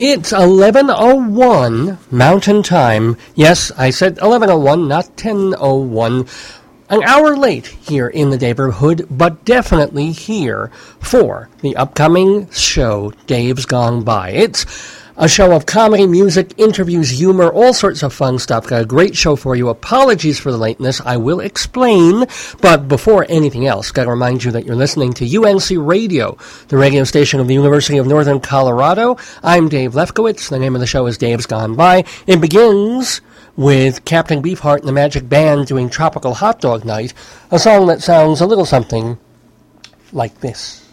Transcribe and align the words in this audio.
It's 0.00 0.30
1101 0.30 1.98
Mountain 2.12 2.62
Time. 2.62 3.16
Yes, 3.34 3.72
I 3.76 3.90
said 3.90 4.12
1101, 4.20 4.86
not 4.86 5.06
1001. 5.08 6.24
An 6.88 7.02
hour 7.02 7.36
late 7.36 7.66
here 7.66 8.06
in 8.06 8.30
the 8.30 8.38
neighborhood, 8.38 9.08
but 9.10 9.44
definitely 9.44 10.12
here 10.12 10.70
for 11.00 11.48
the 11.62 11.74
upcoming 11.74 12.48
show, 12.50 13.12
Dave's 13.26 13.66
Gone 13.66 14.04
By. 14.04 14.30
It's 14.30 14.64
a 15.18 15.28
show 15.28 15.50
of 15.52 15.66
comedy, 15.66 16.06
music, 16.06 16.54
interviews, 16.58 17.10
humor, 17.10 17.50
all 17.50 17.74
sorts 17.74 18.04
of 18.04 18.14
fun 18.14 18.38
stuff. 18.38 18.68
Got 18.68 18.82
a 18.82 18.86
great 18.86 19.16
show 19.16 19.34
for 19.34 19.56
you. 19.56 19.68
Apologies 19.68 20.38
for 20.38 20.52
the 20.52 20.56
lateness. 20.56 21.00
I 21.00 21.16
will 21.16 21.40
explain. 21.40 22.24
But 22.60 22.86
before 22.86 23.26
anything 23.28 23.66
else, 23.66 23.90
got 23.90 24.04
to 24.04 24.10
remind 24.10 24.44
you 24.44 24.52
that 24.52 24.64
you're 24.64 24.76
listening 24.76 25.12
to 25.14 25.36
UNC 25.36 25.70
Radio, 25.72 26.38
the 26.68 26.76
radio 26.76 27.02
station 27.02 27.40
of 27.40 27.48
the 27.48 27.54
University 27.54 27.98
of 27.98 28.06
Northern 28.06 28.38
Colorado. 28.38 29.16
I'm 29.42 29.68
Dave 29.68 29.94
Lefkowitz. 29.94 30.50
The 30.50 30.58
name 30.58 30.76
of 30.76 30.80
the 30.80 30.86
show 30.86 31.06
is 31.06 31.18
Dave's 31.18 31.46
Gone 31.46 31.74
By. 31.74 32.04
It 32.28 32.40
begins 32.40 33.20
with 33.56 34.04
Captain 34.04 34.40
Beefheart 34.40 34.78
and 34.78 34.88
the 34.88 34.92
Magic 34.92 35.28
Band 35.28 35.66
doing 35.66 35.90
Tropical 35.90 36.34
Hot 36.34 36.60
Dog 36.60 36.84
Night, 36.84 37.12
a 37.50 37.58
song 37.58 37.88
that 37.88 38.02
sounds 38.02 38.40
a 38.40 38.46
little 38.46 38.64
something 38.64 39.18
like 40.12 40.38
this. 40.40 40.87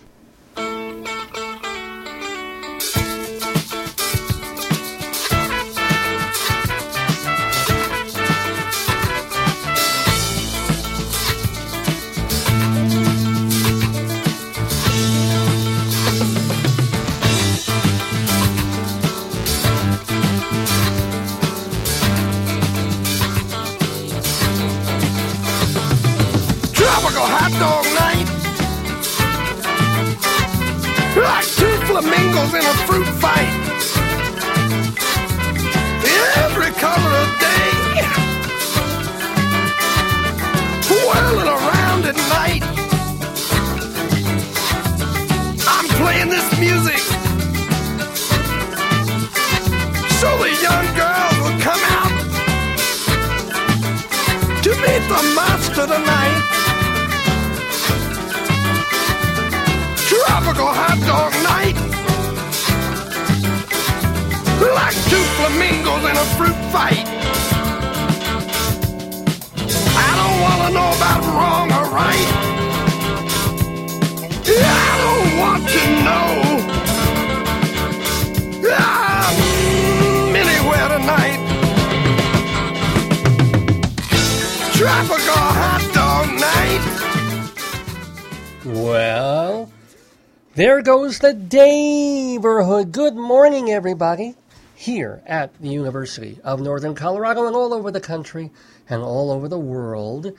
Goes 90.86 91.18
the 91.18 91.34
neighborhood. 91.34 92.92
Good 92.92 93.16
morning, 93.16 93.72
everybody. 93.72 94.36
Here 94.76 95.24
at 95.26 95.60
the 95.60 95.70
University 95.70 96.38
of 96.44 96.62
Northern 96.62 96.94
Colorado 96.94 97.48
and 97.48 97.56
all 97.56 97.74
over 97.74 97.90
the 97.90 98.00
country 98.00 98.52
and 98.88 99.02
all 99.02 99.32
over 99.32 99.48
the 99.48 99.58
world. 99.58 100.32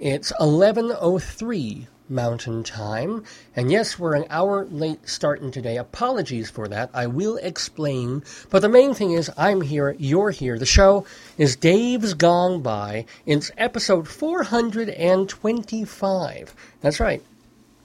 It's 0.00 0.32
11.03 0.40 1.86
Mountain 2.08 2.64
Time. 2.64 3.22
And 3.54 3.70
yes, 3.70 3.96
we're 3.96 4.16
an 4.16 4.24
hour 4.28 4.66
late 4.72 5.08
starting 5.08 5.52
today. 5.52 5.76
Apologies 5.76 6.50
for 6.50 6.66
that. 6.66 6.90
I 6.92 7.06
will 7.06 7.36
explain. 7.36 8.24
But 8.50 8.62
the 8.62 8.68
main 8.68 8.94
thing 8.94 9.12
is, 9.12 9.30
I'm 9.36 9.60
here, 9.60 9.94
you're 10.00 10.32
here. 10.32 10.58
The 10.58 10.66
show 10.66 11.06
is 11.38 11.54
Dave's 11.54 12.14
Gone 12.14 12.60
By. 12.60 13.06
It's 13.24 13.52
episode 13.56 14.08
425. 14.08 16.54
That's 16.80 16.98
right. 16.98 17.22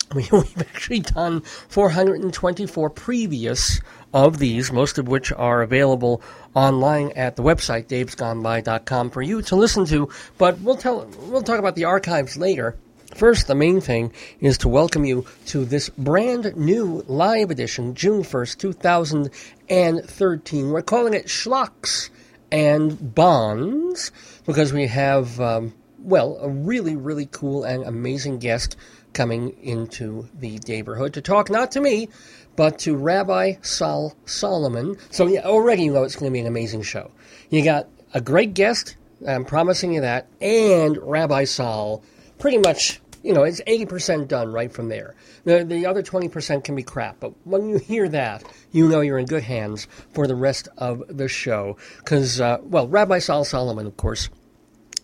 We've 0.15 0.61
actually 0.61 1.01
done 1.01 1.41
424 1.41 2.89
previous 2.91 3.81
of 4.13 4.39
these, 4.39 4.71
most 4.71 4.97
of 4.97 5.09
which 5.09 5.33
are 5.33 5.61
available 5.61 6.21
online 6.53 7.11
at 7.15 7.35
the 7.35 7.43
website 7.43 7.87
davesgoneby.com 7.87 9.09
for 9.09 9.21
you 9.21 9.41
to 9.41 9.57
listen 9.57 9.85
to. 9.87 10.07
But 10.37 10.61
we'll 10.61 10.77
tell 10.77 11.05
we'll 11.23 11.41
talk 11.41 11.59
about 11.59 11.75
the 11.75 11.83
archives 11.85 12.37
later. 12.37 12.77
First, 13.15 13.47
the 13.47 13.55
main 13.55 13.81
thing 13.81 14.13
is 14.39 14.57
to 14.59 14.69
welcome 14.69 15.03
you 15.03 15.25
to 15.47 15.65
this 15.65 15.89
brand 15.89 16.55
new 16.55 17.03
live 17.07 17.51
edition, 17.51 17.93
June 17.93 18.21
1st, 18.21 18.59
2013. 18.59 20.69
We're 20.69 20.81
calling 20.83 21.13
it 21.13 21.25
Schlocks 21.25 22.09
and 22.51 23.13
Bonds 23.13 24.11
because 24.45 24.71
we 24.71 24.87
have, 24.87 25.39
um, 25.41 25.73
well, 25.99 26.37
a 26.41 26.47
really, 26.47 26.95
really 26.95 27.27
cool 27.31 27.63
and 27.63 27.83
amazing 27.83 28.39
guest 28.39 28.77
coming 29.17 29.49
into 29.63 30.29
the 30.39 30.59
neighborhood 30.67 31.11
to 31.15 31.21
talk 31.21 31.49
not 31.49 31.71
to 31.71 31.81
me, 31.81 32.07
but 32.55 32.77
to 32.77 32.95
Rabbi 32.95 33.55
Sol 33.63 34.13
Solomon. 34.25 34.95
So 35.09 35.25
yeah, 35.25 35.41
already 35.41 35.85
you 35.85 35.91
know 35.91 36.03
it's 36.03 36.15
going 36.15 36.31
to 36.31 36.33
be 36.33 36.39
an 36.39 36.45
amazing 36.45 36.83
show. 36.83 37.09
You 37.49 37.63
got 37.63 37.89
a 38.13 38.21
great 38.21 38.53
guest, 38.53 38.95
I'm 39.27 39.43
promising 39.43 39.91
you 39.91 40.01
that, 40.01 40.27
and 40.39 40.97
Rabbi 40.97 41.45
Sol 41.45 42.03
pretty 42.37 42.59
much 42.59 43.01
you 43.23 43.33
know, 43.33 43.43
it's 43.43 43.59
80% 43.61 44.29
done 44.29 44.53
right 44.53 44.71
from 44.71 44.87
there. 44.87 45.13
The, 45.43 45.65
the 45.65 45.85
other 45.85 46.01
20% 46.01 46.63
can 46.63 46.75
be 46.75 46.83
crap, 46.83 47.19
but 47.19 47.33
when 47.45 47.67
you 47.67 47.77
hear 47.77 48.07
that, 48.09 48.43
you 48.71 48.87
know 48.87 49.01
you're 49.01 49.17
in 49.17 49.25
good 49.25 49.43
hands 49.43 49.87
for 50.13 50.27
the 50.27 50.35
rest 50.35 50.69
of 50.77 51.03
the 51.09 51.27
show. 51.27 51.75
Because, 51.97 52.39
uh, 52.39 52.59
well, 52.61 52.87
Rabbi 52.87 53.19
Sol 53.19 53.43
Solomon, 53.43 53.85
of 53.85 53.97
course, 53.97 54.29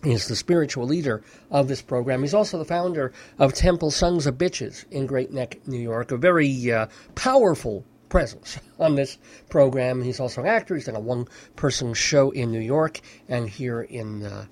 is 0.04 0.28
the 0.28 0.36
spiritual 0.36 0.86
leader 0.86 1.22
of 1.50 1.68
this 1.68 1.82
program. 1.82 2.22
He's 2.22 2.34
also 2.34 2.58
the 2.58 2.64
founder 2.64 3.12
of 3.38 3.54
Temple 3.54 3.90
Sons 3.90 4.26
of 4.26 4.36
Bitches 4.36 4.84
in 4.90 5.06
Great 5.06 5.32
Neck, 5.32 5.66
New 5.66 5.80
York, 5.80 6.12
a 6.12 6.16
very 6.16 6.70
uh, 6.70 6.86
powerful 7.14 7.84
presence 8.08 8.58
on 8.78 8.94
this 8.94 9.18
program. 9.48 10.02
He's 10.02 10.20
also 10.20 10.42
an 10.42 10.48
actor. 10.48 10.74
He's 10.74 10.86
done 10.86 10.96
a 10.96 11.00
one-person 11.00 11.94
show 11.94 12.30
in 12.30 12.50
New 12.50 12.60
York 12.60 13.00
and 13.28 13.48
here 13.48 13.82
in 13.82 14.24
uh, 14.24 14.46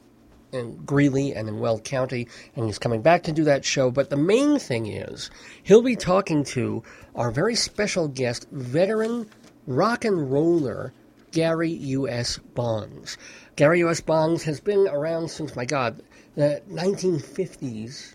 in 0.53 0.77
Greeley 0.85 1.35
and 1.35 1.49
in 1.49 1.61
Weld 1.61 1.83
County, 1.83 2.29
and 2.55 2.67
he's 2.67 2.79
coming 2.79 3.01
back 3.01 3.23
to 3.23 3.33
do 3.33 3.45
that 3.45 3.65
show. 3.65 3.91
But 3.91 4.11
the 4.11 4.19
main 4.19 4.59
thing 4.59 4.87
is, 4.87 5.31
he'll 5.63 5.81
be 5.81 5.97
talking 5.97 6.45
to 6.45 6.83
our 7.15 7.31
very 7.31 7.55
special 7.55 8.07
guest, 8.07 8.47
veteran 8.51 9.31
rock 9.67 10.05
and 10.05 10.31
roller 10.31 10.93
Gary 11.33 11.71
U.S. 11.71 12.39
Bonds. 12.55 13.17
Gary 13.57 13.81
U.S. 13.81 14.01
Bonds 14.01 14.43
has 14.45 14.61
been 14.61 14.89
around 14.89 15.29
since, 15.29 15.55
my 15.55 15.65
God, 15.65 16.03
the 16.37 16.63
1950s, 16.71 18.15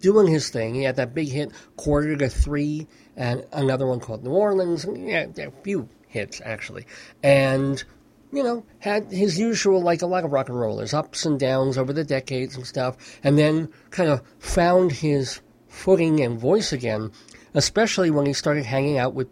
doing 0.00 0.26
his 0.26 0.48
thing. 0.48 0.74
He 0.74 0.82
had 0.82 0.96
that 0.96 1.14
big 1.14 1.28
hit, 1.28 1.52
Quarter 1.76 2.16
to 2.16 2.28
Three, 2.28 2.86
and 3.16 3.44
another 3.52 3.86
one 3.86 4.00
called 4.00 4.24
New 4.24 4.30
Orleans. 4.30 4.86
Yeah, 4.96 5.26
a 5.36 5.50
few 5.62 5.88
hits, 6.06 6.40
actually. 6.44 6.86
And, 7.22 7.82
you 8.32 8.42
know, 8.42 8.64
had 8.78 9.12
his 9.12 9.38
usual, 9.38 9.82
like 9.82 10.00
a 10.00 10.06
lot 10.06 10.24
of 10.24 10.32
rock 10.32 10.48
and 10.48 10.58
rollers, 10.58 10.94
ups 10.94 11.26
and 11.26 11.38
downs 11.38 11.76
over 11.76 11.92
the 11.92 12.04
decades 12.04 12.56
and 12.56 12.66
stuff, 12.66 12.96
and 13.22 13.36
then 13.36 13.68
kind 13.90 14.08
of 14.08 14.22
found 14.38 14.92
his 14.92 15.40
footing 15.68 16.20
and 16.20 16.40
voice 16.40 16.72
again, 16.72 17.12
especially 17.52 18.10
when 18.10 18.24
he 18.24 18.32
started 18.32 18.64
hanging 18.64 18.96
out 18.96 19.12
with 19.12 19.28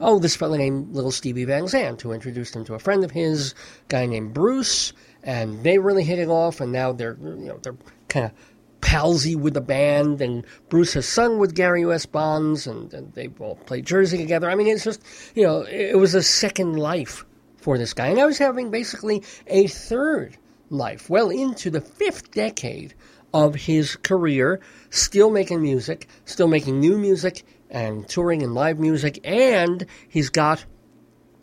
oh, 0.00 0.18
this 0.18 0.36
fellow 0.36 0.56
named 0.56 0.94
Little 0.94 1.10
Stevie 1.10 1.44
Van 1.44 1.66
Zandt, 1.66 2.02
who 2.02 2.12
introduced 2.12 2.54
him 2.54 2.64
to 2.64 2.74
a 2.74 2.78
friend 2.78 3.04
of 3.04 3.10
his, 3.10 3.54
guy 3.88 4.06
named 4.06 4.34
Bruce, 4.34 4.92
and 5.22 5.62
they 5.62 5.78
really 5.78 6.04
hit 6.04 6.18
it 6.18 6.28
off, 6.28 6.60
and 6.60 6.72
now 6.72 6.92
they're, 6.92 7.16
you 7.20 7.46
know, 7.46 7.58
they're 7.62 7.76
kind 8.08 8.26
of 8.26 8.32
palsy 8.80 9.34
with 9.36 9.54
the 9.54 9.60
band, 9.60 10.20
and 10.20 10.44
Bruce 10.68 10.94
has 10.94 11.06
sung 11.06 11.38
with 11.38 11.54
Gary 11.54 11.80
U.S. 11.82 12.06
Bonds, 12.06 12.66
and, 12.66 12.92
and 12.94 13.12
they 13.14 13.28
all 13.40 13.56
played 13.56 13.86
Jersey 13.86 14.18
together. 14.18 14.50
I 14.50 14.54
mean, 14.54 14.68
it's 14.68 14.84
just, 14.84 15.02
you 15.34 15.42
know, 15.42 15.62
it 15.62 15.98
was 15.98 16.14
a 16.14 16.22
second 16.22 16.76
life 16.76 17.24
for 17.56 17.76
this 17.76 17.92
guy. 17.92 18.06
And 18.08 18.20
I 18.20 18.26
was 18.26 18.38
having 18.38 18.70
basically 18.70 19.22
a 19.46 19.66
third 19.66 20.36
life, 20.70 21.10
well 21.10 21.30
into 21.30 21.70
the 21.70 21.80
fifth 21.80 22.30
decade 22.30 22.94
of 23.34 23.54
his 23.54 23.96
career, 23.96 24.60
still 24.90 25.30
making 25.30 25.60
music, 25.60 26.08
still 26.24 26.48
making 26.48 26.80
new 26.80 26.96
music, 26.96 27.44
and 27.70 28.08
touring 28.08 28.42
and 28.42 28.54
live 28.54 28.78
music, 28.78 29.20
and 29.24 29.86
he's 30.08 30.30
got 30.30 30.64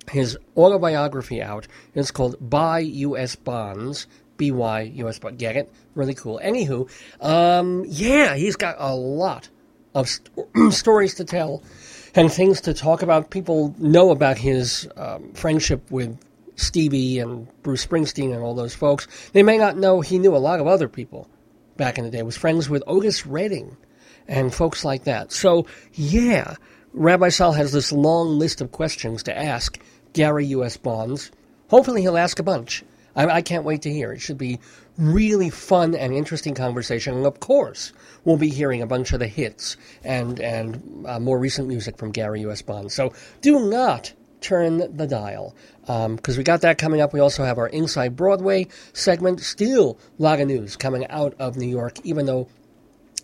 his 0.10 0.38
autobiography 0.56 1.42
out. 1.42 1.68
It's 1.94 2.12
called 2.12 2.38
Buy 2.40 2.80
U.S. 2.80 3.36
Bonds. 3.36 4.08
B-Y 4.38 4.82
U.S. 4.96 5.20
Bonds. 5.20 5.40
Get 5.40 5.56
it? 5.56 5.72
Really 5.94 6.14
cool. 6.14 6.40
Anywho, 6.44 6.90
um, 7.22 7.86
yeah, 7.88 8.36
he's 8.36 8.56
got 8.56 8.76
a 8.78 8.94
lot 8.94 9.50
of 9.94 10.10
st- 10.10 10.30
stories 10.74 11.16
to 11.16 11.24
tell 11.26 11.64
and 12.14 12.32
things 12.32 12.62
to 12.62 12.74
talk 12.74 13.02
about. 13.02 13.30
People 13.30 13.74
know 13.78 14.12
about 14.12 14.38
his 14.38 14.88
um, 14.98 15.32
friendship 15.34 15.90
with 15.90 16.20
Stevie 16.58 17.20
and 17.20 17.48
Bruce 17.64 17.86
Springsteen 17.86 18.34
and 18.34 18.42
all 18.42 18.56
those 18.56 18.76
folks. 18.76 19.08
They 19.32 19.44
may 19.44 19.58
not 19.58 19.78
know 19.78 20.02
he 20.02 20.20
knew 20.20 20.36
a 20.36 20.38
lot 20.38 20.60
of 20.60 20.68
other 20.68 20.88
people 20.88 21.30
back 21.78 21.98
in 21.98 22.04
the 22.04 22.12
day. 22.12 22.24
Was 22.24 22.38
friends 22.38 22.70
with 22.70 22.84
Otis 22.88 23.26
Redding 23.26 23.78
and 24.28 24.54
folks 24.54 24.84
like 24.86 25.04
that. 25.06 25.32
So 25.32 25.68
yeah, 25.94 26.56
Rabbi 26.94 27.30
Sol 27.30 27.52
has 27.52 27.72
this 27.72 27.92
long 27.92 28.40
list 28.40 28.62
of 28.62 28.72
questions 28.72 29.24
to 29.24 29.38
ask 29.38 29.80
Gary 30.14 30.46
U.S. 30.48 30.78
Bonds. 30.78 31.32
Hopefully, 31.70 32.02
he'll 32.02 32.18
ask 32.18 32.40
a 32.40 32.44
bunch. 32.44 32.84
I, 33.16 33.26
I, 33.28 33.42
can't 33.42 33.64
wait 33.64 33.82
to 33.84 33.92
hear. 33.92 34.12
It 34.12 34.20
should 34.20 34.38
be 34.38 34.60
really 34.98 35.50
fun 35.50 35.96
and 35.96 36.14
interesting 36.14 36.54
conversation. 36.54 37.16
And 37.16 37.26
of 37.26 37.40
course, 37.40 37.94
we'll 38.24 38.38
be 38.38 38.50
hearing 38.50 38.82
a 38.82 38.88
bunch 38.88 39.14
of 39.14 39.20
the 39.20 39.28
hits 39.28 39.78
and 40.04 40.40
and 40.40 41.06
uh, 41.08 41.20
more 41.20 41.40
recent 41.40 41.68
music 41.68 41.98
from 41.98 42.12
Gary 42.12 42.42
U.S. 42.42 42.62
Bonds. 42.62 42.94
So 42.94 43.14
do 43.42 43.70
not 43.70 44.14
turn 44.42 44.96
the 44.96 45.08
dial 45.08 45.56
because 45.82 46.06
um, 46.06 46.38
we 46.38 46.44
got 46.44 46.62
that 46.62 46.78
coming 46.78 47.02
up. 47.02 47.14
We 47.14 47.20
also 47.20 47.44
have 47.44 47.58
our 47.58 47.68
Inside 47.68 48.16
Broadway 48.16 48.68
segment. 48.94 49.42
Still 49.42 49.98
a 50.20 50.22
lot 50.22 50.40
of 50.40 50.48
news 50.48 50.76
coming 50.76 51.08
out 51.08 51.34
of 51.40 51.58
New 51.58 51.68
York, 51.68 51.98
even 52.04 52.26
though 52.26 52.48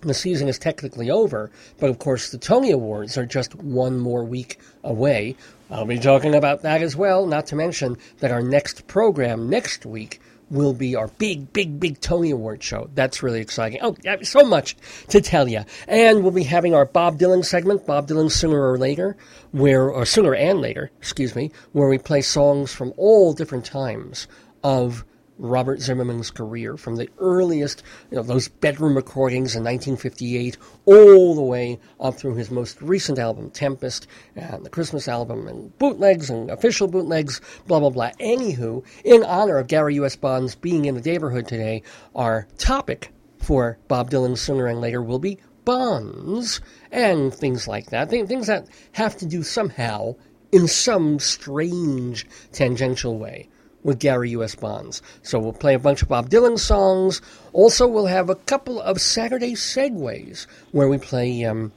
the 0.01 0.13
season 0.13 0.47
is 0.47 0.59
technically 0.59 1.09
over, 1.09 1.51
but 1.79 1.89
of 1.89 1.99
course 1.99 2.31
the 2.31 2.37
Tony 2.37 2.71
Awards 2.71 3.17
are 3.17 3.25
just 3.25 3.55
one 3.55 3.99
more 3.99 4.23
week 4.23 4.59
away. 4.83 5.35
I'll 5.69 5.85
be 5.85 5.99
talking 5.99 6.35
about 6.35 6.63
that 6.63 6.81
as 6.81 6.95
well, 6.95 7.25
not 7.25 7.47
to 7.47 7.55
mention 7.55 7.97
that 8.19 8.31
our 8.31 8.41
next 8.41 8.87
program 8.87 9.49
next 9.49 9.85
week 9.85 10.19
will 10.51 10.73
be 10.73 10.95
our 10.95 11.07
big, 11.07 11.53
big, 11.53 11.79
big 11.79 11.99
Tony 12.01 12.29
Award 12.29 12.61
show. 12.61 12.89
That's 12.93 13.23
really 13.23 13.39
exciting. 13.39 13.79
Oh, 13.81 13.95
so 14.21 14.43
much 14.43 14.75
to 15.07 15.21
tell 15.21 15.47
you. 15.47 15.63
And 15.87 16.21
we'll 16.23 16.33
be 16.33 16.43
having 16.43 16.75
our 16.75 16.85
Bob 16.85 17.17
Dylan 17.17 17.45
segment, 17.45 17.85
Bob 17.85 18.09
Dylan 18.09 18.29
Sooner 18.29 18.71
or 18.71 18.77
Later, 18.77 19.15
where, 19.51 19.89
or 19.89 20.05
Sooner 20.05 20.35
and 20.35 20.59
Later, 20.59 20.91
excuse 20.97 21.35
me, 21.35 21.51
where 21.71 21.87
we 21.87 21.97
play 21.97 22.21
songs 22.21 22.73
from 22.73 22.93
all 22.97 23.31
different 23.33 23.63
times 23.63 24.27
of 24.61 25.05
Robert 25.41 25.81
Zimmerman's 25.81 26.29
career 26.29 26.77
from 26.77 26.97
the 26.97 27.09
earliest, 27.17 27.81
you 28.11 28.17
know, 28.17 28.23
those 28.23 28.47
bedroom 28.47 28.95
recordings 28.95 29.55
in 29.55 29.63
1958 29.63 30.55
all 30.85 31.33
the 31.33 31.41
way 31.41 31.79
up 31.99 32.15
through 32.15 32.35
his 32.35 32.51
most 32.51 32.79
recent 32.79 33.17
album, 33.17 33.49
Tempest, 33.49 34.05
and 34.35 34.63
the 34.63 34.69
Christmas 34.69 35.07
album, 35.07 35.47
and 35.47 35.75
bootlegs 35.79 36.29
and 36.29 36.51
official 36.51 36.87
bootlegs, 36.87 37.41
blah, 37.65 37.79
blah, 37.79 37.89
blah. 37.89 38.11
Anywho, 38.19 38.85
in 39.03 39.23
honor 39.23 39.57
of 39.57 39.67
Gary 39.67 39.95
U.S. 39.95 40.15
Bonds 40.15 40.53
being 40.53 40.85
in 40.85 40.93
the 40.93 41.01
neighborhood 41.01 41.47
today, 41.47 41.81
our 42.15 42.47
topic 42.59 43.11
for 43.39 43.79
Bob 43.87 44.11
Dylan 44.11 44.37
sooner 44.37 44.67
and 44.67 44.79
later 44.79 45.01
will 45.01 45.17
be 45.17 45.39
bonds 45.65 46.61
and 46.91 47.33
things 47.33 47.67
like 47.67 47.89
that. 47.89 48.11
Things 48.11 48.45
that 48.45 48.67
have 48.91 49.17
to 49.17 49.25
do 49.25 49.41
somehow 49.41 50.15
in 50.51 50.67
some 50.67 51.17
strange 51.17 52.27
tangential 52.51 53.17
way 53.17 53.49
with 53.83 53.99
Gary 53.99 54.31
U.S. 54.31 54.55
Bonds. 54.55 55.01
So 55.23 55.39
we'll 55.39 55.53
play 55.53 55.73
a 55.73 55.79
bunch 55.79 56.01
of 56.01 56.07
Bob 56.09 56.29
Dylan 56.29 56.59
songs. 56.59 57.21
Also, 57.53 57.87
we'll 57.87 58.05
have 58.05 58.29
a 58.29 58.35
couple 58.35 58.81
of 58.81 59.01
Saturday 59.01 59.53
segues 59.53 60.47
where 60.71 60.87
we 60.87 60.97
play 60.97 61.43
um, 61.45 61.71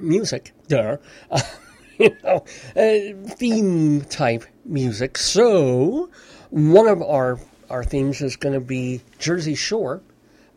music, 0.00 0.52
duh, 0.68 0.96
uh, 1.30 1.40
you 1.98 2.16
know, 2.22 2.44
uh, 2.76 3.34
theme 3.34 4.02
type 4.02 4.44
music. 4.64 5.18
So 5.18 6.10
one 6.50 6.86
of 6.86 7.02
our 7.02 7.38
our 7.70 7.84
themes 7.84 8.22
is 8.22 8.36
going 8.36 8.54
to 8.54 8.60
be 8.60 9.02
Jersey 9.18 9.54
Shore 9.54 10.02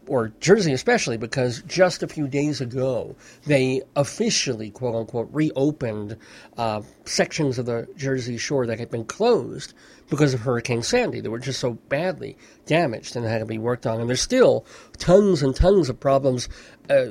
or 0.07 0.29
Jersey 0.39 0.73
especially, 0.73 1.17
because 1.17 1.61
just 1.67 2.03
a 2.03 2.07
few 2.07 2.27
days 2.27 2.61
ago 2.61 3.15
they 3.45 3.81
officially, 3.95 4.69
quote 4.69 4.95
unquote, 4.95 5.29
reopened 5.31 6.17
uh, 6.57 6.81
sections 7.05 7.59
of 7.59 7.65
the 7.65 7.87
Jersey 7.95 8.37
Shore 8.37 8.65
that 8.67 8.79
had 8.79 8.89
been 8.89 9.05
closed 9.05 9.73
because 10.11 10.33
of 10.33 10.41
Hurricane 10.41 10.83
Sandy. 10.83 11.21
They 11.21 11.29
were 11.29 11.39
just 11.39 11.61
so 11.61 11.71
badly 11.87 12.37
damaged 12.65 13.15
and 13.15 13.25
had 13.25 13.39
to 13.39 13.45
be 13.45 13.57
worked 13.57 13.87
on. 13.87 14.01
And 14.01 14.09
there's 14.09 14.21
still 14.21 14.65
tons 14.97 15.41
and 15.41 15.55
tons 15.55 15.87
of 15.87 16.01
problems 16.01 16.49
uh, 16.89 17.05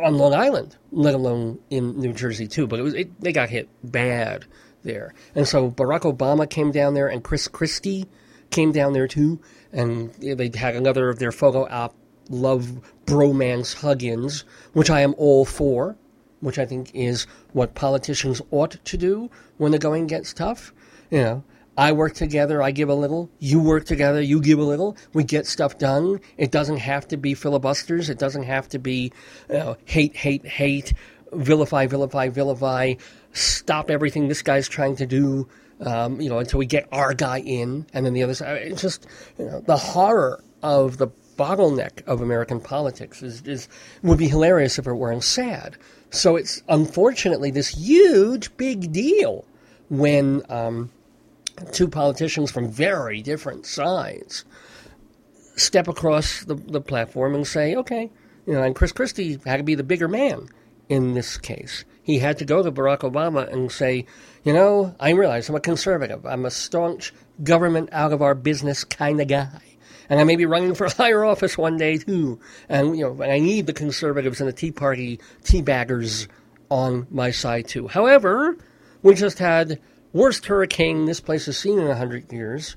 on 0.00 0.14
Long 0.14 0.32
Island, 0.32 0.76
let 0.92 1.16
alone 1.16 1.58
in 1.68 1.98
New 1.98 2.12
Jersey 2.12 2.46
too. 2.46 2.68
But 2.68 2.78
it 2.78 2.82
was 2.84 2.94
it, 2.94 3.20
they 3.20 3.32
got 3.32 3.50
hit 3.50 3.68
bad 3.82 4.46
there. 4.84 5.14
And 5.34 5.48
so 5.48 5.68
Barack 5.68 6.02
Obama 6.02 6.48
came 6.48 6.70
down 6.70 6.94
there, 6.94 7.08
and 7.08 7.24
Chris 7.24 7.48
Christie 7.48 8.06
came 8.50 8.70
down 8.70 8.92
there 8.92 9.08
too. 9.08 9.40
And 9.72 10.14
they 10.14 10.50
had 10.54 10.76
another 10.76 11.08
of 11.08 11.18
their 11.18 11.32
photo 11.32 11.66
op 11.68 11.96
love 12.30 12.80
bromance 13.04 13.74
hug-ins, 13.74 14.44
which 14.74 14.90
I 14.90 15.00
am 15.00 15.14
all 15.18 15.44
for, 15.44 15.96
which 16.38 16.60
I 16.60 16.66
think 16.66 16.92
is 16.94 17.26
what 17.52 17.74
politicians 17.74 18.40
ought 18.52 18.76
to 18.84 18.96
do 18.96 19.28
when 19.56 19.72
the 19.72 19.78
going 19.80 20.06
gets 20.06 20.32
tough. 20.32 20.72
You 21.10 21.18
know, 21.18 21.44
I 21.76 21.92
work 21.92 22.14
together, 22.14 22.62
I 22.62 22.70
give 22.70 22.88
a 22.88 22.94
little. 22.94 23.30
You 23.38 23.60
work 23.60 23.84
together, 23.84 24.20
you 24.20 24.40
give 24.40 24.58
a 24.58 24.64
little. 24.64 24.96
We 25.12 25.24
get 25.24 25.46
stuff 25.46 25.78
done. 25.78 26.20
It 26.36 26.50
doesn't 26.50 26.76
have 26.78 27.08
to 27.08 27.16
be 27.16 27.34
filibusters. 27.34 28.10
It 28.10 28.18
doesn't 28.18 28.44
have 28.44 28.68
to 28.70 28.78
be 28.78 29.12
you 29.48 29.58
know, 29.58 29.76
hate, 29.84 30.14
hate, 30.14 30.46
hate, 30.46 30.94
vilify, 31.32 31.86
vilify, 31.86 32.28
vilify, 32.28 32.94
stop 33.32 33.90
everything 33.90 34.28
this 34.28 34.42
guy's 34.42 34.68
trying 34.68 34.96
to 34.96 35.06
do. 35.06 35.48
Um, 35.80 36.20
you 36.20 36.30
know, 36.30 36.38
until 36.38 36.60
we 36.60 36.66
get 36.66 36.86
our 36.92 37.14
guy 37.14 37.40
in, 37.40 37.84
and 37.92 38.06
then 38.06 38.12
the 38.12 38.22
other 38.22 38.34
side. 38.34 38.62
It's 38.62 38.80
just 38.80 39.08
you 39.36 39.46
know, 39.46 39.60
the 39.60 39.76
horror 39.76 40.40
of 40.62 40.98
the 40.98 41.08
bottleneck 41.36 42.04
of 42.06 42.20
American 42.20 42.60
politics 42.60 43.22
is, 43.22 43.42
is 43.42 43.68
would 44.02 44.18
be 44.18 44.28
hilarious 44.28 44.78
if 44.78 44.86
it 44.86 44.92
weren't 44.92 45.24
sad. 45.24 45.76
So 46.10 46.36
it's 46.36 46.62
unfortunately 46.68 47.50
this 47.50 47.68
huge 47.68 48.56
big 48.56 48.92
deal 48.92 49.44
when 49.90 50.42
um, 50.48 50.90
two 51.72 51.88
politicians 51.88 52.50
from 52.50 52.70
very 52.70 53.22
different 53.22 53.66
sides 53.66 54.44
step 55.56 55.86
across 55.88 56.44
the, 56.44 56.54
the 56.54 56.80
platform 56.80 57.34
and 57.34 57.46
say, 57.46 57.76
okay, 57.76 58.10
you 58.46 58.52
know, 58.52 58.62
and 58.62 58.74
Chris 58.74 58.92
Christie 58.92 59.38
had 59.44 59.58
to 59.58 59.62
be 59.62 59.74
the 59.74 59.84
bigger 59.84 60.08
man 60.08 60.48
in 60.88 61.14
this 61.14 61.38
case. 61.38 61.84
He 62.02 62.18
had 62.18 62.38
to 62.38 62.44
go 62.44 62.62
to 62.62 62.72
Barack 62.72 63.00
Obama 63.00 63.50
and 63.50 63.70
say, 63.70 64.06
you 64.42 64.52
know, 64.52 64.94
I 65.00 65.10
realize 65.10 65.48
I'm 65.48 65.54
a 65.54 65.60
conservative. 65.60 66.26
I'm 66.26 66.44
a 66.44 66.50
staunch 66.50 67.14
government 67.42 67.88
out 67.92 68.12
of 68.12 68.20
our 68.20 68.34
business 68.34 68.84
kind 68.84 69.20
of 69.20 69.28
guy 69.28 69.60
and 70.08 70.20
I 70.20 70.24
may 70.24 70.36
be 70.36 70.46
running 70.46 70.74
for 70.74 70.88
higher 70.96 71.24
office 71.24 71.56
one 71.56 71.76
day 71.76 71.98
too. 71.98 72.38
And 72.68 72.96
you 72.96 73.04
know, 73.04 73.22
and 73.22 73.32
I 73.32 73.38
need 73.38 73.66
the 73.66 73.72
conservatives 73.72 74.40
and 74.40 74.48
the 74.48 74.52
Tea 74.52 74.72
Party 74.72 75.20
teabaggers 75.42 76.28
on 76.70 77.06
my 77.10 77.30
side 77.30 77.68
too. 77.68 77.88
However, 77.88 78.56
we 79.02 79.14
just 79.14 79.38
had 79.38 79.80
worst 80.14 80.46
hurricane 80.46 81.04
this 81.04 81.20
place 81.20 81.44
has 81.44 81.58
seen 81.58 81.78
in 81.78 81.88
a 81.88 81.96
hundred 81.96 82.32
years, 82.32 82.76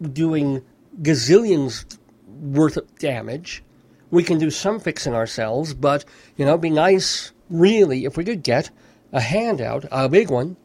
doing 0.00 0.62
gazillions 1.02 1.98
worth 2.28 2.76
of 2.76 2.98
damage. 2.98 3.64
We 4.12 4.22
can 4.22 4.38
do 4.38 4.50
some 4.50 4.78
fixing 4.78 5.14
ourselves, 5.14 5.74
but 5.74 6.04
you 6.36 6.44
know, 6.44 6.56
be 6.56 6.70
nice 6.70 7.32
really 7.48 8.04
if 8.04 8.16
we 8.16 8.24
could 8.24 8.44
get 8.44 8.70
a 9.12 9.20
handout, 9.20 9.84
a 9.90 10.08
big 10.08 10.30
one, 10.30 10.56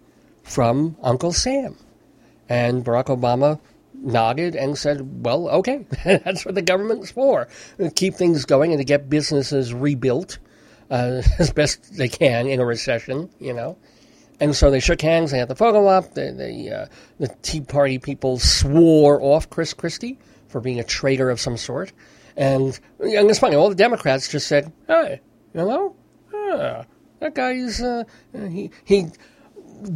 from 0.44 0.96
Uncle 1.02 1.34
Sam. 1.34 1.75
And 2.48 2.86
Barack 2.86 3.06
Obama 3.06 3.60
nodded 3.94 4.56
and 4.56 4.78
said, 4.78 5.25
well, 5.25 5.50
okay, 5.50 5.86
that's 6.06 6.46
what 6.46 6.54
the 6.56 6.62
government's 6.62 7.12
for. 7.12 7.48
Keep 7.96 8.16
things 8.16 8.46
going 8.46 8.72
and 8.72 8.80
to 8.80 8.86
get 8.86 9.10
businesses 9.10 9.74
rebuilt 9.74 10.38
uh, 10.92 11.22
as 11.40 11.52
best 11.52 11.98
they 11.98 12.10
can 12.10 12.48
in 12.48 12.60
a 12.60 12.66
recession, 12.66 13.30
you 13.40 13.54
know. 13.54 13.78
And 14.39 14.56
so 14.56 14.70
they 14.70 14.80
shook 14.80 15.01
hands, 15.01 15.32
they 15.32 15.39
had 15.39 15.48
the 15.48 15.56
photo 15.56 15.88
op, 15.88 16.13
the, 16.13 16.32
the, 16.32 16.75
uh, 16.75 16.86
the 17.20 17.34
Tea 17.42 17.62
Party 17.62 18.00
people 18.00 18.38
swore 18.38 19.22
off 19.22 19.50
Chris 19.50 19.74
Christie 19.74 20.20
for 20.48 20.60
being 20.60 20.80
a 20.80 20.84
traitor 20.84 21.30
of 21.30 21.39
some 21.39 21.58
sort. 21.58 21.94
And, 22.36 22.77
and 23.00 23.30
it's 23.30 23.39
funny, 23.39 23.56
all 23.56 23.70
the 23.70 23.75
Democrats 23.75 24.27
just 24.27 24.48
said, 24.48 24.72
hey, 24.88 25.22
know, 25.54 25.96
ah, 26.34 26.84
that 27.20 27.34
guy's, 27.34 27.82
uh, 27.82 28.04
he, 28.34 28.72
he 28.84 29.08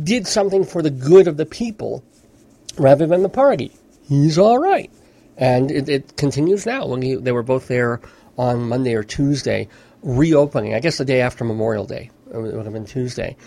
did 0.04 0.26
something 0.26 0.64
for 0.64 0.82
the 0.82 0.90
good 0.90 1.28
of 1.28 1.36
the 1.36 1.46
people 1.46 2.04
rather 2.78 3.06
than 3.06 3.24
the 3.24 3.30
party 3.30 3.74
he's 4.10 4.38
all 4.38 4.58
right. 4.58 4.92
And 5.38 5.72
it, 5.72 5.88
it 5.88 6.18
continues 6.18 6.66
now. 6.66 6.88
When 6.88 7.02
he, 7.02 7.16
they 7.16 7.32
were 7.32 7.44
both 7.44 7.68
there 7.68 8.02
on 8.38 8.68
Monday 8.68 8.96
or 8.96 9.04
Tuesday, 9.04 9.70
reopening, 10.04 10.74
I 10.74 10.80
guess 10.80 10.98
the 10.98 11.06
day 11.06 11.22
after 11.22 11.46
Memorial 11.46 11.86
Day, 11.86 12.10
it 12.34 12.38
would 12.38 12.66
have 12.66 12.74
been 12.74 12.86
Tuesday, 12.86 13.38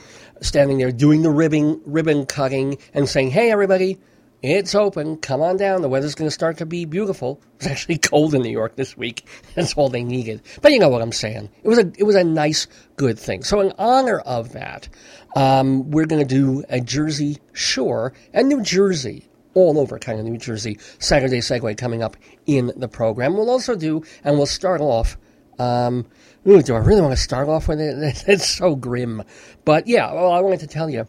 standing 0.42 0.78
there 0.78 0.92
doing 0.92 1.22
the 1.22 1.30
ribbon, 1.30 1.80
ribbon 1.86 2.26
cutting 2.26 2.78
and 2.94 3.08
saying, 3.08 3.30
hey, 3.30 3.50
everybody, 3.50 3.98
It's 4.42 4.74
open. 4.74 5.18
Come 5.18 5.40
on 5.40 5.56
down. 5.56 5.82
The 5.82 5.88
weather's 5.88 6.16
going 6.16 6.26
to 6.26 6.32
start 6.34 6.58
to 6.58 6.66
be 6.66 6.84
beautiful. 6.84 7.40
It's 7.62 7.68
actually 7.68 7.98
cold 7.98 8.34
in 8.34 8.42
New 8.42 8.50
York 8.50 8.74
this 8.74 8.96
week. 8.96 9.24
That's 9.54 9.74
all 9.74 9.88
they 9.88 10.02
needed. 10.02 10.42
But 10.60 10.72
you 10.72 10.80
know 10.80 10.88
what 10.88 11.00
I'm 11.00 11.12
saying. 11.12 11.48
It 11.62 11.68
was 11.68 11.78
a 11.78 11.92
it 11.96 12.02
was 12.02 12.16
a 12.16 12.24
nice, 12.24 12.66
good 12.96 13.16
thing. 13.20 13.44
So 13.44 13.60
in 13.60 13.72
honor 13.78 14.18
of 14.18 14.52
that, 14.54 14.88
um, 15.36 15.88
we're 15.92 16.06
going 16.06 16.26
to 16.26 16.34
do 16.34 16.64
a 16.68 16.80
Jersey 16.80 17.38
Shore 17.52 18.12
and 18.34 18.48
New 18.48 18.62
Jersey 18.62 19.28
all 19.54 19.78
over 19.78 19.96
kind 20.00 20.18
of 20.18 20.26
New 20.26 20.38
Jersey 20.38 20.76
Saturday 20.98 21.38
segue 21.38 21.76
coming 21.78 22.02
up 22.02 22.16
in 22.46 22.72
the 22.76 22.88
program. 22.88 23.34
We'll 23.34 23.50
also 23.50 23.76
do, 23.76 24.02
and 24.24 24.38
we'll 24.38 24.46
start 24.46 24.80
off. 24.80 25.16
Um, 25.60 26.04
ooh, 26.46 26.62
do 26.62 26.74
I 26.74 26.78
really 26.78 27.00
want 27.00 27.12
to 27.12 27.22
start 27.22 27.48
off 27.48 27.68
with 27.68 27.80
it? 27.80 28.24
It's 28.28 28.48
so 28.48 28.76
grim. 28.76 29.22
But 29.64 29.86
yeah, 29.86 30.12
well, 30.12 30.32
I 30.32 30.40
wanted 30.40 30.60
to 30.60 30.66
tell 30.66 30.90
you 30.90 31.06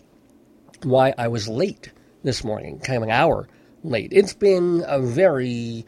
why 0.83 1.13
I 1.17 1.27
was 1.27 1.47
late 1.47 1.91
this 2.23 2.43
morning, 2.43 2.79
kind 2.79 2.97
of 2.97 3.03
an 3.03 3.11
hour 3.11 3.47
late. 3.83 4.09
It's 4.11 4.33
been 4.33 4.83
a 4.87 4.99
very, 4.99 5.85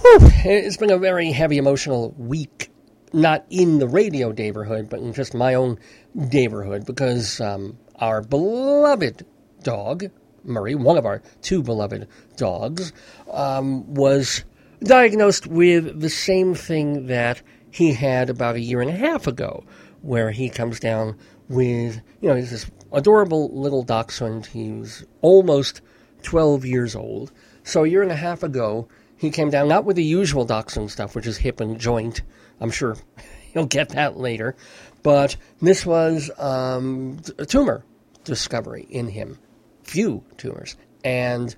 whew, 0.00 0.18
it's 0.44 0.76
been 0.76 0.90
a 0.90 0.98
very 0.98 1.30
heavy 1.32 1.58
emotional 1.58 2.14
week, 2.16 2.70
not 3.12 3.44
in 3.50 3.78
the 3.78 3.88
radio 3.88 4.32
neighborhood, 4.32 4.88
but 4.88 5.00
in 5.00 5.12
just 5.12 5.34
my 5.34 5.54
own 5.54 5.78
neighborhood, 6.14 6.86
because 6.86 7.40
um, 7.40 7.78
our 7.96 8.22
beloved 8.22 9.26
dog, 9.62 10.04
Murray, 10.44 10.74
one 10.74 10.98
of 10.98 11.06
our 11.06 11.22
two 11.42 11.62
beloved 11.62 12.08
dogs, 12.36 12.92
um, 13.30 13.94
was 13.94 14.44
diagnosed 14.82 15.46
with 15.46 16.00
the 16.00 16.10
same 16.10 16.54
thing 16.54 17.06
that 17.06 17.42
he 17.74 17.92
had 17.92 18.30
about 18.30 18.54
a 18.54 18.60
year 18.60 18.80
and 18.80 18.88
a 18.88 18.94
half 18.94 19.26
ago, 19.26 19.64
where 20.00 20.30
he 20.30 20.48
comes 20.48 20.78
down 20.78 21.18
with, 21.48 22.00
you 22.20 22.28
know, 22.28 22.36
he's 22.36 22.52
this 22.52 22.70
adorable 22.92 23.50
little 23.52 23.82
dachshund. 23.82 24.46
He 24.46 24.70
was 24.70 25.04
almost 25.22 25.80
12 26.22 26.64
years 26.64 26.94
old. 26.94 27.32
So 27.64 27.82
a 27.82 27.88
year 27.88 28.02
and 28.02 28.12
a 28.12 28.16
half 28.16 28.44
ago, 28.44 28.86
he 29.16 29.30
came 29.30 29.50
down, 29.50 29.66
not 29.66 29.84
with 29.84 29.96
the 29.96 30.04
usual 30.04 30.44
dachshund 30.44 30.92
stuff, 30.92 31.16
which 31.16 31.26
is 31.26 31.36
hip 31.36 31.58
and 31.58 31.76
joint. 31.76 32.22
I'm 32.60 32.70
sure 32.70 32.96
you'll 33.52 33.66
get 33.66 33.88
that 33.88 34.16
later. 34.16 34.54
But 35.02 35.36
this 35.60 35.84
was 35.84 36.30
um, 36.38 37.18
a 37.38 37.44
tumor 37.44 37.84
discovery 38.22 38.86
in 38.88 39.08
him, 39.08 39.36
few 39.82 40.22
tumors. 40.36 40.76
And 41.02 41.52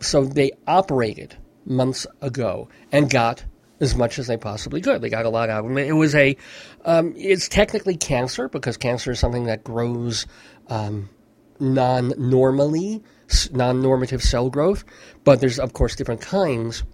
so 0.00 0.24
they 0.24 0.52
operated 0.66 1.36
months 1.66 2.06
ago 2.22 2.70
and 2.90 3.10
got 3.10 3.44
as 3.82 3.96
much 3.96 4.18
as 4.18 4.28
they 4.28 4.36
possibly 4.36 4.80
could. 4.80 5.02
They 5.02 5.10
got 5.10 5.26
a 5.26 5.28
lot 5.28 5.50
out 5.50 5.64
of 5.64 5.70
him. 5.70 5.76
It 5.76 5.92
was 5.92 6.14
a, 6.14 6.36
um, 6.84 7.12
it's 7.16 7.48
technically 7.48 7.96
cancer 7.96 8.48
because 8.48 8.76
cancer 8.76 9.10
is 9.10 9.18
something 9.18 9.44
that 9.44 9.64
grows 9.64 10.26
um, 10.68 11.10
non 11.58 12.14
normally, 12.16 13.02
non 13.50 13.82
normative 13.82 14.22
cell 14.22 14.48
growth. 14.50 14.84
But 15.24 15.40
there's, 15.40 15.58
of 15.58 15.72
course, 15.72 15.96
different 15.96 16.20
kinds 16.20 16.84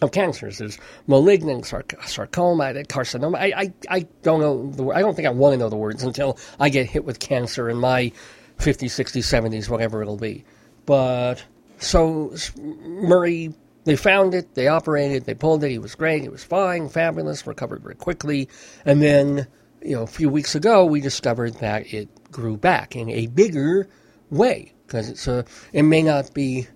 of 0.00 0.12
cancers. 0.12 0.58
There's 0.58 0.78
malignant 1.08 1.64
sarc- 1.64 2.00
sarcoma, 2.06 2.72
carcinoma. 2.84 3.36
I, 3.36 3.52
I, 3.56 3.72
I 3.90 4.00
don't 4.22 4.40
know. 4.40 4.70
The, 4.70 4.86
I 4.94 5.00
don't 5.00 5.14
think 5.14 5.26
I 5.26 5.32
want 5.32 5.54
to 5.54 5.58
know 5.58 5.68
the 5.68 5.76
words 5.76 6.04
until 6.04 6.38
I 6.60 6.68
get 6.68 6.86
hit 6.86 7.04
with 7.04 7.18
cancer 7.18 7.68
in 7.68 7.78
my 7.78 8.12
50s, 8.58 8.90
60s, 8.90 9.24
70s, 9.24 9.68
whatever 9.68 10.02
it'll 10.02 10.16
be. 10.16 10.44
But 10.86 11.44
so 11.78 12.32
Murray, 12.60 13.54
they 13.84 13.96
found 13.96 14.34
it, 14.34 14.54
they 14.54 14.68
operated, 14.68 15.24
they 15.24 15.34
pulled 15.34 15.64
it. 15.64 15.70
He 15.70 15.78
was 15.78 15.94
great. 15.94 16.22
He 16.22 16.28
was 16.28 16.44
fine, 16.44 16.88
fabulous, 16.88 17.46
recovered 17.46 17.82
very 17.82 17.96
quickly. 17.96 18.48
And 18.84 19.02
then, 19.02 19.46
you 19.82 19.96
know, 19.96 20.02
a 20.02 20.06
few 20.06 20.28
weeks 20.28 20.54
ago, 20.54 20.84
we 20.84 21.00
discovered 21.00 21.54
that 21.54 21.92
it 21.92 22.08
grew 22.30 22.56
back 22.56 22.94
in 22.94 23.10
a 23.10 23.26
bigger 23.26 23.88
way 24.30 24.72
because 24.86 25.08
it's 25.08 25.26
a, 25.26 25.44
it 25.72 25.82
may 25.82 26.02
not 26.02 26.32
be 26.32 26.66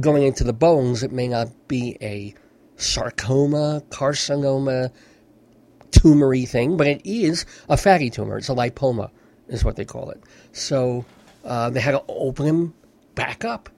going 0.00 0.24
into 0.24 0.44
the 0.44 0.52
bones. 0.52 1.02
It 1.02 1.12
may 1.12 1.28
not 1.28 1.68
be 1.68 1.96
a 2.00 2.34
sarcoma, 2.76 3.82
carcinoma, 3.90 4.90
tumory 5.90 6.48
thing, 6.48 6.76
but 6.76 6.86
it 6.86 7.00
is 7.04 7.46
a 7.68 7.76
fatty 7.76 8.10
tumor. 8.10 8.38
It's 8.38 8.48
a 8.48 8.54
lipoma, 8.54 9.10
is 9.48 9.64
what 9.64 9.76
they 9.76 9.84
call 9.84 10.10
it. 10.10 10.22
So 10.52 11.04
uh, 11.44 11.70
they 11.70 11.80
had 11.80 11.92
to 11.92 12.02
open 12.08 12.46
him 12.46 12.74
back 13.14 13.44
up 13.44 13.70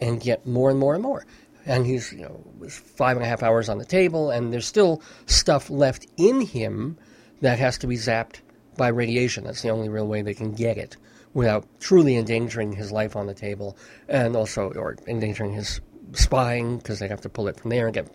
and 0.00 0.20
get 0.20 0.46
more 0.46 0.70
and 0.70 0.78
more 0.78 0.94
and 0.94 1.02
more. 1.02 1.26
And 1.66 1.84
he's, 1.84 2.12
you 2.12 2.22
know, 2.22 2.40
was 2.58 2.74
five 2.74 3.16
and 3.16 3.26
a 3.26 3.28
half 3.28 3.42
hours 3.42 3.68
on 3.68 3.78
the 3.78 3.84
table, 3.84 4.30
and 4.30 4.52
there's 4.52 4.66
still 4.66 5.02
stuff 5.26 5.68
left 5.68 6.06
in 6.16 6.40
him 6.40 6.96
that 7.40 7.58
has 7.58 7.76
to 7.78 7.86
be 7.86 7.96
zapped 7.96 8.40
by 8.76 8.88
radiation. 8.88 9.44
That's 9.44 9.62
the 9.62 9.70
only 9.70 9.88
real 9.88 10.06
way 10.06 10.22
they 10.22 10.34
can 10.34 10.52
get 10.52 10.78
it 10.78 10.96
without 11.34 11.66
truly 11.80 12.16
endangering 12.16 12.72
his 12.72 12.92
life 12.92 13.14
on 13.16 13.26
the 13.26 13.34
table, 13.34 13.76
and 14.08 14.36
also 14.36 14.70
or 14.72 14.96
endangering 15.06 15.52
his 15.52 15.80
spine 16.12 16.78
because 16.78 16.98
they 16.98 17.08
have 17.08 17.20
to 17.20 17.28
pull 17.28 17.48
it 17.48 17.60
from 17.60 17.70
there 17.70 17.86
and 17.86 17.94
get 17.94 18.10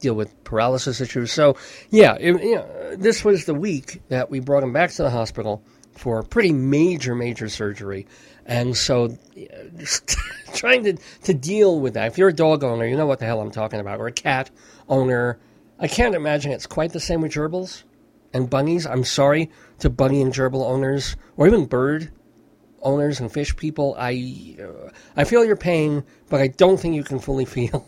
deal 0.00 0.14
with 0.14 0.44
paralysis 0.44 1.00
issues. 1.00 1.32
So, 1.32 1.56
yeah, 1.90 2.16
it, 2.18 2.42
you 2.42 2.56
know, 2.56 2.96
this 2.96 3.24
was 3.24 3.46
the 3.46 3.54
week 3.54 4.02
that 4.08 4.30
we 4.30 4.40
brought 4.40 4.62
him 4.62 4.72
back 4.72 4.90
to 4.92 5.02
the 5.02 5.10
hospital 5.10 5.62
for 5.92 6.22
pretty 6.22 6.52
major, 6.52 7.14
major 7.14 7.48
surgery. 7.48 8.06
And 8.44 8.76
so, 8.76 9.16
just 9.76 10.16
trying 10.54 10.84
to, 10.84 10.96
to 11.24 11.34
deal 11.34 11.80
with 11.80 11.94
that. 11.94 12.08
If 12.08 12.18
you're 12.18 12.30
a 12.30 12.34
dog 12.34 12.64
owner, 12.64 12.86
you 12.86 12.96
know 12.96 13.06
what 13.06 13.18
the 13.18 13.24
hell 13.24 13.40
I'm 13.40 13.50
talking 13.50 13.80
about, 13.80 14.00
or 14.00 14.06
a 14.06 14.12
cat 14.12 14.50
owner. 14.88 15.38
I 15.78 15.88
can't 15.88 16.14
imagine 16.14 16.52
it's 16.52 16.66
quite 16.66 16.92
the 16.92 17.00
same 17.00 17.20
with 17.20 17.32
gerbils 17.32 17.82
and 18.32 18.48
bunnies. 18.48 18.86
I'm 18.86 19.04
sorry 19.04 19.50
to 19.80 19.90
bunny 19.90 20.22
and 20.22 20.32
gerbil 20.32 20.64
owners, 20.64 21.16
or 21.36 21.46
even 21.46 21.66
bird 21.66 22.10
owners 22.82 23.20
and 23.20 23.32
fish 23.32 23.54
people. 23.56 23.94
I 23.98 24.56
uh, 24.60 24.90
I 25.16 25.24
feel 25.24 25.44
your 25.44 25.56
pain, 25.56 26.04
but 26.28 26.40
I 26.40 26.48
don't 26.48 26.78
think 26.78 26.94
you 26.94 27.04
can 27.04 27.18
fully 27.18 27.44
feel 27.56 27.86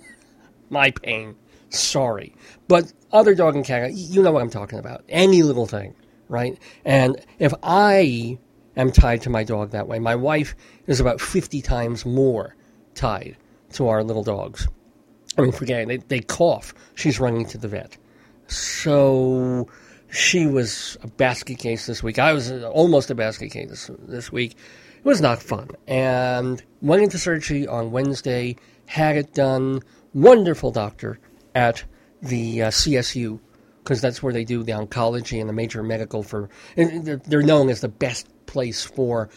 my 0.71 0.91
pain. 0.91 1.37
Sorry, 1.71 2.35
but 2.69 2.93
other 3.13 3.35
dog 3.35 3.57
and 3.57 3.65
cat, 3.65 3.93
you 3.95 4.23
know 4.23 4.33
what 4.33 4.43
I'm 4.43 4.51
talking 4.51 4.79
about. 4.79 5.05
Any 5.09 5.43
little 5.43 5.67
thing, 5.67 5.95
right? 6.29 6.59
And 6.85 7.17
if 7.39 7.53
I 7.63 8.39
am 8.77 8.93
tied 8.93 9.23
to 9.23 9.31
my 9.31 9.45
dog 9.45 9.71
that 9.71 9.89
way, 9.89 9.99
my 9.99 10.15
wife 10.15 10.55
is 10.87 11.01
about 11.01 11.21
50 11.21 11.63
times 11.63 12.05
more 12.05 12.55
tied 12.95 13.37
to 13.73 13.89
our 13.89 14.03
little 14.03 14.23
dogs. 14.23 14.69
I 15.37 15.43
mean, 15.43 15.53
forget. 15.53 15.87
They, 15.89 15.97
they 15.97 16.21
cough. 16.21 16.75
She's 16.95 17.19
running 17.19 17.47
to 17.47 17.59
the 17.59 17.69
vet. 17.69 17.97
So 18.47 19.69
she 20.11 20.47
was 20.47 20.97
a 21.03 21.09
basket 21.09 21.59
case 21.59 21.87
this 21.87 22.03
week. 22.03 22.19
I 22.19 22.33
was 22.33 22.51
almost 22.63 23.11
a 23.11 23.15
basket 23.15 23.51
case 23.51 23.69
this, 23.69 23.91
this 23.99 24.33
week. 24.33 24.53
It 24.53 25.05
was 25.05 25.21
not 25.21 25.43
fun. 25.43 25.71
And 25.87 26.63
went 26.81 27.03
into 27.03 27.19
surgery 27.19 27.67
on 27.67 27.91
Wednesday, 27.91 28.57
had 28.87 29.17
it 29.17 29.35
done. 29.35 29.81
Wonderful 30.13 30.71
doctor 30.71 31.19
at 31.55 31.83
the 32.23 32.63
uh, 32.63 32.69
CSU, 32.69 33.41
because 33.85 34.01
that's 34.01 34.23
where 34.23 34.33
they 34.33 34.45
do 34.45 34.63
the 34.63 34.73
oncology 34.73 35.39
and 35.39 35.49
the 35.49 35.53
major 35.53 35.83
medical 35.83 36.23
for. 36.23 36.49
They're 36.75 37.43
known 37.43 37.69
as 37.69 37.81
the 37.81 37.89
best 37.89 38.29
place 38.47 38.83
for 38.83 39.29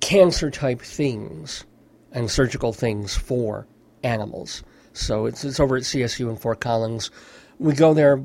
cancer 0.00 0.50
type 0.50 0.82
things 0.82 1.64
and 2.12 2.30
surgical 2.30 2.72
things 2.72 3.16
for 3.16 3.66
animals. 4.02 4.64
So 4.92 5.26
it's, 5.26 5.44
it's 5.44 5.60
over 5.60 5.76
at 5.76 5.84
CSU 5.84 6.28
in 6.28 6.36
Fort 6.36 6.60
Collins. 6.60 7.10
We 7.58 7.74
go 7.74 7.94
there 7.94 8.24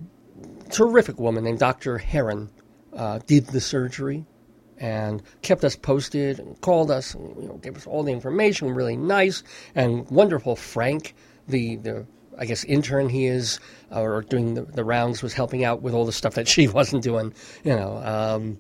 terrific 0.72 1.20
woman 1.20 1.44
named 1.44 1.60
Dr. 1.60 1.98
Heron 1.98 2.50
uh, 2.94 3.20
did 3.28 3.48
the 3.48 3.62
surgery 3.62 4.26
and 4.78 5.22
kept 5.42 5.64
us 5.64 5.76
posted 5.76 6.40
and 6.40 6.60
called 6.62 6.92
us 6.92 7.14
and 7.14 7.42
you 7.42 7.48
know, 7.48 7.58
gave 7.58 7.78
us 7.78 7.88
all 7.88 8.04
the 8.04 8.12
information. 8.12 8.72
Really 8.72 8.98
nice 8.98 9.44
and 9.74 10.10
wonderful. 10.10 10.56
Frank, 10.56 11.14
the, 11.48 11.78
the 11.78 12.06
I 12.38 12.46
guess 12.46 12.64
intern 12.64 13.10
he 13.10 13.26
is, 13.26 13.60
uh, 13.92 14.02
or 14.02 14.22
doing 14.22 14.54
the, 14.54 14.64
the, 14.64 14.84
rounds, 14.84 15.22
was 15.22 15.34
helping 15.34 15.64
out 15.64 15.82
with 15.82 15.94
all 15.94 16.06
the 16.06 16.12
stuff 16.12 16.36
that 16.36 16.48
she 16.48 16.68
wasn't 16.80 17.04
doing. 17.04 17.34
You 17.64 17.76
know, 17.76 17.98
um, 17.98 18.60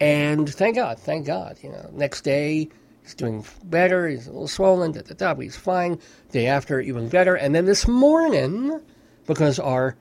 and 0.00 0.48
thank 0.48 0.76
God, 0.76 0.98
thank 0.98 1.26
God. 1.26 1.58
You 1.62 1.70
know, 1.70 1.90
next 1.92 2.22
day 2.22 2.68
he's 3.02 3.14
doing 3.14 3.44
better. 3.64 4.08
He's 4.08 4.26
a 4.26 4.32
little 4.32 4.48
swollen. 4.48 4.92
Da, 4.92 5.02
da, 5.02 5.14
da, 5.14 5.34
but 5.34 5.42
he's 5.42 5.56
fine. 5.56 5.98
Day 6.30 6.46
after, 6.46 6.80
even 6.80 7.08
better. 7.08 7.34
And 7.34 7.54
then 7.54 7.64
this 7.64 7.88
morning, 7.88 8.80
because 9.26 9.58
our 9.58 9.96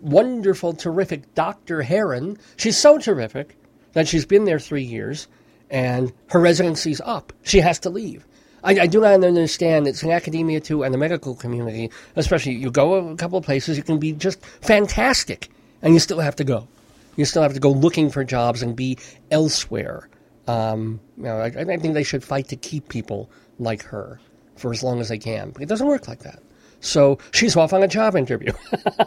wonderful, 0.00 0.72
terrific 0.72 1.34
Dr. 1.34 1.82
Heron. 1.82 2.38
She's 2.56 2.76
so 2.76 2.98
terrific 2.98 3.56
that 3.92 4.08
she's 4.08 4.26
been 4.26 4.44
there 4.44 4.58
three 4.58 4.82
years 4.82 5.28
and 5.70 6.12
her 6.28 6.40
residency's 6.40 7.00
up. 7.02 7.32
She 7.42 7.60
has 7.60 7.78
to 7.80 7.90
leave. 7.90 8.26
I, 8.68 8.82
I, 8.82 8.86
do 8.86 9.00
not 9.00 9.24
understand. 9.24 9.88
It's 9.88 10.02
in 10.02 10.10
academia 10.10 10.60
too, 10.60 10.82
and 10.82 10.92
the 10.92 10.98
medical 10.98 11.34
community, 11.34 11.90
especially. 12.16 12.52
You 12.52 12.70
go 12.70 13.08
a 13.08 13.16
couple 13.16 13.38
of 13.38 13.44
places, 13.44 13.78
you 13.78 13.82
can 13.82 13.98
be 13.98 14.12
just 14.12 14.44
fantastic, 14.60 15.48
and 15.80 15.94
you 15.94 16.00
still 16.00 16.20
have 16.20 16.36
to 16.36 16.44
go. 16.44 16.68
You 17.16 17.24
still 17.24 17.42
have 17.42 17.54
to 17.54 17.60
go 17.60 17.70
looking 17.70 18.10
for 18.10 18.24
jobs 18.24 18.62
and 18.62 18.76
be 18.76 18.98
elsewhere. 19.30 20.10
Um, 20.46 21.00
you 21.16 21.24
know, 21.24 21.38
I, 21.38 21.46
I 21.46 21.76
think 21.78 21.94
they 21.94 22.02
should 22.02 22.22
fight 22.22 22.48
to 22.48 22.56
keep 22.56 22.90
people 22.90 23.30
like 23.58 23.82
her 23.84 24.20
for 24.56 24.70
as 24.70 24.82
long 24.82 25.00
as 25.00 25.08
they 25.08 25.18
can. 25.18 25.50
But 25.50 25.62
it 25.62 25.68
doesn't 25.68 25.86
work 25.86 26.06
like 26.06 26.20
that. 26.20 26.42
So 26.80 27.18
she's 27.32 27.56
off 27.56 27.72
on 27.72 27.82
a 27.82 27.88
job 27.88 28.16
interview. 28.16 28.52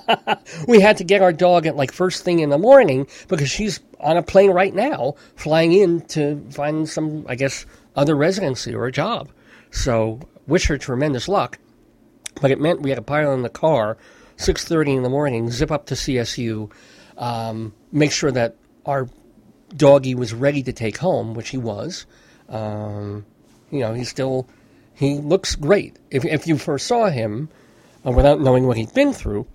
we 0.67 0.81
had 0.81 0.97
to 0.97 1.03
get 1.03 1.21
our 1.21 1.31
dog 1.31 1.67
at 1.67 1.75
like 1.75 1.91
first 1.91 2.23
thing 2.23 2.39
in 2.39 2.49
the 2.49 2.57
morning 2.57 3.07
because 3.27 3.49
she's 3.49 3.79
on 3.99 4.17
a 4.17 4.23
plane 4.23 4.51
right 4.51 4.73
now 4.73 5.15
flying 5.35 5.71
in 5.71 6.01
to 6.07 6.43
find 6.49 6.89
some, 6.89 7.25
I 7.29 7.35
guess, 7.35 7.67
other 7.95 8.15
residency 8.15 8.73
or 8.73 8.87
a 8.87 8.91
job. 8.91 9.29
So 9.71 10.19
wish 10.47 10.67
her 10.67 10.77
tremendous 10.77 11.27
luck. 11.27 11.57
But 12.41 12.51
it 12.51 12.59
meant 12.59 12.81
we 12.81 12.89
had 12.89 12.97
to 12.97 13.01
pile 13.01 13.33
in 13.33 13.41
the 13.41 13.49
car, 13.49 13.97
6.30 14.37 14.97
in 14.97 15.03
the 15.03 15.09
morning, 15.09 15.49
zip 15.49 15.71
up 15.71 15.87
to 15.87 15.95
CSU, 15.95 16.71
um, 17.17 17.73
make 17.91 18.11
sure 18.11 18.31
that 18.31 18.55
our 18.85 19.09
doggy 19.75 20.15
was 20.15 20.33
ready 20.33 20.63
to 20.63 20.73
take 20.73 20.97
home, 20.97 21.33
which 21.33 21.49
he 21.49 21.57
was. 21.57 22.05
Um, 22.49 23.25
you 23.69 23.79
know, 23.79 23.93
he 23.93 24.03
still, 24.03 24.47
he 24.93 25.15
looks 25.15 25.55
great. 25.55 25.97
If, 26.09 26.25
if 26.25 26.47
you 26.47 26.57
first 26.57 26.87
saw 26.87 27.09
him, 27.09 27.49
uh, 28.05 28.11
without 28.11 28.41
knowing 28.41 28.65
what 28.65 28.77
he'd 28.77 28.93
been 28.93 29.13
through, 29.13 29.47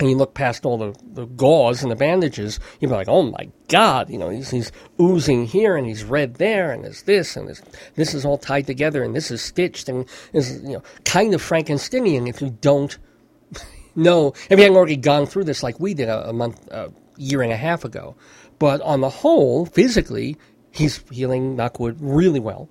and 0.00 0.08
you 0.08 0.16
look 0.16 0.34
past 0.34 0.64
all 0.64 0.78
the, 0.78 0.94
the 1.12 1.26
gauze 1.26 1.82
and 1.82 1.90
the 1.90 1.96
bandages, 1.96 2.60
you'd 2.78 2.88
be 2.88 2.94
like, 2.94 3.08
oh 3.08 3.22
my 3.22 3.48
God, 3.68 4.08
you 4.10 4.18
know, 4.18 4.28
he's, 4.28 4.50
he's 4.50 4.72
oozing 5.00 5.46
here 5.46 5.76
and 5.76 5.86
he's 5.86 6.04
red 6.04 6.34
there 6.34 6.70
and 6.70 6.84
there's 6.84 7.02
this 7.02 7.36
and 7.36 7.48
this, 7.48 7.62
this 7.96 8.14
is 8.14 8.24
all 8.24 8.38
tied 8.38 8.66
together 8.66 9.02
and 9.02 9.14
this 9.14 9.30
is 9.30 9.42
stitched 9.42 9.88
and 9.88 10.06
is, 10.32 10.62
you 10.62 10.74
know, 10.74 10.82
kind 11.04 11.34
of 11.34 11.42
Frankensteinian 11.42 12.28
if 12.28 12.40
you 12.40 12.50
don't 12.60 12.98
know, 13.96 14.28
if 14.48 14.50
you 14.50 14.58
hadn't 14.58 14.76
already 14.76 14.96
gone 14.96 15.26
through 15.26 15.44
this 15.44 15.62
like 15.62 15.80
we 15.80 15.94
did 15.94 16.08
a, 16.08 16.28
a 16.28 16.32
month, 16.32 16.66
a 16.68 16.92
year 17.16 17.42
and 17.42 17.52
a 17.52 17.56
half 17.56 17.84
ago. 17.84 18.14
But 18.58 18.80
on 18.82 19.00
the 19.00 19.10
whole, 19.10 19.66
physically, 19.66 20.36
he's 20.70 21.02
healing, 21.10 21.56
knockwood, 21.56 21.96
really 22.00 22.40
well. 22.40 22.68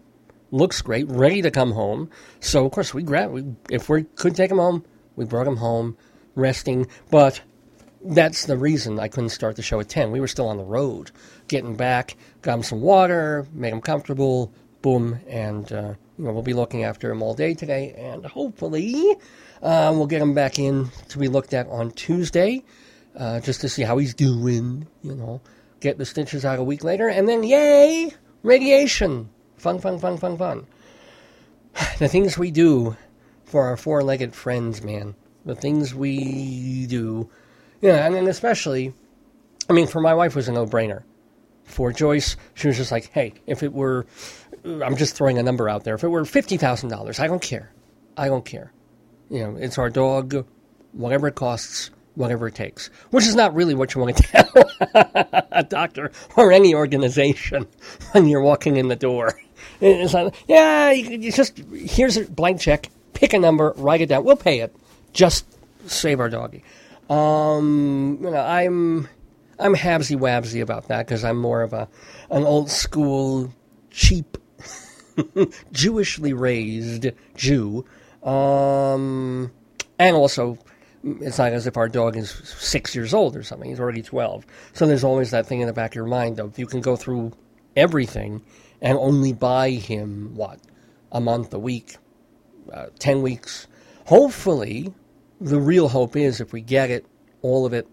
Looks 0.51 0.81
great, 0.81 1.07
ready 1.09 1.41
to 1.41 1.51
come 1.51 1.71
home. 1.71 2.09
So, 2.39 2.65
of 2.65 2.71
course, 2.71 2.93
we 2.93 3.03
grabbed, 3.03 3.33
we, 3.33 3.43
if 3.69 3.89
we 3.89 4.03
could 4.03 4.35
take 4.35 4.51
him 4.51 4.57
home, 4.57 4.85
we 5.15 5.25
brought 5.25 5.47
him 5.47 5.57
home 5.57 5.97
resting, 6.37 6.87
but 7.11 7.41
that's 8.03 8.45
the 8.45 8.57
reason 8.57 8.99
I 8.99 9.07
couldn't 9.07 9.29
start 9.29 9.55
the 9.55 9.61
show 9.61 9.79
at 9.79 9.89
10. 9.89 10.11
We 10.11 10.19
were 10.19 10.27
still 10.27 10.47
on 10.47 10.57
the 10.57 10.63
road, 10.63 11.11
getting 11.47 11.75
back, 11.75 12.15
got 12.41 12.55
him 12.55 12.63
some 12.63 12.81
water, 12.81 13.47
made 13.51 13.73
him 13.73 13.81
comfortable, 13.81 14.53
boom, 14.81 15.19
and 15.27 15.69
uh, 15.71 15.93
you 16.17 16.25
know, 16.25 16.31
we'll 16.31 16.43
be 16.43 16.53
looking 16.53 16.83
after 16.83 17.11
him 17.11 17.21
all 17.21 17.33
day 17.33 17.53
today, 17.53 17.93
and 17.97 18.25
hopefully 18.25 19.15
uh, 19.61 19.91
we'll 19.93 20.07
get 20.07 20.21
him 20.21 20.33
back 20.33 20.59
in 20.59 20.89
to 21.09 21.17
be 21.17 21.27
looked 21.27 21.53
at 21.53 21.67
on 21.67 21.91
Tuesday, 21.91 22.63
uh, 23.15 23.39
just 23.39 23.61
to 23.61 23.69
see 23.69 23.81
how 23.81 23.97
he's 23.97 24.13
doing, 24.13 24.87
you 25.01 25.15
know, 25.15 25.41
get 25.79 25.97
the 25.97 26.05
stitches 26.05 26.45
out 26.45 26.59
a 26.59 26.63
week 26.63 26.83
later, 26.83 27.09
and 27.09 27.27
then 27.27 27.43
yay, 27.43 28.11
radiation. 28.43 29.29
Fun, 29.57 29.79
fun, 29.79 29.99
fun, 29.99 30.17
fun, 30.17 30.37
fun. 30.37 30.67
The 31.99 32.07
things 32.07 32.37
we 32.37 32.51
do 32.51 32.95
for 33.45 33.65
our 33.65 33.77
four-legged 33.77 34.35
friends, 34.35 34.83
man 34.83 35.15
the 35.47 35.55
things 35.55 35.95
we 35.95 36.85
do. 36.87 37.29
Yeah, 37.81 38.05
and 38.05 38.13
then 38.13 38.27
especially, 38.27 38.93
I 39.69 39.73
mean, 39.73 39.87
for 39.87 40.01
my 40.01 40.13
wife 40.13 40.35
was 40.35 40.47
a 40.47 40.51
no-brainer. 40.51 41.03
For 41.63 41.91
Joyce, 41.91 42.37
she 42.53 42.67
was 42.67 42.77
just 42.77 42.91
like, 42.91 43.11
hey, 43.11 43.33
if 43.45 43.63
it 43.63 43.73
were, 43.73 44.05
I'm 44.63 44.95
just 44.95 45.15
throwing 45.15 45.37
a 45.37 45.43
number 45.43 45.67
out 45.67 45.83
there. 45.83 45.95
If 45.95 46.03
it 46.03 46.07
were 46.07 46.23
fifty 46.23 46.55
thousand 46.55 46.89
dollars, 46.89 47.19
I 47.19 47.27
don't 47.27 47.41
care. 47.41 47.71
I 48.15 48.27
don't 48.27 48.45
care. 48.45 48.71
You 49.29 49.39
know, 49.39 49.57
it's 49.57 49.77
our 49.77 49.89
dog, 49.89 50.45
whatever 50.93 51.27
it 51.27 51.35
costs, 51.35 51.91
whatever 52.15 52.47
it 52.47 52.55
takes. 52.55 52.89
Which 53.11 53.25
is 53.25 53.35
not 53.35 53.53
really 53.53 53.75
what 53.75 53.93
you 53.93 54.01
want 54.01 54.15
to 54.15 54.23
tell 54.23 54.49
a 55.51 55.65
doctor 55.67 56.11
or 56.37 56.53
any 56.53 56.73
organization 56.73 57.67
when 58.13 58.29
you're 58.29 58.41
walking 58.41 58.77
in 58.77 58.87
the 58.87 58.95
door. 58.95 59.37
It's 59.81 60.13
like, 60.13 60.33
yeah, 60.47 60.91
you 60.91 61.33
just 61.33 61.57
here's 61.73 62.15
a 62.15 62.23
blank 62.23 62.61
check, 62.61 62.89
pick 63.13 63.33
a 63.33 63.39
number, 63.39 63.73
write 63.75 63.99
it 63.99 64.07
down, 64.07 64.23
we'll 64.23 64.37
pay 64.37 64.61
it 64.61 64.73
just 65.13 65.45
save 65.85 66.19
our 66.19 66.29
doggy. 66.29 66.63
Um, 67.09 68.19
you 68.21 68.31
know, 68.31 68.37
I'm 68.37 69.07
I'm 69.59 69.75
habsy 69.75 70.17
wabsy 70.17 70.61
about 70.61 70.87
that 70.89 71.07
because 71.07 71.23
I'm 71.23 71.37
more 71.37 71.61
of 71.61 71.73
a 71.73 71.87
an 72.29 72.43
old 72.43 72.69
school, 72.69 73.53
cheap, 73.89 74.37
Jewishly 75.71 76.33
raised 76.37 77.07
Jew, 77.35 77.85
um, 78.23 79.51
and 79.97 80.15
also 80.15 80.57
it's 81.03 81.37
not 81.37 81.53
as 81.53 81.67
if 81.67 81.77
our 81.77 81.87
dog 81.87 82.17
is 82.17 82.29
six 82.29 82.95
years 82.95 83.13
old 83.13 83.35
or 83.35 83.43
something. 83.43 83.69
He's 83.69 83.79
already 83.79 84.01
twelve. 84.01 84.45
So 84.73 84.85
there's 84.85 85.03
always 85.03 85.31
that 85.31 85.45
thing 85.45 85.61
in 85.61 85.67
the 85.67 85.73
back 85.73 85.91
of 85.91 85.95
your 85.95 86.05
mind 86.05 86.39
of 86.39 86.59
you 86.59 86.67
can 86.67 86.81
go 86.81 86.95
through 86.95 87.31
everything 87.75 88.43
and 88.81 88.97
only 88.97 89.33
buy 89.33 89.71
him 89.71 90.35
what 90.35 90.59
a 91.11 91.21
month, 91.21 91.53
a 91.53 91.59
week, 91.59 91.97
uh, 92.73 92.87
ten 92.99 93.21
weeks. 93.21 93.66
Hopefully, 94.07 94.93
the 95.41 95.59
real 95.59 95.89
hope 95.89 96.15
is 96.15 96.39
if 96.39 96.53
we 96.53 96.61
get 96.61 96.89
it, 96.89 97.05
all 97.41 97.65
of 97.65 97.73
it, 97.73 97.85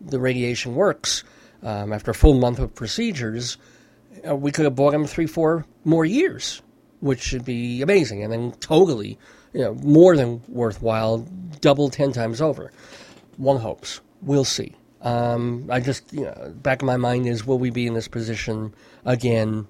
the 0.00 0.18
radiation 0.18 0.74
works. 0.74 1.22
Um, 1.62 1.92
after 1.92 2.12
a 2.12 2.14
full 2.14 2.32
month 2.32 2.58
of 2.58 2.74
procedures, 2.74 3.58
uh, 4.26 4.34
we 4.34 4.52
could 4.52 4.64
have 4.64 4.74
bought 4.74 4.94
him 4.94 5.06
three, 5.06 5.26
four 5.26 5.66
more 5.84 6.06
years, 6.06 6.62
which 7.00 7.20
should 7.20 7.44
be 7.44 7.82
amazing, 7.82 8.24
and 8.24 8.32
then 8.32 8.52
totally, 8.52 9.18
you 9.52 9.60
know, 9.60 9.74
more 9.74 10.16
than 10.16 10.40
worthwhile, 10.48 11.18
double, 11.60 11.90
ten 11.90 12.10
times 12.10 12.40
over. 12.40 12.72
One 13.36 13.58
hopes. 13.58 14.00
We'll 14.22 14.46
see. 14.46 14.74
Um, 15.02 15.68
I 15.70 15.80
just, 15.80 16.10
you 16.10 16.24
know, 16.24 16.54
back 16.56 16.80
of 16.80 16.86
my 16.86 16.96
mind 16.96 17.26
is, 17.26 17.46
will 17.46 17.58
we 17.58 17.68
be 17.68 17.86
in 17.86 17.92
this 17.92 18.08
position 18.08 18.74
again 19.04 19.66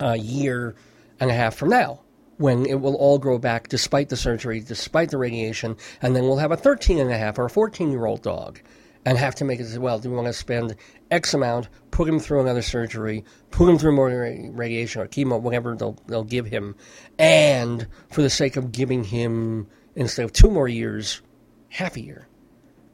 a 0.00 0.16
year 0.16 0.74
and 1.20 1.30
a 1.30 1.34
half 1.34 1.54
from 1.54 1.68
now? 1.68 2.00
When 2.38 2.66
it 2.66 2.80
will 2.80 2.96
all 2.96 3.18
grow 3.18 3.38
back 3.38 3.68
despite 3.68 4.08
the 4.08 4.16
surgery, 4.16 4.60
despite 4.60 5.10
the 5.10 5.18
radiation, 5.18 5.76
and 6.02 6.14
then 6.14 6.24
we'll 6.24 6.38
have 6.38 6.52
a 6.52 6.56
13 6.56 6.98
and 6.98 7.10
a 7.10 7.18
half 7.18 7.38
or 7.38 7.44
a 7.44 7.50
14 7.50 7.90
year 7.90 8.06
old 8.06 8.22
dog 8.22 8.60
and 9.06 9.18
have 9.18 9.34
to 9.36 9.44
make 9.44 9.60
it 9.60 9.64
as 9.64 9.78
well. 9.78 9.98
Do 9.98 10.10
we 10.10 10.16
want 10.16 10.28
to 10.28 10.32
spend 10.32 10.76
X 11.10 11.34
amount, 11.34 11.68
put 11.90 12.08
him 12.08 12.18
through 12.18 12.40
another 12.40 12.62
surgery, 12.62 13.24
put 13.50 13.68
him 13.68 13.78
through 13.78 13.92
more 13.92 14.08
radiation 14.08 15.02
or 15.02 15.06
chemo, 15.06 15.40
whatever 15.40 15.76
they'll, 15.76 15.98
they'll 16.06 16.24
give 16.24 16.46
him, 16.46 16.74
and 17.18 17.86
for 18.10 18.22
the 18.22 18.30
sake 18.30 18.56
of 18.56 18.72
giving 18.72 19.04
him, 19.04 19.66
instead 19.94 20.24
of 20.24 20.32
two 20.32 20.50
more 20.50 20.68
years, 20.68 21.20
half 21.68 21.96
a 21.96 22.00
year? 22.00 22.28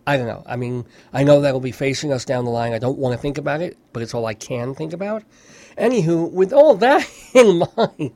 I 0.07 0.17
don't 0.17 0.27
know. 0.27 0.43
I 0.47 0.57
mean, 0.57 0.87
I 1.13 1.23
know 1.23 1.41
that'll 1.41 1.61
be 1.61 1.73
facing 1.73 2.13
us 2.13 2.25
down 2.25 2.45
the 2.45 2.51
line. 2.51 2.73
I 2.73 2.79
don't 2.79 2.99
want 2.99 3.13
to 3.13 3.21
think 3.21 3.39
about 3.39 3.61
it, 3.61 3.79
but 3.93 4.03
it's 4.03 4.15
all 4.15 4.27
I 4.27 4.35
can 4.35 4.75
think 4.75 4.93
about. 4.93 5.23
Anywho, 5.79 6.31
with 6.33 6.53
all 6.53 6.75
that 6.77 7.09
in 7.35 7.63
mind, 7.77 8.13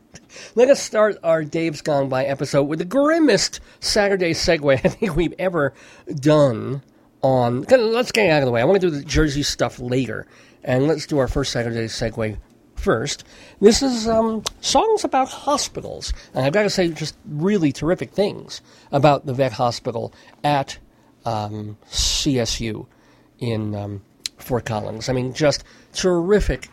let 0.55 0.69
us 0.71 0.83
start 0.83 1.17
our 1.23 1.45
Dave's 1.45 1.81
Gone 1.81 2.09
By 2.09 2.25
episode 2.25 2.65
with 2.65 2.79
the 2.79 2.85
grimmest 2.85 3.61
Saturday 3.81 4.33
segue 4.33 4.73
I 4.85 4.89
think 4.89 5.17
we've 5.17 5.35
ever 5.39 5.75
done 6.15 6.83
on. 7.23 7.63
Let's 7.63 8.13
get 8.13 8.31
out 8.31 8.43
of 8.43 8.47
the 8.47 8.53
way. 8.53 8.61
I 8.61 8.65
want 8.65 8.81
to 8.81 8.91
do 8.91 8.97
the 8.97 9.05
Jersey 9.05 9.43
stuff 9.43 9.79
later, 9.79 10.27
and 10.63 10.87
let's 10.87 11.07
do 11.07 11.19
our 11.19 11.29
first 11.29 11.53
Saturday 11.53 11.87
segue 11.87 12.37
first. 12.77 13.25
This 13.61 13.83
is 13.83 14.07
um, 14.07 14.43
songs 14.61 15.05
about 15.05 15.29
hospitals, 15.29 16.13
and 16.35 16.45
I've 16.45 16.53
got 16.53 16.65
to 16.65 16.71
say 16.71 16.89
just 16.89 17.17
really 17.27 17.73
terrific 17.73 18.13
things 18.13 18.61
about 18.93 19.27
the 19.27 19.33
vet 19.33 19.53
hospital 19.53 20.13
at 20.43 20.79
um, 21.25 21.79
CSU 21.91 22.87
in 23.39 23.75
um, 23.75 24.03
Fort 24.39 24.67
Collins. 24.67 25.09
I 25.09 25.13
mean, 25.13 25.33
just 25.33 25.65
terrific 25.93 26.69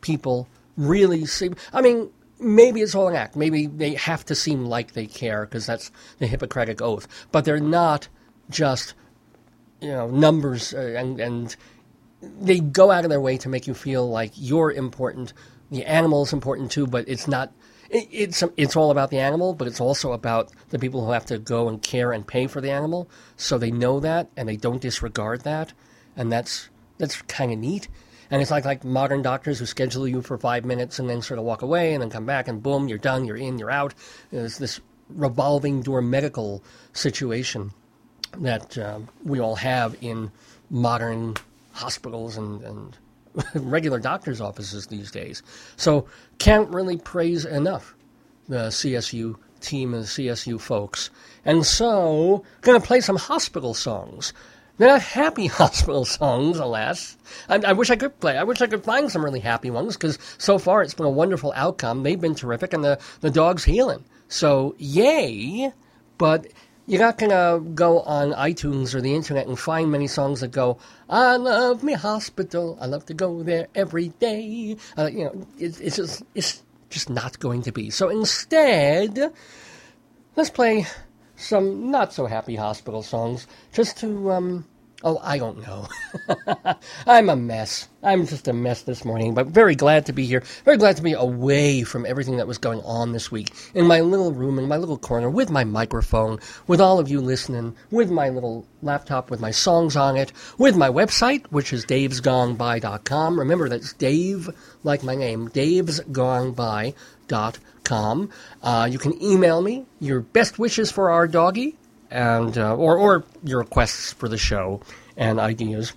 people 0.00 0.48
really 0.76 1.26
seem. 1.26 1.56
I 1.72 1.82
mean, 1.82 2.10
maybe 2.38 2.80
it's 2.80 2.94
all 2.94 3.08
an 3.08 3.16
act. 3.16 3.36
Maybe 3.36 3.66
they 3.66 3.94
have 3.94 4.24
to 4.26 4.34
seem 4.34 4.64
like 4.64 4.92
they 4.92 5.06
care 5.06 5.44
because 5.44 5.66
that's 5.66 5.90
the 6.18 6.26
Hippocratic 6.26 6.80
oath. 6.82 7.06
But 7.32 7.44
they're 7.44 7.60
not 7.60 8.08
just 8.50 8.94
you 9.80 9.88
know 9.88 10.08
numbers 10.08 10.72
uh, 10.74 10.94
and 10.96 11.20
and 11.20 11.56
they 12.22 12.60
go 12.60 12.90
out 12.90 13.04
of 13.04 13.10
their 13.10 13.20
way 13.20 13.36
to 13.38 13.48
make 13.48 13.66
you 13.66 13.74
feel 13.74 14.08
like 14.08 14.32
you're 14.34 14.72
important. 14.72 15.32
The 15.70 15.84
animal 15.84 16.22
is 16.22 16.32
important 16.32 16.70
too, 16.70 16.86
but 16.86 17.08
it's 17.08 17.28
not. 17.28 17.52
It, 17.90 18.08
it's 18.10 18.42
it's 18.56 18.76
all 18.76 18.90
about 18.90 19.10
the 19.10 19.18
animal, 19.18 19.54
but 19.54 19.68
it's 19.68 19.80
also 19.80 20.12
about 20.12 20.50
the 20.70 20.78
people 20.78 21.04
who 21.04 21.12
have 21.12 21.26
to 21.26 21.38
go 21.38 21.68
and 21.68 21.80
care 21.82 22.12
and 22.12 22.26
pay 22.26 22.46
for 22.46 22.60
the 22.60 22.70
animal. 22.70 23.08
So 23.36 23.58
they 23.58 23.70
know 23.70 24.00
that 24.00 24.28
and 24.36 24.48
they 24.48 24.56
don't 24.56 24.80
disregard 24.80 25.42
that, 25.42 25.72
and 26.16 26.32
that's 26.32 26.68
that's 26.98 27.22
kind 27.22 27.52
of 27.52 27.58
neat. 27.58 27.88
And 28.30 28.42
it's 28.42 28.50
like 28.50 28.64
like 28.64 28.84
modern 28.84 29.22
doctors 29.22 29.58
who 29.58 29.66
schedule 29.66 30.06
you 30.06 30.22
for 30.22 30.38
five 30.38 30.64
minutes 30.64 30.98
and 30.98 31.08
then 31.08 31.22
sort 31.22 31.38
of 31.38 31.44
walk 31.44 31.62
away 31.62 31.94
and 31.94 32.02
then 32.02 32.10
come 32.10 32.26
back 32.26 32.48
and 32.48 32.62
boom, 32.62 32.88
you're 32.88 32.98
done, 32.98 33.24
you're 33.24 33.36
in, 33.36 33.58
you're 33.58 33.70
out. 33.70 33.94
It's 34.32 34.58
this 34.58 34.80
revolving 35.08 35.82
door 35.82 36.02
medical 36.02 36.62
situation 36.92 37.72
that 38.38 38.76
uh, 38.76 39.00
we 39.24 39.40
all 39.40 39.56
have 39.56 39.96
in 40.00 40.30
modern 40.70 41.36
hospitals 41.72 42.36
and, 42.36 42.62
and 42.62 42.96
regular 43.54 43.98
doctor's 43.98 44.40
offices 44.40 44.86
these 44.86 45.10
days. 45.10 45.42
So 45.76 46.06
can't 46.38 46.68
really 46.70 46.96
praise 46.96 47.44
enough 47.44 47.94
the 48.48 48.68
CSU 48.68 49.36
team 49.60 49.94
and 49.94 50.04
CSU 50.04 50.60
folks. 50.60 51.10
And 51.44 51.64
so, 51.66 52.44
going 52.60 52.80
to 52.80 52.86
play 52.86 53.00
some 53.00 53.16
hospital 53.16 53.74
songs. 53.74 54.32
They're 54.78 54.88
not 54.88 55.02
happy 55.02 55.46
hospital 55.62 56.04
songs, 56.04 56.58
alas. 56.58 57.16
I, 57.48 57.56
I, 57.56 57.72
wish 57.72 57.90
I 57.90 57.96
could 57.96 58.18
play. 58.20 58.36
I 58.36 58.44
wish 58.44 58.60
I 58.60 58.66
could 58.66 58.84
find 58.84 59.10
some 59.10 59.24
really 59.24 59.40
happy 59.40 59.70
ones 59.70 59.96
because 59.96 60.18
so 60.38 60.58
far 60.58 60.82
it's 60.82 60.94
been 60.94 61.06
a 61.06 61.10
wonderful 61.10 61.52
outcome. 61.56 62.02
They've 62.02 62.20
been 62.20 62.34
terrific, 62.34 62.72
and 62.72 62.84
the, 62.84 62.98
the 63.20 63.30
dog's 63.30 63.64
healing. 63.64 64.04
So, 64.28 64.74
yay! 64.78 65.72
But 66.18 66.48
you're 66.86 67.00
not 67.00 67.18
to 67.18 67.62
go 67.74 68.00
on 68.00 68.32
iTunes 68.32 68.94
or 68.94 69.00
the 69.00 69.14
internet 69.14 69.46
and 69.46 69.58
find 69.58 69.90
many 69.90 70.06
songs 70.06 70.40
that 70.40 70.52
go, 70.52 70.78
I 71.08 71.36
love 71.36 71.82
me 71.82 71.94
hospital. 71.94 72.78
I 72.80 72.86
love 72.86 73.06
to 73.06 73.14
go 73.14 73.42
there 73.42 73.68
every 73.74 74.08
day. 74.20 74.76
Uh, 74.96 75.06
you 75.06 75.24
know, 75.24 75.46
it, 75.58 75.80
it's 75.80 75.96
just, 75.96 76.22
it's 76.34 76.62
just 76.90 77.10
not 77.10 77.38
going 77.40 77.62
to 77.62 77.72
be. 77.72 77.90
So 77.90 78.08
instead, 78.08 79.32
let's 80.36 80.50
play 80.50 80.86
some 81.36 81.90
not 81.90 82.12
so 82.12 82.26
happy 82.26 82.56
hospital 82.56 83.02
songs 83.02 83.46
just 83.72 83.98
to 83.98 84.32
um, 84.32 84.64
Oh, 85.04 85.20
I 85.22 85.36
don't 85.36 85.60
know. 85.60 85.86
I'm 87.06 87.28
a 87.28 87.36
mess. 87.36 87.86
I'm 88.02 88.26
just 88.26 88.48
a 88.48 88.54
mess 88.54 88.82
this 88.82 89.04
morning, 89.04 89.34
but 89.34 89.46
very 89.46 89.74
glad 89.74 90.06
to 90.06 90.12
be 90.14 90.24
here. 90.24 90.42
Very 90.64 90.78
glad 90.78 90.96
to 90.96 91.02
be 91.02 91.12
away 91.12 91.82
from 91.82 92.06
everything 92.06 92.38
that 92.38 92.46
was 92.46 92.56
going 92.56 92.80
on 92.80 93.12
this 93.12 93.30
week 93.30 93.52
in 93.74 93.86
my 93.86 94.00
little 94.00 94.32
room, 94.32 94.58
in 94.58 94.66
my 94.66 94.78
little 94.78 94.96
corner, 94.96 95.28
with 95.28 95.50
my 95.50 95.64
microphone, 95.64 96.40
with 96.66 96.80
all 96.80 96.98
of 96.98 97.10
you 97.10 97.20
listening, 97.20 97.76
with 97.90 98.10
my 98.10 98.30
little 98.30 98.66
laptop 98.80 99.30
with 99.30 99.38
my 99.38 99.50
songs 99.50 99.96
on 99.96 100.16
it, 100.16 100.32
with 100.56 100.76
my 100.76 100.88
website, 100.88 101.44
which 101.48 101.74
is 101.74 101.84
davesgoneby.com. 101.84 103.38
Remember, 103.38 103.68
that's 103.68 103.92
Dave, 103.92 104.48
like 104.82 105.02
my 105.02 105.14
name, 105.14 105.50
davesgoneby.com. 105.50 106.94
Uh, 107.90 108.88
you 108.90 108.98
can 108.98 109.20
email 109.22 109.60
me 109.62 109.86
your 110.00 110.20
best 110.20 110.58
wishes 110.58 110.90
for 110.90 111.10
our 111.10 111.26
doggy 111.26 111.76
and 112.10 112.56
uh, 112.58 112.74
or 112.76 112.96
or 112.96 113.24
your 113.44 113.60
requests 113.60 114.12
for 114.12 114.28
the 114.28 114.38
show 114.38 114.80
and 115.16 115.40
ideas. 115.40 115.92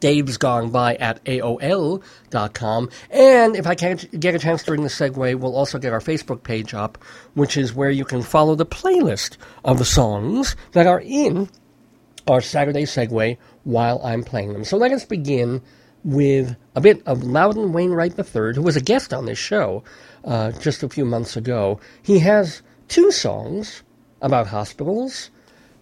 Dave's 0.00 0.36
gone 0.36 0.70
by 0.70 0.96
at 0.96 1.24
AOL.com. 1.24 2.90
And 3.10 3.56
if 3.56 3.66
I 3.66 3.74
can't 3.74 4.20
get 4.20 4.34
a 4.34 4.38
chance 4.38 4.62
during 4.62 4.82
the 4.82 4.88
segue, 4.88 5.36
we'll 5.36 5.56
also 5.56 5.78
get 5.78 5.92
our 5.92 6.00
Facebook 6.00 6.42
page 6.42 6.74
up, 6.74 6.98
which 7.34 7.56
is 7.56 7.74
where 7.74 7.90
you 7.90 8.04
can 8.04 8.22
follow 8.22 8.54
the 8.54 8.66
playlist 8.66 9.38
of 9.64 9.78
the 9.78 9.84
songs 9.86 10.54
that 10.72 10.86
are 10.86 11.00
in 11.00 11.48
our 12.26 12.40
Saturday 12.40 12.82
segue 12.82 13.38
while 13.64 14.00
I'm 14.04 14.22
playing 14.22 14.52
them. 14.52 14.64
So 14.64 14.76
let 14.76 14.92
us 14.92 15.04
begin 15.04 15.62
with 16.04 16.56
a 16.74 16.80
bit 16.80 17.02
of 17.06 17.24
Loudon 17.24 17.72
Wainwright 17.72 18.18
III, 18.18 18.54
who 18.54 18.62
was 18.62 18.76
a 18.76 18.80
guest 18.80 19.12
on 19.12 19.26
this 19.26 19.38
show 19.38 19.82
uh, 20.26 20.52
just 20.52 20.82
a 20.82 20.88
few 20.88 21.04
months 21.04 21.36
ago. 21.36 21.80
He 22.02 22.18
has 22.18 22.62
two 22.88 23.10
songs 23.10 23.82
about 24.20 24.48
hospitals. 24.48 25.30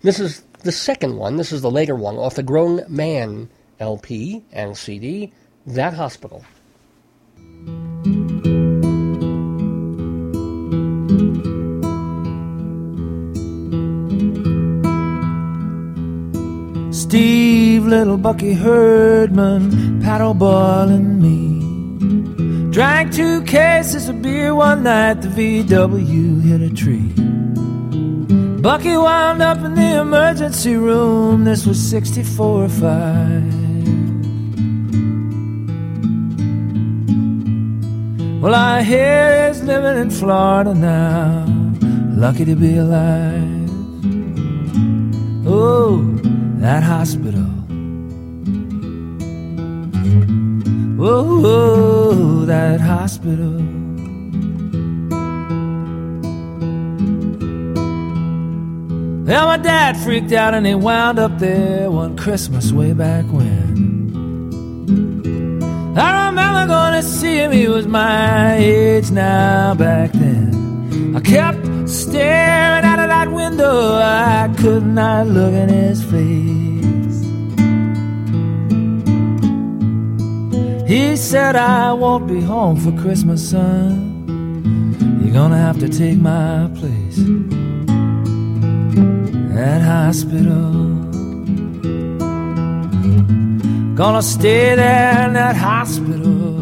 This 0.03 0.21
is 0.21 0.45
the 0.63 0.73
second 0.73 1.17
one. 1.17 1.37
This 1.37 1.53
is 1.53 1.63
the 1.63 1.71
later 1.71 1.95
one 1.97 2.17
off 2.17 2.35
the 2.35 2.43
Grown 2.43 2.85
Man 2.89 3.49
LP 3.81 4.45
and 4.53 4.77
CD, 4.77 5.33
That 5.67 5.95
Hospital. 5.95 6.45
Steve, 16.93 17.87
little 17.87 18.17
Bucky 18.17 18.55
Herdman, 18.55 20.01
paddle 20.03 20.35
boiling 20.35 21.21
me. 21.21 21.64
Drank 22.75 23.13
two 23.15 23.43
cases 23.43 24.09
of 24.09 24.21
beer 24.21 24.53
one 24.53 24.83
night, 24.83 25.23
the 25.23 25.29
VW 25.29 26.43
hit 26.43 26.61
a 26.61 26.71
tree. 26.75 27.13
Bucky 28.61 28.97
wound 28.97 29.41
up 29.41 29.59
in 29.59 29.77
the 29.77 30.01
emergency 30.01 30.75
room. 30.75 31.45
This 31.45 31.67
was 31.67 31.79
64 31.79 32.65
or 32.65 32.69
5. 32.69 32.83
Well, 38.43 38.57
I 38.57 38.83
hear 38.83 39.47
he's 39.47 39.63
living 39.63 39.97
in 40.03 40.11
Florida 40.11 40.75
now. 40.75 41.47
Lucky 42.17 42.45
to 42.45 42.57
be 42.57 42.77
alive. 42.77 43.71
Oh, 45.47 46.03
that 46.59 46.83
hospital. 46.83 47.54
Oh, 50.97 52.45
that 52.47 52.81
hospital. 52.81 53.53
Well, 59.25 59.47
my 59.47 59.57
dad 59.57 59.97
freaked 59.97 60.33
out 60.33 60.55
and 60.55 60.65
he 60.67 60.75
wound 60.75 61.19
up 61.19 61.39
there 61.39 61.91
one 61.91 62.17
Christmas 62.17 62.71
way 62.71 62.93
back 62.93 63.25
when. 63.27 63.95
I 65.97 66.27
remember 66.27 66.67
going 66.67 66.95
to 66.95 67.03
see 67.03 67.39
him, 67.39 67.51
he 67.51 67.67
was 67.67 67.87
my 67.87 68.57
age 68.57 69.11
now 69.11 69.75
back 69.75 70.13
then. 70.13 71.17
I 71.17 71.21
kept 71.21 71.89
staring 71.89 72.85
out 72.85 72.99
of 72.99 73.09
that 73.09 73.33
window, 73.33 73.95
I 73.95 74.55
could 74.59 74.87
not 74.87 75.27
look 75.27 75.55
in 75.55 75.69
his 75.69 76.05
face. 76.05 76.74
He 80.87 81.17
said, 81.17 81.57
I 81.57 81.95
won't 81.95 82.27
be 82.27 82.41
home 82.43 82.77
for 82.77 82.93
Christmas, 83.01 83.51
son. 83.51 85.21
You're 85.23 85.33
gonna 85.33 85.57
have 85.57 85.79
to 85.81 85.89
take 85.89 86.19
my 86.19 86.71
place 86.75 87.19
at 89.57 89.81
hospital. 89.81 90.73
Gonna 93.95 94.23
stay 94.23 94.75
there 94.75 95.27
in 95.27 95.33
that 95.33 95.57
hospital. 95.57 96.54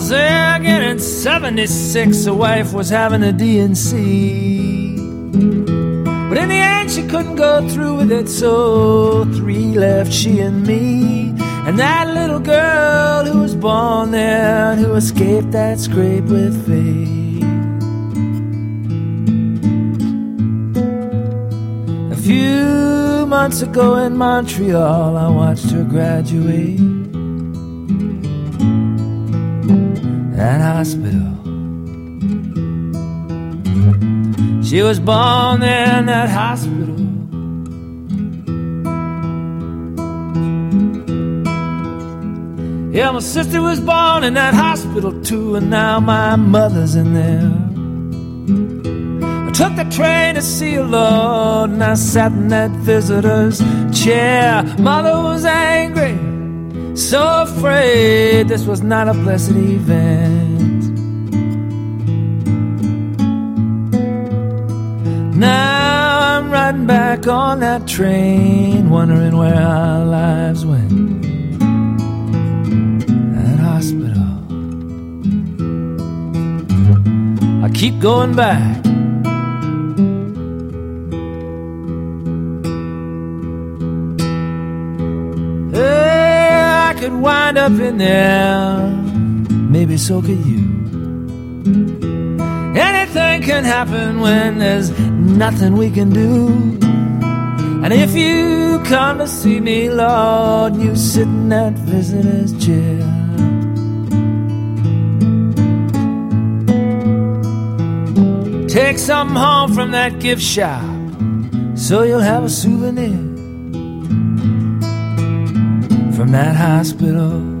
I 0.00 0.56
again 0.56 0.82
in 0.82 1.00
76. 1.00 2.24
The 2.24 2.32
wife 2.32 2.72
was 2.72 2.88
having 2.88 3.24
a 3.24 3.32
D&C. 3.32 4.94
But 6.28 6.38
in 6.38 6.48
the 6.48 6.54
end, 6.54 6.88
she 6.88 7.02
couldn't 7.02 7.34
go 7.34 7.68
through 7.68 7.96
with 7.96 8.12
it, 8.12 8.28
so 8.28 9.24
three 9.24 9.76
left 9.76 10.12
she 10.12 10.38
and 10.38 10.64
me. 10.64 11.34
And 11.66 11.80
that 11.80 12.06
little 12.14 12.38
girl 12.38 13.24
who 13.24 13.40
was 13.40 13.56
born 13.56 14.12
there 14.12 14.70
and 14.70 14.80
who 14.80 14.94
escaped 14.94 15.50
that 15.50 15.80
scrape 15.80 16.26
with 16.26 16.54
fate. 16.64 17.42
A 22.12 22.16
few 22.22 23.26
months 23.26 23.62
ago 23.62 23.96
in 23.96 24.16
Montreal, 24.16 25.16
I 25.16 25.28
watched 25.28 25.70
her 25.72 25.82
graduate. 25.82 26.97
That 30.38 30.60
hospital 30.60 31.34
She 34.62 34.82
was 34.82 35.00
born 35.00 35.62
in 35.62 36.06
that 36.06 36.28
hospital. 36.28 36.94
Yeah, 42.92 43.10
my 43.10 43.18
sister 43.18 43.62
was 43.62 43.80
born 43.80 44.22
in 44.22 44.34
that 44.34 44.54
hospital 44.54 45.20
too, 45.22 45.56
and 45.56 45.70
now 45.70 45.98
my 45.98 46.36
mother's 46.36 46.94
in 46.94 47.14
there. 47.14 47.50
I 49.48 49.50
took 49.52 49.74
the 49.74 49.90
train 49.90 50.36
to 50.36 50.42
see 50.42 50.74
a 50.74 50.84
Lord, 50.84 51.70
and 51.70 51.82
I 51.82 51.94
sat 51.94 52.30
in 52.30 52.48
that 52.48 52.70
visitor's 52.70 53.58
chair. 53.92 54.62
Mother 54.78 55.16
was 55.20 55.44
angry, 55.44 56.16
so 56.98 57.42
afraid 57.42 58.48
this 58.48 58.64
was 58.64 58.82
not 58.82 59.08
a 59.08 59.14
blessed 59.14 59.52
event. 59.52 60.82
Now 65.36 66.38
I'm 66.38 66.50
riding 66.50 66.86
back 66.86 67.28
on 67.28 67.60
that 67.60 67.86
train, 67.86 68.90
wondering 68.90 69.36
where 69.36 69.54
our 69.54 70.04
lives 70.04 70.66
went. 70.66 71.22
That 73.36 73.58
hospital. 73.60 74.28
I 77.64 77.68
keep 77.70 78.00
going 78.00 78.34
back. 78.34 78.87
Could 87.08 87.20
wind 87.20 87.56
up 87.56 87.72
in 87.72 87.96
there. 87.98 88.86
Maybe 89.50 89.96
so 89.96 90.20
could 90.20 90.44
you. 90.44 90.64
Anything 92.76 93.42
can 93.42 93.64
happen 93.64 94.20
when 94.20 94.58
there's 94.58 94.90
nothing 95.00 95.76
we 95.76 95.90
can 95.90 96.10
do. 96.10 96.48
And 97.82 97.92
if 97.92 98.14
you 98.14 98.80
come 98.84 99.18
to 99.18 99.26
see 99.26 99.60
me, 99.60 99.88
Lord, 99.88 100.76
you 100.76 100.94
sit 100.96 101.22
in 101.22 101.48
that 101.48 101.72
visitor's 101.72 102.52
chair. 102.64 103.00
Take 108.68 108.98
something 108.98 109.36
home 109.36 109.72
from 109.72 109.92
that 109.92 110.20
gift 110.20 110.42
shop 110.42 110.84
so 111.74 112.02
you'll 112.02 112.20
have 112.20 112.44
a 112.44 112.50
souvenir 112.50 113.27
from 116.18 116.32
that 116.32 116.56
hospital. 116.56 117.57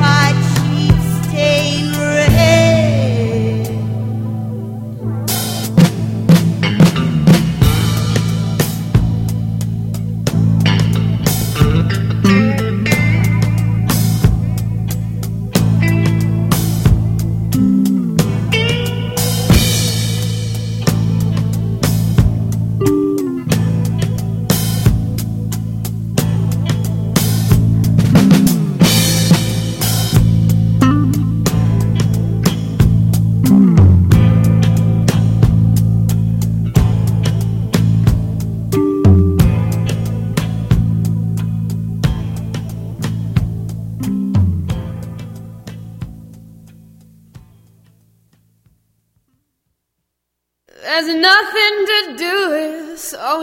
White 0.00 0.40
sheets 0.54 1.28
stain 1.28 2.11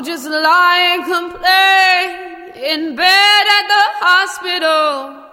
Just 0.02 0.26
lie 0.26 0.96
and 0.96 1.04
complain 1.04 2.10
in 2.56 2.96
bed 2.96 3.46
at 3.58 3.68
the 3.68 3.86
hospital. 4.00 5.26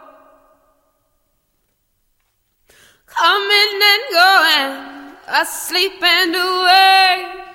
Coming 3.06 3.80
and 3.92 4.02
going, 4.12 5.16
asleep 5.40 6.02
and 6.02 6.34
awake 6.34 7.46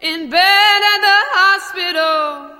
in 0.00 0.30
bed 0.30 0.80
at 0.92 1.00
the 1.00 1.20
hospital. 1.34 2.50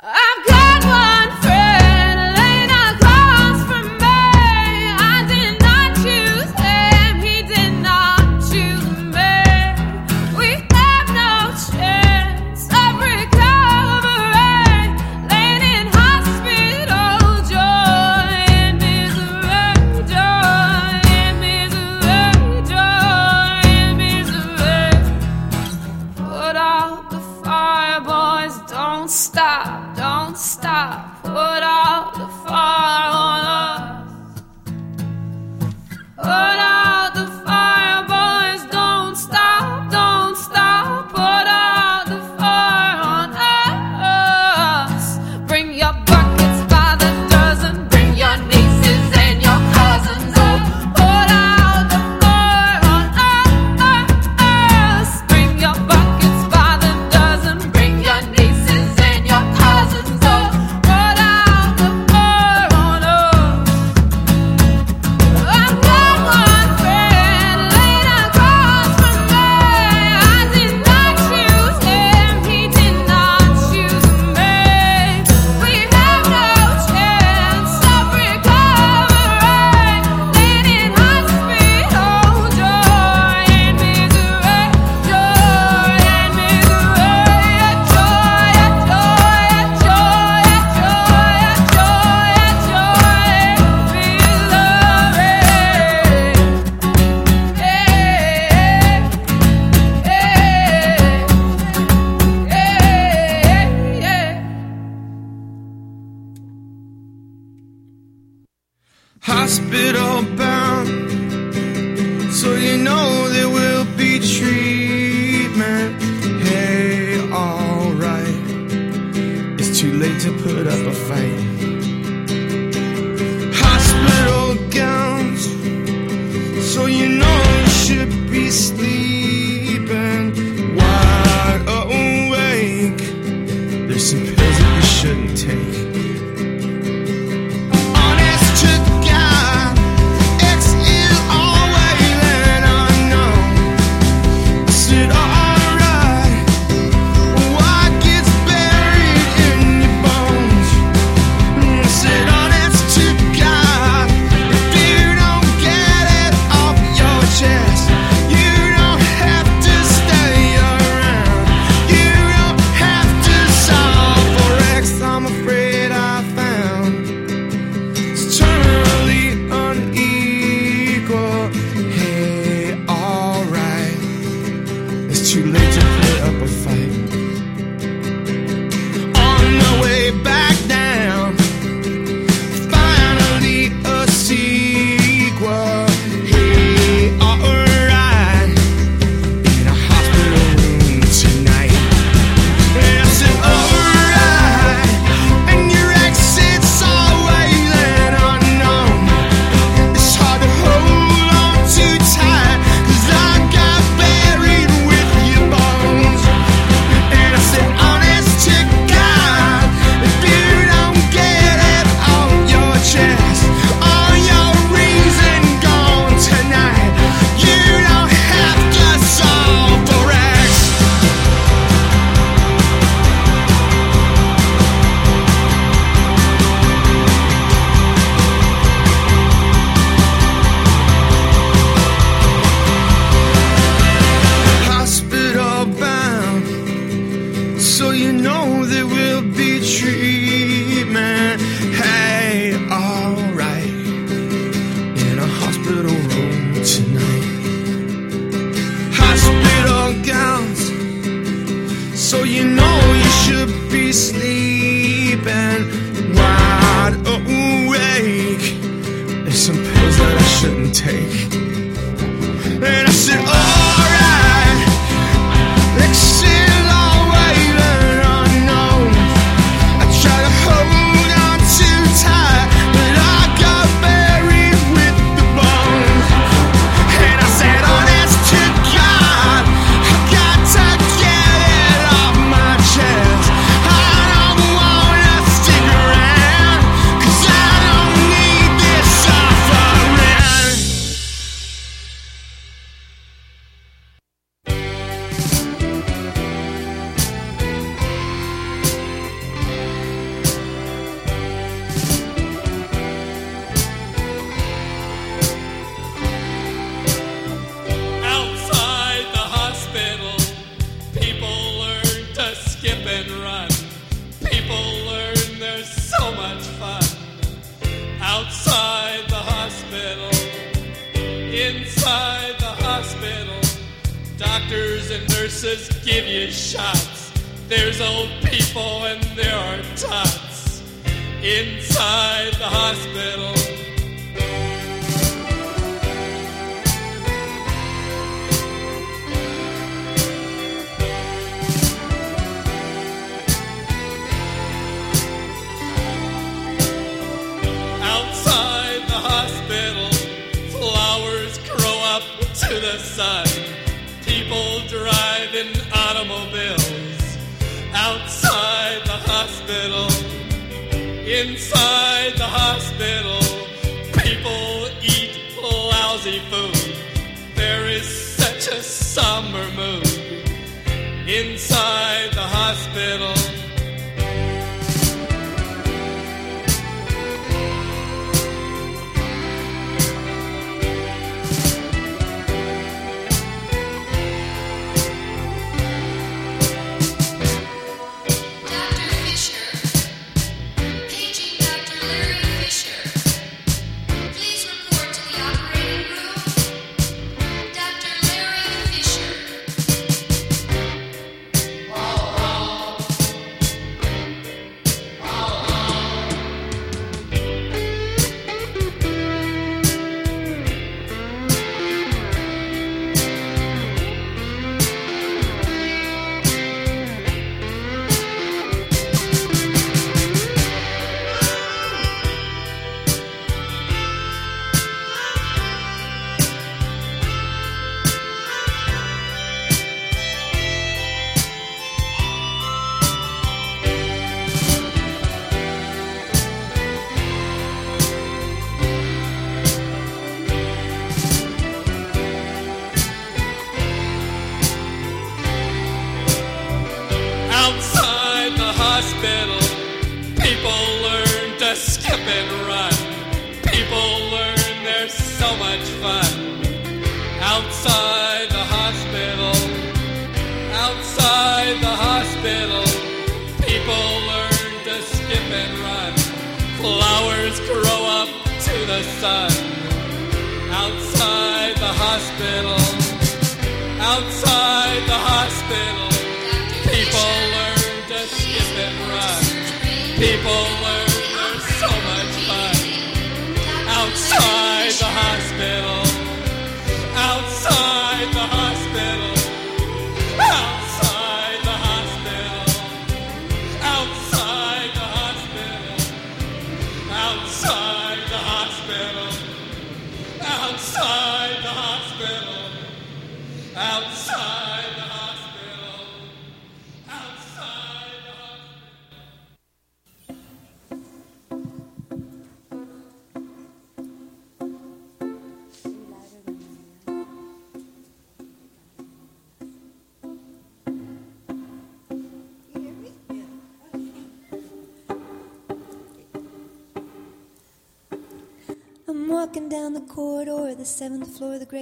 I've 0.00 0.46
got 0.46 0.84
one. 0.84 1.45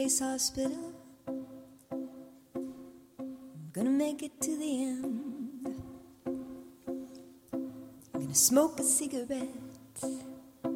Hospital. 0.04 0.92
I'm 1.26 1.46
gonna 3.72 3.88
make 3.88 4.22
it 4.22 4.38
to 4.42 4.54
the 4.54 4.82
end. 4.84 5.82
I'm 8.12 8.20
gonna 8.20 8.34
smoke 8.34 8.78
a 8.80 8.82
cigarette 8.82 9.48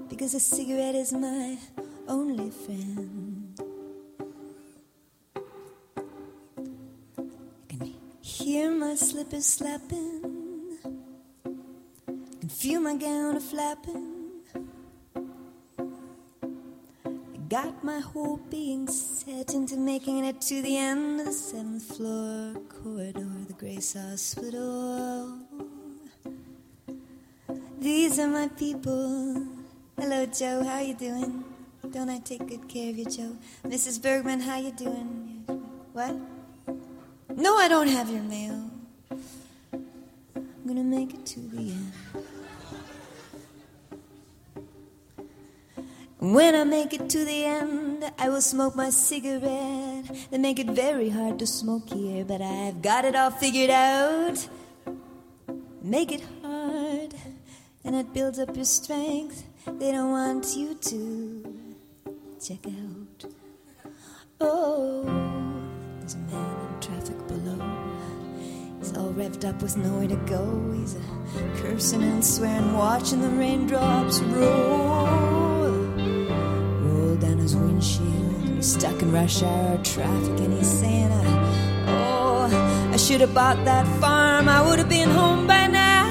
because 0.09 0.33
a 0.33 0.41
cigarette 0.41 0.95
is 0.95 1.13
my 1.13 1.59
only 2.09 2.49
friend. 2.49 3.61
I 5.37 5.41
can 7.69 7.95
hear 8.23 8.71
my 8.71 8.95
slippers 8.95 9.45
slapping, 9.45 10.79
I 12.07 12.41
can 12.41 12.49
feel 12.49 12.81
my 12.81 12.97
gown 12.97 13.37
a 13.37 13.41
flapping. 13.41 14.18
Got 17.49 17.83
my 17.83 18.01
whole 18.01 18.37
being 18.51 18.87
set 18.89 19.55
into 19.55 19.79
making 19.79 20.23
it 20.27 20.39
to 20.43 20.61
the 20.61 20.77
end 20.77 21.21
of 21.21 21.27
the 21.29 21.33
seventh 21.33 21.97
floor 21.97 22.61
corridor 22.69 23.27
the 23.47 23.55
Grace 23.55 23.95
Hospital. 23.95 25.39
These 27.79 28.19
are 28.19 28.29
my 28.29 28.49
people. 28.49 29.47
Hello, 29.99 30.27
Joe. 30.27 30.63
How 30.63 30.81
you 30.81 30.93
doing? 30.93 31.43
Don't 31.91 32.11
I 32.11 32.19
take 32.19 32.47
good 32.47 32.69
care 32.69 32.91
of 32.91 32.99
you, 32.99 33.07
Joe? 33.07 33.35
Mrs. 33.65 34.03
Bergman, 34.03 34.41
how 34.41 34.59
you 34.59 34.73
doing? 34.73 35.43
What? 35.95 36.17
No, 37.35 37.57
I 37.57 37.69
don't 37.69 37.89
have 37.89 38.11
your 38.11 38.25
mail. 38.25 38.71
I'm 39.11 40.67
gonna 40.67 40.85
make 40.85 41.15
it 41.15 41.25
to 41.25 41.41
the 41.41 41.71
end. 41.71 41.93
When 46.21 46.57
I 46.57 46.65
make 46.65 46.93
it 46.93 47.09
to 47.11 47.25
the 47.25 47.45
end, 47.45 48.05
I 48.19 48.29
will 48.29 48.41
smoke 48.41 48.75
my 48.75 48.91
cigarette. 48.91 50.11
They 50.33 50.39
make 50.39 50.59
it 50.59 50.67
very 50.67 51.11
hard 51.11 51.39
to 51.39 51.47
smoke 51.47 51.91
here, 51.91 52.25
but 52.25 52.43
I've 52.43 52.83
got 52.83 53.05
it 53.05 53.15
all 53.15 53.31
figured 53.31 53.71
out. 53.71 54.49
Make 55.81 56.11
it 56.11 56.25
hard, 56.43 57.15
and 57.85 57.95
it 57.95 58.13
builds 58.13 58.41
up 58.41 58.57
your 58.57 58.65
strength. 58.65 59.45
They 59.65 59.93
don't 59.93 60.11
want 60.11 60.57
you 60.57 60.75
to 60.75 61.55
check 62.45 62.67
out. 62.67 63.31
Oh, 64.41 65.05
there's 66.01 66.15
a 66.15 66.19
man 66.19 66.57
in 66.67 66.81
traffic 66.81 67.29
below. 67.29 67.63
He's 68.81 68.97
all 68.97 69.13
revved 69.13 69.49
up 69.49 69.63
with 69.63 69.77
nowhere 69.77 70.09
to 70.09 70.17
go. 70.27 70.73
He's 70.77 70.97
cursing 71.63 72.03
and 72.03 72.25
swearing, 72.25 72.77
watching 72.77 73.23
the 73.23 73.29
raindrops 73.29 74.19
roll 74.21 75.29
down 77.21 77.39
his 77.39 77.57
windshield. 77.57 78.57
He's 78.57 78.75
stuck 78.75 79.03
in 79.03 79.13
rush 79.13 79.43
hour 79.43 79.79
traffic 79.79 80.39
and 80.41 80.53
he's 80.55 80.69
saying, 80.69 81.11
Oh, 81.87 82.91
I 82.93 82.97
should 82.97 83.21
have 83.21 83.35
bought 83.35 83.65
that 83.65 83.87
farm. 84.01 84.49
I 84.49 84.67
would 84.69 84.79
have 84.79 84.89
been 84.89 85.11
home 85.11 85.47
by 85.47 85.67
now. 85.67 86.07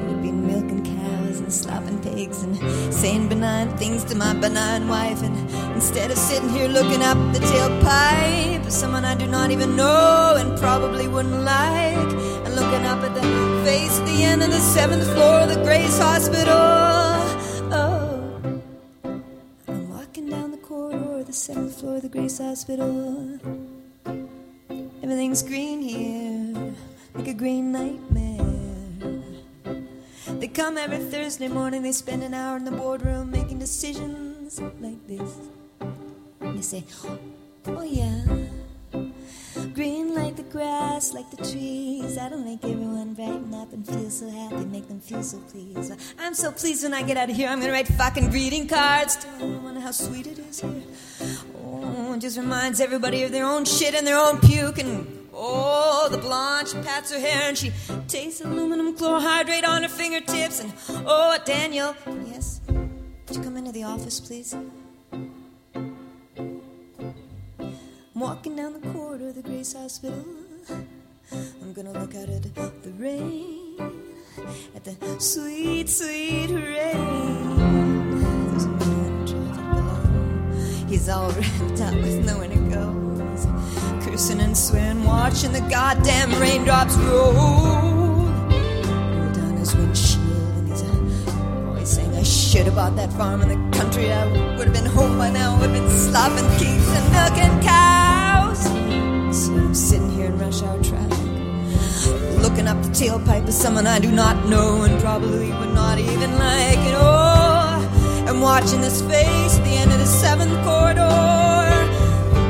Would 0.00 0.10
have 0.10 0.22
been 0.22 0.46
milking 0.46 0.84
cows 0.84 1.40
and 1.40 1.52
slopping 1.52 2.00
pigs 2.02 2.42
and 2.42 2.56
saying 2.92 3.28
benign 3.28 3.76
things 3.76 4.04
to 4.04 4.16
my 4.16 4.34
benign 4.34 4.88
wife. 4.88 5.22
And 5.22 5.36
instead 5.74 6.10
of 6.10 6.18
sitting 6.18 6.48
here 6.50 6.68
looking 6.68 7.02
up 7.02 7.18
the 7.32 7.40
tailpipe 7.40 8.66
of 8.66 8.72
someone 8.72 9.04
I 9.04 9.14
do 9.14 9.26
not 9.26 9.50
even 9.50 9.76
know 9.76 10.36
and 10.38 10.58
probably 10.58 11.08
wouldn't 11.08 11.42
like, 11.42 12.10
and 12.44 12.54
looking 12.54 12.84
up 12.86 13.00
at 13.00 13.14
the 13.14 13.22
face 13.64 13.98
at 13.98 14.06
the 14.06 14.22
end 14.22 14.42
of 14.42 14.50
the 14.50 14.60
seventh 14.60 15.04
floor 15.14 15.40
of 15.40 15.48
the 15.48 15.62
Grace 15.62 15.98
Hospital. 15.98 17.45
Seventh 21.36 21.80
floor 21.80 21.96
of 21.96 22.02
the 22.02 22.08
Grace 22.08 22.38
Hospital. 22.38 23.38
Everything's 25.02 25.42
green 25.42 25.82
here, 25.82 26.74
like 27.14 27.28
a 27.28 27.34
green 27.34 27.72
nightmare. 27.72 29.22
They 30.40 30.48
come 30.48 30.78
every 30.78 30.98
Thursday 30.98 31.48
morning, 31.48 31.82
they 31.82 31.92
spend 31.92 32.22
an 32.22 32.32
hour 32.32 32.56
in 32.56 32.64
the 32.64 32.70
boardroom 32.70 33.30
making 33.30 33.58
decisions 33.58 34.58
like 34.80 35.06
this. 35.06 35.36
They 36.40 36.62
say, 36.62 36.84
Oh, 37.66 37.82
yeah. 37.82 38.45
Grass, 40.56 41.12
like 41.12 41.30
the 41.30 41.36
trees. 41.36 42.14
That'll 42.14 42.38
make 42.38 42.64
everyone 42.64 43.12
brighten 43.12 43.52
up 43.52 43.74
and 43.74 43.86
feel 43.86 44.08
so 44.08 44.26
happy, 44.30 44.64
make 44.64 44.88
them 44.88 45.00
feel 45.00 45.22
so 45.22 45.36
pleased. 45.50 45.92
I'm 46.18 46.32
so 46.32 46.50
pleased 46.50 46.82
when 46.82 46.94
I 46.94 47.02
get 47.02 47.18
out 47.18 47.28
of 47.28 47.36
here. 47.36 47.50
I'm 47.50 47.60
gonna 47.60 47.72
write 47.72 47.88
fucking 47.88 48.30
greeting 48.30 48.66
cards. 48.66 49.16
Tell 49.16 49.34
everyone 49.34 49.76
how 49.76 49.90
sweet 49.90 50.26
it 50.26 50.38
is 50.38 50.60
here. 50.60 50.82
Oh, 51.62 52.14
it 52.14 52.20
just 52.20 52.38
reminds 52.38 52.80
everybody 52.80 53.22
of 53.24 53.32
their 53.32 53.44
own 53.44 53.66
shit 53.66 53.94
and 53.94 54.06
their 54.06 54.16
own 54.16 54.40
puke. 54.40 54.78
And 54.78 55.28
oh, 55.34 56.08
the 56.10 56.16
blonde, 56.16 56.68
she 56.68 56.78
pats 56.78 57.12
her 57.12 57.20
hair 57.20 57.48
and 57.48 57.58
she 57.58 57.70
tastes 58.08 58.40
aluminum 58.40 58.96
chlorohydrate 58.96 59.68
on 59.68 59.82
her 59.82 59.90
fingertips. 59.90 60.60
And 60.60 60.72
oh, 60.88 61.36
Daniel, 61.44 61.94
yes, 62.24 62.62
would 62.66 63.36
you 63.36 63.42
come 63.42 63.58
into 63.58 63.72
the 63.72 63.82
office, 63.82 64.20
please? 64.20 64.54
I'm 64.54 65.34
walking 68.14 68.56
down 68.56 68.72
the 68.72 68.88
corridor 68.88 69.28
of 69.28 69.34
the 69.34 69.42
Grace 69.42 69.74
Hospital. 69.74 70.24
I'm 70.68 71.72
gonna 71.74 71.92
look 71.92 72.14
out 72.14 72.28
at 72.28 72.42
the 72.42 72.50
rain, 72.98 73.76
at 74.74 74.84
the 74.84 74.94
sweet, 75.20 75.88
sweet 75.88 76.50
rain. 76.50 77.56
There's 78.50 78.64
a 78.64 78.68
man 78.68 79.06
in 79.06 79.26
traffic 79.26 79.74
below. 79.74 80.86
He's 80.88 81.08
all 81.08 81.30
wrapped 81.30 81.80
up 81.80 81.94
with 81.94 82.24
nowhere 82.24 82.48
to 82.48 82.56
go. 82.70 82.92
Cursing 84.04 84.40
and 84.40 84.56
swearing, 84.56 85.04
watching 85.04 85.52
the 85.52 85.60
goddamn 85.60 86.32
raindrops 86.40 86.96
roll. 86.96 87.32
Roll 87.32 88.26
down 89.32 89.56
his 89.58 89.74
windshield, 89.76 90.56
and 90.56 90.68
he's 90.68 90.82
a 90.82 90.86
boy 91.66 91.84
saying, 91.84 92.12
I 92.14 92.22
should 92.24 92.66
have 92.66 92.74
bought 92.74 92.96
that 92.96 93.12
farm 93.12 93.42
in 93.42 93.48
the 93.48 93.56
country. 93.76 94.12
I 94.12 94.26
would 94.56 94.66
have 94.66 94.74
been 94.74 94.86
home 94.86 95.16
by 95.18 95.30
now. 95.30 95.56
Would 95.60 95.70
have 95.70 95.80
been 95.80 95.90
slopping 95.90 96.48
pigs 96.58 96.88
and 96.88 97.12
milking 97.12 97.60
cows. 97.62 98.15
Looking 102.56 102.68
up 102.68 102.82
the 102.82 102.88
tailpipe 102.88 103.46
of 103.46 103.52
someone 103.52 103.86
I 103.86 103.98
do 103.98 104.10
not 104.10 104.46
know 104.46 104.84
and 104.84 104.98
probably 105.02 105.52
would 105.52 105.74
not 105.74 105.98
even 105.98 106.38
like 106.38 106.78
it. 106.78 106.94
Oh, 106.96 108.24
I'm 108.26 108.40
watching 108.40 108.80
this 108.80 109.02
face 109.02 109.58
at 109.58 109.64
the 109.64 109.72
end 109.72 109.92
of 109.92 109.98
the 109.98 110.06
seventh 110.06 110.54
corridor. 110.64 111.68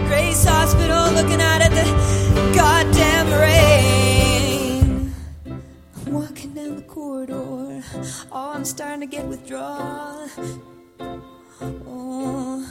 Grace 0.06 0.44
Hospital, 0.44 1.10
looking 1.10 1.40
out 1.40 1.60
at 1.60 1.72
the 1.72 1.84
goddamn 2.54 3.32
rain. 3.32 5.12
I'm 5.96 6.12
walking 6.12 6.54
down 6.54 6.76
the 6.76 6.82
corridor. 6.82 7.82
Oh, 8.30 8.52
I'm 8.54 8.64
starting 8.64 9.00
to 9.00 9.06
get 9.06 9.26
withdrawal. 9.26 10.28
Oh, 11.84 12.64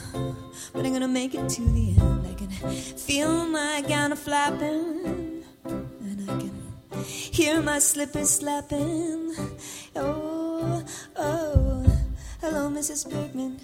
but 0.72 0.86
I'm 0.86 0.92
gonna 0.94 1.06
make 1.06 1.34
it 1.34 1.50
to 1.50 1.60
the 1.60 1.96
end. 2.00 2.26
I 2.30 2.32
can 2.32 2.48
feel 2.48 3.44
my 3.44 3.84
gown 3.86 4.16
flapping, 4.16 5.44
and 5.66 6.30
I 6.30 6.40
can 6.40 6.65
hear 7.04 7.60
my 7.62 7.78
slippers 7.78 8.30
slapping. 8.30 9.34
Oh, 9.94 10.84
oh, 11.16 11.86
hello, 12.40 12.70
Mrs. 12.70 13.10
Bergman. 13.10 13.60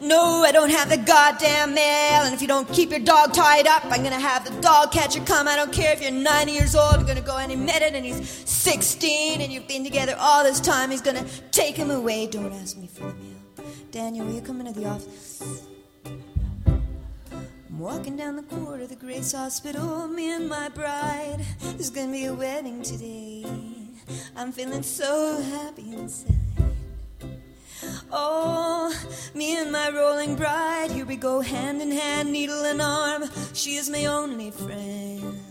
No, 0.00 0.42
I 0.42 0.52
don't 0.52 0.70
have 0.70 0.90
the 0.90 0.98
goddamn 0.98 1.74
mail. 1.74 2.22
And 2.22 2.34
if 2.34 2.42
you 2.42 2.48
don't 2.48 2.68
keep 2.72 2.90
your 2.90 3.00
dog 3.00 3.32
tied 3.32 3.66
up, 3.66 3.84
I'm 3.86 4.02
gonna 4.02 4.20
have 4.20 4.44
the 4.44 4.60
dog 4.60 4.92
catcher 4.92 5.20
come. 5.20 5.48
I 5.48 5.56
don't 5.56 5.72
care 5.72 5.92
if 5.92 6.02
you're 6.02 6.10
90 6.10 6.52
years 6.52 6.74
old, 6.74 6.94
I'm 6.94 7.06
gonna 7.06 7.20
go 7.20 7.36
any 7.36 7.56
minute. 7.56 7.94
And 7.94 8.04
he's 8.04 8.28
16, 8.48 9.40
and 9.40 9.52
you've 9.52 9.68
been 9.68 9.84
together 9.84 10.14
all 10.18 10.44
this 10.44 10.60
time. 10.60 10.90
He's 10.90 11.00
gonna 11.00 11.24
take 11.50 11.76
him 11.76 11.90
away. 11.90 12.26
Don't 12.26 12.52
ask 12.52 12.76
me 12.76 12.86
for 12.86 13.04
the 13.04 13.14
mail. 13.14 13.70
Daniel, 13.90 14.26
will 14.26 14.34
you 14.34 14.42
come 14.42 14.60
into 14.60 14.78
the 14.78 14.86
office? 14.86 15.66
I'm 17.76 17.82
walking 17.82 18.16
down 18.16 18.36
the 18.36 18.42
corridor 18.42 18.84
of 18.84 18.88
the 18.88 18.96
Grace 18.96 19.32
Hospital, 19.32 20.08
me 20.08 20.32
and 20.32 20.48
my 20.48 20.70
bride. 20.70 21.44
There's 21.60 21.90
gonna 21.90 22.10
be 22.10 22.24
a 22.24 22.32
wedding 22.32 22.82
today. 22.82 23.44
I'm 24.34 24.50
feeling 24.50 24.82
so 24.82 25.38
happy 25.42 25.92
inside. 25.92 26.32
Oh, 28.10 28.98
me 29.34 29.58
and 29.58 29.70
my 29.70 29.90
rolling 29.90 30.36
bride, 30.36 30.90
here 30.90 31.04
we 31.04 31.16
go 31.16 31.42
hand 31.42 31.82
in 31.82 31.90
hand, 31.90 32.32
needle 32.32 32.64
and 32.64 32.80
arm. 32.80 33.24
She 33.52 33.74
is 33.74 33.90
my 33.90 34.06
only 34.06 34.52
friend. 34.52 35.45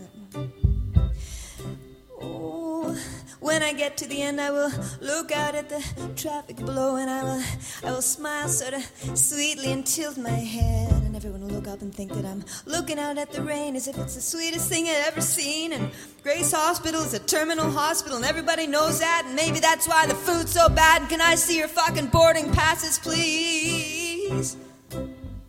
When 3.40 3.62
I 3.62 3.72
get 3.72 3.96
to 3.98 4.08
the 4.08 4.22
end, 4.22 4.40
I 4.40 4.50
will 4.50 4.72
look 5.00 5.32
out 5.32 5.54
at 5.54 5.68
the 5.68 5.82
traffic 6.16 6.56
below 6.56 6.96
and 6.96 7.10
I 7.10 7.22
will, 7.22 7.42
I 7.84 7.92
will 7.92 8.02
smile 8.02 8.48
sort 8.48 8.74
of 8.74 8.82
sweetly 9.18 9.72
and 9.72 9.86
tilt 9.86 10.16
my 10.16 10.30
head. 10.30 10.92
And 10.92 11.14
everyone 11.14 11.42
will 11.42 11.50
look 11.50 11.68
up 11.68 11.82
and 11.82 11.94
think 11.94 12.12
that 12.12 12.24
I'm 12.24 12.44
looking 12.64 12.98
out 12.98 13.18
at 13.18 13.32
the 13.32 13.42
rain 13.42 13.76
as 13.76 13.88
if 13.88 13.98
it's 13.98 14.14
the 14.14 14.20
sweetest 14.20 14.68
thing 14.68 14.88
I've 14.88 15.06
ever 15.08 15.20
seen. 15.20 15.72
And 15.72 15.90
Grace 16.22 16.52
Hospital 16.52 17.02
is 17.02 17.14
a 17.14 17.18
terminal 17.18 17.70
hospital, 17.70 18.16
and 18.16 18.26
everybody 18.26 18.66
knows 18.66 19.00
that. 19.00 19.24
And 19.26 19.36
maybe 19.36 19.60
that's 19.60 19.86
why 19.88 20.06
the 20.06 20.14
food's 20.14 20.52
so 20.52 20.68
bad. 20.68 21.02
And 21.02 21.10
can 21.10 21.20
I 21.20 21.34
see 21.34 21.58
your 21.58 21.68
fucking 21.68 22.06
boarding 22.06 22.52
passes, 22.52 22.98
please? 22.98 24.56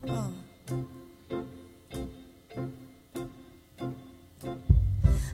Oh. 0.07 0.36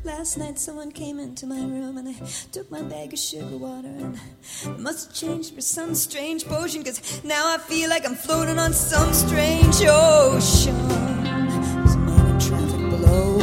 Last 0.05 0.37
night 0.37 0.59
someone 0.59 0.91
came 0.91 1.17
into 1.17 1.47
my 1.47 1.59
room 1.59 1.97
and 1.97 2.07
they 2.07 2.15
took 2.51 2.69
my 2.69 2.81
bag 2.81 3.13
of 3.13 3.19
sugar 3.19 3.55
water 3.55 3.87
and 3.87 4.19
it 4.65 4.77
must 4.77 5.07
have 5.07 5.15
changed 5.15 5.55
for 5.55 5.61
some 5.61 5.95
strange 5.95 6.43
potion 6.45 6.83
cause 6.83 7.23
now 7.23 7.53
I 7.53 7.57
feel 7.57 7.89
like 7.89 8.05
I'm 8.05 8.15
floating 8.15 8.59
on 8.59 8.73
some 8.73 9.13
strange 9.13 9.81
ocean. 9.87 10.75
There's 10.89 11.95
a 11.95 11.99
man 11.99 12.31
in 12.31 12.39
traffic 12.39 12.89
below 12.89 13.39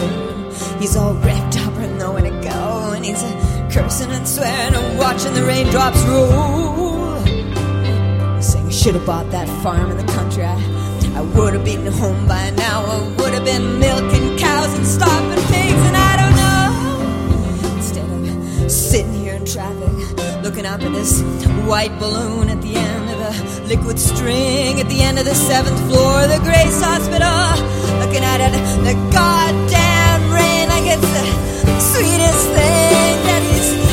he's 0.78 0.96
all 0.96 1.14
wrapped 1.14 1.56
up 1.60 1.74
with 1.78 1.96
nowhere 1.98 2.24
to 2.24 2.40
go 2.42 2.92
and 2.94 3.06
he's 3.06 3.22
cursing 3.74 4.10
and 4.10 4.28
swearing 4.28 4.74
and 4.74 4.98
watching 4.98 5.32
the 5.32 5.44
raindrops 5.44 6.02
roll. 6.02 7.20
He's 8.36 8.52
saying 8.52 8.66
I 8.66 8.70
should 8.70 8.96
have 8.96 9.06
bought 9.06 9.30
that 9.30 9.48
farm 9.62 9.90
in 9.90 9.96
the 9.96 10.12
country. 10.12 10.44
I, 10.44 10.56
I 11.16 11.22
would 11.22 11.54
have 11.54 11.64
been 11.64 11.86
home 11.86 12.28
by 12.28 12.50
now. 12.50 12.84
I 12.84 13.16
would 13.16 13.32
have 13.32 13.46
been 13.46 13.78
milking 13.78 14.36
cows 14.36 14.74
and 14.74 14.86
stopping 14.86 15.39
sitting 18.70 19.12
here 19.14 19.34
in 19.34 19.44
traffic, 19.44 20.42
looking 20.42 20.64
up 20.64 20.80
at 20.80 20.92
this 20.92 21.22
white 21.66 21.96
balloon 21.98 22.48
at 22.48 22.62
the 22.62 22.74
end 22.76 23.10
of 23.10 23.20
a 23.20 23.66
liquid 23.66 23.98
string 23.98 24.80
at 24.80 24.88
the 24.88 25.00
end 25.00 25.18
of 25.18 25.24
the 25.24 25.34
seventh 25.34 25.78
floor 25.88 26.22
of 26.22 26.28
the 26.28 26.38
Grace 26.38 26.80
Hospital, 26.80 27.50
looking 27.98 28.22
at 28.22 28.40
it, 28.40 28.52
the 28.84 28.94
goddamn 29.12 30.32
rain 30.32 30.68
like 30.68 30.86
it's 30.86 31.02
the 31.02 31.80
sweetest 31.80 32.46
thing 32.46 33.16
that 33.26 33.42
he's 33.42 33.89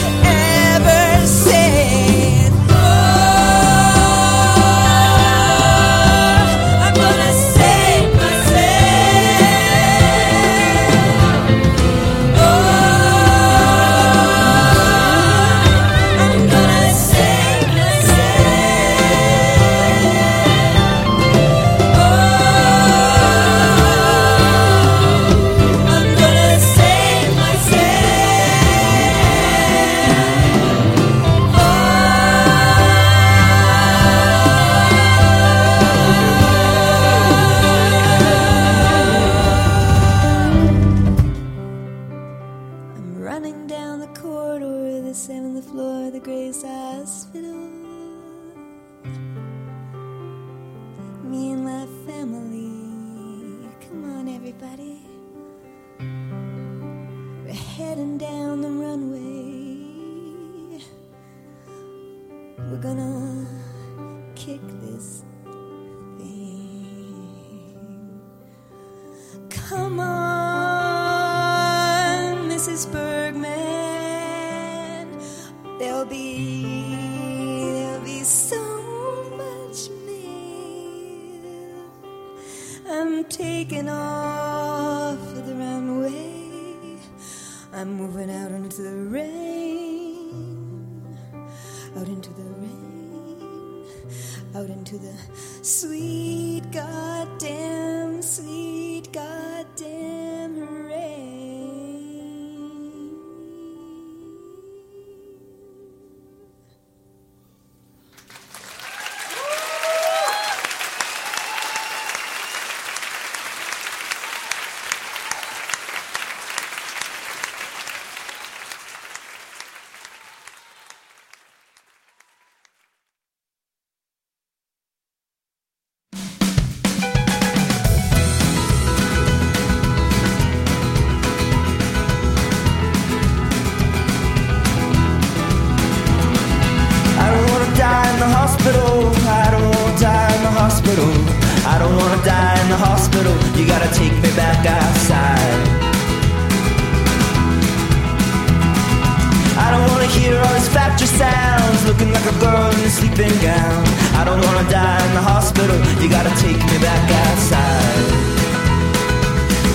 sleeping 152.98 153.38
gown. 153.46 153.84
I 154.18 154.26
don't 154.26 154.42
wanna 154.42 154.66
die 154.70 155.02
in 155.08 155.14
the 155.14 155.22
hospital. 155.22 155.78
You 156.02 156.10
gotta 156.10 156.34
take 156.42 156.58
me 156.58 156.78
back 156.82 157.04
outside. 157.26 158.06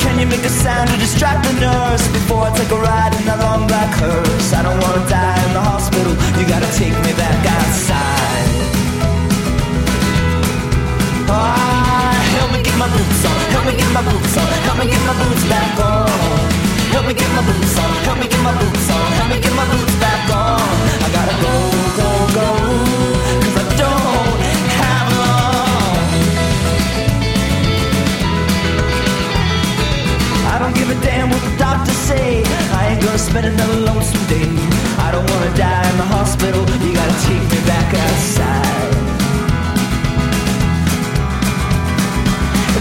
Can 0.02 0.18
you 0.18 0.26
make 0.26 0.42
a 0.42 0.52
sound 0.62 0.90
to 0.90 0.96
distract 0.98 1.46
the 1.46 1.54
nurse 1.62 2.04
before 2.10 2.42
I 2.48 2.50
take 2.58 2.72
a 2.74 2.80
ride 2.88 3.14
in 3.18 3.24
that 3.30 3.38
long 3.46 3.66
black 3.70 3.92
hearse? 3.94 4.50
I 4.58 4.62
don't 4.66 4.80
wanna 4.84 5.06
die 5.06 5.38
in 5.46 5.52
the 5.54 5.62
hospital. 5.62 6.12
You 6.38 6.44
gotta 6.50 6.70
take 6.74 6.96
me 7.06 7.12
back 7.14 7.40
outside. 7.58 8.48
Ah, 11.30 12.10
help 12.36 12.50
me 12.54 12.60
get 12.66 12.76
my 12.82 12.90
boots 12.90 13.22
on. 13.30 13.36
Help 13.54 13.64
me 13.70 13.74
get 13.78 13.90
my 13.94 14.02
boots 14.02 14.34
on. 14.40 14.48
Help 14.66 14.76
me 14.82 14.86
get 14.90 15.02
my 15.06 15.14
boots 15.22 15.44
back 15.46 15.72
on. 15.78 16.10
Help 16.94 17.06
me 17.06 17.14
get 17.14 17.30
my 17.38 17.42
boots 17.46 17.78
on. 17.78 17.90
Help 18.06 18.18
me 18.18 18.26
get 18.26 18.42
my 18.42 18.54
boots 18.58 18.90
on. 18.90 19.06
Help 19.18 19.28
me 19.30 19.38
get 19.38 19.54
my 19.54 19.66
boots 19.70 19.94
back 20.02 20.22
on. 20.34 20.60
I 21.06 21.08
gotta 21.16 21.36
go, 21.44 21.54
go, 21.98 22.08
go. 22.36 23.11
Don't 30.62 30.74
give 30.74 30.90
a 30.90 30.98
damn 31.02 31.28
what 31.28 31.42
the 31.42 31.54
doctors 31.58 31.98
say. 32.06 32.44
I 32.78 32.94
ain't 32.94 33.02
gonna 33.02 33.18
spend 33.18 33.46
another 33.46 33.78
lonesome 33.82 34.24
day. 34.30 34.46
I 35.06 35.10
don't 35.10 35.26
wanna 35.30 35.52
die 35.58 35.86
in 35.90 35.96
the 35.98 36.08
hospital. 36.16 36.62
You 36.84 36.94
gotta 36.94 37.18
take 37.26 37.44
me 37.50 37.60
back 37.66 37.88
outside. 38.06 38.94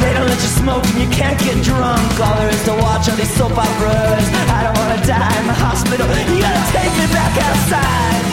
They 0.02 0.14
don't 0.14 0.30
let 0.30 0.42
you 0.46 0.52
smoke 0.62 0.86
and 0.94 0.98
you 1.04 1.10
can't 1.10 1.40
get 1.42 1.58
drunk. 1.66 2.06
All 2.22 2.36
there 2.38 2.54
is 2.54 2.64
to 2.70 2.74
watch 2.86 3.10
are 3.10 3.18
these 3.18 3.34
soap 3.34 3.58
operas. 3.58 4.26
I 4.58 4.60
don't 4.66 4.78
wanna 4.78 5.02
die 5.02 5.34
in 5.42 5.48
the 5.50 5.58
hospital. 5.66 6.06
You 6.30 6.38
gotta 6.46 6.66
take 6.78 6.94
me 7.02 7.08
back 7.18 7.34
outside. 7.48 8.24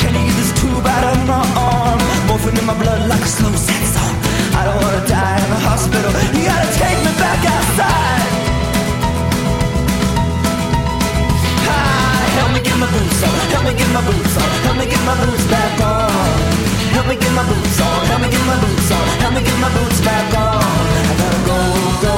Can 0.00 0.12
you 0.12 0.22
get 0.28 0.36
this 0.36 0.52
tube 0.60 0.86
out 0.94 1.04
of 1.12 1.18
my 1.24 1.44
arm? 1.56 2.00
Morphine 2.28 2.58
in 2.58 2.66
my 2.66 2.76
blood 2.76 3.08
like 3.08 3.24
a 3.24 3.32
slow 3.38 3.52
sex. 3.56 3.91
I 4.58 4.64
don't 4.66 4.80
wanna 4.82 5.04
die 5.06 5.38
in 5.44 5.50
the 5.50 5.60
hospital. 5.68 6.10
You 6.36 6.42
gotta 6.44 6.70
take 6.76 6.98
me 7.06 7.12
back 7.18 7.40
outside. 7.54 8.22
Help 12.38 12.50
me 12.54 12.60
get 12.60 12.76
my 12.78 12.88
boots 12.94 13.22
on. 13.22 13.34
Help 13.52 13.64
me 13.64 13.72
get 13.74 13.90
my 13.96 14.02
boots 14.08 14.36
on. 14.36 14.48
Help 14.66 14.76
me 14.80 14.86
get 14.86 15.02
my 15.04 15.14
boots 15.22 15.44
back 15.52 15.80
on. 15.80 16.10
Help 16.94 17.06
me 17.08 17.16
get 17.16 17.32
my 17.32 17.44
boots 17.48 17.80
on. 17.80 18.06
Help 18.10 18.20
me 18.22 18.28
get 18.28 18.44
my 18.46 18.56
boots 18.62 18.90
on. 18.92 19.04
Help 19.22 19.32
me 19.34 19.40
get 19.42 19.58
my 19.64 19.70
boots 19.76 20.00
back 20.00 20.28
on. 20.34 20.62
I 21.10 21.14
gotta 21.20 21.40
go, 21.48 21.58
go, 22.04 22.14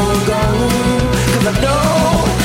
I 1.46 1.52
don't 1.60 2.43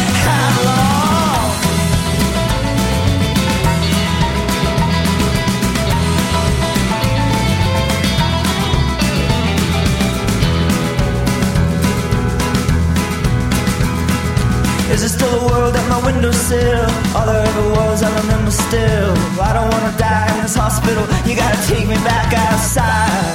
Is 14.99 15.15
there 15.15 15.23
still 15.23 15.39
a 15.39 15.47
world 15.47 15.73
at 15.77 15.87
my 15.87 15.95
windowsill? 16.03 16.83
All 17.15 17.25
there 17.25 17.39
ever 17.39 17.65
was, 17.71 18.03
I 18.03 18.11
remember 18.19 18.51
still. 18.51 19.15
I 19.39 19.55
don't 19.55 19.71
wanna 19.71 19.95
die 19.95 20.27
in 20.35 20.43
this 20.43 20.55
hospital. 20.59 21.07
You 21.23 21.37
gotta 21.39 21.55
take 21.71 21.87
me 21.87 21.95
back 22.03 22.35
outside. 22.35 23.31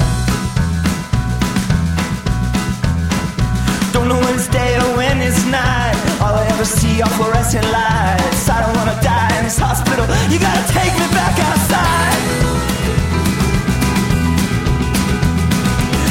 Don't 3.97 4.09
know 4.13 4.21
when 4.21 4.35
it's 4.37 4.47
day 4.49 4.77
or 4.77 4.93
when 5.01 5.25
it's 5.25 5.41
night. 5.49 5.97
All 6.21 6.37
I 6.37 6.45
ever 6.53 6.67
see 6.67 7.01
are 7.01 7.09
fluorescent 7.17 7.65
lights. 7.73 8.45
I 8.45 8.61
don't 8.61 8.77
wanna 8.77 9.01
die 9.01 9.33
in 9.39 9.45
this 9.49 9.57
hospital. 9.57 10.05
You 10.29 10.37
gotta 10.37 10.65
take 10.69 10.93
me 11.01 11.09
back 11.17 11.33
outside. 11.49 12.21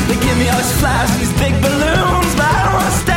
They 0.09 0.17
give 0.17 0.37
me 0.41 0.49
all 0.49 0.57
these 0.57 0.75
flowers 0.81 1.13
and 1.13 1.21
these 1.21 1.35
big 1.37 1.53
balloons, 1.61 2.33
but 2.33 2.49
I 2.49 2.59
don't 2.65 2.73
wanna 2.73 2.97
stay 3.05 3.12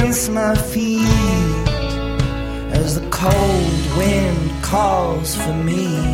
against 0.00 0.30
my 0.30 0.54
feet 0.54 1.04
as 2.72 2.98
the 2.98 3.06
cold 3.10 3.98
wind 3.98 4.62
calls 4.62 5.34
for 5.34 5.52
me. 5.52 6.09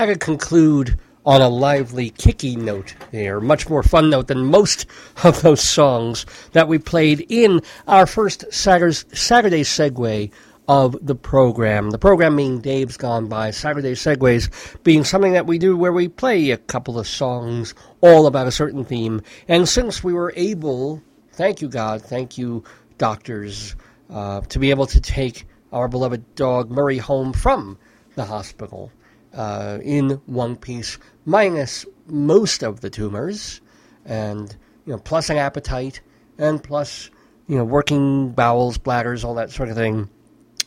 Had 0.00 0.06
to 0.06 0.16
conclude 0.16 0.98
on 1.26 1.42
a 1.42 1.50
lively, 1.50 2.08
kicky 2.08 2.56
note 2.56 2.94
there. 3.10 3.38
Much 3.38 3.68
more 3.68 3.82
fun 3.82 4.08
note 4.08 4.28
than 4.28 4.46
most 4.46 4.86
of 5.24 5.42
those 5.42 5.60
songs 5.60 6.24
that 6.52 6.68
we 6.68 6.78
played 6.78 7.26
in 7.28 7.60
our 7.86 8.06
first 8.06 8.50
Saturday, 8.50 8.94
Saturday 9.12 9.60
segue 9.60 10.32
of 10.66 10.96
the 11.02 11.14
program. 11.14 11.90
The 11.90 11.98
program 11.98 12.34
being 12.34 12.62
Dave's 12.62 12.96
Gone 12.96 13.28
By, 13.28 13.50
Saturday 13.50 13.92
Segues 13.92 14.48
being 14.84 15.04
something 15.04 15.34
that 15.34 15.46
we 15.46 15.58
do 15.58 15.76
where 15.76 15.92
we 15.92 16.08
play 16.08 16.50
a 16.50 16.56
couple 16.56 16.98
of 16.98 17.06
songs 17.06 17.74
all 18.00 18.26
about 18.26 18.46
a 18.46 18.52
certain 18.52 18.86
theme. 18.86 19.20
And 19.48 19.68
since 19.68 20.02
we 20.02 20.14
were 20.14 20.32
able, 20.34 21.02
thank 21.32 21.60
you 21.60 21.68
God, 21.68 22.00
thank 22.00 22.38
you 22.38 22.64
doctors, 22.96 23.76
uh, 24.08 24.40
to 24.40 24.58
be 24.58 24.70
able 24.70 24.86
to 24.86 25.00
take 25.02 25.46
our 25.74 25.88
beloved 25.88 26.36
dog 26.36 26.70
Murray 26.70 26.96
home 26.96 27.34
from 27.34 27.76
the 28.14 28.24
hospital 28.24 28.90
uh, 29.34 29.78
in 29.82 30.10
one 30.26 30.56
piece, 30.56 30.98
minus 31.24 31.86
most 32.06 32.62
of 32.62 32.80
the 32.80 32.90
tumors, 32.90 33.60
and 34.04 34.56
you 34.86 34.92
know, 34.92 34.98
plus 34.98 35.30
an 35.30 35.36
appetite, 35.36 36.00
and 36.38 36.62
plus 36.62 37.10
you 37.46 37.56
know, 37.56 37.64
working 37.64 38.30
bowels, 38.30 38.78
bladders, 38.78 39.24
all 39.24 39.34
that 39.34 39.50
sort 39.50 39.68
of 39.68 39.76
thing. 39.76 40.08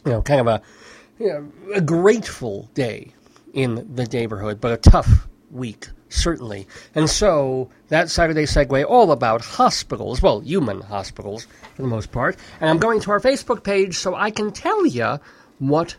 You 0.05 0.11
know, 0.11 0.21
kind 0.21 0.41
of 0.41 0.47
a 0.47 0.61
you 1.19 1.27
know, 1.27 1.51
a 1.73 1.81
grateful 1.81 2.69
day 2.73 3.13
in 3.53 3.95
the 3.95 4.05
neighborhood, 4.05 4.59
but 4.59 4.71
a 4.71 4.77
tough 4.77 5.27
week 5.51 5.87
certainly. 6.13 6.67
And 6.95 7.09
so 7.09 7.69
that 7.89 8.09
Saturday 8.09 8.43
segue 8.43 8.85
all 8.85 9.11
about 9.11 9.41
hospitals, 9.41 10.21
well, 10.21 10.41
human 10.41 10.81
hospitals 10.81 11.47
for 11.75 11.81
the 11.81 11.87
most 11.87 12.11
part. 12.11 12.37
And 12.61 12.69
I'm 12.69 12.77
going 12.77 13.01
to 13.01 13.11
our 13.11 13.19
Facebook 13.19 13.63
page 13.63 13.97
so 13.97 14.15
I 14.15 14.31
can 14.31 14.51
tell 14.51 14.85
you 14.85 15.19
what 15.59 15.95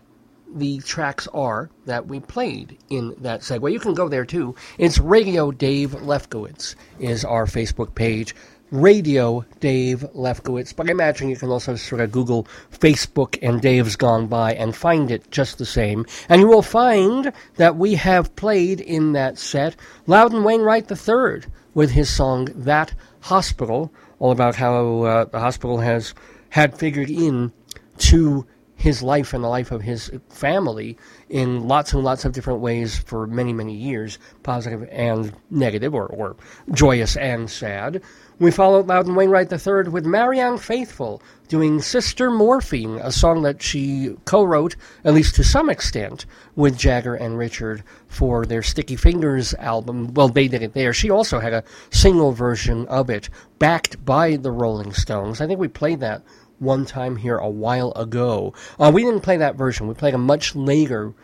the 0.54 0.78
tracks 0.78 1.26
are 1.34 1.68
that 1.84 2.06
we 2.06 2.20
played 2.20 2.78
in 2.88 3.14
that 3.18 3.40
segue. 3.40 3.72
You 3.72 3.80
can 3.80 3.94
go 3.94 4.08
there 4.08 4.24
too. 4.24 4.54
It's 4.78 4.98
Radio 4.98 5.50
Dave 5.50 5.90
Lefkowitz 5.90 6.76
is 6.98 7.24
our 7.24 7.46
Facebook 7.46 7.94
page. 7.94 8.34
Radio 8.70 9.44
Dave 9.60 10.00
Lefkowitz, 10.14 10.74
but 10.74 10.88
I 10.88 10.92
imagine 10.92 11.28
you 11.28 11.36
can 11.36 11.50
also 11.50 11.76
sort 11.76 12.00
of 12.00 12.10
Google 12.10 12.48
Facebook 12.72 13.38
and 13.40 13.60
Dave's 13.60 13.94
Gone 13.94 14.26
By 14.26 14.54
and 14.54 14.74
find 14.74 15.10
it 15.10 15.30
just 15.30 15.58
the 15.58 15.66
same. 15.66 16.06
And 16.28 16.40
you 16.40 16.48
will 16.48 16.62
find 16.62 17.32
that 17.56 17.76
we 17.76 17.94
have 17.94 18.34
played 18.34 18.80
in 18.80 19.12
that 19.12 19.38
set 19.38 19.76
Loudon 20.06 20.42
Wainwright 20.42 20.90
III 20.90 21.42
with 21.74 21.90
his 21.90 22.08
song 22.08 22.48
That 22.54 22.94
Hospital, 23.20 23.92
all 24.18 24.32
about 24.32 24.56
how 24.56 25.02
uh, 25.02 25.24
the 25.26 25.40
hospital 25.40 25.78
has 25.78 26.14
had 26.48 26.76
figured 26.76 27.10
in 27.10 27.52
to 27.98 28.46
his 28.84 29.02
life 29.02 29.32
and 29.32 29.42
the 29.42 29.48
life 29.48 29.72
of 29.72 29.80
his 29.80 30.10
family 30.28 30.94
in 31.30 31.66
lots 31.66 31.94
and 31.94 32.04
lots 32.04 32.26
of 32.26 32.32
different 32.32 32.60
ways 32.60 32.98
for 32.98 33.26
many, 33.26 33.50
many 33.50 33.74
years, 33.74 34.18
positive 34.42 34.86
and 34.92 35.32
negative, 35.50 35.94
or, 35.94 36.04
or 36.08 36.36
joyous 36.70 37.16
and 37.16 37.50
sad. 37.50 38.02
We 38.38 38.50
followed 38.50 38.86
Loudon 38.86 39.14
Wainwright 39.14 39.50
III 39.50 39.88
with 39.88 40.04
Marianne 40.04 40.58
Faithfull 40.58 41.22
doing 41.48 41.80
Sister 41.80 42.30
Morphine, 42.30 42.98
a 42.98 43.10
song 43.10 43.40
that 43.40 43.62
she 43.62 44.16
co 44.26 44.44
wrote, 44.44 44.76
at 45.02 45.14
least 45.14 45.34
to 45.36 45.44
some 45.44 45.70
extent, 45.70 46.26
with 46.54 46.76
Jagger 46.76 47.14
and 47.14 47.38
Richard 47.38 47.82
for 48.06 48.44
their 48.44 48.62
Sticky 48.62 48.96
Fingers 48.96 49.54
album. 49.54 50.12
Well, 50.12 50.28
they 50.28 50.46
did 50.46 50.62
it 50.62 50.74
there. 50.74 50.92
She 50.92 51.08
also 51.08 51.40
had 51.40 51.54
a 51.54 51.64
single 51.88 52.32
version 52.32 52.86
of 52.88 53.08
it, 53.08 53.30
backed 53.58 54.04
by 54.04 54.36
the 54.36 54.50
Rolling 54.50 54.92
Stones. 54.92 55.40
I 55.40 55.46
think 55.46 55.58
we 55.58 55.68
played 55.68 56.00
that 56.00 56.22
one 56.58 56.86
time 56.86 57.16
here 57.16 57.36
a 57.36 57.48
while 57.48 57.92
ago. 57.92 58.54
Uh, 58.78 58.90
we 58.92 59.02
didn't 59.02 59.20
play 59.20 59.36
that 59.36 59.56
version. 59.56 59.86
We 59.86 59.94
played 59.94 60.14
a 60.14 60.18
much 60.18 60.54
later 60.54 61.14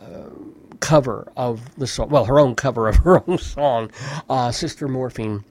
uh, 0.00 0.30
cover 0.80 1.32
of 1.36 1.74
the 1.76 1.86
song. 1.86 2.08
Well, 2.08 2.24
her 2.24 2.38
own 2.38 2.54
cover 2.54 2.88
of 2.88 2.96
her 3.04 3.22
own 3.28 3.38
song, 3.38 3.90
uh, 4.28 4.52
Sister 4.52 4.88
Morphine 4.88 5.44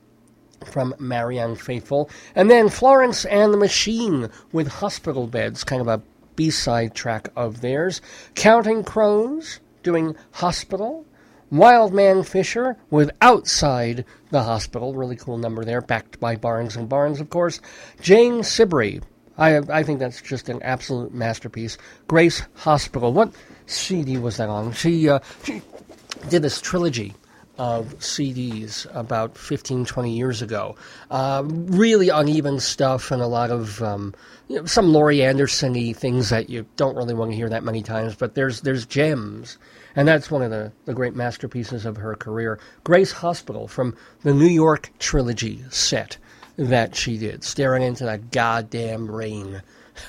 from 0.66 0.96
Marianne 1.00 1.56
Faithfull. 1.56 2.10
And 2.34 2.50
then 2.50 2.70
Florence 2.70 3.26
and 3.26 3.54
the 3.54 3.58
Machine 3.58 4.30
with 4.52 4.68
Hospital 4.68 5.28
Beds, 5.28 5.64
kind 5.64 5.82
of 5.82 5.88
a 5.88 6.02
B-side 6.36 6.96
track 6.96 7.30
of 7.36 7.62
theirs. 7.62 8.02
Counting 8.36 8.84
Crows 8.84 9.60
doing 9.84 10.16
Hospital. 10.32 11.06
Wild 11.52 11.94
Man 11.94 12.24
Fischer 12.24 12.76
with 12.90 13.12
Outside 13.22 14.04
the 14.32 14.44
Hospital, 14.44 14.96
really 14.96 15.16
cool 15.16 15.38
number 15.38 15.64
there, 15.64 15.80
backed 15.80 16.20
by 16.20 16.36
Barnes 16.36 16.76
and 16.76 16.90
Barnes, 16.90 17.22
of 17.22 17.30
course. 17.30 17.62
Jane 18.02 18.42
Siberry, 18.42 19.02
I 19.38 19.58
I 19.58 19.84
think 19.84 20.00
that's 20.00 20.22
just 20.22 20.50
an 20.50 20.62
absolute 20.64 21.14
masterpiece. 21.14 21.78
Grace 22.08 22.44
Hospital, 22.56 23.14
what 23.14 23.34
CD 23.66 24.18
was 24.18 24.38
that 24.38 24.50
on? 24.50 24.74
She 24.74 25.10
uh, 25.10 25.20
she 25.44 25.62
did 26.30 26.42
this 26.42 26.62
trilogy 26.62 27.14
of 27.58 27.98
CDs 28.00 28.86
about 28.94 29.38
15, 29.38 29.86
20 29.86 30.12
years 30.12 30.42
ago. 30.42 30.76
Uh, 31.10 31.44
really 31.46 32.10
uneven 32.10 32.60
stuff 32.60 33.12
and 33.12 33.22
a 33.22 33.28
lot 33.28 33.50
of 33.50 33.82
um, 33.82 34.14
you 34.48 34.58
know, 34.58 34.66
some 34.66 34.92
Laurie 34.92 35.24
Anderson-y 35.24 35.94
things 35.94 36.30
that 36.30 36.50
you 36.50 36.66
don't 36.76 36.96
really 36.96 37.14
want 37.14 37.32
to 37.32 37.38
hear 37.38 37.50
that 37.50 37.64
many 37.64 37.82
times, 37.82 38.16
but 38.16 38.36
there's 38.36 38.62
there's 38.62 38.86
gems. 38.86 39.58
And 39.96 40.08
that's 40.08 40.30
one 40.30 40.42
of 40.42 40.52
the, 40.52 40.74
the 40.84 40.94
great 40.94 41.16
masterpieces 41.16 41.86
of 41.86 41.96
her 41.98 42.16
career. 42.16 42.60
Grace 42.84 43.14
Hospital 43.14 43.68
from 43.68 43.96
the 44.24 44.34
New 44.34 44.48
York 44.48 44.92
trilogy 45.00 45.64
set 45.70 46.18
that 46.58 46.96
she 46.96 47.18
did, 47.18 47.44
staring 47.44 47.84
into 47.84 48.06
that 48.06 48.32
goddamn 48.32 49.10
rain 49.10 49.62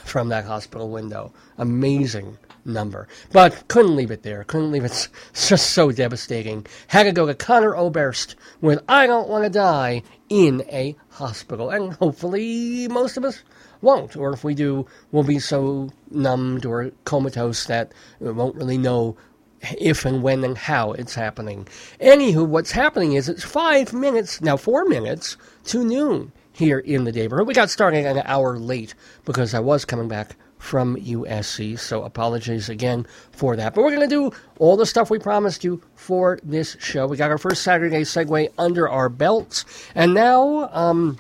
from 0.05 0.29
that 0.29 0.45
hospital 0.45 0.91
window. 0.91 1.33
Amazing 1.59 2.39
number. 2.65 3.09
But 3.33 3.69
couldn't 3.69 3.97
leave 3.97 4.11
it 4.11 4.23
there. 4.23 4.45
Couldn't 4.45 4.73
leave 4.73 4.85
it. 4.85 5.09
It's 5.31 5.49
just 5.49 5.71
so 5.71 5.93
devastating. 5.93 6.67
Had 6.89 7.05
to 7.05 7.13
go 7.13 7.27
to 7.27 7.35
Conor 7.35 7.77
Oberst 7.77 8.35
with 8.61 8.83
I 8.89 9.07
Don't 9.07 9.29
Want 9.29 9.45
to 9.45 9.51
Die 9.51 10.03
in 10.29 10.63
a 10.69 10.97
hospital. 11.11 11.71
And 11.71 11.95
hopefully 11.95 12.89
most 12.89 13.17
of 13.17 13.25
us 13.25 13.43
won't. 13.81 14.17
Or 14.17 14.33
if 14.33 14.45
we 14.45 14.55
do, 14.55 14.87
we'll 15.13 15.25
be 15.25 15.39
so 15.39 15.91
numbed 16.11 16.67
or 16.67 16.91
comatose 17.05 17.67
that 17.67 17.93
we 18.21 18.33
won't 18.33 18.57
really 18.57 18.79
know 18.79 19.17
if 19.79 20.05
and 20.05 20.23
when 20.23 20.45
and 20.45 20.59
how 20.59 20.93
it's 20.93 21.15
happening. 21.15 21.67
Anywho, 22.01 22.47
what's 22.47 22.73
happening 22.73 23.15
is 23.15 23.29
it's 23.29 23.45
five 23.45 23.93
minutes, 23.93 24.41
now 24.41 24.57
four 24.57 24.85
minutes, 24.85 25.37
to 25.65 25.85
noon 25.85 26.33
here 26.57 26.79
in 26.79 27.05
the 27.05 27.13
neighborhood. 27.13 27.47
We 27.47 27.53
got 27.53 27.69
started 27.69 28.07
an 28.07 28.23
hour 28.25 28.59
late 28.59 28.95
because 29.27 29.53
I 29.53 29.61
was 29.61 29.85
coming 29.85 30.09
back 30.09 30.37
from 30.57 30.97
USC, 30.97 31.79
so 31.79 32.03
apologies 32.03 32.71
again 32.71 33.07
for 33.31 33.57
that. 33.57 33.75
But 33.75 33.85
we're 33.85 33.95
going 33.95 34.09
to 34.09 34.15
do 34.15 34.33
all 34.59 34.79
the 34.79 34.87
stuff 34.87 35.11
we 35.11 35.19
promised 35.19 35.65
you 35.65 35.83
for 35.97 36.39
this 36.43 36.75
show. 36.81 37.07
We 37.07 37.19
got 37.19 37.31
our 37.31 37.37
first 37.37 37.63
Saturday 37.63 38.03
segue 38.03 38.49
under 38.57 38.89
our 38.89 39.11
belts, 39.11 39.67
and 39.95 40.15
now 40.15 40.71
um, 40.73 41.19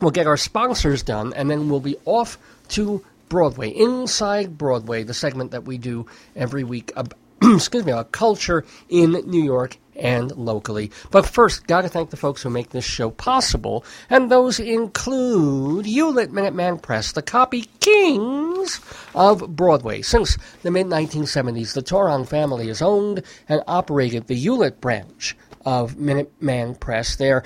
we'll 0.00 0.10
get 0.10 0.26
our 0.26 0.36
sponsors 0.36 1.04
done, 1.04 1.32
and 1.34 1.48
then 1.48 1.68
we'll 1.68 1.78
be 1.78 1.96
off 2.04 2.36
to 2.70 3.04
Broadway, 3.28 3.70
Inside 3.70 4.58
Broadway, 4.58 5.04
the 5.04 5.14
segment 5.14 5.52
that 5.52 5.64
we 5.64 5.78
do 5.78 6.06
every 6.34 6.64
week. 6.64 6.90
Ab- 6.96 7.14
excuse 7.42 7.86
me, 7.86 7.92
a 7.92 8.04
culture 8.04 8.64
in 8.88 9.12
New 9.12 9.42
York 9.42 9.78
and 9.96 10.30
locally. 10.32 10.90
But 11.10 11.26
first, 11.26 11.66
got 11.66 11.82
to 11.82 11.88
thank 11.88 12.10
the 12.10 12.16
folks 12.16 12.42
who 12.42 12.50
make 12.50 12.70
this 12.70 12.84
show 12.84 13.10
possible, 13.10 13.84
and 14.10 14.30
those 14.30 14.60
include 14.60 15.86
Hewlett 15.86 16.32
Minuteman 16.32 16.82
Press, 16.82 17.12
the 17.12 17.22
copy 17.22 17.68
kings 17.80 18.80
of 19.14 19.56
Broadway. 19.56 20.02
Since 20.02 20.38
the 20.62 20.70
mid 20.70 20.86
1970s, 20.86 21.74
the 21.74 21.82
Toron 21.82 22.26
family 22.26 22.68
has 22.68 22.82
owned 22.82 23.22
and 23.48 23.62
operated 23.66 24.26
the 24.26 24.34
Hewlett 24.34 24.80
branch 24.80 25.36
of 25.64 25.94
Minuteman 25.94 26.78
Press. 26.78 27.16
They're 27.16 27.44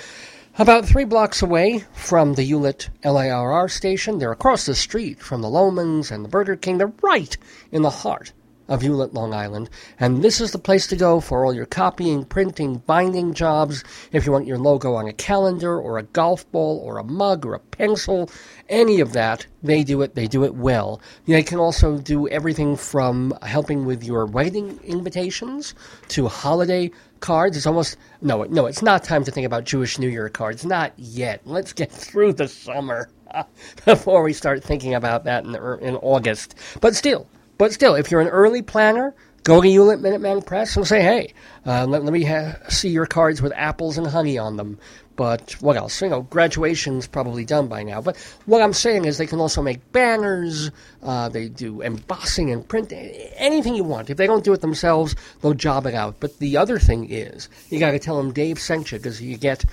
about 0.58 0.84
three 0.84 1.04
blocks 1.04 1.40
away 1.40 1.84
from 1.92 2.34
the 2.34 2.42
Hewlett 2.42 2.90
LIRR 3.04 3.70
station. 3.70 4.18
They're 4.18 4.32
across 4.32 4.66
the 4.66 4.74
street 4.74 5.20
from 5.20 5.40
the 5.40 5.48
Lomans 5.48 6.10
and 6.10 6.24
the 6.24 6.28
Burger 6.28 6.56
King. 6.56 6.78
They're 6.78 6.92
right 7.00 7.36
in 7.70 7.82
the 7.82 7.90
heart 7.90 8.32
of 8.68 8.82
Hewlett, 8.82 9.14
Long 9.14 9.32
Island. 9.32 9.70
And 9.98 10.22
this 10.22 10.40
is 10.40 10.52
the 10.52 10.58
place 10.58 10.86
to 10.88 10.96
go 10.96 11.20
for 11.20 11.44
all 11.44 11.54
your 11.54 11.66
copying, 11.66 12.24
printing, 12.24 12.78
binding 12.86 13.34
jobs. 13.34 13.82
If 14.12 14.26
you 14.26 14.32
want 14.32 14.46
your 14.46 14.58
logo 14.58 14.94
on 14.94 15.08
a 15.08 15.12
calendar 15.12 15.78
or 15.78 15.98
a 15.98 16.02
golf 16.02 16.50
ball 16.52 16.78
or 16.84 16.98
a 16.98 17.04
mug 17.04 17.46
or 17.46 17.54
a 17.54 17.60
pencil, 17.60 18.30
any 18.68 19.00
of 19.00 19.12
that, 19.14 19.46
they 19.62 19.82
do 19.82 20.02
it. 20.02 20.14
They 20.14 20.26
do 20.26 20.44
it 20.44 20.54
well. 20.54 21.00
They 21.26 21.42
can 21.42 21.58
also 21.58 21.98
do 21.98 22.28
everything 22.28 22.76
from 22.76 23.36
helping 23.42 23.86
with 23.86 24.04
your 24.04 24.26
wedding 24.26 24.78
invitations 24.84 25.74
to 26.08 26.28
holiday 26.28 26.90
cards. 27.20 27.56
It's 27.56 27.66
almost 27.66 27.96
no, 28.20 28.44
no. 28.44 28.66
It's 28.66 28.82
not 28.82 29.04
time 29.04 29.24
to 29.24 29.30
think 29.30 29.46
about 29.46 29.64
Jewish 29.64 29.98
New 29.98 30.08
Year 30.08 30.28
cards. 30.28 30.64
Not 30.64 30.92
yet. 30.96 31.40
Let's 31.44 31.72
get 31.72 31.90
through 31.90 32.34
the 32.34 32.48
summer 32.48 33.08
before 33.84 34.22
we 34.22 34.32
start 34.32 34.62
thinking 34.62 34.94
about 34.94 35.24
that 35.24 35.44
in, 35.44 35.54
in 35.54 35.96
August. 35.96 36.54
But 36.80 36.94
still, 36.94 37.26
but 37.58 37.72
still, 37.72 37.94
if 37.94 38.10
you're 38.10 38.20
an 38.20 38.28
early 38.28 38.62
planner, 38.62 39.14
Go 39.48 39.62
to 39.62 39.66
Hewlett 39.66 40.00
Minuteman 40.00 40.44
Press 40.44 40.76
and 40.76 40.86
say, 40.86 41.00
hey, 41.00 41.32
uh, 41.64 41.86
let, 41.86 42.04
let 42.04 42.12
me 42.12 42.22
ha- 42.22 42.56
see 42.68 42.90
your 42.90 43.06
cards 43.06 43.40
with 43.40 43.50
apples 43.56 43.96
and 43.96 44.06
honey 44.06 44.36
on 44.36 44.58
them. 44.58 44.78
But 45.16 45.52
what 45.60 45.76
else? 45.76 46.02
You 46.02 46.10
know, 46.10 46.20
graduation's 46.20 47.06
probably 47.06 47.46
done 47.46 47.66
by 47.66 47.82
now. 47.82 48.02
But 48.02 48.18
what 48.44 48.60
I'm 48.60 48.74
saying 48.74 49.06
is 49.06 49.16
they 49.16 49.26
can 49.26 49.40
also 49.40 49.62
make 49.62 49.90
banners. 49.90 50.70
Uh, 51.02 51.30
they 51.30 51.48
do 51.48 51.80
embossing 51.80 52.50
and 52.50 52.68
print 52.68 52.92
anything 52.92 53.74
you 53.74 53.84
want. 53.84 54.10
If 54.10 54.18
they 54.18 54.26
don't 54.26 54.44
do 54.44 54.52
it 54.52 54.60
themselves, 54.60 55.16
they'll 55.40 55.54
job 55.54 55.86
it 55.86 55.94
out. 55.94 56.20
But 56.20 56.38
the 56.40 56.58
other 56.58 56.78
thing 56.78 57.10
is, 57.10 57.48
you 57.70 57.78
got 57.78 57.92
to 57.92 57.98
tell 57.98 58.18
them 58.18 58.34
Dave 58.34 58.58
sent 58.58 58.92
you 58.92 58.98
because 58.98 59.22
you 59.22 59.38
get 59.38 59.64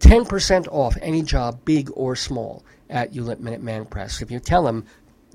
10% 0.00 0.68
off 0.68 0.96
any 1.02 1.20
job, 1.20 1.60
big 1.66 1.90
or 1.92 2.16
small, 2.16 2.64
at 2.88 3.12
Hewlett 3.12 3.42
Minuteman 3.42 3.90
Press. 3.90 4.22
If 4.22 4.30
you 4.30 4.40
tell 4.40 4.64
them 4.64 4.86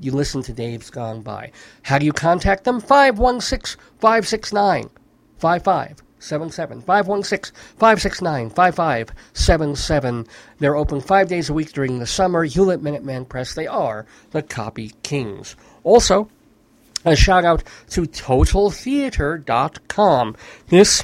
you 0.03 0.11
listen 0.11 0.41
to 0.43 0.53
Dave's 0.53 0.89
Gone 0.89 1.21
By. 1.21 1.51
How 1.83 1.97
do 1.97 2.05
you 2.05 2.13
contact 2.13 2.63
them? 2.63 2.79
516 2.79 3.81
569 3.99 4.89
5577. 5.37 6.81
516 6.81 7.55
569 7.77 8.49
5577. 8.49 10.27
They're 10.59 10.75
open 10.75 11.01
five 11.01 11.27
days 11.27 11.49
a 11.49 11.53
week 11.53 11.73
during 11.73 11.99
the 11.99 12.05
summer. 12.05 12.43
Hewlett 12.43 12.81
Minuteman 12.81 13.27
Press. 13.27 13.53
They 13.53 13.67
are 13.67 14.05
the 14.31 14.41
Copy 14.41 14.93
Kings. 15.03 15.55
Also, 15.83 16.29
a 17.05 17.15
shout 17.15 17.45
out 17.45 17.63
to 17.89 18.03
TotalTheater.com. 18.03 20.35
This 20.67 21.03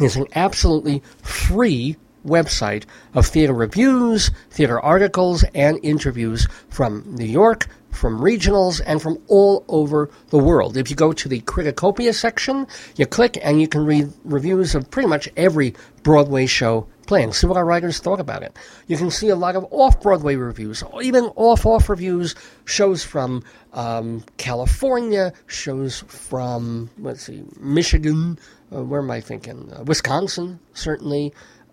is 0.00 0.16
an 0.16 0.26
absolutely 0.34 1.02
free 1.22 1.96
website 2.24 2.84
of 3.14 3.26
theater 3.26 3.52
reviews, 3.52 4.30
theater 4.50 4.80
articles, 4.80 5.44
and 5.54 5.78
interviews 5.82 6.46
from 6.68 7.04
New 7.06 7.26
York, 7.26 7.66
from 7.92 8.18
regionals, 8.18 8.80
and 8.84 9.00
from 9.00 9.18
all 9.28 9.64
over 9.68 10.10
the 10.30 10.38
world. 10.38 10.76
If 10.76 10.90
you 10.90 10.96
go 10.96 11.12
to 11.12 11.28
the 11.28 11.40
Criticopia 11.42 12.14
section, 12.14 12.66
you 12.96 13.06
click 13.06 13.38
and 13.42 13.60
you 13.60 13.68
can 13.68 13.84
read 13.84 14.12
reviews 14.24 14.74
of 14.74 14.90
pretty 14.90 15.08
much 15.08 15.28
every 15.36 15.74
Broadway 16.02 16.46
show 16.46 16.88
playing. 17.06 17.32
See 17.32 17.46
what 17.46 17.56
our 17.56 17.64
writers 17.64 17.98
thought 17.98 18.20
about 18.20 18.42
it. 18.42 18.56
You 18.86 18.96
can 18.96 19.10
see 19.10 19.28
a 19.28 19.36
lot 19.36 19.54
of 19.54 19.66
off 19.70 20.00
Broadway 20.00 20.34
reviews, 20.36 20.82
even 21.02 21.24
off 21.36 21.66
off 21.66 21.88
reviews, 21.88 22.34
shows 22.64 23.04
from 23.04 23.44
um, 23.72 24.24
California, 24.36 25.32
shows 25.46 26.04
from, 26.08 26.90
let's 26.98 27.22
see, 27.22 27.44
Michigan, 27.60 28.38
uh, 28.74 28.82
where 28.82 29.00
am 29.00 29.10
I 29.10 29.20
thinking? 29.20 29.72
Uh, 29.72 29.84
Wisconsin, 29.84 30.58
certainly 30.72 31.32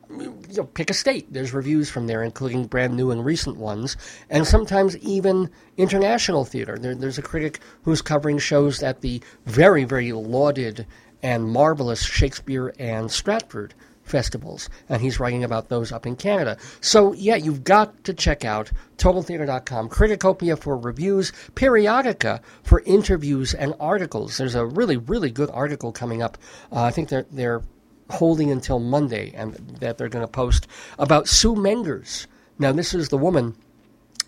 you 0.10 0.58
know, 0.58 0.64
pick 0.64 0.90
a 0.90 0.94
state. 0.94 1.32
There's 1.32 1.54
reviews 1.54 1.90
from 1.90 2.08
there, 2.08 2.24
including 2.24 2.66
brand 2.66 2.96
new 2.96 3.12
and 3.12 3.24
recent 3.24 3.58
ones, 3.58 3.96
and 4.30 4.46
sometimes 4.46 4.98
even 4.98 5.50
international 5.78 6.46
theater. 6.46 6.78
There, 6.78 6.96
there's 6.96 7.18
a 7.18 7.24
critic 7.24 7.60
who's 7.84 8.02
covering 8.02 8.40
shows 8.40 8.82
at 8.82 9.02
the 9.02 9.22
very, 9.46 9.84
very 9.84 10.12
lauded 10.12 10.88
and 11.22 11.50
marvelous 11.50 12.04
Shakespeare 12.04 12.74
and 12.80 13.12
Stratford 13.12 13.74
festivals, 14.04 14.70
and 14.88 15.02
he's 15.02 15.20
writing 15.20 15.44
about 15.44 15.70
those 15.70 15.92
up 15.92 16.08
in 16.08 16.16
Canada. 16.16 16.58
So, 16.82 17.14
yeah, 17.14 17.36
you've 17.36 17.64
got 17.64 18.04
to 18.06 18.14
check 18.14 18.44
out 18.44 18.72
TotalTheater.com, 18.98 19.90
Criticopia 19.90 20.58
for 20.58 20.76
reviews, 20.76 21.32
Periodica 21.54 22.42
for 22.64 22.82
interviews 22.86 23.54
and 23.54 23.76
articles. 23.80 24.38
There's 24.38 24.56
a 24.56 24.66
really, 24.66 24.98
really 24.98 25.30
good 25.30 25.52
article 25.52 25.92
coming 25.92 26.24
up. 26.24 26.38
Uh, 26.72 26.84
I 26.84 26.92
think 26.92 27.10
they're 27.10 27.28
they're 27.32 27.62
holding 28.10 28.52
until 28.52 28.80
Monday, 28.80 29.32
and 29.36 29.54
that 29.80 29.98
they're 29.98 30.10
going 30.10 30.26
to 30.26 30.32
post 30.32 30.68
about 30.98 31.28
Sue 31.28 31.56
Mengers. 31.56 32.28
Now, 32.58 32.72
this 32.72 32.94
is 32.94 33.10
the 33.10 33.18
woman 33.18 33.56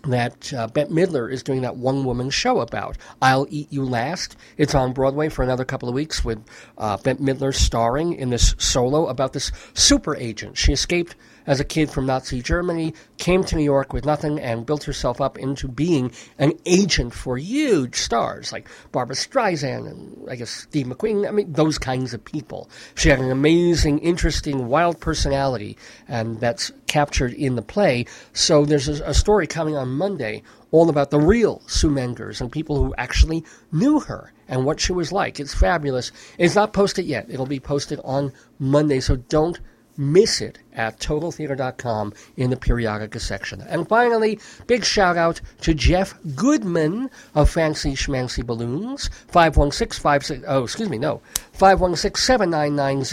that 0.04 0.52
uh, 0.52 0.66
Bette 0.66 0.90
Midler 0.90 1.30
is 1.30 1.42
doing 1.42 1.62
that 1.62 1.76
one 1.76 2.04
woman 2.04 2.30
show 2.30 2.60
about. 2.60 2.96
I'll 3.20 3.46
Eat 3.50 3.68
You 3.70 3.84
Last. 3.84 4.36
It's 4.56 4.74
on 4.74 4.92
Broadway 4.92 5.28
for 5.28 5.42
another 5.42 5.64
couple 5.64 5.88
of 5.88 5.94
weeks 5.94 6.24
with 6.24 6.44
uh, 6.78 6.96
Bette 6.96 7.22
Midler 7.22 7.54
starring 7.54 8.14
in 8.14 8.30
this 8.30 8.54
solo 8.58 9.06
about 9.06 9.32
this 9.32 9.52
super 9.74 10.16
agent. 10.16 10.58
She 10.58 10.72
escaped 10.72 11.14
as 11.46 11.60
a 11.60 11.64
kid 11.64 11.90
from 11.90 12.06
Nazi 12.06 12.42
Germany, 12.42 12.94
came 13.18 13.44
to 13.44 13.56
New 13.56 13.64
York 13.64 13.92
with 13.92 14.04
nothing, 14.04 14.40
and 14.40 14.66
built 14.66 14.84
herself 14.84 15.20
up 15.20 15.38
into 15.38 15.68
being 15.68 16.12
an 16.38 16.52
agent 16.66 17.14
for 17.14 17.36
huge 17.38 17.96
stars 17.96 18.52
like 18.52 18.68
Barbra 18.90 19.16
Streisand 19.16 19.88
and 19.88 20.30
I 20.30 20.36
guess 20.36 20.50
Steve 20.50 20.86
McQueen. 20.86 21.26
I 21.26 21.30
mean, 21.30 21.52
those 21.52 21.78
kinds 21.78 22.14
of 22.14 22.24
people. 22.24 22.70
She 22.94 23.08
had 23.08 23.20
an 23.20 23.30
amazing, 23.30 23.98
interesting, 24.00 24.68
wild 24.68 25.00
personality, 25.00 25.76
and 26.08 26.40
that's 26.40 26.72
captured 26.86 27.32
in 27.32 27.56
the 27.56 27.62
play. 27.62 28.06
So 28.32 28.64
there's 28.64 28.88
a, 28.88 29.02
a 29.04 29.14
story 29.14 29.46
coming 29.46 29.76
on 29.76 29.88
Monday 29.88 30.42
all 30.70 30.88
about 30.88 31.10
the 31.10 31.20
real 31.20 31.62
Sue 31.66 31.90
Mengers 31.90 32.40
and 32.40 32.50
people 32.50 32.82
who 32.82 32.94
actually 32.96 33.44
knew 33.70 34.00
her 34.00 34.32
and 34.48 34.64
what 34.64 34.80
she 34.80 34.92
was 34.92 35.12
like. 35.12 35.38
It's 35.38 35.54
fabulous. 35.54 36.12
It's 36.38 36.54
not 36.54 36.72
posted 36.72 37.04
yet. 37.04 37.26
It'll 37.28 37.46
be 37.46 37.60
posted 37.60 38.00
on 38.04 38.32
Monday, 38.58 39.00
so 39.00 39.16
don't 39.16 39.60
miss 39.96 40.40
it 40.40 40.58
at 40.74 40.98
totaltheater.com 40.98 42.12
in 42.36 42.50
the 42.50 42.56
periodica 42.56 43.20
section. 43.20 43.60
And 43.62 43.88
finally, 43.88 44.38
big 44.66 44.84
shout 44.84 45.16
out 45.16 45.40
to 45.62 45.74
Jeff 45.74 46.14
Goodman 46.34 47.10
of 47.34 47.50
Fancy 47.50 47.92
Schmancy 47.92 48.44
Balloons, 48.44 49.10
516 49.28 50.44
oh, 50.46 50.64
excuse 50.64 50.88
me, 50.88 50.98
no, 50.98 51.20
516 51.52 52.20
799 52.22 53.04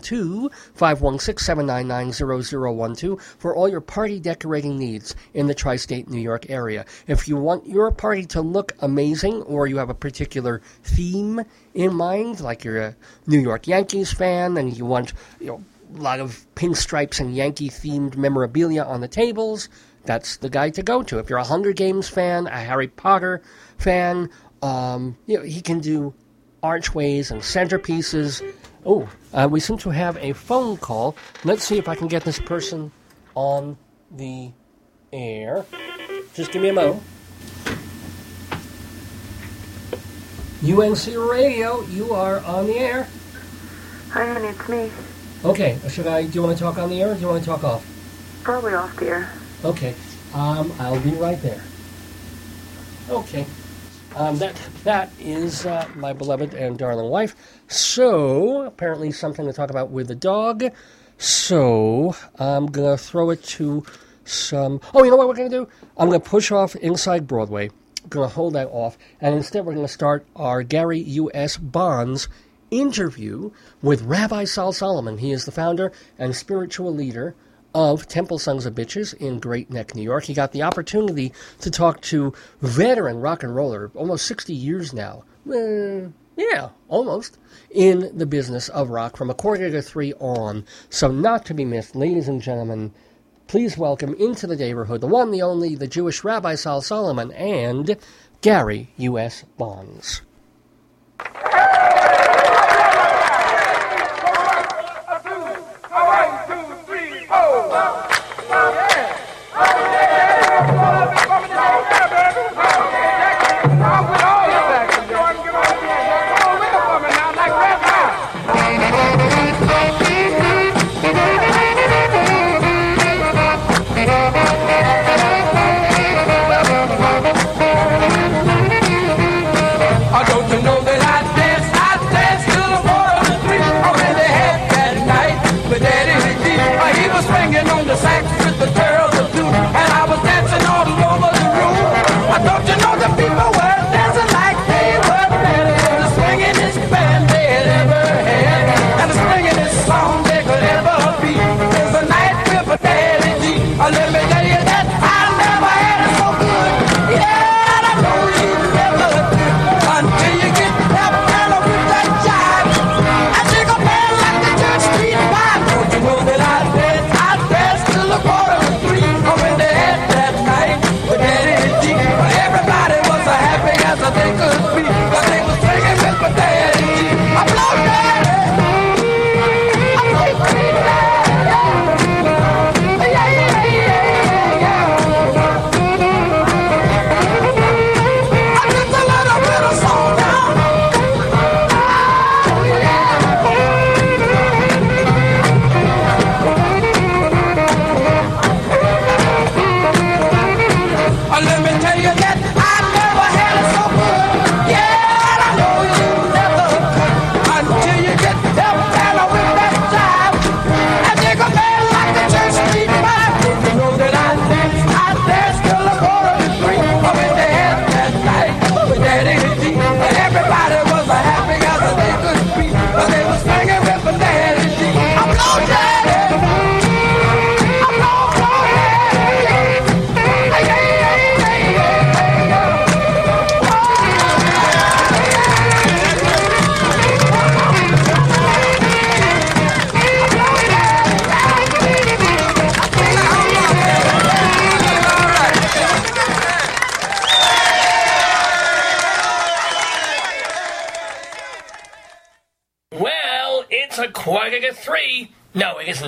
0012, 0.00 0.52
516 0.74 1.44
799 1.44 2.94
0012 2.96 3.20
for 3.38 3.54
all 3.54 3.68
your 3.68 3.80
party 3.80 4.20
decorating 4.20 4.78
needs 4.78 5.14
in 5.34 5.46
the 5.46 5.54
tri 5.54 5.76
state 5.76 6.08
New 6.08 6.20
York 6.20 6.48
area. 6.48 6.84
If 7.06 7.28
you 7.28 7.36
want 7.36 7.66
your 7.66 7.90
party 7.90 8.24
to 8.26 8.40
look 8.40 8.74
amazing 8.80 9.42
or 9.42 9.66
you 9.66 9.78
have 9.78 9.90
a 9.90 9.94
particular 9.94 10.60
theme 10.82 11.40
in 11.74 11.94
mind, 11.94 12.40
like 12.40 12.64
you're 12.64 12.80
a 12.80 12.96
New 13.26 13.40
York 13.40 13.66
Yankees 13.66 14.12
fan 14.12 14.56
and 14.56 14.76
you 14.76 14.84
want, 14.84 15.12
you 15.40 15.48
know, 15.48 15.64
a 15.94 16.00
lot 16.00 16.20
of 16.20 16.46
pinstripes 16.54 17.20
and 17.20 17.34
Yankee 17.34 17.70
themed 17.70 18.16
memorabilia 18.16 18.82
on 18.82 19.00
the 19.00 19.08
tables, 19.08 19.68
that's 20.04 20.38
the 20.38 20.48
guy 20.48 20.70
to 20.70 20.82
go 20.82 21.02
to. 21.02 21.18
If 21.18 21.28
you're 21.28 21.38
a 21.38 21.44
Hunger 21.44 21.72
Games 21.72 22.08
fan, 22.08 22.46
a 22.46 22.58
Harry 22.58 22.88
Potter 22.88 23.42
fan, 23.78 24.30
um, 24.62 25.16
you 25.26 25.38
know, 25.38 25.44
he 25.44 25.60
can 25.60 25.80
do 25.80 26.14
archways 26.62 27.30
and 27.30 27.40
centerpieces. 27.40 28.42
Oh, 28.84 29.08
uh, 29.32 29.48
we 29.50 29.60
seem 29.60 29.78
to 29.78 29.90
have 29.90 30.16
a 30.18 30.32
phone 30.32 30.76
call. 30.76 31.16
Let's 31.44 31.64
see 31.64 31.78
if 31.78 31.88
I 31.88 31.94
can 31.94 32.08
get 32.08 32.24
this 32.24 32.38
person 32.38 32.90
on 33.34 33.76
the 34.10 34.50
air. 35.12 35.64
Just 36.34 36.52
give 36.52 36.62
me 36.62 36.70
a 36.70 36.72
mo. 36.72 37.00
UNC 40.64 41.06
Radio, 41.30 41.82
you 41.86 42.12
are 42.12 42.40
on 42.40 42.66
the 42.66 42.78
air. 42.78 43.08
Hi, 44.10 44.32
honey, 44.32 44.48
it's 44.48 44.68
me. 44.68 44.90
Okay, 45.44 45.78
should 45.88 46.08
I? 46.08 46.22
Do 46.24 46.32
you 46.32 46.42
want 46.42 46.58
to 46.58 46.64
talk 46.64 46.78
on 46.78 46.90
the 46.90 47.00
air 47.00 47.12
or 47.12 47.14
do 47.14 47.20
you 47.20 47.28
want 47.28 47.44
to 47.44 47.48
talk 47.48 47.62
off? 47.62 47.86
Probably 48.42 48.74
off 48.74 48.96
the 48.96 49.06
air. 49.06 49.32
Okay, 49.64 49.94
um, 50.34 50.72
I'll 50.80 51.00
be 51.00 51.12
right 51.12 51.40
there. 51.42 51.62
Okay, 53.08 53.46
um, 54.16 54.38
that 54.38 54.56
that 54.82 55.12
is 55.20 55.64
uh, 55.64 55.88
my 55.94 56.12
beloved 56.12 56.54
and 56.54 56.76
darling 56.76 57.08
wife. 57.08 57.36
So 57.68 58.62
apparently 58.62 59.12
something 59.12 59.46
to 59.46 59.52
talk 59.52 59.70
about 59.70 59.90
with 59.90 60.08
the 60.08 60.16
dog. 60.16 60.64
So 61.18 62.16
I'm 62.36 62.66
gonna 62.66 62.98
throw 62.98 63.30
it 63.30 63.44
to 63.44 63.84
some. 64.24 64.80
Oh, 64.92 65.04
you 65.04 65.10
know 65.10 65.16
what 65.16 65.28
we're 65.28 65.36
gonna 65.36 65.50
do? 65.50 65.68
I'm 65.96 66.08
gonna 66.08 66.18
push 66.18 66.50
off 66.50 66.74
inside 66.76 67.28
Broadway. 67.28 67.70
Gonna 68.08 68.26
hold 68.26 68.54
that 68.54 68.68
off, 68.72 68.98
and 69.20 69.36
instead 69.36 69.64
we're 69.64 69.74
gonna 69.74 69.86
start 69.86 70.26
our 70.34 70.64
Gary 70.64 70.98
U.S. 70.98 71.56
Bonds 71.56 72.26
interview 72.70 73.50
with 73.82 74.02
Rabbi 74.02 74.44
Sol 74.44 74.72
Solomon. 74.72 75.18
He 75.18 75.32
is 75.32 75.44
the 75.44 75.52
founder 75.52 75.92
and 76.18 76.34
spiritual 76.34 76.94
leader 76.94 77.34
of 77.74 78.08
Temple 78.08 78.38
Sons 78.38 78.66
of 78.66 78.74
Bitches 78.74 79.14
in 79.14 79.38
Great 79.38 79.70
Neck, 79.70 79.94
New 79.94 80.02
York. 80.02 80.24
He 80.24 80.34
got 80.34 80.52
the 80.52 80.62
opportunity 80.62 81.32
to 81.60 81.70
talk 81.70 82.00
to 82.02 82.32
veteran 82.60 83.20
rock 83.20 83.42
and 83.42 83.54
roller, 83.54 83.90
almost 83.94 84.26
60 84.26 84.52
years 84.52 84.92
now. 84.92 85.24
Uh, 85.48 86.08
yeah, 86.36 86.70
almost. 86.88 87.38
In 87.70 88.16
the 88.16 88.26
business 88.26 88.68
of 88.68 88.90
rock 88.90 89.16
from 89.16 89.30
a 89.30 89.34
quarter 89.34 89.70
to 89.70 89.82
three 89.82 90.14
on. 90.14 90.64
So, 90.88 91.10
not 91.10 91.44
to 91.46 91.54
be 91.54 91.64
missed, 91.64 91.94
ladies 91.94 92.28
and 92.28 92.40
gentlemen, 92.40 92.92
please 93.48 93.76
welcome 93.76 94.14
into 94.14 94.46
the 94.46 94.56
neighborhood 94.56 95.00
the 95.00 95.06
one, 95.06 95.30
the 95.30 95.42
only, 95.42 95.74
the 95.74 95.88
Jewish 95.88 96.24
Rabbi 96.24 96.54
Sol 96.54 96.80
Solomon 96.80 97.32
and 97.32 97.96
Gary 98.40 98.90
U.S. 98.96 99.44
Bonds. 99.56 100.22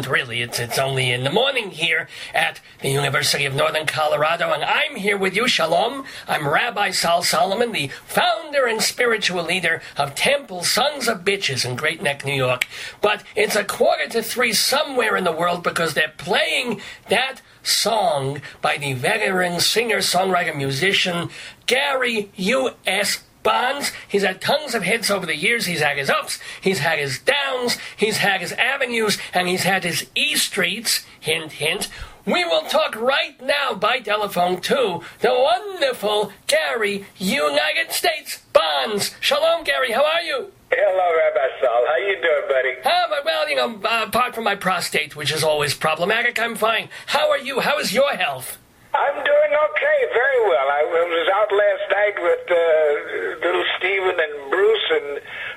Isn't 0.01 0.13
really. 0.13 0.41
It's 0.41 0.59
it's 0.59 0.79
only 0.79 1.13
in 1.13 1.25
the 1.25 1.31
morning 1.31 1.73
here 1.73 2.09
at 2.33 2.59
the 2.81 2.89
University 2.89 3.45
of 3.45 3.55
Northern 3.55 3.85
Colorado, 3.85 4.51
and 4.51 4.65
I'm 4.65 4.97
here 4.97 5.19
with 5.19 5.37
you, 5.37 5.47
Shalom. 5.47 6.07
I'm 6.27 6.49
Rabbi 6.49 6.91
Sol 6.91 7.23
Solomon, 7.23 7.73
the 7.73 7.89
founder 8.07 8.65
and 8.65 8.81
spiritual 8.81 9.45
leader 9.45 9.83
of 9.99 10.15
Temple 10.15 10.65
Sons 10.65 11.07
of 11.07 11.19
Bitches 11.23 11.69
in 11.69 11.77
Great 11.77 12.01
Neck, 12.01 12.25
New 12.25 12.33
York. 12.33 12.67
But 13.03 13.25
it's 13.37 13.57
a 13.57 13.63
quarter 13.63 14.09
to 14.09 14.23
three 14.23 14.55
somewhere 14.55 15.19
in 15.19 15.25
the 15.25 15.33
world 15.33 15.63
because 15.63 15.93
they're 15.93 16.15
playing 16.17 16.81
that 17.11 17.43
song 17.63 18.41
by 18.63 18.79
the 18.79 18.95
veteran 18.95 19.61
singer, 19.61 19.99
songwriter, 19.99 20.57
musician 20.57 21.29
Gary 21.67 22.31
U.S. 22.37 23.23
Bonds. 23.43 23.93
He's 24.09 24.23
had 24.23 24.41
tons 24.41 24.75
of 24.75 24.83
hits 24.83 25.11
over 25.11 25.27
the 25.27 25.37
years. 25.37 25.67
He's 25.67 25.81
had 25.81 25.97
his 25.97 26.11
ups, 26.11 26.39
he's 26.61 26.79
had 26.81 26.99
his 26.99 27.19
downs, 27.19 27.79
he's 27.97 28.19
had 28.19 28.41
his 28.41 28.53
avenues, 28.53 29.19
and 29.33 29.49
he's 29.49 29.63
had 29.65 29.85
his 29.85 30.07
E 30.15 30.37
streets. 30.37 31.05
Hint, 31.21 31.53
hint. 31.53 31.89
We 32.27 32.45
will 32.45 32.63
talk 32.63 32.95
right 32.97 33.41
now 33.43 33.75
by 33.75 34.01
telephone 34.01 34.61
to 34.63 35.01
the 35.21 35.33
wonderful 35.33 36.33
Gary, 36.47 37.07
United 37.19 37.93
States 37.93 38.43
Bonds. 38.53 39.15
Shalom, 39.21 39.65
Gary. 39.65 39.93
How 39.93 40.05
are 40.05 40.23
you? 40.23 40.53
Hello, 40.71 41.17
Rabbi 41.17 41.61
Sol. 41.61 41.87
How 41.89 41.97
you 41.97 42.21
doing, 42.23 42.49
buddy? 42.49 42.75
Ah, 42.85 43.07
but, 43.09 43.25
well, 43.25 43.49
you 43.49 43.57
know, 43.57 43.81
uh, 43.85 44.05
apart 44.07 44.35
from 44.35 44.45
my 44.45 44.55
prostate, 44.55 45.17
which 45.17 45.33
is 45.33 45.43
always 45.43 45.75
problematic, 45.75 46.39
I'm 46.39 46.55
fine. 46.55 46.89
How 47.07 47.31
are 47.31 47.39
you? 47.39 47.61
How 47.61 47.79
is 47.79 47.93
your 47.93 48.15
health? 48.15 48.59
I'm 48.93 49.15
doing 49.23 49.53
okay, 49.71 49.99
very 50.11 50.41
well. 50.51 50.67
I 50.67 50.83
was 50.83 51.29
out 51.31 51.51
last 51.55 51.87
night 51.95 52.17
with 52.19 52.45
uh, 52.51 53.47
little 53.47 53.65
Steven 53.79 54.19
and 54.19 54.51
Bruce 54.51 54.87
and 54.91 55.09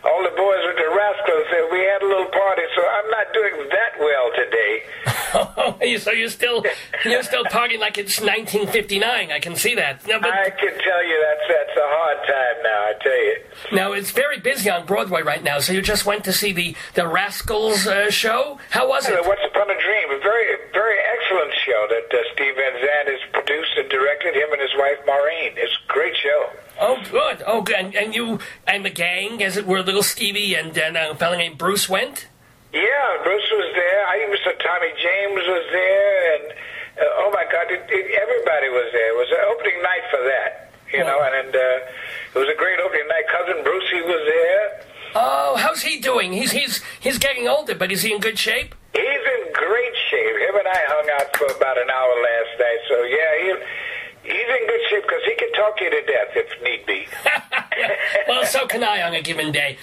all 0.06 0.22
the 0.22 0.36
boys 0.38 0.62
with 0.70 0.78
the 0.78 0.90
Rascals. 0.94 1.48
And 1.50 1.66
we 1.74 1.82
had 1.82 2.06
a 2.06 2.08
little 2.08 2.30
party, 2.30 2.62
so 2.78 2.82
I'm 2.86 3.10
not 3.10 3.28
doing 3.34 3.56
that 3.74 3.94
well 4.00 4.28
today. 4.38 4.74
So 6.04 6.12
you're 6.12 6.30
still 6.30 6.64
you're 7.04 7.24
still 7.24 7.44
talking 7.46 7.80
like 7.80 7.98
it's 7.98 8.22
1959. 8.22 9.32
I 9.32 9.40
can 9.40 9.56
see 9.56 9.76
that. 9.76 10.06
No, 10.08 10.20
but 10.20 10.32
I 10.32 10.50
can 10.52 10.78
tell 10.78 11.04
you 11.04 11.26
that's 11.26 11.48
that's 11.50 11.78
a 11.78 11.88
hard 11.90 12.18
time 12.28 12.64
now. 12.64 12.80
I 12.88 12.94
tell 13.02 13.24
you. 13.26 13.38
now 13.72 13.92
it's 13.94 14.12
very 14.12 14.40
busy 14.40 14.70
on 14.70 14.86
Broadway 14.86 15.24
right 15.24 15.44
now. 15.44 15.60
So 15.60 15.74
you 15.74 15.82
just 15.82 16.06
went 16.06 16.24
to 16.26 16.34
see 16.34 16.54
the 16.54 16.76
the 16.94 17.08
Rascals 17.08 17.88
uh, 17.88 18.12
show. 18.12 18.60
How 18.70 18.88
was 18.88 19.10
it? 19.10 19.16
Once 19.26 19.42
Upon 19.50 19.70
a 19.70 19.82
Dream, 19.82 20.08
very 20.22 20.56
very 20.72 20.98
excellent 21.00 21.23
show 21.66 21.88
that 21.90 22.08
uh, 22.12 22.22
Steve 22.34 22.56
Van 22.56 22.74
Zandt 22.74 23.08
has 23.10 23.24
produced 23.32 23.78
and 23.78 23.90
directed. 23.90 24.36
Him 24.36 24.52
and 24.52 24.62
his 24.62 24.74
wife 24.78 25.00
Maureen. 25.06 25.54
It's 25.56 25.74
a 25.74 25.92
great 25.92 26.16
show. 26.18 26.50
Oh, 26.80 26.98
good. 27.10 27.44
Oh, 27.46 27.62
good. 27.62 27.76
And, 27.76 27.96
and 27.96 28.16
you 28.16 28.40
and 28.68 28.84
the 28.84 28.90
gang, 28.90 29.42
as 29.44 29.58
it 29.58 29.66
were, 29.66 29.82
little 29.82 30.04
Stevie 30.04 30.56
and, 30.56 30.78
and 30.78 30.98
a 30.98 31.16
fellow 31.16 31.38
named 31.38 31.58
Bruce 31.58 31.88
went. 31.88 32.28
Yeah, 32.74 33.22
Bruce 33.24 33.50
was 33.52 33.72
there. 33.76 34.08
I 34.08 34.26
even 34.26 34.38
saw 34.44 34.52
Tommy 34.58 34.90
James 34.98 35.46
was 35.46 35.66
there, 35.72 36.36
and 36.36 36.52
uh, 36.98 37.22
oh 37.22 37.30
my 37.32 37.46
God, 37.46 37.70
it, 37.70 37.86
it, 37.88 38.06
everybody 38.18 38.70
was 38.70 38.90
there. 38.92 39.14
It 39.14 39.18
was 39.18 39.30
an 39.30 39.46
opening 39.54 39.82
night 39.84 40.06
for 40.10 40.24
that, 40.26 40.72
you 40.92 41.04
know, 41.04 41.22
and, 41.22 41.36
and 41.36 41.56
uh, 41.56 42.34
it 42.34 42.40
was 42.40 42.50
a 42.50 42.58
great 42.58 42.80
opening 42.80 43.08
night. 43.08 43.26
Cousin 43.30 43.64
Brucey 43.64 44.02
was 44.02 44.26
there. 44.26 44.86
Oh, 45.14 45.56
how's 45.56 45.84
he 45.84 46.00
doing? 46.00 46.34
He's 46.34 46.52
he's 46.52 46.82
he's 47.00 47.20
getting 47.20 47.48
older, 47.48 47.76
but 47.76 47.92
is 47.92 48.02
he 48.02 48.12
in 48.12 48.20
good 48.20 48.40
shape? 48.40 48.74
He's 48.94 49.06
in 49.06 49.54
great 49.54 49.94
shape. 49.94 50.03
Him 50.24 50.56
and 50.56 50.68
I 50.68 50.80
hung 50.88 51.08
out 51.20 51.36
for 51.36 51.48
about 51.56 51.78
an 51.78 51.90
hour 51.90 52.14
last 52.22 52.60
night, 52.60 52.82
so 52.88 53.04
yeah, 53.04 53.32
he, 53.40 54.32
he's 54.32 54.50
in 54.50 54.68
good 54.68 54.84
shape 54.90 55.04
because 55.04 55.24
he 55.26 55.36
can 55.36 55.52
talk 55.54 55.80
you 55.82 55.90
to 55.90 56.02
death 56.02 56.32
if 56.36 56.64
need 56.64 56.86
be. 56.86 57.06
well, 58.28 58.46
so 58.46 58.66
can 58.68 58.84
I 58.84 59.02
on 59.02 59.14
a 59.14 59.22
given 59.22 59.52
day. 59.52 59.78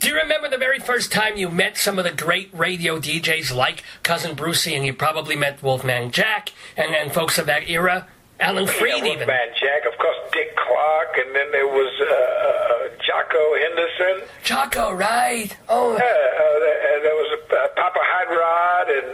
Do 0.00 0.08
you 0.08 0.16
remember 0.16 0.48
the 0.48 0.58
very 0.58 0.78
first 0.78 1.10
time 1.10 1.36
you 1.36 1.48
met 1.48 1.76
some 1.76 1.98
of 1.98 2.04
the 2.04 2.12
great 2.12 2.50
radio 2.52 2.98
DJs 2.98 3.54
like 3.54 3.82
Cousin 4.02 4.34
Brucey, 4.34 4.74
and 4.74 4.84
you 4.84 4.92
probably 4.92 5.36
met 5.36 5.62
Wolfman 5.62 6.10
Jack 6.10 6.52
and 6.76 6.94
and 6.94 7.12
folks 7.12 7.38
of 7.38 7.46
that 7.46 7.68
era? 7.68 8.06
Alan 8.38 8.66
Freed, 8.66 9.02
yeah, 9.04 9.12
even. 9.14 9.26
Man 9.26 9.48
Jack, 9.58 9.86
of 9.90 9.98
course, 9.98 10.16
Dick 10.32 10.54
Clark, 10.56 11.16
and 11.24 11.34
then 11.34 11.50
there 11.52 11.66
was 11.66 11.92
uh, 12.00 12.04
uh, 12.04 12.88
Jocko 13.00 13.56
Henderson. 13.56 14.28
Jocko, 14.44 14.92
right? 14.92 15.56
Oh, 15.68 15.96
Yeah, 15.96 16.04
uh, 16.04 16.58
there, 16.60 17.00
there 17.02 17.14
was 17.16 17.40
uh, 17.48 17.68
Papa 17.80 17.98
Hot 17.98 18.28
Rod, 18.28 18.88
and, 18.92 19.08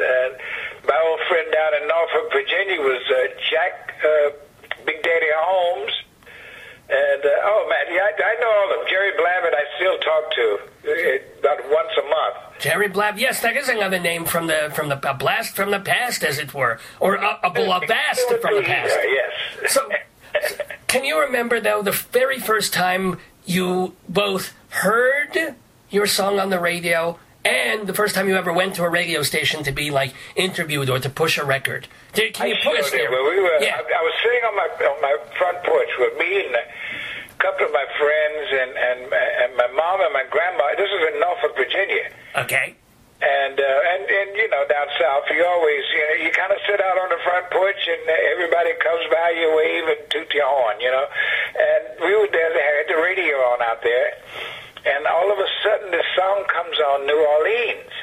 Virginia, 2.77 2.85
was 2.85 3.03
uh, 3.11 3.41
Jack 3.51 3.95
uh, 4.05 4.31
Big 4.85 5.03
Daddy 5.03 5.27
Holmes. 5.35 5.93
And, 6.89 7.25
uh, 7.25 7.29
oh, 7.45 7.67
man, 7.71 7.95
yeah, 7.95 8.03
I, 8.03 8.37
I 8.37 8.41
know 8.41 8.51
all 8.51 8.73
of 8.73 8.79
them. 8.79 8.87
Jerry 8.89 9.13
Blavat, 9.13 9.55
I 9.55 9.65
still 9.77 9.99
talk 9.99 10.31
to 10.33 10.59
uh, 10.85 11.41
about 11.41 11.71
once 11.71 11.91
a 11.99 12.09
month. 12.09 12.61
Jerry 12.61 12.89
Blab. 12.89 13.19
Yes, 13.19 13.41
that 13.41 13.57
is 13.57 13.69
another 13.69 13.99
name 13.99 14.25
from 14.25 14.47
the 14.47 14.71
from 14.75 14.89
the 14.89 15.11
a 15.11 15.15
blast 15.15 15.57
from 15.57 15.71
the 15.71 15.81
past, 15.81 16.23
as 16.23 16.39
it 16.39 16.55
were, 16.55 16.79
or 17.01 17.17
a, 17.17 17.39
a, 17.43 17.51
vast 17.51 18.29
from 18.41 18.57
the 18.57 18.63
past. 18.63 18.97
Yes. 19.05 19.73
So, 19.73 19.89
can 20.87 21.05
you 21.05 21.21
remember 21.21 21.61
though 21.61 21.83
the 21.83 21.91
very 21.91 22.39
first 22.39 22.73
time 22.73 23.19
you 23.45 23.97
both 24.09 24.53
heard 24.69 25.57
your 25.91 26.07
song 26.07 26.39
on 26.39 26.51
the 26.51 26.61
radio 26.61 27.19
and 27.45 27.87
the 27.87 27.95
first 27.95 28.15
time 28.15 28.29
you 28.29 28.37
ever 28.37 28.53
went 28.53 28.77
to 28.77 28.85
a 28.85 28.91
radio 28.91 29.23
station 29.23 29.63
to 29.65 29.73
be 29.73 29.91
like 29.91 30.15
interviewed 30.37 30.89
or 30.89 30.99
to 30.99 31.11
push 31.11 31.39
a 31.39 31.45
record? 31.45 31.89
Did, 32.13 32.35
can 32.35 32.49
you 32.49 32.55
I 32.55 32.65
put 32.65 32.79
us 32.79 32.91
there? 32.91 33.11
Well, 33.11 33.25
we 33.25 33.41
were, 33.41 33.59
yeah. 33.61 33.77
I, 33.77 33.81
I 33.83 34.03
was 34.03 34.15
sitting 34.23 34.43
on 34.47 34.55
my 34.57 34.69
on 34.87 35.01
my 35.03 35.17
front 35.39 35.59
porch 35.65 35.91
with 35.99 36.19
me 36.19 36.47
and 36.47 36.55
a 36.55 36.65
couple 37.39 37.67
of 37.67 37.73
my 37.73 37.87
friends 37.99 38.47
and 38.53 38.73
and 38.79 39.01
and 39.13 39.57
my 39.57 39.69
mom 39.75 40.01
and 40.01 40.13
my 40.13 40.25
grandma. 40.31 40.71
This 40.77 40.91
is 40.91 41.03
in 41.13 41.21
Norfolk, 41.21 41.57
Virginia. 41.57 42.11
Okay. 42.37 42.77
And 43.23 43.55
uh, 43.55 43.91
and 43.95 44.03
and 44.03 44.31
you 44.35 44.51
know 44.51 44.67
down 44.67 44.87
south, 44.99 45.31
you 45.31 45.47
always 45.47 45.83
you 45.95 46.03
know 46.03 46.17
you 46.27 46.31
kind 46.35 46.51
of 46.51 46.59
sit 46.67 46.83
out 46.83 46.99
on 46.99 47.09
the 47.11 47.23
front 47.23 47.47
porch 47.51 47.83
and 47.87 48.03
everybody 48.35 48.75
comes 48.83 49.07
by, 49.11 49.31
you 49.39 49.47
wave 49.55 49.87
and 49.95 50.03
toot 50.11 50.27
your 50.35 50.47
horn, 50.47 50.79
you 50.83 50.91
know. 50.91 51.07
And 51.55 51.83
we 52.03 52.11
were 52.19 52.27
there, 52.35 52.51
they 52.51 52.67
had 52.67 52.87
the 52.91 52.99
radio 52.99 53.35
on 53.55 53.63
out 53.63 53.83
there, 53.83 54.19
and 54.85 55.07
all 55.07 55.31
of 55.31 55.39
a 55.39 55.49
sudden 55.63 55.91
this 55.91 56.07
song 56.17 56.45
comes 56.51 56.79
on 56.79 57.07
New 57.07 57.21
Orleans. 57.21 57.95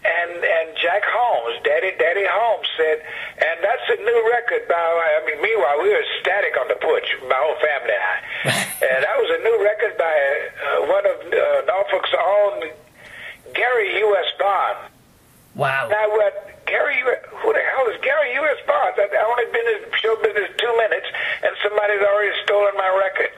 And 0.00 0.32
and 0.40 0.72
Jack 0.80 1.04
Holmes, 1.04 1.60
Daddy 1.60 1.92
Daddy 2.00 2.24
Holmes 2.24 2.64
said, 2.72 3.04
and 3.36 3.56
that's 3.60 3.84
a 3.92 4.00
new 4.00 4.20
record 4.32 4.64
by. 4.64 4.80
I 4.80 5.20
mean, 5.28 5.44
meanwhile 5.44 5.76
we 5.84 5.92
were 5.92 6.00
ecstatic 6.00 6.56
on 6.56 6.72
the 6.72 6.80
porch, 6.80 7.04
my 7.28 7.36
whole 7.36 7.60
family 7.60 7.92
and 7.92 8.08
I. 8.08 8.16
and 8.96 9.04
that 9.04 9.16
was 9.20 9.28
a 9.28 9.40
new 9.44 9.56
record 9.60 10.00
by 10.00 10.16
uh, 10.16 10.88
one 10.88 11.04
of 11.04 11.16
uh, 11.28 11.68
Norfolk's 11.68 12.16
own 12.16 12.72
Gary 13.52 13.92
U.S. 14.08 14.32
Bond. 14.40 14.88
Wow. 15.54 15.84
And 15.84 15.92
I 15.92 16.06
went, 16.08 16.34
Gary, 16.64 16.96
who 17.04 17.52
the 17.52 17.64
hell 17.76 17.84
is 17.92 18.00
Gary 18.00 18.32
U.S. 18.40 18.56
Bonds? 18.64 18.96
I, 18.96 19.04
I 19.04 19.20
only 19.28 19.52
been 19.52 19.68
in 19.68 19.80
show 20.00 20.16
business 20.24 20.48
two 20.56 20.72
minutes, 20.80 21.12
and 21.44 21.52
somebody's 21.60 22.00
already 22.00 22.32
stolen 22.48 22.72
my 22.80 22.88
record. 22.88 23.32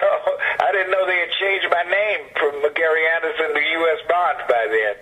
So 0.00 0.06
I 0.60 0.72
didn't 0.72 0.90
know 0.90 1.06
they 1.06 1.20
had 1.20 1.32
changed 1.38 1.66
my 1.70 1.84
name 1.84 2.20
from 2.38 2.60
Gary 2.74 3.02
Anderson 3.16 3.54
to 3.54 3.60
U.S. 3.60 4.00
Bonds 4.08 4.42
by 4.48 4.66
then. 4.70 4.96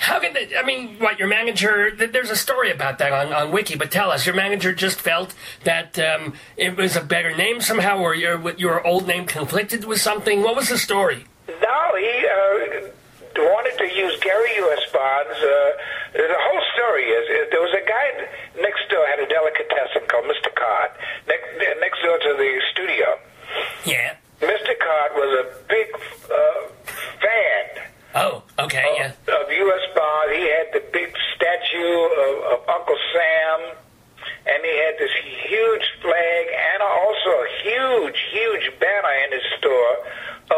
How 0.00 0.18
can 0.18 0.32
they, 0.32 0.56
I 0.56 0.62
mean, 0.62 0.98
what 0.98 1.18
your 1.18 1.28
manager? 1.28 1.90
There's 1.94 2.30
a 2.30 2.36
story 2.36 2.72
about 2.72 2.98
that 2.98 3.12
on, 3.12 3.34
on 3.34 3.52
Wiki, 3.52 3.76
but 3.76 3.90
tell 3.90 4.10
us. 4.10 4.24
Your 4.24 4.34
manager 4.34 4.72
just 4.72 4.98
felt 4.98 5.34
that 5.64 5.98
um, 5.98 6.32
it 6.56 6.74
was 6.74 6.96
a 6.96 7.02
better 7.02 7.36
name 7.36 7.60
somehow, 7.60 7.98
or 7.98 8.14
your 8.14 8.50
your 8.56 8.86
old 8.86 9.06
name 9.06 9.26
conflicted 9.26 9.84
with 9.84 10.00
something. 10.00 10.42
What 10.42 10.56
was 10.56 10.70
the 10.70 10.78
story? 10.78 11.26
No, 11.48 11.96
he 11.98 12.26
uh, 12.26 12.88
wanted 13.44 13.76
to 13.76 13.94
use 13.94 14.18
Gary 14.20 14.56
U.S. 14.56 14.80
Bonds. 14.92 15.36
Uh, 15.36 15.70
the 16.16 16.40
whole 16.48 16.64
story 16.74 17.04
is, 17.04 17.24
is 17.28 17.50
there 17.50 17.60
was 17.60 17.74
a 17.76 17.84
guy 17.86 18.24
next 18.60 18.88
door 18.88 19.04
had 19.06 19.20
a 19.20 19.28
delicatessen 19.28 20.08
called 20.08 20.24
Mr. 20.24 20.48
Card 20.54 20.90
next, 21.28 21.46
next 21.80 22.02
door 22.02 22.18
to 22.18 22.34
the 22.36 22.60
studio. 22.72 23.06
Yeah. 23.84 24.16
Mr. 24.40 24.72
Card 24.78 25.10
was 25.14 25.30
a 25.44 25.46
big 25.68 25.88
uh, 26.30 26.92
fan 27.20 27.84
Oh, 28.14 28.42
okay. 28.58 28.82
Yeah. 28.96 29.12
of 29.38 29.46
U.S. 29.52 29.84
Bonds. 29.94 30.32
He 30.34 30.42
had 30.50 30.66
the 30.74 30.82
big 30.92 31.14
statue 31.36 31.94
of, 32.18 32.58
of 32.58 32.68
Uncle 32.68 32.98
Sam, 33.14 33.76
and 34.50 34.58
he 34.64 34.74
had 34.82 34.98
this 34.98 35.14
huge 35.46 35.86
flag 36.02 36.44
and 36.50 36.82
also 36.82 37.30
a 37.30 37.48
huge, 37.62 38.18
huge 38.32 38.66
banner 38.80 39.14
in 39.26 39.32
his 39.38 39.46
store 39.58 39.94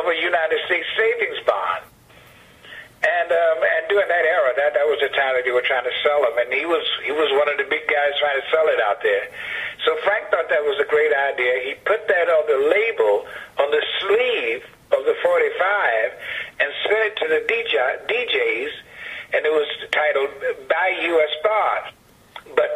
of 0.00 0.06
a 0.08 0.16
United 0.16 0.60
States 0.64 0.86
savings 0.96 1.44
bond. 1.46 1.84
And 3.02 3.28
um, 3.34 3.58
and 3.58 3.82
during 3.90 4.06
that 4.06 4.22
era, 4.22 4.54
that 4.54 4.74
that 4.78 4.86
was 4.86 5.02
the 5.02 5.10
time 5.10 5.34
that 5.34 5.42
they 5.42 5.50
were 5.50 5.66
trying 5.66 5.82
to 5.82 5.96
sell 6.06 6.22
them, 6.22 6.38
and 6.38 6.54
he 6.54 6.62
was 6.66 6.86
he 7.02 7.10
was 7.10 7.26
one 7.34 7.50
of 7.50 7.58
the 7.58 7.66
big 7.66 7.82
guys 7.90 8.14
trying 8.22 8.38
to 8.38 8.46
sell 8.54 8.70
it 8.70 8.78
out 8.78 9.02
there. 9.02 9.26
So 9.82 9.98
Frank 10.06 10.30
thought 10.30 10.46
that 10.46 10.62
was 10.62 10.78
a 10.78 10.86
great 10.86 11.10
idea. 11.10 11.66
He 11.66 11.74
put 11.82 12.06
that 12.06 12.30
on 12.30 12.46
the 12.46 12.58
label 12.70 13.26
on 13.58 13.68
the 13.74 13.82
sleeve 13.98 14.62
of 14.94 15.02
the 15.02 15.16
45 15.18 16.62
and 16.62 16.68
sent 16.86 17.02
it 17.10 17.14
to 17.18 17.26
the 17.26 17.42
DJ, 17.50 17.74
DJs, 18.06 18.72
and 19.34 19.40
it 19.42 19.50
was 19.50 19.66
titled 19.90 20.30
"Buy 20.70 20.94
U.S. 21.02 21.32
Bonds," 21.42 21.88
but 22.54 22.70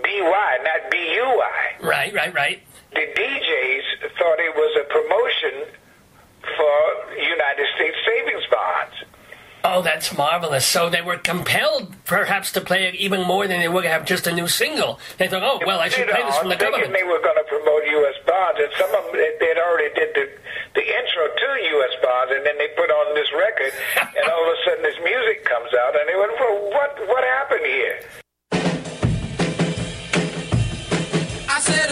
B-Y, 0.00 0.50
not 0.64 0.90
B-U-Y 0.90 1.60
Right. 1.84 2.12
Right. 2.14 2.32
Right. 2.32 2.62
the 2.96 3.04
DJs 3.12 3.84
thought 4.16 4.40
it 4.40 4.54
was 4.56 4.72
a 4.80 4.84
promotion 4.88 5.68
for 6.56 7.12
United 7.16 7.66
States 7.76 7.96
savings 8.08 8.44
bonds. 8.50 8.96
Oh, 9.66 9.80
that's 9.80 10.12
marvelous. 10.16 10.66
So 10.66 10.90
they 10.90 11.00
were 11.00 11.16
compelled, 11.16 11.96
perhaps, 12.04 12.52
to 12.52 12.60
play 12.60 12.84
it 12.84 12.94
even 12.96 13.22
more 13.24 13.48
than 13.48 13.60
they 13.60 13.68
would 13.68 13.86
have 13.86 14.04
just 14.04 14.26
a 14.26 14.32
new 14.32 14.46
single. 14.46 15.00
They 15.16 15.26
thought, 15.26 15.42
oh, 15.42 15.58
well, 15.64 15.80
I 15.80 15.88
should 15.88 16.06
play 16.06 16.22
this 16.22 16.36
from 16.36 16.50
the 16.50 16.54
I'm 16.54 16.60
government. 16.60 16.92
they 16.92 17.02
were 17.02 17.16
going 17.24 17.40
to 17.40 17.48
promote 17.48 17.80
U.S. 17.88 18.14
bonds, 18.28 18.60
and 18.60 18.68
some 18.76 18.92
of 18.94 19.04
them 19.08 19.16
they, 19.16 19.32
they'd 19.40 19.56
already 19.56 19.88
did 19.94 20.12
the 20.14 20.28
the 20.74 20.84
intro 20.84 21.24
to 21.32 21.48
U.S. 21.80 21.94
bonds, 22.02 22.32
and 22.36 22.44
then 22.44 22.58
they 22.58 22.68
put 22.76 22.90
on 22.90 23.14
this 23.14 23.30
record, 23.32 23.72
and 24.20 24.24
all 24.28 24.44
of 24.44 24.52
a 24.52 24.58
sudden 24.68 24.82
this 24.84 25.00
music 25.02 25.44
comes 25.48 25.72
out, 25.72 25.96
and 25.96 26.04
they 26.12 26.16
went, 26.18 26.32
well, 26.36 26.68
"What 26.68 26.92
what 27.08 27.24
happened 27.24 27.64
here?" 27.64 27.98
I 31.48 31.60
said, 31.60 31.88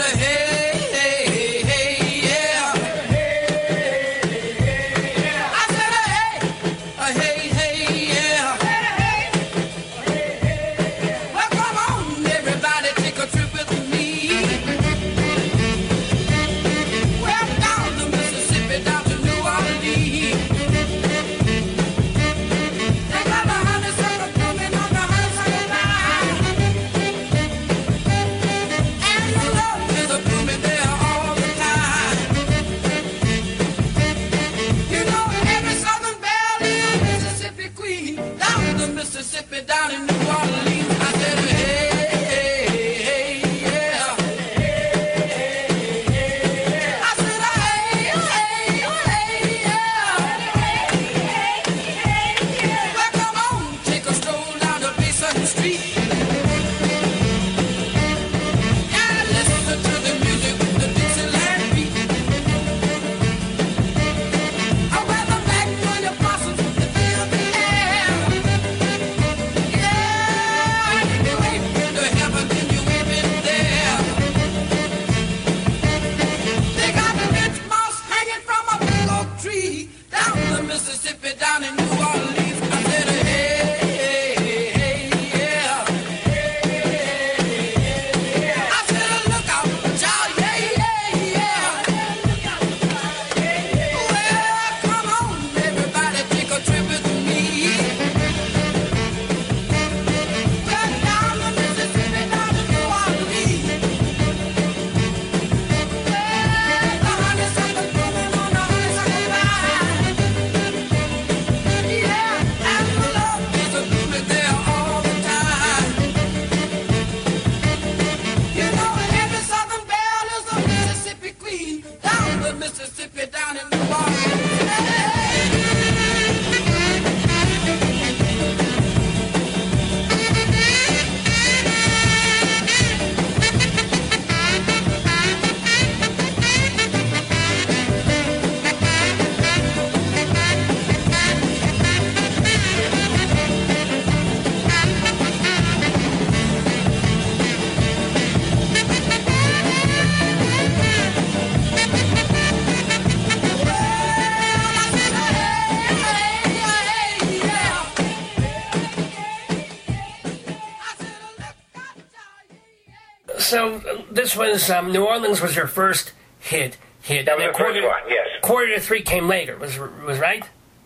this 164.13 164.35
was 164.35 164.69
um, 164.69 164.91
New 164.91 165.05
Orleans 165.05 165.41
was 165.41 165.55
your 165.55 165.67
first 165.67 166.13
hit. 166.39 166.77
Hit. 167.01 167.25
That 167.25 167.35
was 167.37 167.47
the 167.47 167.51
quarter, 167.51 167.81
first 167.81 167.87
one, 167.87 168.09
yes. 168.09 168.27
quarter 168.41 168.75
to 168.75 168.79
three 168.79 169.01
came 169.01 169.27
later. 169.27 169.57
Was 169.57 169.77
was 169.77 170.19
right? 170.19 170.43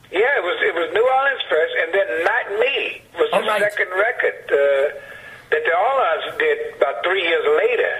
Yeah, 0.09 0.39
it 0.39 0.43
was 0.43 0.57
it 0.65 0.73
was 0.73 0.89
New 0.93 1.05
Orleans 1.05 1.43
first, 1.47 1.73
and 1.77 1.93
then 1.93 2.07
Not 2.23 2.59
Me 2.59 3.01
was 3.19 3.29
the 3.29 3.35
All 3.37 3.45
right. 3.45 3.61
second 3.61 3.89
record 3.93 4.37
uh, 4.49 4.97
that 5.51 5.61
the 5.61 5.75
Orleans 5.77 6.37
did 6.39 6.73
about 6.77 7.03
three 7.03 7.21
years 7.21 7.45
later. 7.61 7.93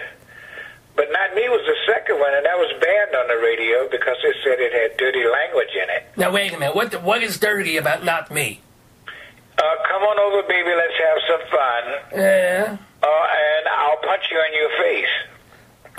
But 0.95 1.11
Not 1.11 1.35
Me 1.35 1.47
was 1.47 1.61
the 1.67 1.77
second 1.93 2.17
one, 2.19 2.33
and 2.33 2.43
that 2.43 2.57
was 2.57 2.73
banned 2.81 3.13
on 3.13 3.27
the 3.27 3.37
radio 3.37 3.87
because 3.91 4.17
they 4.23 4.33
said 4.43 4.57
it 4.57 4.73
had 4.73 4.97
dirty 4.97 5.23
language 5.27 5.69
in 5.77 5.87
it. 5.93 6.03
Now 6.17 6.31
wait 6.31 6.53
a 6.53 6.57
minute. 6.57 6.75
What 6.75 6.89
the, 6.89 6.99
what 6.99 7.21
is 7.21 7.37
dirty 7.37 7.77
about 7.77 8.03
not 8.03 8.31
me? 8.31 8.61
Uh, 9.57 9.63
come 9.89 10.03
on 10.03 10.19
over, 10.19 10.47
baby, 10.47 10.69
let's 10.75 10.93
have 11.01 11.19
some 11.27 11.41
fun. 11.49 11.84
Yeah. 12.21 12.77
Uh, 13.01 13.07
and 13.07 13.67
I'll 13.67 13.97
punch 13.97 14.23
you 14.31 14.38
in 14.38 14.53
your 14.59 14.69
face. 14.77 15.15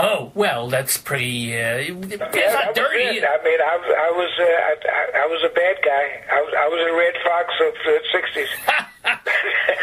Oh 0.01 0.31
well, 0.35 0.69
that's 0.69 0.97
pretty. 0.97 1.55
Uh, 1.55 1.79
Yeah, 1.79 2.53
not 2.55 2.75
dirty. 2.75 3.19
it. 3.19 3.25
I 3.25 3.43
mean, 3.43 3.61
I, 3.61 3.75
I 3.99 4.11
was 4.15 4.31
uh, 4.39 4.45
I, 4.45 4.75
I, 4.89 5.23
I 5.25 5.27
was 5.27 5.43
a 5.43 5.53
bad 5.55 5.77
guy. 5.85 6.23
I 6.31 6.41
was 6.41 6.55
I 6.57 6.69
was 6.69 6.81
a 6.87 6.93
red 6.97 7.17
fox 7.27 7.55
of 7.67 7.75
the 7.85 8.01
'60s. 8.15 8.53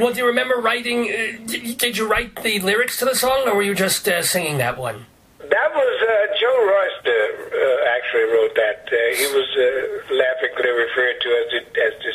Well, 0.00 0.12
do 0.12 0.20
you 0.20 0.26
remember 0.28 0.54
writing? 0.62 1.10
Uh, 1.10 1.44
did, 1.44 1.76
did 1.76 1.98
you 1.98 2.06
write 2.06 2.40
the 2.44 2.60
lyrics 2.60 2.98
to 3.00 3.04
the 3.04 3.16
song, 3.16 3.48
or 3.48 3.56
were 3.56 3.64
you 3.64 3.74
just 3.74 4.06
uh, 4.08 4.22
singing 4.22 4.58
that 4.58 4.78
one? 4.78 5.06
That 5.40 5.70
was 5.74 6.02
uh, 6.06 6.38
Joe 6.38 6.58
Royster 6.70 7.50
uh, 7.50 7.96
actually 7.98 8.30
wrote 8.30 8.54
that. 8.54 8.86
Uh, 8.86 8.94
he 9.18 9.26
was 9.34 9.48
uh, 9.58 10.14
laughingly 10.14 10.70
referred 10.70 11.18
to 11.20 11.28
as 11.34 11.46
the, 11.50 11.60
as 11.82 11.92
the. 11.98 12.07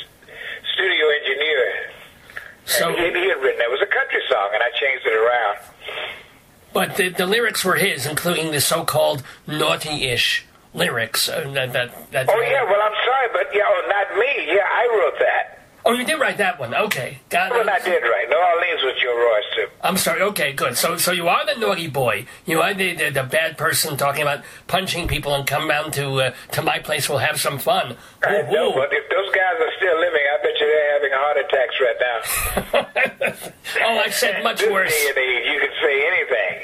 So, 2.73 2.89
and 2.89 2.97
he, 2.97 3.03
he 3.21 3.27
had 3.29 3.37
written 3.41 3.61
it. 3.61 3.65
It 3.65 3.71
was 3.71 3.81
a 3.81 3.91
country 3.93 4.21
song, 4.29 4.49
and 4.53 4.61
I 4.63 4.69
changed 4.79 5.05
it 5.05 5.13
around. 5.13 5.57
but 6.73 6.95
the, 6.97 7.09
the 7.09 7.25
lyrics 7.25 7.63
were 7.63 7.75
his, 7.75 8.05
including 8.05 8.51
the 8.51 8.61
so-called 8.61 9.23
naughty-ish 9.47 10.45
lyrics. 10.73 11.29
Uh, 11.29 11.49
that, 11.53 11.73
that, 11.73 12.11
that's 12.11 12.29
Oh 12.31 12.41
yeah, 12.41 12.63
well 12.63 12.81
I'm 12.81 12.97
sorry, 13.05 13.27
but 13.33 13.53
yeah, 13.55 13.61
oh, 13.65 13.81
not 13.87 14.17
me. 14.17 14.53
Yeah, 14.55 14.63
I 14.65 14.87
wrote 14.99 15.19
that. 15.19 15.59
Oh, 15.85 15.91
you 15.91 16.05
did 16.05 16.17
write 16.17 16.37
that 16.37 16.61
one. 16.61 16.73
Okay, 16.73 17.19
got 17.29 17.51
Well, 17.51 17.59
it. 17.59 17.67
I 17.67 17.77
did 17.79 18.01
right. 18.01 18.29
New 18.29 18.37
Orleans 18.37 18.81
was 18.83 18.93
Joe 19.03 19.17
Royster. 19.19 19.69
I'm 19.83 19.97
sorry. 19.97 20.21
Okay, 20.21 20.53
good. 20.53 20.77
So, 20.77 20.95
so 20.95 21.11
you 21.11 21.27
are 21.27 21.45
the 21.45 21.59
naughty 21.59 21.87
boy. 21.89 22.25
You 22.45 22.61
are 22.61 22.73
the, 22.73 22.95
the, 22.95 23.09
the 23.09 23.23
bad 23.23 23.57
person 23.57 23.97
talking 23.97 24.21
about 24.21 24.45
punching 24.67 25.09
people 25.09 25.35
and 25.35 25.45
come 25.45 25.67
down 25.67 25.91
to 25.91 26.09
uh, 26.21 26.33
to 26.53 26.61
my 26.61 26.79
place. 26.79 27.09
We'll 27.09 27.17
have 27.17 27.37
some 27.39 27.59
fun. 27.59 27.97
I 28.23 28.43
know, 28.43 28.69
Ooh, 28.71 28.75
but 28.75 28.93
if 28.93 29.09
those 29.11 29.27
guys 29.35 29.55
are 29.59 29.71
still 29.77 29.99
living, 29.99 30.22
right 31.83 31.99
now. 31.99 32.19
oh, 33.85 33.99
I've 33.99 34.13
said 34.13 34.43
much 34.43 34.59
this 34.59 34.71
worse. 34.71 34.91
day 34.91 35.07
and 35.09 35.17
age, 35.17 35.45
you 35.53 35.59
can 35.59 35.73
say 35.81 35.95
anything. 36.07 36.63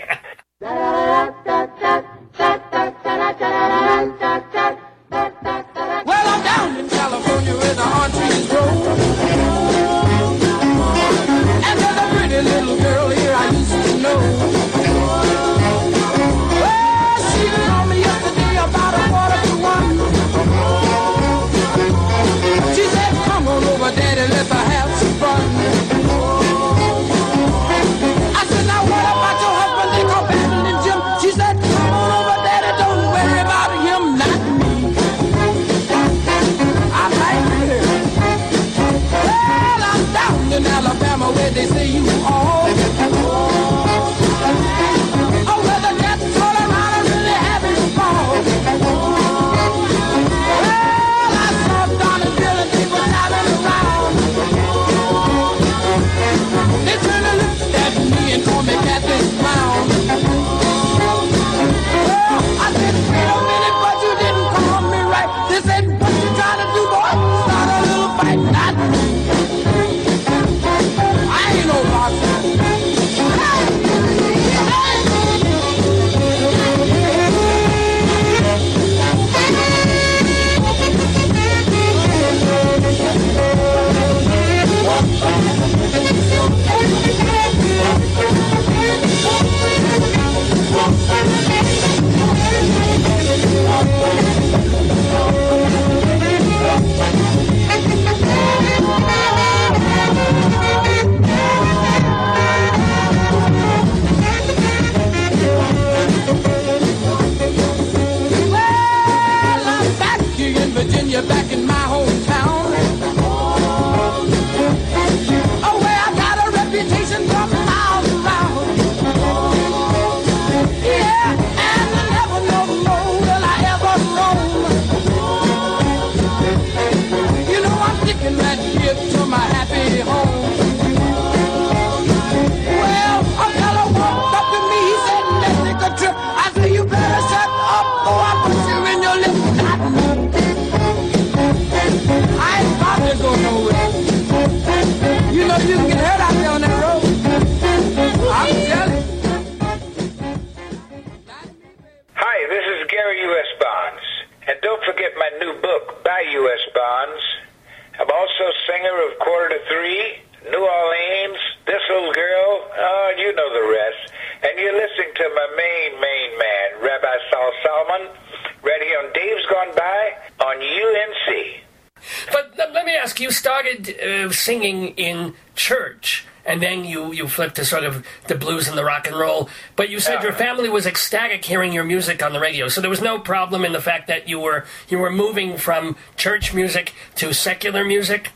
Started 173.70 174.00
uh, 174.00 174.32
singing 174.32 174.90
in 174.98 175.34
church, 175.56 176.26
and 176.46 176.62
then 176.62 176.86
you, 176.86 177.12
you 177.12 177.28
flipped 177.28 177.56
to 177.56 177.66
sort 177.66 177.84
of 177.84 178.06
the 178.28 178.36
blues 178.36 178.68
and 178.68 178.78
the 178.78 178.84
rock 178.84 179.08
and 179.08 179.16
roll. 179.16 179.50
But 179.76 179.90
you 179.90 180.00
said 180.00 180.24
your 180.24 180.34
family 180.34 180.70
was 180.70 180.86
ecstatic 180.86 181.46
hearing 181.46 181.74
your 181.74 181.84
music 181.84 182.24
on 182.24 182.34
the 182.34 182.40
radio, 182.40 182.68
so 182.68 182.82
there 182.82 182.90
was 182.90 183.02
no 183.02 183.20
problem 183.20 183.66
in 183.66 183.74
the 183.74 183.82
fact 183.82 184.08
that 184.08 184.28
you 184.28 184.40
were 184.40 184.66
you 184.88 184.98
were 184.98 185.12
moving 185.12 185.58
from 185.58 185.96
church 186.18 186.54
music 186.54 186.94
to 187.16 187.34
secular 187.34 187.84
music. 187.86 188.32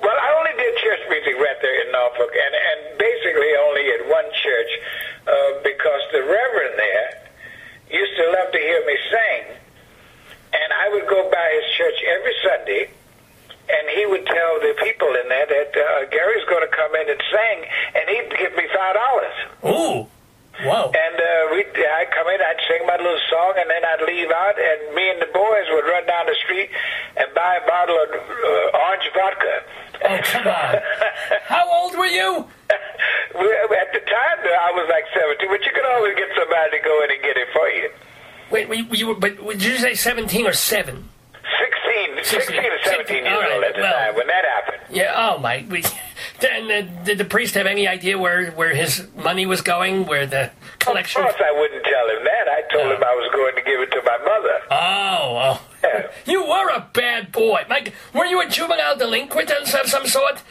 Well, 0.00 0.16
I 0.16 0.28
only 0.38 0.62
did 0.62 0.76
church 0.78 1.00
music 1.08 1.34
right 1.36 1.56
there 1.60 1.86
in 1.86 1.92
Norfolk, 1.92 2.32
and, 2.32 2.54
and 2.54 2.98
basically 2.98 3.50
only 3.68 3.84
at 3.92 4.08
one 4.08 4.28
church 4.42 4.72
uh, 5.26 5.62
because 5.62 6.02
the 6.12 6.20
reverend 6.20 6.78
there 6.78 7.10
used 7.90 8.16
to 8.16 8.24
love 8.32 8.52
to 8.52 8.58
hear 8.58 8.86
me 8.86 8.96
sing, 9.10 9.56
and 10.52 10.72
I 10.72 10.88
would 10.92 11.06
go 11.08 11.30
by 11.30 11.60
his 11.60 11.76
church 11.76 11.98
every 12.08 12.34
Sunday, 12.42 12.90
and 13.74 13.84
he 13.90 14.06
would 14.06 14.24
tell 14.26 14.52
the 14.62 14.74
people 14.82 15.10
in 15.18 15.26
there 15.28 15.46
that 15.46 15.70
uh, 15.74 16.06
Gary's 16.10 16.46
going 16.46 16.62
to 16.62 16.70
come 16.74 16.94
in 16.94 17.06
and 17.10 17.20
sing, 17.30 17.58
and 17.94 18.04
he'd 18.08 18.30
give 18.38 18.52
me 18.54 18.64
five 18.70 18.94
dollars. 18.94 19.36
Ooh, 19.66 19.96
wow! 20.66 20.90
And 20.94 21.16
uh, 21.18 21.28
we, 21.52 21.66
I'd 21.66 22.10
come 22.14 22.28
in, 22.30 22.38
I'd 22.40 22.62
sing 22.70 22.86
my 22.86 22.96
little 22.96 23.20
song, 23.30 23.54
and 23.58 23.68
then 23.68 23.82
I'd 23.84 24.02
leave 24.06 24.30
out, 24.30 24.54
and 24.56 24.94
me 24.94 25.10
and 25.10 25.20
the 25.20 25.30
boys 25.34 25.66
would 25.74 25.84
run 25.90 26.06
down 26.06 26.26
the 26.26 26.36
street 26.46 26.70
and 27.18 27.26
buy 27.34 27.58
a 27.58 27.64
bottle 27.66 27.98
of 27.98 28.08
uh, 28.14 28.78
orange 28.86 29.08
vodka. 29.12 29.54
Oh, 30.06 30.18
come 30.22 30.46
on! 30.46 30.74
How 31.50 31.64
old 31.66 31.96
were 31.98 32.06
you? 32.10 32.46
At 32.70 33.90
the 33.92 34.00
time, 34.06 34.38
I 34.46 34.70
was 34.74 34.86
like 34.88 35.04
17, 35.12 35.48
but 35.50 35.64
you 35.64 35.72
could 35.74 35.84
always 35.86 36.14
get 36.14 36.28
somebody 36.38 36.78
to 36.78 36.84
go 36.84 37.02
in 37.04 37.10
and 37.10 37.22
get 37.22 37.36
it 37.36 37.48
for 37.52 37.68
you. 37.68 37.90
Wait, 38.50 38.68
you, 38.68 38.86
you 38.92 39.06
were, 39.08 39.14
but 39.14 39.36
did 39.36 39.64
you 39.64 39.76
say 39.78 39.94
seventeen 39.94 40.46
or 40.46 40.52
seven? 40.52 41.08
16, 42.24 42.56
16 42.56 42.72
or 42.72 42.78
17 42.84 43.16
years 43.24 43.26
right, 43.38 43.52
old 43.52 43.64
at 43.64 43.74
the 43.74 43.80
well- 43.82 43.92
time 43.92 44.14
when 44.16 44.26
that 44.26 44.44
happened. 44.44 44.82
Yeah. 44.90 45.12
Oh 45.16 45.38
my. 45.38 45.64
We, 45.68 45.82
and 46.48 46.70
uh, 46.70 46.82
did 47.04 47.18
the 47.18 47.24
priest 47.24 47.54
have 47.54 47.66
any 47.66 47.88
idea 47.88 48.18
where 48.18 48.50
where 48.52 48.74
his 48.74 49.06
money 49.16 49.46
was 49.46 49.60
going? 49.60 50.06
Where 50.06 50.26
the 50.26 50.50
collection? 50.78 51.22
Of 51.22 51.28
course, 51.28 51.42
I 51.44 51.52
wouldn't 51.58 51.84
tell 51.84 52.08
him 52.10 52.24
that. 52.24 52.48
I 52.48 52.60
told 52.72 52.92
him 52.92 53.02
I 53.02 53.14
was 53.14 53.30
going 53.32 53.54
to 53.56 53.62
give 53.62 53.80
it 53.80 53.90
to 53.92 54.02
my 54.04 54.18
mother. 54.24 54.56
Oh, 54.70 55.58
oh. 55.84 56.10
You 56.26 56.42
were 56.44 56.68
a 56.70 56.88
bad 56.92 57.30
boy. 57.32 57.62
Mike, 57.68 57.92
were 58.14 58.24
you 58.24 58.40
a 58.40 58.48
juvenile 58.48 58.96
delinquent 58.96 59.50
of 59.50 59.68
some- 59.68 60.06
sort? 60.06 60.42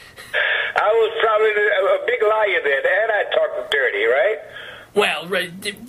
I 0.75 0.89
was 0.89 1.11
probably 1.21 1.53
a, 1.53 1.83
a 1.85 2.05
big 2.05 2.21
liar 2.21 2.61
then, 2.63 2.81
and 2.85 3.11
I 3.11 3.23
talked 3.33 3.71
dirty, 3.71 4.05
right? 4.05 4.37
Well, 4.95 5.27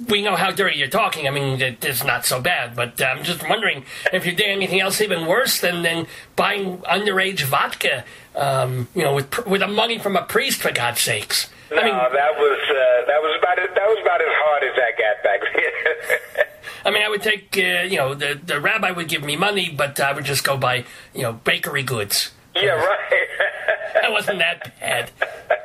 we 0.08 0.22
know 0.22 0.34
how 0.34 0.50
dirty 0.50 0.78
you're 0.78 0.88
talking. 0.88 1.28
I 1.28 1.30
mean, 1.30 1.60
it's 1.60 2.04
not 2.04 2.24
so 2.24 2.40
bad, 2.40 2.74
but 2.74 3.00
uh, 3.00 3.04
I'm 3.04 3.22
just 3.22 3.46
wondering 3.46 3.84
if 4.12 4.24
you 4.24 4.32
did 4.32 4.48
anything 4.48 4.80
else 4.80 5.00
even 5.02 5.26
worse 5.26 5.60
than, 5.60 5.82
than 5.82 6.06
buying 6.36 6.78
underage 6.78 7.42
vodka, 7.42 8.04
um, 8.34 8.88
you 8.94 9.02
know, 9.02 9.14
with 9.14 9.46
with 9.46 9.60
the 9.60 9.68
money 9.68 9.98
from 9.98 10.16
a 10.16 10.22
priest, 10.22 10.62
for 10.62 10.72
God's 10.72 11.00
sakes. 11.00 11.50
No, 11.70 11.76
that 11.76 12.34
was 12.38 12.60
uh, 12.70 13.06
that 13.06 13.20
was 13.20 13.38
about 13.38 13.58
it. 13.58 13.74
That 13.74 13.88
was 13.88 13.98
about 14.00 14.20
as 14.22 14.28
hard 14.30 14.62
as 14.64 14.78
I 14.78 14.90
got 14.98 15.22
back 15.22 15.40
then. 16.36 16.46
I 16.86 16.90
mean, 16.90 17.02
I 17.02 17.08
would 17.08 17.22
take, 17.22 17.56
uh, 17.56 17.82
you 17.82 17.96
know, 17.96 18.14
the, 18.14 18.38
the 18.44 18.60
rabbi 18.60 18.90
would 18.90 19.08
give 19.08 19.22
me 19.22 19.36
money, 19.36 19.70
but 19.74 19.98
I 20.00 20.12
would 20.12 20.24
just 20.26 20.44
go 20.44 20.58
buy, 20.58 20.84
you 21.14 21.22
know, 21.22 21.32
bakery 21.32 21.82
goods. 21.82 22.30
yeah, 22.54 22.72
right. 22.72 22.98
That 24.02 24.12
wasn't 24.12 24.38
that 24.40 24.78
bad. 24.80 25.10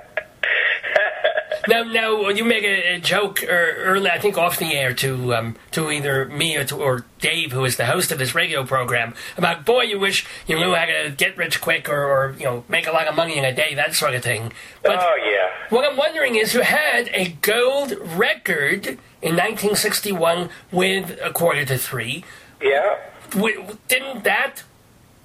Now, 1.70 1.84
now 1.84 2.30
you 2.30 2.44
make 2.44 2.64
a, 2.64 2.96
a 2.96 3.00
joke 3.00 3.44
er, 3.44 3.76
early, 3.78 4.10
I 4.10 4.18
think, 4.18 4.40
off 4.40 4.58
the 4.58 4.74
air 4.74 4.92
to 4.96 5.36
um, 5.36 5.56
to 5.72 5.92
either 5.92 6.26
me 6.26 6.58
or, 6.58 6.64
to, 6.66 6.76
or 6.76 7.06
Dave, 7.20 7.52
who 7.52 7.64
is 7.64 7.78
the 7.78 7.86
host 7.86 8.12
of 8.12 8.18
this 8.18 8.34
radio 8.34 8.66
program, 8.66 9.14
about 9.38 9.66
boy, 9.66 9.84
you 9.84 10.00
wish 10.00 10.26
you 10.48 10.58
knew 10.58 10.74
how 10.74 10.86
to 10.86 11.14
get 11.16 11.38
rich 11.38 11.62
quick 11.62 11.88
or, 11.88 12.04
or 12.04 12.36
you 12.40 12.46
know 12.46 12.64
make 12.68 12.88
a 12.88 12.92
lot 12.92 13.08
of 13.08 13.16
money 13.16 13.38
in 13.38 13.46
a 13.46 13.54
day, 13.54 13.76
that 13.76 13.94
sort 13.94 14.16
of 14.16 14.24
thing. 14.24 14.52
But 14.84 14.98
oh 15.00 15.16
yeah. 15.32 15.68
what 15.70 15.90
I'm 15.90 15.96
wondering 15.96 16.36
is, 16.36 16.56
you 16.56 16.62
had 16.62 17.08
a 17.14 17.38
gold 17.42 17.92
record 18.02 18.88
in 19.22 19.36
1961 19.36 20.50
with 20.72 21.20
a 21.22 21.32
quarter 21.32 21.66
to 21.66 21.78
three. 21.78 22.26
Yeah. 22.60 22.98
W- 23.30 23.78
didn't 23.88 24.24
that 24.24 24.64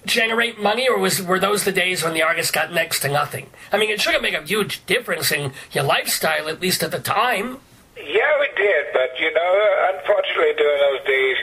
generate 0.06 0.60
money, 0.60 0.88
or 0.88 0.98
was 0.98 1.22
were 1.22 1.38
those 1.38 1.64
the 1.64 1.72
days 1.72 2.02
when 2.02 2.14
the 2.14 2.22
Argus 2.22 2.50
got 2.50 2.72
next 2.72 3.00
to 3.00 3.08
nothing? 3.08 3.50
I 3.72 3.78
mean, 3.78 3.90
it 3.90 4.00
should 4.00 4.14
have 4.14 4.22
made 4.22 4.34
a 4.34 4.42
huge 4.42 4.84
difference 4.86 5.32
in 5.32 5.52
your 5.72 5.84
lifestyle, 5.84 6.48
at 6.48 6.60
least 6.60 6.82
at 6.82 6.90
the 6.90 7.00
time. 7.00 7.58
Yeah, 7.96 8.32
we 8.40 8.48
did, 8.56 8.86
but 8.92 9.18
you 9.18 9.32
know, 9.32 9.52
unfortunately, 9.94 10.54
during 10.56 10.80
those 10.80 11.06
days, 11.06 11.36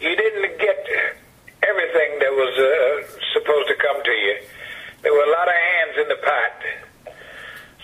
you 0.00 0.16
didn't 0.16 0.58
get 0.58 0.86
everything 1.62 2.18
that 2.20 2.32
was 2.32 2.54
uh, 2.58 3.20
supposed 3.32 3.68
to 3.68 3.74
come 3.76 4.02
to 4.02 4.10
you. 4.10 4.36
There 5.02 5.12
were 5.12 5.24
a 5.24 5.30
lot 5.30 5.48
of 5.48 5.54
hands 5.54 5.94
in 6.02 6.08
the 6.08 6.20
pot. 6.22 7.14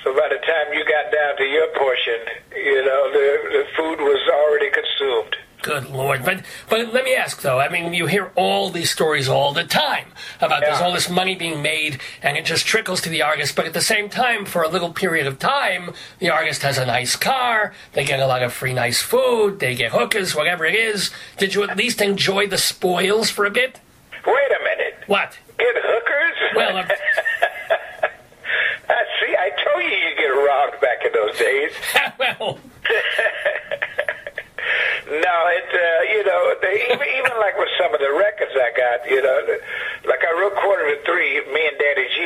So 0.03 0.13
by 0.15 0.29
the 0.29 0.43
time 0.43 0.75
you 0.75 0.85
got 0.85 1.13
down 1.13 1.37
to 1.37 1.45
your 1.45 1.69
portion, 1.79 2.19
you 2.57 2.85
know, 2.85 3.11
the, 3.13 3.29
the 3.53 3.65
food 3.77 3.99
was 4.03 4.23
already 4.35 4.71
consumed. 4.71 5.37
Good 5.63 5.91
lord! 5.91 6.25
But 6.25 6.45
but 6.69 6.93
let 6.93 7.05
me 7.05 7.15
ask 7.15 7.41
though. 7.41 7.61
I 7.61 7.69
mean, 7.69 7.95
you 7.95 8.07
hear 8.07 8.33
all 8.35 8.71
these 8.71 8.91
stories 8.91 9.29
all 9.29 9.53
the 9.53 9.63
time 9.63 10.09
about 10.41 10.63
there's 10.63 10.81
all 10.81 10.93
this 10.93 11.09
money 11.09 11.37
being 11.37 11.63
made, 11.63 12.01
and 12.21 12.37
it 12.37 12.45
just 12.45 12.67
trickles 12.67 13.01
to 13.03 13.09
the 13.09 13.23
Argus. 13.23 13.53
But 13.53 13.67
at 13.67 13.73
the 13.73 13.81
same 13.81 14.09
time, 14.09 14.45
for 14.45 14.63
a 14.63 14.69
little 14.69 14.93
period 14.93 15.29
of 15.29 15.39
time, 15.39 15.93
the 16.19 16.31
Argus 16.31 16.59
has 16.63 16.79
a 16.79 16.87
nice 16.87 17.15
car. 17.15 17.73
They 17.93 18.05
get 18.05 18.19
a 18.19 18.27
lot 18.27 18.43
of 18.43 18.53
free, 18.53 18.73
nice 18.73 19.01
food. 19.01 19.61
They 19.61 19.77
get 19.77 19.93
hookers, 19.93 20.35
whatever 20.35 20.65
it 20.65 20.75
is. 20.75 21.11
Did 21.39 21.55
you 21.55 21.63
at 21.63 21.77
least 21.77 22.01
enjoy 22.01 22.49
the 22.49 22.59
spoils 22.59 23.31
for 23.31 23.45
a 23.45 23.51
bit? 23.51 23.79
Wait 24.27 24.51
a 24.61 24.65
minute. 24.65 24.95
What? 25.07 25.39
Get 25.59 25.75
hookers? 25.77 26.57
Well, 26.57 26.77
uh, 26.77 26.89
I 28.89 29.05
see. 29.21 29.37
I 29.37 29.51
told 29.65 29.83
you 29.85 29.91
you 29.91 30.17
get 30.17 30.27
robbed 30.27 30.81
back 30.81 31.05
in 31.05 31.13
those 31.13 31.39
days. 31.39 31.73
well, 32.19 32.59
No, 35.13 35.37
it 35.53 35.69
uh, 35.69 36.01
you 36.09 36.25
know 36.25 36.43
they, 36.65 36.89
even 36.89 37.05
even 37.21 37.35
like 37.37 37.53
with 37.61 37.69
some 37.77 37.93
of 37.93 38.01
the 38.01 38.09
records 38.17 38.53
I 38.57 38.71
got, 38.73 39.05
you 39.11 39.21
know, 39.21 39.37
like 40.09 40.25
I 40.25 40.33
wrote 40.41 40.57
quarter 40.57 40.89
to 40.89 40.99
three, 41.05 41.37
me 41.53 41.63
and 41.69 41.77
Daddy 41.77 42.07
G. 42.17 42.19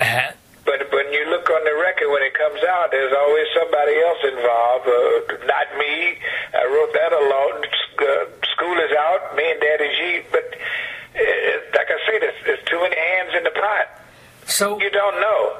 uh, 0.00 0.30
But 0.64 0.86
when 0.94 1.10
you 1.12 1.26
look 1.34 1.50
on 1.50 1.64
the 1.66 1.74
record 1.82 2.14
when 2.14 2.22
it 2.22 2.34
comes 2.38 2.62
out, 2.62 2.92
there's 2.94 3.10
always 3.12 3.46
somebody 3.58 3.98
else 4.06 4.22
involved. 4.22 4.86
Uh, 4.86 5.46
not 5.50 5.66
me. 5.74 6.14
I 6.54 6.62
wrote 6.70 6.92
that 6.94 7.10
alone. 7.10 7.66
Uh, 7.98 8.30
school 8.54 8.78
is 8.78 8.94
out. 8.94 9.34
Me 9.34 9.42
and 9.50 9.58
Daddy 9.60 9.90
G. 9.98 10.00
But 10.30 10.46
uh, 10.54 11.20
like 11.74 11.90
I 11.90 11.98
say, 12.06 12.18
there's, 12.22 12.38
there's 12.46 12.64
too 12.70 12.78
many 12.78 12.94
hands 12.94 13.34
in 13.34 13.42
the 13.42 13.50
pot. 13.58 13.86
so 14.46 14.78
You 14.80 14.90
don't 14.90 15.18
know. 15.18 15.58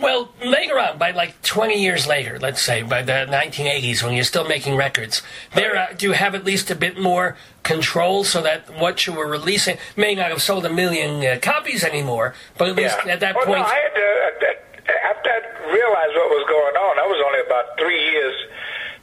Well, 0.00 0.30
later 0.44 0.78
on, 0.78 0.96
by 0.98 1.10
like 1.10 1.42
20 1.42 1.82
years 1.82 2.06
later, 2.06 2.38
let's 2.38 2.62
say, 2.62 2.82
by 2.82 3.02
the 3.02 3.26
1980s, 3.28 4.02
when 4.02 4.14
you're 4.14 4.24
still 4.24 4.46
making 4.46 4.76
records, 4.76 5.22
there 5.54 5.76
uh, 5.76 5.92
do 5.96 6.06
you 6.06 6.12
have 6.12 6.34
at 6.34 6.44
least 6.44 6.70
a 6.70 6.76
bit 6.76 6.98
more 7.00 7.36
control 7.64 8.22
so 8.24 8.40
that 8.42 8.70
what 8.78 9.06
you 9.06 9.12
were 9.12 9.26
releasing 9.26 9.76
may 9.96 10.14
not 10.14 10.30
have 10.30 10.40
sold 10.40 10.64
a 10.64 10.70
million 10.72 11.24
uh, 11.26 11.38
copies 11.42 11.82
anymore, 11.82 12.34
but 12.56 12.68
at 12.68 12.76
least 12.76 12.96
Yeah. 13.04 13.12
at 13.14 13.20
that 13.20 13.34
well, 13.34 13.46
point. 13.46 13.58
no, 13.58 13.64
I 13.64 13.74
had 13.74 13.94
to. 13.94 14.52
uh, 14.88 14.92
After 15.10 15.30
I 15.30 15.40
realized 15.72 16.14
what 16.14 16.30
was 16.30 16.46
going 16.48 16.76
on, 16.76 16.96
that 16.96 17.08
was 17.08 17.20
only 17.26 17.40
about 17.46 17.76
three 17.78 18.10
years. 18.12 18.34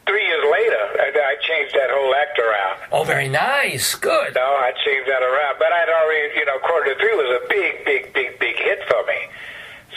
Three 0.07 0.21
years 0.25 0.45
later, 0.53 0.81
I, 1.01 1.33
I 1.33 1.35
changed 1.41 1.73
that 1.73 1.89
whole 1.89 2.13
act 2.13 2.37
around. 2.37 2.77
oh, 2.93 3.03
very 3.03 3.27
nice. 3.27 3.95
Good. 3.95 4.35
No, 4.35 4.41
I 4.61 4.71
changed 4.85 5.09
that 5.09 5.23
around. 5.23 5.55
But 5.57 5.73
I'd 5.73 5.89
already, 5.89 6.39
you 6.39 6.45
know, 6.45 6.59
quarter 6.59 6.93
to 6.93 6.99
three 6.99 7.15
was 7.17 7.41
a 7.41 7.47
big, 7.49 7.83
big, 7.85 8.13
big, 8.13 8.37
big 8.39 8.55
hit 8.55 8.79
for 8.87 9.03
me. 9.07 9.17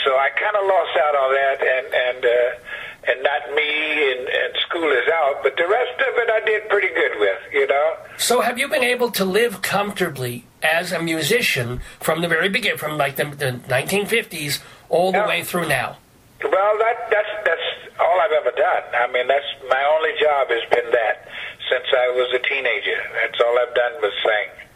So 0.04 0.10
I 0.16 0.28
kind 0.30 0.56
of 0.56 0.64
lost 0.66 0.94
out 0.96 1.14
on 1.14 1.30
that, 1.34 1.58
and 1.62 1.86
and 1.94 2.24
uh, 2.24 3.10
and 3.10 3.22
not 3.22 3.42
me, 3.54 4.12
and, 4.12 4.28
and 4.28 4.50
school 4.68 4.90
is 4.92 5.08
out. 5.12 5.42
But 5.42 5.56
the 5.56 5.66
rest 5.68 5.96
of 6.00 6.12
it, 6.16 6.30
I 6.30 6.40
did 6.44 6.68
pretty 6.68 6.88
good 6.88 7.18
with, 7.18 7.38
you 7.52 7.66
know. 7.66 7.96
So, 8.18 8.40
have 8.40 8.58
you 8.58 8.68
been 8.68 8.82
able 8.84 9.10
to 9.12 9.24
live 9.24 9.62
comfortably 9.62 10.44
as 10.62 10.92
a 10.92 11.00
musician 11.02 11.80
from 12.00 12.20
the 12.22 12.28
very 12.28 12.48
beginning, 12.48 12.78
from 12.78 12.96
like 12.98 13.16
the, 13.16 13.24
the 13.24 13.52
1950s 13.68 14.60
all 14.88 15.12
the 15.12 15.18
Yeah. 15.18 15.28
way 15.28 15.42
through 15.42 15.68
now? 15.68 15.96
Well, 16.42 16.78
that 16.78 16.96
that's 17.10 17.32
that's 17.44 17.68
all 17.98 18.20
I've 18.20 18.32
ever 18.32 18.52
done. 18.56 18.82
I 18.94 19.06
mean, 19.12 19.26
that's 19.26 19.50
my 19.68 19.82
only 19.96 20.12
job 20.20 20.48
has 20.50 20.62
been 20.70 20.90
that 20.92 21.26
since 21.68 21.86
I 21.92 22.06
was 22.14 22.28
a 22.34 22.38
teenager. 22.48 22.98
That's 23.20 23.40
all 23.40 23.58
I've 23.58 23.74
done 23.74 23.92
was 24.00 24.12
sing. 24.22 24.67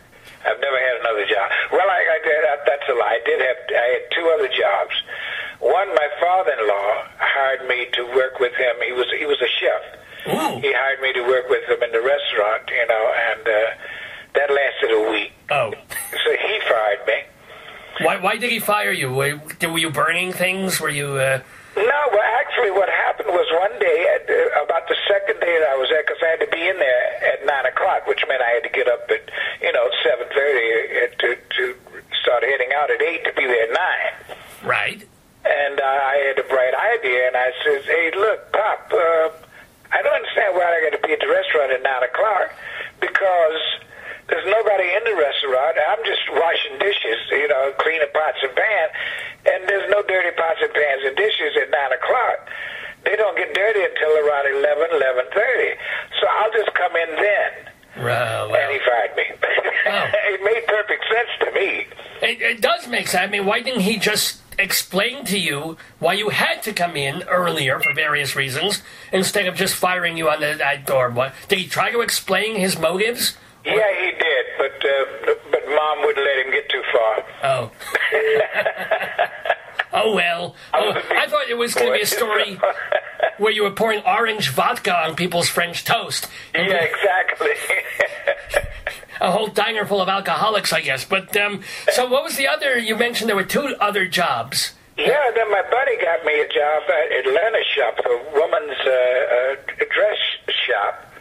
I've 0.45 0.61
never 0.61 0.79
had 0.79 1.01
another 1.01 1.27
job. 1.27 1.51
Well, 1.71 1.89
I, 1.89 2.01
I. 2.03 2.19
I, 2.23 2.57
that's 2.67 2.89
a 2.89 2.95
lie. 2.95 3.19
I 3.19 3.23
did 3.25 3.41
have. 3.41 3.59
I 3.71 3.89
had 3.99 4.05
two 4.11 4.27
other 4.35 4.49
jobs. 4.49 4.95
One, 5.61 5.89
my 5.95 6.09
father-in-law 6.21 6.91
hired 7.19 7.69
me 7.69 7.87
to 7.95 8.03
work 8.17 8.41
with 8.41 8.53
him. 8.55 8.75
He 8.85 8.93
was 8.93 9.07
he 9.19 9.27
was 9.27 9.39
a 9.41 9.51
chef. 9.61 9.83
Ooh. 10.27 10.61
He 10.61 10.73
hired 10.75 11.01
me 11.01 11.13
to 11.15 11.23
work 11.23 11.49
with 11.49 11.65
him 11.69 11.83
in 11.83 11.93
the 11.93 12.03
restaurant, 12.03 12.63
you 12.71 12.87
know, 12.87 13.13
and 13.31 13.43
uh, 13.47 13.61
that 14.35 14.51
lasted 14.51 14.91
a 14.91 15.11
week. 15.11 15.33
Oh. 15.51 15.73
So 16.25 16.31
he 16.31 16.61
fired 16.69 17.07
me. 17.07 17.19
Why, 18.01 18.17
why 18.19 18.37
did 18.37 18.51
he 18.51 18.59
fire 18.59 18.93
you? 18.93 19.13
Were, 19.13 19.41
were 19.63 19.79
you 19.79 19.91
burning 19.91 20.33
things? 20.33 20.81
Were 20.81 20.89
you? 20.89 21.15
Uh, 21.15 21.41
No, 21.77 22.01
well, 22.13 22.29
actually, 22.37 22.71
what 22.71 22.89
happened 22.89 23.33
was 23.33 23.49
one 23.57 23.73
day, 23.81 23.99
at, 24.13 24.29
uh, 24.29 24.65
about 24.65 24.89
the 24.89 24.97
second 25.09 25.41
day 25.41 25.57
that 25.57 25.73
I 25.73 25.77
was 25.81 25.89
there, 25.89 26.05
because 26.05 26.21
I 26.21 26.37
had 26.37 26.41
to 26.45 26.53
be 26.53 26.61
in 26.69 26.77
there 26.77 27.05
at 27.33 27.47
nine 27.49 27.65
o'clock, 27.65 28.07
which 28.07 28.21
meant 28.29 28.43
I 28.45 28.61
had 28.61 28.65
to 28.69 28.73
get 28.73 28.89
up 28.89 29.09
at 29.09 29.25
you 29.65 29.73
know 29.73 29.89
seven 30.05 30.29
thirty 30.37 31.17
to 31.17 31.29
to 31.33 31.65
start 32.21 32.45
heading 32.45 32.77
out 32.77 32.91
at 32.93 33.01
eight 33.01 33.25
to 33.25 33.33
be 33.33 33.47
there 33.49 33.65
at 33.65 33.73
nine. 33.73 34.37
right. 34.69 35.01
And 35.43 35.81
uh, 35.81 35.85
I 35.85 36.15
had 36.29 36.39
a 36.39 36.47
bright 36.47 36.77
idea, 36.77 37.27
and 37.27 37.37
I 37.37 37.51
says, 37.65 37.85
"Hey, 37.89 38.13
look, 38.15 38.53
Pop, 38.53 38.93
uh, 38.93 39.33
I 39.91 40.03
don't 40.05 40.15
understand 40.15 40.55
why 40.55 40.77
I 40.77 40.91
got 40.91 41.01
to 41.01 41.03
be 41.09 41.13
at 41.17 41.21
the 41.21 41.29
restaurant 41.29 41.73
at 41.73 41.83
nine 41.83 42.05
o'clock 42.05 42.53
because 43.01 43.61
there's 44.33 44.49
nobody 44.49 44.89
in 44.89 45.05
the 45.05 45.13
restaurant. 45.13 45.77
I'm 45.77 46.01
just 46.09 46.25
washing 46.33 46.81
dishes, 46.81 47.21
you 47.37 47.49
know, 47.53 47.77
cleaning 47.77 48.09
pots 48.17 48.41
and 48.41 48.57
pans, 48.57 48.93
and 49.45 49.69
there's 49.69 49.85
no 49.93 50.01
dirty 50.09 50.33
pots 50.33 50.57
and 50.65 50.73
pans 50.73 51.05
and 51.05 51.13
dishes 51.21 51.53
at 51.61 51.69
nine 51.69 51.93
o'clock. 51.93 52.49
They 53.05 53.17
don't 53.21 53.37
get 53.37 53.53
dirty 53.53 53.85
until 53.85 54.17
around 54.25 54.49
eleven, 54.49 54.89
eleven 54.97 55.25
thirty. 55.37 55.77
So 56.17 56.25
I'll 56.33 56.53
just 56.57 56.73
come 56.73 56.97
in 56.97 57.11
then." 57.21 57.53
Well, 58.01 58.57
And 58.57 58.73
he 58.73 58.81
fired 58.81 59.13
me. 59.17 59.25
Oh. 59.85 60.09
it 60.33 60.41
made 60.43 60.67
perfect 60.67 61.05
sense 61.13 61.29
to 61.41 61.53
me. 61.53 61.87
It, 62.23 62.41
it 62.41 62.61
does 62.63 62.89
make 62.89 63.09
sense. 63.09 63.29
I 63.29 63.31
mean, 63.31 63.45
why 63.45 63.61
didn't 63.61 63.83
he 63.83 63.99
just 63.99 64.41
explain 64.59 65.25
to 65.27 65.39
you 65.39 65.77
why 65.99 66.15
you 66.15 66.31
had 66.31 66.63
to 66.63 66.73
come 66.73 66.97
in 66.97 67.23
earlier 67.25 67.81
for 67.81 67.93
various 67.93 68.35
reasons 68.35 68.83
instead 69.13 69.47
of 69.47 69.57
just 69.57 69.75
firing 69.75 70.17
you 70.17 70.31
on 70.31 70.41
the 70.41 70.55
that 70.57 70.87
door? 70.87 71.11
What 71.11 71.35
did 71.49 71.59
he 71.59 71.67
try 71.67 71.91
to 71.91 72.01
explain 72.01 72.57
his 72.57 72.79
motives? 72.79 73.37
Yeah, 73.65 73.93
he 74.01 74.11
did, 74.11 74.47
but 74.59 74.85
uh, 74.85 75.35
but 75.51 75.63
mom 75.69 76.01
wouldn't 76.05 76.25
let 76.27 76.47
him 76.47 76.53
get 76.53 76.69
too 76.69 76.83
far. 76.93 77.25
Oh. 77.45 77.71
oh 79.93 80.15
well. 80.15 80.57
Oh, 80.75 80.93
I 81.11 81.27
thought 81.29 81.49
it 81.49 81.57
was 81.57 81.75
going 81.75 81.89
to 81.89 81.93
be 81.95 82.01
a 82.03 82.07
story 82.07 82.59
where 83.39 83.53
you 83.53 83.63
were 83.63 83.71
pouring 83.71 84.03
orange 84.05 84.51
vodka 84.51 84.93
on 84.95 85.15
people's 85.15 85.49
French 85.49 85.85
toast. 85.85 86.29
Yeah, 86.55 86.83
exactly. 86.83 87.51
A 89.21 89.31
whole 89.31 89.47
diner 89.47 89.87
full 89.87 90.01
of 90.01 90.09
alcoholics, 90.09 90.73
I 90.73 90.81
guess. 90.81 91.05
But 91.05 91.37
um, 91.37 91.63
so, 91.93 92.09
what 92.09 92.25
was 92.25 92.37
the 92.37 92.49
other? 92.49 92.77
You 92.77 92.97
mentioned 92.97 93.29
there 93.29 93.37
were 93.37 93.45
two 93.45 93.77
other 93.81 94.05
jobs. 94.09 94.73
yeah, 94.99 95.31
then 95.37 95.49
my 95.49 95.63
buddy 95.71 95.97
got 96.03 96.25
me 96.25 96.41
a 96.41 96.49
job 96.49 96.83
at 96.91 97.27
Atlanta 97.27 97.63
Shop, 97.73 97.99
a 98.05 98.17
woman's 98.35 98.81
uh, 98.85 98.91
uh, 98.91 99.85
dress 99.95 100.19
shop, 100.67 101.12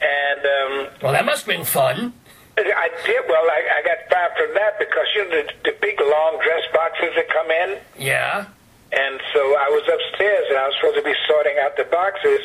and 0.00 0.40
um, 0.40 0.88
Well, 1.02 1.12
that 1.12 1.24
must 1.24 1.46
have 1.46 1.56
been 1.56 1.64
fun. 1.66 2.12
I 2.58 2.90
did 3.06 3.22
well. 3.28 3.44
I, 3.44 3.80
I 3.80 3.82
got 3.82 3.98
fired 4.10 4.32
from 4.36 4.54
that 4.54 4.78
because 4.78 5.06
you 5.14 5.24
know 5.24 5.30
the, 5.30 5.70
the 5.70 5.76
big 5.80 5.98
long 6.00 6.40
dress 6.44 6.64
boxes 6.74 7.10
that 7.16 7.28
come 7.30 7.50
in. 7.50 7.78
Yeah. 7.98 8.46
And 8.92 9.20
so 9.32 9.40
I 9.56 9.68
was 9.70 9.86
upstairs, 9.88 10.46
and 10.50 10.58
I 10.58 10.66
was 10.66 10.74
supposed 10.80 10.96
to 10.96 11.04
be 11.04 11.14
sorting 11.26 11.56
out 11.62 11.76
the 11.76 11.84
boxes, 11.84 12.40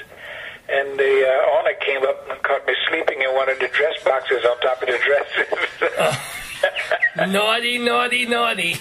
and 0.70 0.98
the 1.00 1.26
uh, 1.26 1.58
owner 1.60 1.74
came 1.82 2.04
up 2.04 2.30
and 2.30 2.42
caught 2.44 2.66
me 2.68 2.76
sleeping 2.88 3.24
in 3.24 3.34
one 3.34 3.50
of 3.50 3.60
the 3.60 3.68
dress 3.68 3.98
boxes 4.06 4.46
on 4.46 4.60
top 4.62 4.82
of 4.82 4.88
the 4.88 5.00
dresses. 5.04 6.22
naughty, 7.28 7.80
naughty, 7.80 8.26
naughty. 8.26 8.78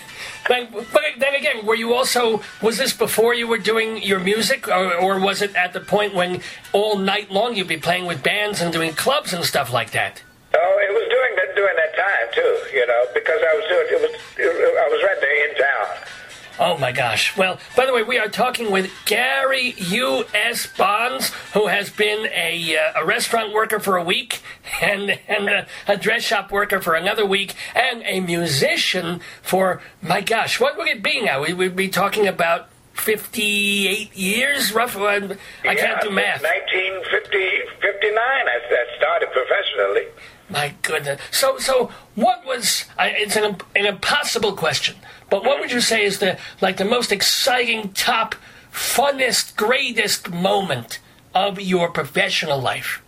But, 0.46 0.70
but 0.72 1.02
then 1.18 1.34
again, 1.34 1.64
were 1.64 1.74
you 1.74 1.94
also 1.94 2.42
was 2.60 2.76
this 2.76 2.92
before 2.92 3.34
you 3.34 3.46
were 3.48 3.58
doing 3.58 4.02
your 4.02 4.20
music, 4.20 4.68
or, 4.68 4.94
or 4.94 5.18
was 5.18 5.40
it 5.40 5.54
at 5.56 5.72
the 5.72 5.80
point 5.80 6.14
when 6.14 6.42
all 6.72 6.98
night 6.98 7.30
long 7.30 7.56
you'd 7.56 7.68
be 7.68 7.78
playing 7.78 8.06
with 8.06 8.22
bands 8.22 8.60
and 8.60 8.72
doing 8.72 8.92
clubs 8.92 9.32
and 9.32 9.44
stuff 9.44 9.72
like 9.72 9.92
that? 9.92 10.22
Oh, 10.54 10.78
it 10.86 10.92
was 10.92 11.08
doing 11.08 11.32
that 11.36 11.56
during 11.56 11.76
that 11.76 11.96
time 11.96 12.28
too, 12.34 12.76
you 12.76 12.86
know, 12.86 13.04
because 13.14 13.40
I 13.40 13.54
was 13.56 13.64
doing 13.68 13.86
it 13.90 14.00
was 14.02 14.12
I 14.38 14.88
was 14.88 15.02
right 15.02 15.20
there 15.20 15.50
in 15.50 15.56
town. 15.56 16.13
Oh 16.58 16.78
my 16.78 16.92
gosh. 16.92 17.36
Well, 17.36 17.58
by 17.76 17.84
the 17.84 17.92
way, 17.92 18.04
we 18.04 18.16
are 18.18 18.28
talking 18.28 18.70
with 18.70 18.88
Gary 19.06 19.74
U.S. 19.76 20.68
Bonds, 20.68 21.30
who 21.52 21.66
has 21.66 21.90
been 21.90 22.28
a, 22.32 22.76
uh, 22.76 23.02
a 23.02 23.04
restaurant 23.04 23.52
worker 23.52 23.80
for 23.80 23.96
a 23.96 24.04
week, 24.04 24.40
and, 24.82 25.18
and 25.26 25.48
a, 25.48 25.66
a 25.88 25.96
dress 25.96 26.22
shop 26.22 26.52
worker 26.52 26.80
for 26.80 26.94
another 26.94 27.26
week, 27.26 27.54
and 27.74 28.02
a 28.04 28.20
musician 28.20 29.20
for, 29.42 29.82
my 30.00 30.20
gosh, 30.20 30.60
what 30.60 30.78
would 30.78 30.86
it 30.86 31.02
be 31.02 31.22
now? 31.22 31.42
We 31.42 31.54
would 31.54 31.74
be 31.74 31.88
talking 31.88 32.28
about 32.28 32.68
58 32.92 34.14
years, 34.16 34.72
roughly? 34.72 35.36
I 35.64 35.74
can't 35.74 36.00
do 36.02 36.10
math. 36.10 36.42
1950, 36.42 37.38
59, 37.80 38.16
I, 38.16 38.60
I 38.70 38.96
started 38.96 39.28
professionally. 39.32 40.06
My 40.48 40.74
goodness. 40.82 41.20
So, 41.30 41.58
so 41.58 41.90
what 42.14 42.44
was? 42.46 42.84
I, 42.98 43.08
it's 43.08 43.36
an, 43.36 43.56
an 43.74 43.86
impossible 43.86 44.52
question, 44.52 44.96
but 45.34 45.42
what 45.42 45.58
would 45.58 45.72
you 45.72 45.80
say 45.80 46.04
is 46.04 46.20
the 46.20 46.38
like 46.60 46.76
the 46.76 46.84
most 46.84 47.10
exciting, 47.10 47.92
top, 47.92 48.36
funnest, 48.72 49.56
greatest 49.56 50.30
moment 50.30 51.00
of 51.34 51.60
your 51.60 51.90
professional 51.90 52.60
life? 52.60 53.02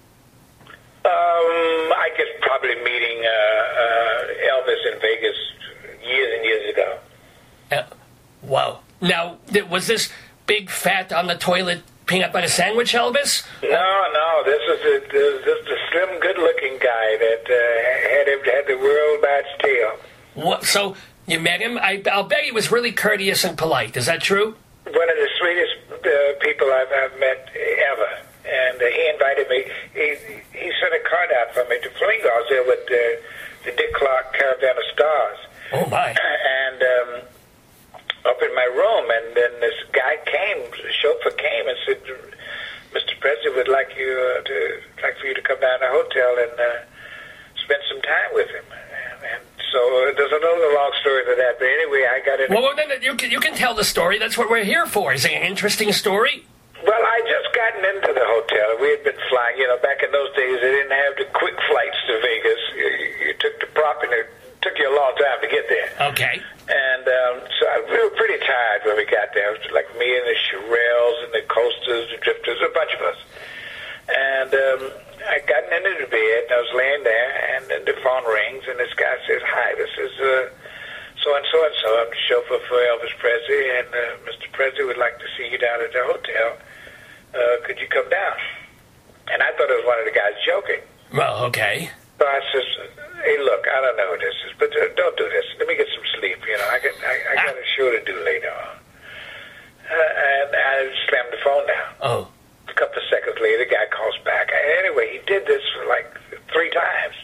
Um, 0.65 0.73
I 1.05 2.11
guess 2.17 2.27
probably 2.41 2.75
meeting 2.83 3.19
uh, 3.23 3.31
uh, 3.31 4.51
Elvis 4.51 4.93
in 4.93 5.01
Vegas 5.01 5.37
years 6.05 6.33
and 6.35 6.45
years 6.45 6.75
ago. 6.75 6.99
Uh, 7.71 7.83
wow. 8.43 8.81
Now, 9.01 9.37
th- 9.47 9.69
was 9.69 9.87
this 9.87 10.11
big, 10.47 10.69
fat, 10.69 11.13
on 11.13 11.29
the 11.29 11.37
toilet 11.37 11.85
peanut 12.07 12.33
butter 12.33 12.49
sandwich 12.49 12.93
Elvis? 12.93 13.47
No, 13.63 13.69
no, 13.69 14.43
this 14.45 14.63
is 14.63 14.81
the, 14.83 15.43
this 15.45 15.65
the 15.65 15.77
slim, 15.93 16.19
good-looking 16.19 16.79
guy 16.81 17.19
that 17.19 17.45
uh, 17.47 18.09
had 18.11 18.27
had 18.53 18.67
the 18.67 18.79
world 18.83 19.23
by 19.23 19.43
its 19.45 19.63
tail. 19.63 19.97
What? 20.35 20.65
So 20.65 20.97
you 21.27 21.41
met 21.41 21.61
him? 21.61 21.79
I, 21.79 22.03
I'll 22.11 22.25
bet 22.25 22.45
he 22.45 22.53
was 22.53 22.71
really 22.71 22.93
courteous 22.93 23.45
and 23.45 23.59
polite. 23.59 23.97
Is 23.97 24.07
that 24.07 24.23
true? 24.23 24.55
One 24.85 25.11
of 25.11 25.17
the 25.17 25.29
sweetest 25.39 25.75
uh, 26.07 26.39
people 26.41 26.71
I've, 26.73 26.89
I've 26.89 27.19
met 27.19 27.51
ever. 27.93 28.11
And 28.47 28.81
uh, 28.81 28.87
he 28.87 29.11
invited 29.11 29.49
me. 29.51 29.65
He 29.93 30.15
he 30.55 30.71
sent 30.79 30.95
a 30.95 31.03
card 31.03 31.31
out 31.43 31.53
for 31.53 31.67
me 31.69 31.81
to 31.83 31.91
Flamingo. 31.99 32.29
I 32.31 32.39
was 32.39 32.49
there 32.49 32.63
with 32.63 32.87
uh, 32.87 33.01
the 33.65 33.73
Dick 33.75 33.93
Clark 33.95 34.33
Caravan 34.39 34.77
of 34.79 34.87
Stars. 34.95 35.39
Oh 35.73 35.87
my! 35.91 36.15
And 36.67 36.83
um, 36.83 37.11
up 38.27 38.39
in 38.43 38.55
my 38.55 38.69
room, 38.71 39.07
and 39.11 39.37
then 39.37 39.53
this 39.61 39.75
guy 39.93 40.19
came, 40.27 40.63
the 40.71 40.93
chauffeur 40.93 41.31
came 41.35 41.67
and 41.67 41.79
said, 41.87 42.03
"Mr. 42.93 43.19
Presley 43.19 43.51
would 43.51 43.69
like 43.69 43.91
you 43.97 44.13
uh, 44.15 44.43
to 44.43 44.81
like 45.03 45.19
for 45.19 45.27
you 45.27 45.35
to 45.35 45.43
come 45.43 45.59
down 45.59 45.81
to 45.81 45.87
the 45.87 45.91
hotel 45.91 46.33
and 46.39 46.55
uh, 46.61 46.87
spend 47.65 47.83
some 47.91 48.03
time 48.03 48.31
with 48.33 48.49
him." 48.51 48.65
So 49.77 49.85
uh, 49.85 50.17
there's 50.17 50.33
another 50.33 50.73
long 50.73 50.93
story 51.05 51.29
to 51.29 51.37
that. 51.37 51.61
But 51.61 51.69
anyway, 51.69 52.09
I 52.09 52.25
got 52.25 52.41
in. 52.41 52.49
Well, 52.49 52.65
well, 52.65 52.73
then 52.73 52.89
you 53.05 53.13
can, 53.13 53.29
you 53.31 53.41
can 53.41 53.53
tell 53.53 53.75
the 53.77 53.85
story. 53.85 54.17
That's 54.19 54.39
what 54.41 54.49
we're 54.49 54.65
here 54.65 54.87
for. 54.87 55.13
Is 55.13 55.27
it 55.27 55.37
an 55.37 55.45
interesting 55.45 55.93
story? 55.93 56.49
Well, 56.81 56.97
I 56.97 57.21
just 57.29 57.53
gotten 57.53 57.85
into 57.85 58.17
the 58.17 58.25
hotel. 58.25 58.81
We 58.81 58.89
had 58.97 59.05
been 59.05 59.21
flying. 59.29 59.61
You 59.61 59.69
know, 59.69 59.77
back 59.85 60.01
in 60.01 60.09
those 60.17 60.33
days, 60.33 60.57
they 60.65 60.73
didn't 60.73 60.97
have 60.97 61.13
the 61.21 61.29
quick 61.37 61.61
flights 61.69 62.01
to 62.09 62.13
Vegas. 62.25 62.63
You, 62.73 62.89
you 63.29 63.35
took 63.37 63.61
the 63.61 63.69
prop, 63.77 64.01
and 64.01 64.13
it 64.17 64.33
took 64.65 64.81
you 64.81 64.89
a 64.89 64.97
long 64.97 65.13
time 65.21 65.45
to 65.45 65.49
get 65.53 65.69
there. 65.69 66.09
Okay. 66.09 66.41
And 66.73 67.05
um, 67.05 67.35
so 67.61 67.69
I, 67.69 67.77
we 67.85 68.01
were 68.01 68.17
pretty 68.17 68.41
tired 68.49 68.81
when 68.89 68.97
we 68.97 69.05
got 69.05 69.37
there. 69.37 69.53
It 69.53 69.61
was 69.61 69.77
like 69.77 69.93
me 70.01 70.09
and 70.09 70.25
the 70.25 70.37
Shirelles 70.41 71.19
and 71.21 71.33
the 71.37 71.45
Coasters, 71.53 72.17
the 72.17 72.19
Drifters, 72.25 72.65
a 72.65 72.73
bunch 72.73 72.97
of 72.97 73.03
us. 73.13 73.21
And 74.09 74.51
um, 74.57 74.81
I 75.27 75.43
got 75.43 75.67
into 75.67 75.93
the 75.99 76.07
bed, 76.07 76.39
and 76.47 76.53
I 76.55 76.61
was 76.63 76.73
laying 76.75 77.03
there, 77.03 77.31
and 77.55 77.63
then 77.67 77.83
the 77.85 77.99
phone 78.03 78.25
rings, 78.25 78.63
and 78.71 78.79
this 78.79 78.95
guy 78.95 79.15
says, 79.27 79.43
"Hi, 79.43 79.75
this 79.75 79.91
is 79.99 80.15
uh, 80.23 80.49
so 81.23 81.35
and 81.35 81.47
so 81.51 81.59
and 81.67 81.75
so. 81.83 81.89
I'm 81.99 82.11
the 82.11 82.23
chauffeur 82.31 82.61
for 82.71 82.79
Elvis 82.79 83.15
Presley, 83.19 83.63
and 83.75 83.89
uh, 83.91 84.23
Mr. 84.23 84.47
Presley 84.53 84.85
would 84.87 84.99
like 84.99 85.19
to 85.19 85.29
see 85.37 85.51
you 85.51 85.59
down 85.59 85.83
at 85.83 85.93
the 85.93 86.03
hotel. 86.07 86.49
Uh, 87.35 87.67
could 87.67 87.79
you 87.83 87.89
come 87.91 88.09
down?" 88.09 88.39
And 89.29 89.43
I 89.43 89.51
thought 89.59 89.67
it 89.67 89.83
was 89.83 89.87
one 89.91 89.99
of 89.99 90.07
the 90.07 90.15
guys 90.15 90.39
joking. 90.47 90.83
Well, 91.11 91.45
okay. 91.51 91.91
So 92.19 92.25
I 92.25 92.41
says, 92.55 92.69
"Hey, 93.27 93.39
look, 93.43 93.67
I 93.67 93.81
don't 93.83 93.97
know 93.99 94.15
who 94.15 94.19
this 94.23 94.39
is, 94.47 94.55
but 94.59 94.71
uh, 94.71 94.95
don't 94.95 95.17
do 95.19 95.27
this. 95.27 95.45
Let 95.59 95.67
me 95.67 95.75
get 95.75 95.91
some 95.91 96.07
sleep. 96.23 96.39
You 96.47 96.57
know, 96.57 96.69
I 96.71 96.79
got 96.79 96.95
I, 97.03 97.15
I 97.31 97.35
got 97.51 97.55
a 97.59 97.67
show 97.75 97.91
to 97.91 98.01
do 98.07 98.15
later 98.23 98.55
on." 98.55 98.79
Uh, 99.87 99.95
and 99.95 100.51
I 100.55 100.91
slammed 101.11 101.33
the 101.35 101.43
phone 101.43 101.67
down. 101.67 101.91
Oh. 102.03 102.29
Couple 102.77 103.01
of 103.01 103.09
seconds 103.09 103.41
later, 103.41 103.65
the 103.65 103.73
guy 103.73 103.89
calls 103.89 104.21
back. 104.21 104.53
Anyway, 104.53 105.17
he 105.17 105.21
did 105.25 105.49
this 105.49 105.65
for 105.73 105.89
like 105.89 106.13
three 106.53 106.69
times. 106.71 107.17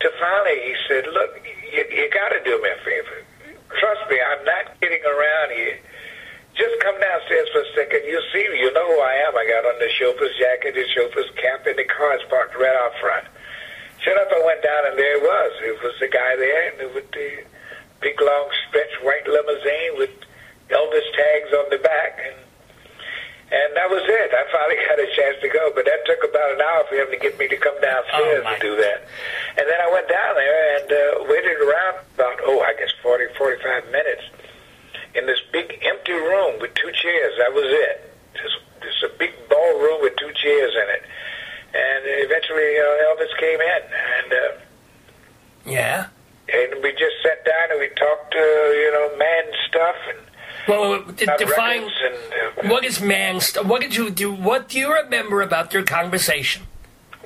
To 0.00 0.06
finally, 0.14 0.58
he 0.62 0.74
said, 0.86 1.10
"Look, 1.10 1.42
you, 1.74 1.82
you 1.90 2.06
got 2.14 2.30
to 2.30 2.40
do 2.46 2.54
me 2.62 2.70
a 2.70 2.78
favor. 2.86 3.18
Trust 3.82 4.06
me, 4.08 4.16
I'm 4.22 4.44
not 4.46 4.78
kidding 4.80 5.02
around 5.02 5.50
here. 5.58 5.78
Just 6.54 6.78
come 6.80 6.94
downstairs 7.02 7.50
for 7.50 7.66
a 7.66 7.70
second. 7.74 8.06
You'll 8.06 8.30
see. 8.32 8.46
You 8.62 8.70
know 8.72 8.86
who 8.86 9.00
I 9.02 9.26
am. 9.26 9.34
I 9.34 9.42
got 9.42 9.66
on 9.66 9.78
the 9.82 9.90
chauffeur's 9.98 10.34
jacket, 10.38 10.74
the 10.78 10.86
chauffeur's 10.94 11.30
cap, 11.34 11.66
and 11.66 11.74
the 11.74 11.86
car 11.90 12.14
is 12.14 12.22
parked 12.30 12.54
right 12.54 12.78
out 12.78 12.94
front." 13.02 13.26
Sure 13.98 14.14
enough, 14.14 14.30
I 14.30 14.38
went 14.46 14.62
down, 14.62 14.86
and 14.86 14.96
there 14.96 15.18
it 15.18 15.22
was. 15.22 15.52
It 15.66 15.82
was 15.82 15.94
the 15.98 16.06
guy 16.06 16.36
there, 16.38 16.78
and 16.78 16.94
with 16.94 17.10
the 17.10 17.42
big, 17.98 18.14
long, 18.22 18.46
stretch 18.70 18.94
white 19.02 19.26
limousine 19.26 19.98
with 19.98 20.14
Elvis 20.70 21.08
tags 21.18 21.50
on 21.58 21.66
the 21.74 21.82
back, 21.82 22.22
and 22.22 22.38
and 23.50 23.68
that 23.76 23.88
was 23.88 24.04
it. 24.04 24.28
I 24.34 24.44
finally 24.52 24.78
got 24.88 24.98
a 25.00 25.08
chance 25.16 25.36
to 25.40 25.48
go, 25.48 25.72
but 25.74 25.84
that 25.88 26.04
took 26.04 26.20
about 26.24 26.52
an 26.56 26.60
hour 26.60 26.84
for 26.88 26.96
him 26.96 27.08
to 27.10 27.18
get 27.18 27.38
me 27.38 27.48
to 27.48 27.56
come 27.56 27.76
downstairs 27.80 28.44
Oh, 28.46 28.52
to 28.54 28.60
do 28.60 28.76
that. 28.76 29.08
And 29.56 29.64
then 29.66 29.78
I 29.80 29.88
went 29.90 30.08
down 30.08 30.34
there 30.36 30.62
and 30.78 30.88
uh, 30.92 31.24
waited 31.28 31.56
around 31.60 32.04
about, 32.14 32.38
oh, 32.44 32.60
I 32.60 32.74
guess 32.76 32.92
40, 33.02 33.32
45 33.38 33.90
minutes 33.90 34.22
in 35.14 35.26
this 35.26 35.40
big 35.52 35.72
empty 35.82 36.12
room 36.12 36.60
with 36.60 36.74
two 36.74 36.92
chairs. 36.92 37.34
That 37.40 37.52
was 37.52 37.66
it. 37.66 37.96
Just, 38.36 38.58
just 38.84 39.02
a 39.02 39.10
big 39.18 39.32
ballroom 39.48 40.02
with 40.04 40.14
two 40.20 40.30
chairs 40.36 40.72
in 40.76 40.88
it. 40.94 41.02
And 41.72 42.02
eventually 42.24 42.76
uh, 42.80 43.04
Elvis 43.12 43.32
came 43.40 43.60
in, 43.60 43.82
and 43.88 44.30
uh, 44.32 44.52
Yeah. 45.66 46.06
and 46.48 46.82
we 46.82 46.92
just 46.92 47.16
sat 47.22 47.44
down 47.44 47.72
and 47.72 47.80
we 47.80 47.88
talked, 47.96 48.34
uh, 48.34 48.70
you 48.72 48.90
know, 48.92 49.16
man 49.18 49.44
stuff 49.68 49.96
and 50.08 50.18
Well, 50.68 51.02
d- 51.02 51.26
define 51.38 51.82
and 51.82 51.92
uh, 51.92 52.68
what 52.68 52.84
is 52.84 53.00
man 53.00 53.40
st- 53.40 53.66
What 53.66 53.80
did 53.80 53.96
you 53.96 54.10
do? 54.10 54.32
What 54.32 54.68
do 54.68 54.78
you 54.78 54.92
remember 54.92 55.40
about 55.42 55.72
your 55.72 55.82
conversation? 55.82 56.62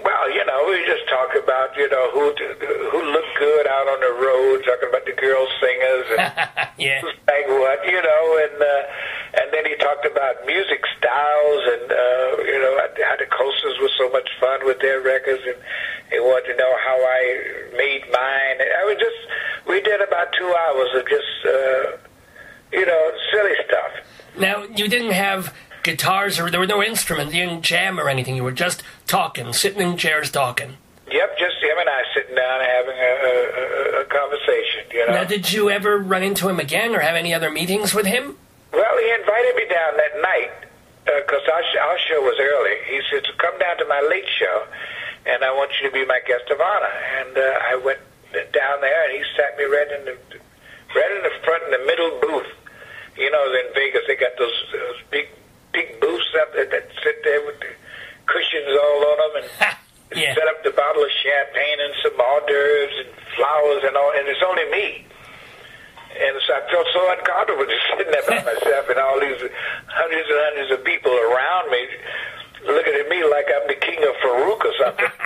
Well, 0.03 0.31
you 0.35 0.45
know, 0.47 0.67
we 0.69 0.85
just 0.87 1.09
talk 1.09 1.31
about 1.43 1.77
you 1.77 1.89
know 1.91 2.11
who 2.11 2.35
who 2.91 3.01
looked 3.13 3.39
good 3.39 3.67
out 3.67 3.87
on 3.89 4.01
the 4.01 4.15
road, 4.25 4.65
talking 4.65 4.89
about 4.89 5.05
the 5.07 5.13
girl 5.13 5.47
singers 5.61 6.07
and 6.19 6.33
yeah. 6.79 7.01
who 7.01 7.11
sang 7.27 7.47
what, 7.59 7.79
you 7.87 8.01
know, 8.03 8.25
and 8.43 8.57
uh, 8.63 9.41
and 9.43 9.47
then 9.53 9.65
he 9.67 9.75
talked 9.77 10.07
about 10.07 10.45
music 10.47 10.83
styles 10.99 11.63
and 11.75 11.87
uh, 11.93 12.43
you 12.47 12.59
know 12.59 12.75
how 13.07 13.17
the 13.17 13.27
coasters 13.27 13.79
were 13.81 13.95
so 13.99 14.11
much 14.11 14.29
fun 14.41 14.65
with 14.67 14.81
their 14.81 15.01
records, 15.01 15.43
and 15.47 15.57
he 16.11 16.19
wanted 16.19 16.53
to 16.53 16.57
know 16.59 16.73
how 16.85 16.99
I 16.99 17.21
made 17.77 18.03
mine. 18.11 18.57
And 18.59 18.71
I 18.79 18.85
was 18.85 18.99
just 18.99 19.21
we 19.69 19.81
did 19.83 20.01
about 20.01 20.33
two 20.35 20.51
hours 20.51 20.91
of 20.99 21.09
just 21.09 21.39
uh, 21.47 21.97
you 22.73 22.87
know 22.87 23.13
silly 23.33 23.55
stuff. 23.67 23.91
Now 24.39 24.65
you 24.65 24.89
didn't 24.89 25.13
have 25.13 25.55
guitars 25.83 26.39
or 26.39 26.51
there 26.51 26.61
were 26.61 26.67
no 26.67 26.83
instruments. 26.83 27.35
You 27.35 27.47
didn't 27.47 27.63
jam 27.63 27.99
or 28.01 28.09
anything. 28.09 28.37
You 28.37 28.45
were 28.45 28.53
just 28.53 28.83
talking, 29.07 29.53
sitting 29.53 29.81
in 29.83 29.97
chairs 29.97 30.31
talking. 30.31 30.77
Yep, 31.11 31.39
just 31.39 31.57
him 31.63 31.77
and 31.79 31.89
I 31.89 32.03
sitting 32.15 32.35
down 32.37 32.61
having 32.61 32.97
a, 32.97 33.13
a, 33.29 34.01
a- 34.01 34.05
conversation. 34.07 34.81
You 34.93 35.07
know. 35.07 35.13
Now, 35.13 35.25
did 35.25 35.53
you 35.53 35.69
ever 35.69 35.99
run 35.99 36.23
into 36.23 36.49
him 36.49 36.59
again 36.59 36.95
or 36.95 37.01
have 37.01 37.17
any 37.17 37.35
other 37.35 37.51
meetings 37.51 37.93
with 37.95 38.07
him? 38.07 38.37
Well, 38.73 38.97
he 38.99 39.13
invited 39.21 39.55
me 39.57 39.67
down 39.69 39.93
that 39.99 40.23
night 40.23 40.51
because 41.05 41.43
our, 41.53 41.63
sh- 41.65 41.77
our 41.83 41.99
show 42.09 42.21
was 42.23 42.39
early. 42.41 42.77
He 42.89 43.01
said, 43.11 43.27
so 43.27 43.33
"Come 43.37 43.59
down 43.59 43.77
to 43.79 43.85
my 43.85 44.01
late 44.09 44.25
show, 44.39 44.65
and 45.27 45.45
I 45.45 45.51
want 45.53 45.71
you 45.83 45.89
to 45.89 45.93
be 45.93 46.07
my 46.07 46.21
guest 46.27 46.49
of 46.51 46.61
honor." 46.61 46.95
And 47.21 47.37
uh, 47.37 47.43
I 47.69 47.77
went 47.85 47.99
down 48.53 48.81
there, 48.81 49.05
and 49.05 49.13
he 49.13 49.23
sat 49.37 49.59
me 49.59 49.65
right 49.65 49.91
in 49.93 50.05
the 50.07 50.17
right 50.97 51.13
in 51.17 51.23
the 51.23 51.35
front, 51.45 51.65
in 51.65 51.71
the 51.73 51.85
middle 51.85 52.19
booth. 52.23 52.53
You 53.23 53.31
know, 53.31 53.45
in 53.55 53.71
Vegas, 53.79 54.03
they 54.11 54.17
got 54.19 54.35
those, 54.37 54.59
those 54.75 54.99
big 55.15 55.31
big 55.71 56.01
booths 56.03 56.35
up 56.43 56.53
there 56.53 56.67
that 56.67 56.85
sit 57.07 57.23
there 57.23 57.41
with 57.47 57.57
the 57.63 57.71
cushions 58.27 58.67
all 58.77 59.01
on 59.07 59.17
them, 59.23 59.33
and 59.41 59.49
Yeah. 60.19 60.35
set 60.35 60.45
up 60.51 60.61
the 60.67 60.75
bottle 60.75 61.01
of 61.07 61.11
champagne 61.23 61.79
and 61.81 61.95
some 62.03 62.19
hors 62.21 62.45
d'oeuvres 62.51 62.95
and 63.07 63.11
flowers 63.39 63.83
and 63.87 63.97
all, 63.97 64.11
and 64.19 64.27
it's 64.29 64.43
only 64.45 64.67
me. 64.75 65.07
And 66.13 66.37
so 66.45 66.51
I 66.53 66.61
felt 66.69 66.87
so 66.93 67.03
uncomfortable 67.17 67.65
just 67.73 67.87
sitting 67.97 68.13
there 68.13 68.27
by 68.29 68.43
myself 68.53 68.85
and 68.91 68.99
all 68.99 69.17
these 69.23 69.41
hundreds 69.89 70.29
and 70.29 70.41
hundreds 70.53 70.71
of 70.77 70.85
people 70.85 71.15
around 71.15 71.71
me 71.71 71.83
looking 72.67 72.95
at 72.95 73.09
me 73.09 73.25
like 73.25 73.47
I'm 73.55 73.67
the 73.69 73.75
king 73.75 73.99
of 74.03 74.15
Farouk 74.25 74.65
or 74.65 74.73
something. 74.85 75.07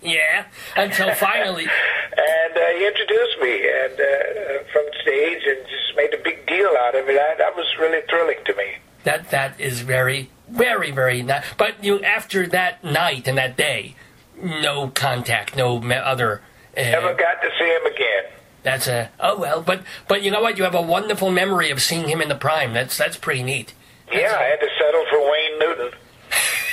Yeah. 0.00 0.44
Until 0.76 1.12
finally, 1.14 1.64
and 1.64 2.56
uh, 2.56 2.60
he 2.78 2.86
introduced 2.86 3.36
me 3.42 3.68
and 3.68 3.92
uh, 3.94 4.62
from 4.72 4.84
stage 5.02 5.42
and 5.44 5.66
just 5.66 5.96
made 5.96 6.14
a 6.14 6.22
big 6.22 6.46
deal 6.46 6.68
out 6.86 6.94
of 6.94 7.08
it. 7.08 7.20
I, 7.20 7.34
that 7.36 7.56
was 7.56 7.66
really 7.80 8.00
thrilling 8.08 8.38
to 8.46 8.54
me. 8.54 8.76
that 9.02 9.30
that 9.30 9.60
is 9.60 9.80
very, 9.80 10.30
very, 10.48 10.92
very 10.92 11.22
nice. 11.24 11.44
But 11.58 11.82
you, 11.82 12.00
after 12.04 12.46
that 12.46 12.84
night 12.84 13.26
and 13.26 13.38
that 13.38 13.56
day, 13.56 13.96
no 14.40 14.88
contact, 14.88 15.56
no 15.56 15.80
me- 15.80 15.96
other. 15.96 16.42
Never 16.76 17.08
Uh, 17.08 17.12
got 17.14 17.42
to 17.42 17.50
see 17.58 17.66
him 17.66 17.86
again. 17.92 18.24
that's 18.62 18.86
a 18.86 19.10
oh 19.18 19.36
well, 19.36 19.60
but 19.62 19.82
but 20.06 20.22
you 20.22 20.30
know 20.30 20.40
what? 20.40 20.58
You 20.58 20.64
have 20.64 20.76
a 20.76 20.80
wonderful 20.82 21.32
memory 21.32 21.70
of 21.72 21.82
seeing 21.82 22.08
him 22.08 22.22
in 22.22 22.28
the 22.28 22.36
prime. 22.36 22.72
That's 22.72 22.96
that's 22.96 23.16
pretty 23.16 23.42
neat. 23.42 23.74
Yeah, 24.12 24.36
I 24.38 24.44
had 24.44 24.60
to 24.60 24.68
settle 24.78 25.04
for 25.10 25.18
Wayne 25.28 25.58
Newton. 25.58 25.90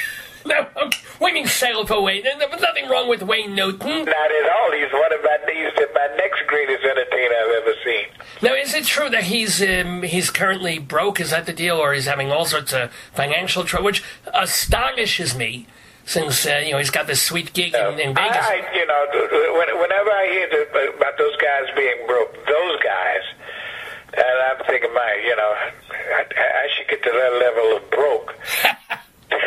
What 1.18 1.30
do 1.30 1.38
you 1.38 1.44
mean 1.44 1.48
settle 1.48 1.88
for 1.88 2.02
Wayne? 2.04 2.24
There 2.24 2.50
was 2.50 2.60
nothing 2.62 2.90
wrong 2.90 3.08
with 3.08 3.24
Wayne 3.24 3.56
Newton. 3.56 3.88
Not 4.06 4.08
at 4.08 4.52
all. 4.52 4.72
He's 4.74 4.92
one 4.92 5.14
of 5.14 5.24
my 5.24 5.38
he's 5.48 5.88
my 5.96 6.08
next 6.18 6.46
greatest 6.48 6.84
entertainer 6.84 7.36
I've 7.36 7.64
ever 7.64 7.74
seen. 7.86 8.06
Now, 8.42 8.54
is 8.54 8.74
it 8.74 8.84
true 8.84 9.10
that 9.10 9.24
he's 9.24 9.62
um, 9.64 10.04
he's 10.04 10.30
currently 10.30 10.78
broke? 10.78 11.22
Is 11.22 11.30
that 11.32 11.46
the 11.46 11.54
deal, 11.54 11.78
or 11.78 11.94
he's 11.94 12.06
having 12.06 12.32
all 12.32 12.44
sorts 12.46 12.74
of 12.74 12.92
financial 13.14 13.64
trouble, 13.64 13.86
which 13.86 14.04
astonishes 14.34 15.36
me, 15.38 15.68
since 16.06 16.46
uh, 16.46 16.62
you 16.66 16.74
know 16.74 16.80
he's 16.80 16.92
got 16.92 17.08
this 17.08 17.22
sweet 17.22 17.54
gig 17.54 17.74
in, 17.74 18.00
in 18.00 18.14
Vegas. 18.14 18.36
I, 18.38 18.56
I, 18.70 18.76
you 18.76 18.86
know, 18.86 19.06
th- 19.14 19.30
th- 19.30 19.52
when- 19.54 19.80
whenever 19.80 20.10
I 20.12 20.28
hear 20.32 20.50
the, 20.50 20.94
about 20.98 21.18
those 21.18 21.36
guys 21.38 21.64
being 21.78 22.06
broke, 22.08 22.34
those 22.46 22.80
guys, 22.84 23.24
and 24.14 24.38
I'm 24.52 24.66
thinking, 24.68 24.94
my, 24.94 25.22
you 25.26 25.36
know, 25.38 25.56
I, 25.90 26.26
I 26.38 26.68
should 26.76 26.90
get 26.90 27.02
to 27.04 27.12
that 27.12 27.34
level 27.40 27.78
of 27.78 27.90
broke. 27.90 28.36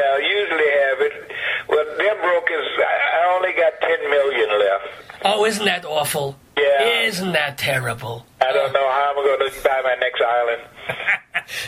They 0.00 0.06
uh, 0.06 0.16
usually 0.40 0.70
have 0.88 1.00
it. 1.00 1.30
Well, 1.68 1.84
their 1.98 2.14
broke 2.22 2.48
is, 2.50 2.66
I 2.78 2.96
I 3.20 3.36
only 3.36 3.52
got 3.52 3.72
10 3.80 4.10
million 4.10 4.48
left. 4.58 4.88
oh, 5.24 5.44
isn't 5.44 5.64
that 5.64 5.84
awful? 5.84 6.36
Yeah. 6.56 7.02
Isn't 7.04 7.32
that 7.32 7.58
terrible? 7.58 8.26
I 8.40 8.52
don't 8.52 8.72
know 8.72 8.88
how 8.90 9.14
I'm 9.16 9.24
going 9.24 9.50
to 9.50 9.62
buy 9.62 9.80
my 9.84 9.96
next 10.00 10.22
island. 10.22 10.62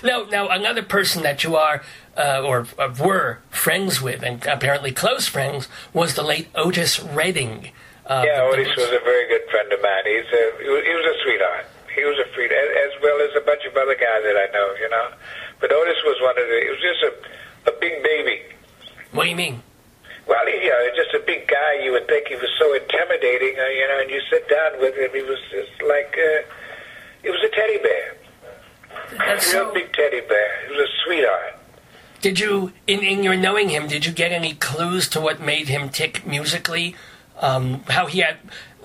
No, 0.04 0.24
now 0.26 0.48
another 0.48 0.82
person 0.82 1.22
that 1.22 1.42
you 1.42 1.56
are 1.56 1.82
uh, 2.16 2.42
or 2.44 2.66
uh, 2.78 2.92
were 3.02 3.38
friends 3.50 4.00
with, 4.02 4.22
and 4.22 4.44
apparently 4.46 4.92
close 4.92 5.26
friends, 5.26 5.66
was 5.92 6.14
the 6.14 6.22
late 6.22 6.48
Otis 6.54 7.00
Redding. 7.00 7.70
Uh, 8.06 8.22
Yeah, 8.26 8.42
Otis 8.42 8.68
was 8.76 8.90
a 8.90 9.02
very 9.02 9.26
good 9.28 9.42
friend 9.50 9.72
of 9.72 9.80
mine. 9.82 10.04
He's 10.06 10.30
a, 10.30 10.44
he 10.62 10.68
was 10.70 11.06
a 11.06 11.16
sweetheart. 11.24 11.66
He 11.94 12.04
was 12.04 12.18
a 12.18 12.26
sweet, 12.34 12.50
as, 12.52 12.68
as 12.86 12.92
well 13.02 13.18
as 13.22 13.30
a 13.36 13.40
bunch 13.44 13.62
of 13.66 13.74
other 13.76 13.94
guys 13.94 14.22
that 14.22 14.36
I 14.38 14.46
know, 14.52 14.68
you 14.78 14.88
know. 14.90 15.06
But 15.60 15.72
Otis 15.72 15.98
was 16.04 16.18
one 16.22 16.36
of 16.38 16.46
the. 16.46 16.58
He 16.62 16.70
was 16.70 16.82
just 16.82 17.02
a, 17.02 17.10
a 17.66 17.72
big 17.80 18.02
baby. 18.02 18.42
What 19.12 19.24
do 19.24 19.30
you 19.30 19.36
mean? 19.36 19.62
Well, 20.26 20.46
he, 20.46 20.70
uh, 20.70 20.94
just 20.96 21.14
a 21.14 21.20
big 21.26 21.46
guy. 21.48 21.80
You 21.82 21.92
would 21.92 22.06
think 22.06 22.28
he 22.28 22.36
was 22.36 22.50
so 22.58 22.72
intimidating, 22.74 23.58
uh, 23.58 23.66
you 23.66 23.88
know. 23.88 24.00
And 24.00 24.10
you 24.10 24.20
sit 24.30 24.48
down 24.48 24.80
with 24.80 24.94
him, 24.96 25.10
he 25.12 25.22
was 25.22 25.38
just 25.50 25.82
like 25.82 26.16
uh, 26.16 26.42
he 27.22 27.30
was 27.30 27.40
a 27.44 27.48
teddy 27.54 27.78
bear, 27.78 28.16
That's 29.18 29.52
real 29.52 29.66
so- 29.68 29.74
big 29.74 29.92
teddy 29.92 30.20
bear. 30.20 30.66
He 30.68 30.76
was 30.76 30.88
a 30.88 30.92
sweetheart. 31.04 31.58
Did 32.20 32.38
you, 32.38 32.72
in, 32.86 33.00
in 33.00 33.24
your 33.24 33.34
knowing 33.36 33.68
him, 33.68 33.88
did 33.88 34.06
you 34.06 34.12
get 34.12 34.30
any 34.30 34.54
clues 34.54 35.08
to 35.08 35.20
what 35.20 35.40
made 35.40 35.66
him 35.66 35.88
tick 35.88 36.24
musically? 36.24 36.94
Um, 37.40 37.82
how 37.88 38.06
he 38.06 38.20
had 38.20 38.36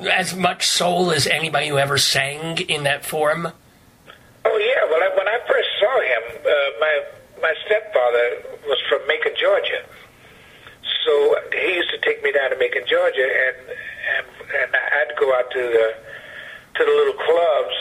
as 0.10 0.36
much 0.36 0.66
soul 0.66 1.12
as 1.12 1.28
anybody 1.28 1.68
who 1.68 1.78
ever 1.78 2.00
sang 2.00 2.58
in 2.58 2.82
that 2.86 3.06
form? 3.06 3.50
Oh 4.44 4.58
yeah. 4.58 4.90
Well, 4.90 5.04
I, 5.04 5.16
when 5.16 5.28
I 5.28 5.38
first 5.48 5.70
saw 5.80 6.02
him, 6.02 6.42
uh, 6.42 6.80
my 6.80 7.04
my 7.48 7.56
stepfather 7.64 8.28
was 8.68 8.80
from 8.92 9.00
Macon, 9.08 9.32
Georgia. 9.40 9.80
So 11.08 11.14
he 11.56 11.80
used 11.80 11.92
to 11.96 12.00
take 12.04 12.20
me 12.20 12.36
down 12.36 12.52
to 12.52 12.58
Macon, 12.60 12.84
Georgia, 12.84 13.24
and 13.24 13.58
and 14.20 14.26
and 14.52 14.70
I'd 14.76 15.16
go 15.16 15.32
out 15.32 15.48
to 15.56 15.64
the 15.64 15.88
to 16.76 16.82
the 16.84 16.92
little 16.92 17.16
clubs 17.24 17.78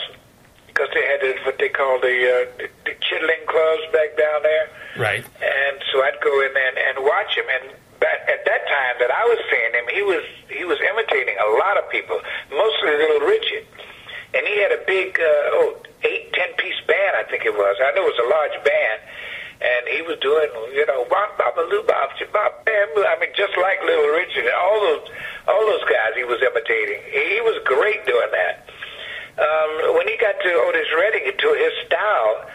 because 0.71 0.87
they 0.95 1.03
had 1.03 1.19
what 1.43 1.59
they 1.59 1.67
call 1.67 1.99
the 1.99 2.15
uh, 2.15 2.35
the, 2.55 2.67
the 2.87 2.95
chitlin 3.03 3.43
clubs 3.51 3.83
back 3.91 4.15
down 4.15 4.39
there. 4.47 4.65
Right. 4.95 5.23
And 5.43 5.75
so 5.91 5.99
I'd 5.99 6.15
go 6.23 6.31
in 6.47 6.53
there 6.55 6.69
and, 6.71 6.79
and 6.79 6.95
watch 7.03 7.35
him. 7.35 7.45
And 7.51 7.75
that, 7.99 8.23
at 8.31 8.41
that 8.47 8.63
time 8.71 8.95
that 9.03 9.11
I 9.11 9.23
was 9.27 9.39
seeing 9.51 9.73
him, 9.75 9.85
he 9.91 10.03
was 10.07 10.23
he 10.47 10.63
was 10.63 10.79
imitating 10.79 11.35
a 11.35 11.49
lot 11.59 11.75
of 11.75 11.91
people, 11.91 12.15
mostly 12.55 12.95
Little 12.95 13.27
Richard. 13.27 13.67
And 14.31 14.47
he 14.47 14.59
had 14.63 14.71
a 14.71 14.83
big 14.87 15.19
uh, 15.19 15.59
oh 15.59 15.75
eight 16.07 16.31
ten 16.31 16.55
piece 16.55 16.79
band, 16.87 17.19
I 17.19 17.27
think 17.27 17.43
it 17.43 17.51
was. 17.51 17.75
I 17.83 17.91
know 17.91 18.07
it 18.07 18.15
was 18.15 18.23
a 18.23 18.29
large 18.31 18.57
band. 18.63 18.99
And 19.57 19.87
he 19.89 20.05
was 20.05 20.19
doing, 20.21 20.49
you 20.73 20.85
know, 20.85 21.05
bop 21.09 21.37
bop 21.37 21.57
loo 21.57 21.81
bop 21.87 22.13
bop 22.31 22.65
bam. 22.65 22.87
I 22.93 23.17
mean, 23.19 23.33
just 23.33 23.57
like 23.57 23.81
Little 23.81 24.13
Richard. 24.13 24.45
All 24.53 24.79
those, 24.81 25.09
all 25.47 25.65
those 25.65 25.83
guys 25.89 26.13
he 26.13 26.23
was 26.23 26.37
imitating. 26.45 27.01
He, 27.09 27.37
he 27.37 27.41
was 27.41 27.57
great 27.65 28.05
doing 28.05 28.29
that. 28.31 28.69
Um, 29.37 29.97
when 29.97 30.07
he 30.07 30.17
got 30.17 30.37
to 30.41 30.51
Otis 30.65 30.89
Redding, 30.97 31.25
to 31.29 31.49
his 31.57 31.73
style, 31.85 32.45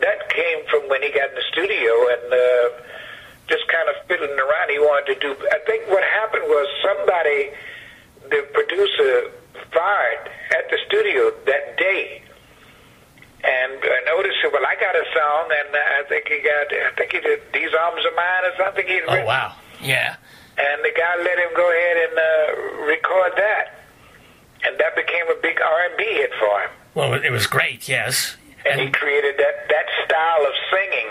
that 0.00 0.28
came 0.28 0.64
from 0.68 0.88
when 0.88 1.02
he 1.02 1.10
got 1.12 1.28
in 1.30 1.36
the 1.36 1.44
studio 1.52 1.92
and 2.12 2.32
uh, 2.32 2.68
just 3.48 3.68
kind 3.68 3.88
of 3.88 3.96
fiddling 4.08 4.38
around. 4.38 4.70
He 4.70 4.78
wanted 4.78 5.14
to 5.14 5.20
do. 5.20 5.36
I 5.52 5.58
think 5.66 5.88
what 5.88 6.04
happened 6.04 6.44
was 6.44 6.68
somebody, 6.84 7.52
the 8.28 8.48
producer, 8.52 9.32
fired 9.72 10.30
at 10.56 10.70
the 10.70 10.78
studio 10.86 11.32
that 11.46 11.76
day. 11.76 12.22
And, 13.42 13.72
and 13.72 14.04
Otis 14.12 14.34
said, 14.42 14.52
"Well, 14.52 14.66
I 14.66 14.74
got 14.76 14.94
a 14.94 15.04
song, 15.16 15.44
and 15.48 15.74
uh, 15.74 15.78
I 15.98 16.02
think 16.08 16.28
he 16.28 16.38
got. 16.44 16.66
I 16.72 16.92
think 16.96 17.12
he 17.12 17.20
did 17.20 17.40
these 17.54 17.72
arms 17.72 18.04
of 18.04 18.12
mine 18.14 18.44
or 18.44 18.54
something. 18.64 18.86
He'd 18.86 19.02
Oh, 19.08 19.12
written. 19.12 19.26
wow. 19.26 19.54
Yeah. 19.80 20.16
And 20.58 20.84
the 20.84 20.92
guy 20.94 21.16
let 21.24 21.38
him 21.38 21.48
go 21.56 21.64
ahead 21.72 21.96
and 22.04 22.14
uh, 22.18 22.84
record 22.84 23.32
that, 23.36 23.80
and 24.68 24.76
that 24.78 24.94
became 24.94 25.24
a 25.32 25.40
big 25.40 25.56
R 25.60 25.80
and 25.88 25.96
B 25.96 26.04
hit 26.04 26.30
for 26.38 26.60
him. 26.60 26.70
Well, 26.94 27.14
it 27.14 27.30
was 27.30 27.46
great, 27.46 27.88
yes. 27.88 28.36
And 28.66 28.78
he 28.78 28.90
created 28.90 29.36
that 29.38 29.68
that 29.70 29.86
style 30.04 30.42
of 30.44 30.52
singing 30.70 31.08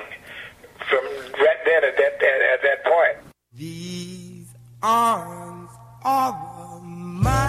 from 0.87 1.03
right 1.41 1.61
then 1.65 1.83
at 1.83 1.97
that 1.97 2.13
at, 2.21 2.41
at 2.53 2.61
that 2.61 2.83
point. 2.85 3.17
These 3.53 4.53
arms 4.83 5.71
are 6.05 6.79
mine. 6.81 7.48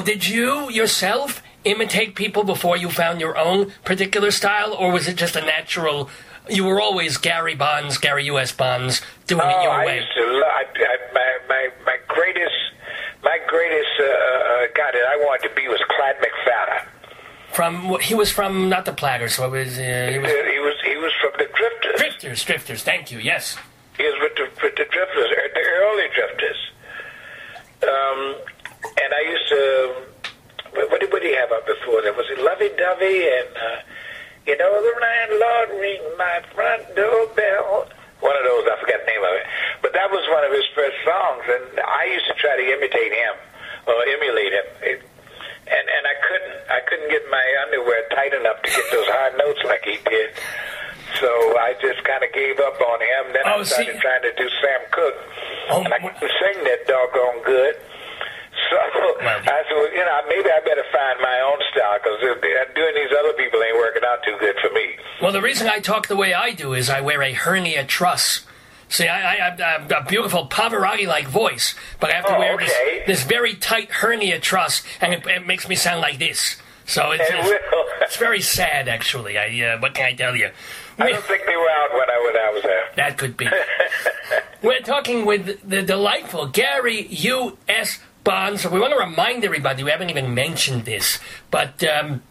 Well, 0.00 0.06
did 0.06 0.26
you 0.26 0.70
yourself 0.70 1.42
imitate 1.64 2.14
people 2.14 2.42
before 2.42 2.74
you 2.74 2.88
found 2.88 3.20
your 3.20 3.36
own 3.36 3.70
particular 3.84 4.30
style, 4.30 4.72
or 4.72 4.92
was 4.92 5.06
it 5.08 5.16
just 5.16 5.36
a 5.36 5.42
natural? 5.42 6.08
You 6.48 6.64
were 6.64 6.80
always 6.80 7.18
Gary 7.18 7.54
Bonds, 7.54 7.98
Gary 7.98 8.24
U.S. 8.32 8.50
Bonds, 8.50 9.02
doing 9.26 9.42
it 9.46 9.54
Oh, 9.58 9.62
your 9.62 9.70
I 9.72 9.84
way. 9.84 9.96
used 9.98 10.08
to 10.16 10.22
I, 10.22 10.64
I, 10.74 10.96
my, 11.12 11.38
my, 11.50 11.68
my 11.84 11.96
greatest, 12.08 12.54
my 13.22 13.38
greatest 13.46 13.90
uh, 14.00 14.04
uh, 14.04 14.66
guy 14.74 14.90
that 14.90 15.04
I 15.06 15.16
wanted 15.18 15.50
to 15.50 15.54
be 15.54 15.68
was 15.68 15.80
Clyde 15.94 16.16
McPhatter. 16.24 16.86
From 17.52 18.00
he 18.00 18.14
was 18.14 18.32
from 18.32 18.70
not 18.70 18.86
the 18.86 18.94
Platters, 18.94 19.34
so 19.34 19.44
it 19.44 19.50
was, 19.50 19.78
uh, 19.78 19.82
he 19.82 20.12
He 20.14 20.18
was 20.18 20.32
was, 20.32 20.76
he 20.82 20.96
was 20.96 21.12
from 21.20 21.32
the 21.36 21.46
Drifters. 21.54 22.00
Drifters. 22.00 22.44
Drifters. 22.46 22.82
Thank 22.84 23.10
you. 23.10 23.18
Yes. 23.18 23.58
He 23.98 24.04
was 24.04 24.14
with 24.22 24.34
the, 24.36 24.44
with 24.64 24.76
the 24.76 24.86
Drifters, 24.90 25.30
uh, 25.30 25.48
the 25.52 25.60
early 25.60 26.06
Drifters. 26.14 26.56
Um, 27.82 28.36
and 29.10 29.14
I 29.18 29.22
used 29.26 29.48
to, 29.50 29.62
what, 30.78 30.86
what 30.94 30.98
did, 31.02 31.10
what 31.10 31.22
did 31.22 31.34
he 31.34 31.36
have 31.36 31.50
up 31.50 31.66
before 31.66 31.98
that? 32.06 32.14
Was 32.14 32.30
it 32.30 32.38
Lovey 32.38 32.70
Dovey 32.78 33.26
and, 33.26 33.50
uh, 33.58 33.78
you 34.46 34.54
know, 34.56 34.70
the 34.70 34.94
landlord 35.02 35.82
ring 35.82 36.02
my 36.16 36.38
front 36.54 36.86
doorbell? 36.94 37.90
One 38.22 38.36
of 38.38 38.44
those, 38.46 38.68
I 38.70 38.76
forgot 38.78 39.00
the 39.02 39.10
name 39.10 39.24
of 39.24 39.34
it. 39.34 39.46
But 39.82 39.92
that 39.98 40.12
was 40.12 40.22
one 40.30 40.44
of 40.44 40.52
his 40.52 40.62
first 40.76 40.94
songs, 41.02 41.42
and 41.48 41.80
I 41.80 42.04
used 42.12 42.28
to 42.28 42.36
try 42.36 42.52
to 42.54 42.62
imitate 42.68 43.12
him 43.16 43.34
or 43.88 43.96
emulate 44.12 44.52
him. 44.52 44.68
It, 44.84 44.98
and 45.70 45.86
and 45.88 46.04
I 46.04 46.16
couldn't. 46.28 46.58
I 46.68 46.80
couldn't 46.84 47.08
get 47.08 47.24
my 47.32 47.40
underwear 47.64 48.02
tight 48.12 48.34
enough 48.36 48.60
to 48.60 48.68
get 48.70 48.84
those 48.92 49.06
high 49.08 49.32
notes 49.40 49.62
like 49.64 49.80
he 49.88 49.96
did. 50.04 50.36
So 51.16 51.30
I 51.56 51.72
just 51.80 52.04
kind 52.04 52.20
of 52.20 52.28
gave 52.36 52.60
up 52.60 52.76
on 52.76 52.98
him. 53.00 53.22
Then 53.32 53.42
Oh, 53.48 53.60
I 53.60 53.62
started 53.64 53.94
see- 53.96 54.00
trying 54.04 54.22
to 54.28 54.32
do 54.36 54.46
Sam 54.60 54.80
Cooke, 54.92 55.20
Oh, 55.72 55.80
and 55.84 55.94
I 55.94 55.98
couldn't 56.04 56.20
sing 56.20 56.58
that 56.68 56.84
doggone 56.90 57.40
good. 57.48 57.74
So 58.68 58.76
I 58.76 59.62
said, 59.68 59.74
well, 59.74 59.92
you 59.92 60.04
know, 60.04 60.18
maybe 60.28 60.50
I 60.50 60.60
better 60.60 60.84
find 60.92 61.18
my 61.20 61.40
own 61.40 61.58
style 61.72 61.98
because 62.02 62.20
doing 62.74 62.94
these 62.94 63.12
other 63.18 63.32
people 63.34 63.62
ain't 63.62 63.76
working 63.76 64.02
out 64.06 64.22
too 64.24 64.36
good 64.40 64.56
for 64.60 64.72
me. 64.74 64.96
Well, 65.20 65.32
the 65.32 65.42
reason 65.42 65.68
I 65.68 65.80
talk 65.80 66.06
the 66.08 66.16
way 66.16 66.34
I 66.34 66.52
do 66.52 66.72
is 66.72 66.88
I 66.90 67.00
wear 67.00 67.22
a 67.22 67.32
hernia 67.32 67.84
truss. 67.84 68.44
See, 68.88 69.06
I, 69.06 69.36
I, 69.36 69.54
I 69.54 69.70
have 69.78 69.90
a 69.90 70.04
beautiful 70.08 70.48
Pavarotti-like 70.48 71.28
voice, 71.28 71.74
but 72.00 72.10
I 72.10 72.14
have 72.14 72.26
to 72.26 72.34
Oh, 72.36 72.38
wear 72.38 72.54
okay. 72.54 72.66
this, 73.06 73.20
this 73.20 73.22
very 73.24 73.54
tight 73.54 73.90
hernia 73.90 74.40
truss, 74.40 74.82
and 75.00 75.14
it, 75.14 75.26
it 75.26 75.46
makes 75.46 75.68
me 75.68 75.76
sound 75.76 76.00
like 76.00 76.18
this. 76.18 76.56
So 76.86 77.12
it's, 77.12 77.22
It 77.30 77.62
it's, 78.00 78.16
very 78.16 78.40
sad, 78.40 78.88
actually. 78.88 79.38
I, 79.38 79.74
uh, 79.74 79.78
what 79.80 79.94
can 79.94 80.06
I 80.06 80.14
tell 80.14 80.34
you? 80.34 80.50
I 80.98 81.10
don't 81.12 81.24
think 81.24 81.46
they 81.46 81.56
were 81.56 81.70
out 81.70 81.92
when 81.92 82.10
I 82.10 82.22
when 82.24 82.36
I 82.36 82.50
was 82.52 82.62
there. 82.64 82.84
That 82.96 83.16
could 83.16 83.36
be. 83.36 83.48
We're 84.62 84.80
talking 84.80 85.24
with 85.24 85.68
the 85.68 85.82
delightful 85.82 86.46
Gary 86.48 87.06
U.S. 87.06 88.00
Bonds. 88.24 88.62
So 88.62 88.70
we 88.70 88.80
want 88.80 88.92
to 88.92 88.98
remind 88.98 89.44
everybody, 89.44 89.82
we 89.82 89.90
haven't 89.90 90.10
even 90.10 90.34
mentioned 90.34 90.84
this, 90.84 91.18
but 91.50 91.82
um, 91.84 92.22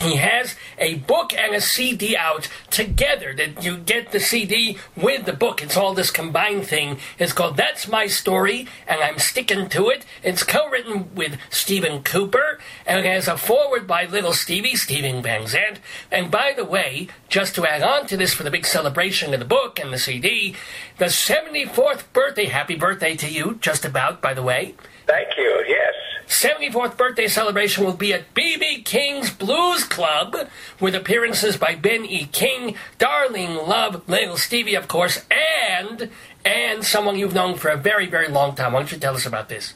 he 0.00 0.16
has 0.16 0.56
a 0.78 0.96
book 0.96 1.32
and 1.32 1.54
a 1.54 1.60
CD 1.60 2.16
out 2.16 2.48
together. 2.70 3.34
That 3.34 3.64
you 3.64 3.78
get 3.78 4.12
the 4.12 4.20
CD 4.20 4.76
with 4.94 5.24
the 5.24 5.32
book. 5.32 5.62
It's 5.62 5.76
all 5.76 5.94
this 5.94 6.10
combined 6.10 6.66
thing. 6.66 6.98
It's 7.18 7.32
called 7.32 7.56
That's 7.56 7.88
My 7.88 8.06
Story, 8.06 8.66
and 8.86 9.00
I'm 9.00 9.18
sticking 9.18 9.68
to 9.70 9.88
it. 9.88 10.04
It's 10.22 10.42
co-written 10.42 11.14
with 11.14 11.38
Stephen 11.50 12.02
Cooper, 12.02 12.58
and 12.86 13.00
it 13.00 13.06
has 13.06 13.26
a 13.26 13.38
forward 13.38 13.86
by 13.86 14.04
Little 14.04 14.34
Stevie, 14.34 14.76
Steven 14.76 15.22
Van 15.22 15.46
Zandt. 15.46 15.80
And 16.12 16.30
by 16.30 16.52
the 16.54 16.64
way, 16.64 17.08
just 17.30 17.54
to 17.54 17.66
add 17.66 17.82
on 17.82 18.06
to 18.08 18.18
this 18.18 18.34
for 18.34 18.42
the 18.42 18.50
big 18.50 18.66
celebration 18.66 19.32
of 19.32 19.40
the 19.40 19.46
book 19.46 19.78
and 19.78 19.92
the 19.92 19.98
CD, 19.98 20.54
the 20.98 21.06
74th 21.06 22.04
birthday. 22.12 22.46
Happy 22.46 22.76
birthday 22.76 23.16
to 23.16 23.30
you, 23.30 23.58
just 23.62 23.84
about, 23.86 24.20
by 24.20 24.34
the 24.34 24.42
way. 24.42 24.74
Thank 25.06 25.36
you. 25.36 25.64
Yes. 25.68 25.94
74th 26.28 26.96
birthday 26.96 27.28
celebration 27.28 27.84
will 27.84 27.92
be 27.92 28.12
at 28.12 28.34
BB 28.34 28.84
King's 28.84 29.30
Blues 29.30 29.84
Club 29.84 30.36
with 30.80 30.94
appearances 30.94 31.56
by 31.56 31.76
Ben 31.76 32.04
E. 32.04 32.26
King, 32.32 32.74
Darlene 32.98 33.66
Love, 33.66 34.08
Little 34.08 34.36
Stevie, 34.36 34.74
of 34.74 34.88
course, 34.88 35.24
and 35.30 36.10
and 36.44 36.84
someone 36.84 37.16
you've 37.16 37.34
known 37.34 37.56
for 37.56 37.68
a 37.68 37.76
very, 37.76 38.06
very 38.06 38.28
long 38.28 38.54
time. 38.54 38.72
Why 38.72 38.80
don't 38.80 38.92
you 38.92 38.98
tell 38.98 39.14
us 39.14 39.26
about 39.26 39.48
this? 39.48 39.74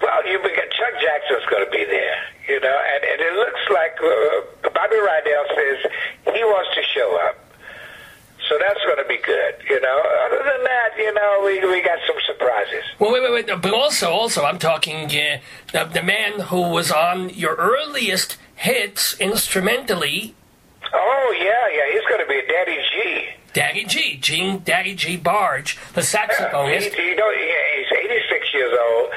Well, 0.00 0.26
you 0.26 0.38
got 0.38 0.54
Chuck 0.54 0.94
Jackson's 1.00 1.44
going 1.50 1.64
to 1.64 1.70
be 1.70 1.84
there, 1.84 2.16
you 2.48 2.60
know, 2.60 2.78
and, 2.94 3.04
and 3.04 3.20
it 3.20 3.32
looks 3.34 3.60
like 3.70 3.96
uh, 4.00 4.70
Bobby 4.72 4.96
Rydell 4.96 5.46
says 5.54 5.92
he 6.34 6.44
wants 6.44 6.74
to 6.74 6.82
show 6.94 7.18
up. 7.28 7.39
So 8.50 8.58
that's 8.58 8.80
going 8.84 8.98
to 8.98 9.06
be 9.08 9.18
good, 9.24 9.54
you 9.70 9.80
know. 9.80 10.02
Other 10.26 10.38
than 10.44 10.64
that, 10.64 10.90
you 10.98 11.14
know, 11.14 11.42
we, 11.44 11.60
we 11.70 11.80
got 11.82 11.98
some 12.04 12.16
surprises. 12.26 12.82
Well, 12.98 13.12
wait, 13.12 13.22
wait, 13.22 13.46
wait. 13.46 13.62
But 13.62 13.72
also, 13.72 14.10
also, 14.10 14.42
I'm 14.44 14.58
talking 14.58 15.04
uh, 15.06 15.38
the, 15.72 15.84
the 15.84 16.02
man 16.02 16.40
who 16.40 16.62
was 16.70 16.90
on 16.90 17.30
your 17.30 17.54
earliest 17.54 18.36
hits 18.56 19.14
instrumentally, 19.20 20.34
Oh, 20.92 21.34
yeah, 21.38 21.46
yeah, 21.72 21.92
he's 21.94 22.02
going 22.08 22.20
to 22.20 22.26
be 22.26 22.42
Daddy 22.52 22.78
G. 22.92 23.28
Daddy 23.52 23.84
G, 23.84 24.16
Gene 24.20 24.58
Daddy 24.64 24.94
G. 24.96 25.16
Barge, 25.16 25.78
the 25.94 26.00
He, 26.00 26.06
saxophonist. 26.06 26.92
he, 26.94 27.14
don't- 27.14 27.36
he- 27.38 27.76
he's 27.78 28.10
86 28.10 28.54
years 28.54 28.76
old, 28.76 29.10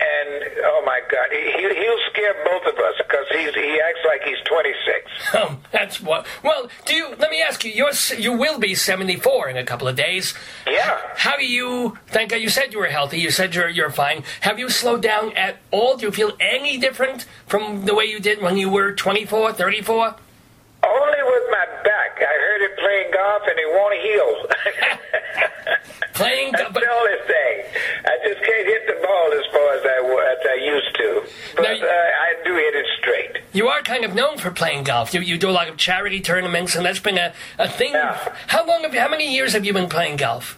and 0.00 0.44
oh 0.64 0.82
my 0.84 1.00
God, 1.10 1.26
he, 1.30 1.52
he- 1.52 1.74
he'll 1.82 1.98
scare 2.10 2.34
both 2.44 2.66
of 2.72 2.78
us 2.78 2.94
because 2.98 3.26
he's 3.30 3.54
he 3.54 3.80
acts 3.80 4.00
like 4.06 4.22
he's 4.24 4.38
26. 4.44 5.10
Oh, 5.34 5.58
that's 5.72 6.00
what. 6.00 6.26
Well, 6.42 6.68
do 6.84 6.94
you? 6.94 7.14
Let 7.18 7.30
me 7.30 7.40
ask 7.42 7.64
you. 7.64 7.72
You're 7.72 7.92
you 8.18 8.32
will 8.36 8.58
be 8.58 8.74
74 8.74 9.48
in 9.50 9.56
a 9.56 9.64
couple 9.64 9.86
of 9.88 9.96
days. 9.96 10.34
Yeah. 10.66 10.98
How 11.16 11.36
do 11.36 11.46
you? 11.46 11.98
Thank 12.08 12.30
God 12.30 12.36
you 12.40 12.48
said 12.48 12.72
you 12.72 12.78
were 12.78 12.86
healthy. 12.86 13.18
You 13.20 13.30
said 13.30 13.54
you're 13.54 13.68
you're 13.68 13.90
fine. 13.90 14.24
Have 14.40 14.58
you 14.58 14.68
slowed 14.68 15.02
down 15.02 15.32
at 15.36 15.56
all? 15.70 15.96
Do 15.96 16.06
you 16.06 16.12
feel 16.12 16.32
any 16.40 16.78
different 16.78 17.26
from 17.46 17.84
the 17.86 17.94
way 17.94 18.04
you 18.04 18.20
did 18.20 18.40
when 18.42 18.56
you 18.56 18.68
were 18.70 18.92
24, 18.92 19.52
34? 19.52 20.14
Only 20.86 21.22
with 21.22 21.44
my 21.50 21.66
back. 21.82 22.18
I 22.18 22.34
heard 22.46 22.62
it 22.62 22.76
playing 22.78 23.10
golf, 23.12 23.42
and 23.48 23.58
it 23.58 23.70
won't 23.70 23.98
heal. 24.00 24.46
Playing, 26.14 26.52
That's 26.52 26.72
but 26.72 26.80
the 26.82 26.90
only 26.90 27.18
thing. 27.26 27.54
I 28.06 28.16
just 28.26 28.40
can't 28.46 28.66
hit 28.66 28.86
the 28.86 28.98
ball 29.02 29.32
as 29.32 29.44
far 29.52 29.74
as 29.74 29.82
I, 29.84 29.98
as 30.32 30.46
I 30.46 30.54
used 30.64 30.94
to. 30.96 31.22
But 31.56 31.62
Now 31.62 31.70
you- 31.72 31.84
uh, 31.84 31.90
I 31.90 32.34
do 32.44 32.54
hit 32.54 32.74
it 32.76 32.86
straight. 33.00 33.38
you 33.52 33.66
are 33.68 33.82
kind 33.82 34.04
of 34.04 34.14
known 34.14 34.38
for 34.38 34.50
playing 34.52 34.84
golf. 34.84 35.12
You 35.12 35.20
you 35.20 35.36
do 35.38 35.50
a 35.50 35.56
lot 35.60 35.68
of 35.68 35.76
charity 35.76 36.20
tournaments, 36.20 36.74
and 36.76 36.86
that's 36.86 37.00
been 37.00 37.18
a, 37.18 37.32
a 37.58 37.68
thing. 37.68 37.92
Yeah. 37.92 38.34
How 38.46 38.64
long 38.66 38.82
have 38.82 38.94
you? 38.94 39.00
How 39.00 39.08
many 39.08 39.34
years 39.34 39.52
have 39.54 39.64
you 39.64 39.72
been 39.72 39.88
playing 39.88 40.16
golf? 40.16 40.56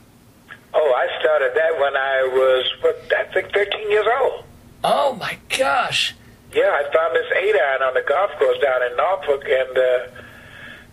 Oh, 0.74 0.92
I 0.94 1.06
started 1.20 1.52
that 1.54 1.80
when 1.80 1.96
I 1.96 2.28
was, 2.36 2.64
what, 2.82 3.10
I 3.16 3.24
think 3.32 3.50
13 3.54 3.90
years 3.90 4.06
old. 4.20 4.44
Oh 4.84 5.14
my 5.14 5.38
gosh! 5.56 6.14
Yeah, 6.52 6.68
I 6.68 6.82
found 6.92 7.16
this 7.16 7.32
eight 7.34 7.56
iron 7.56 7.82
on 7.82 7.94
the 7.94 8.02
golf 8.06 8.30
course 8.38 8.58
down 8.62 8.82
in 8.82 8.94
Norfolk, 8.96 9.44
and 9.48 9.78
uh, 9.78 10.06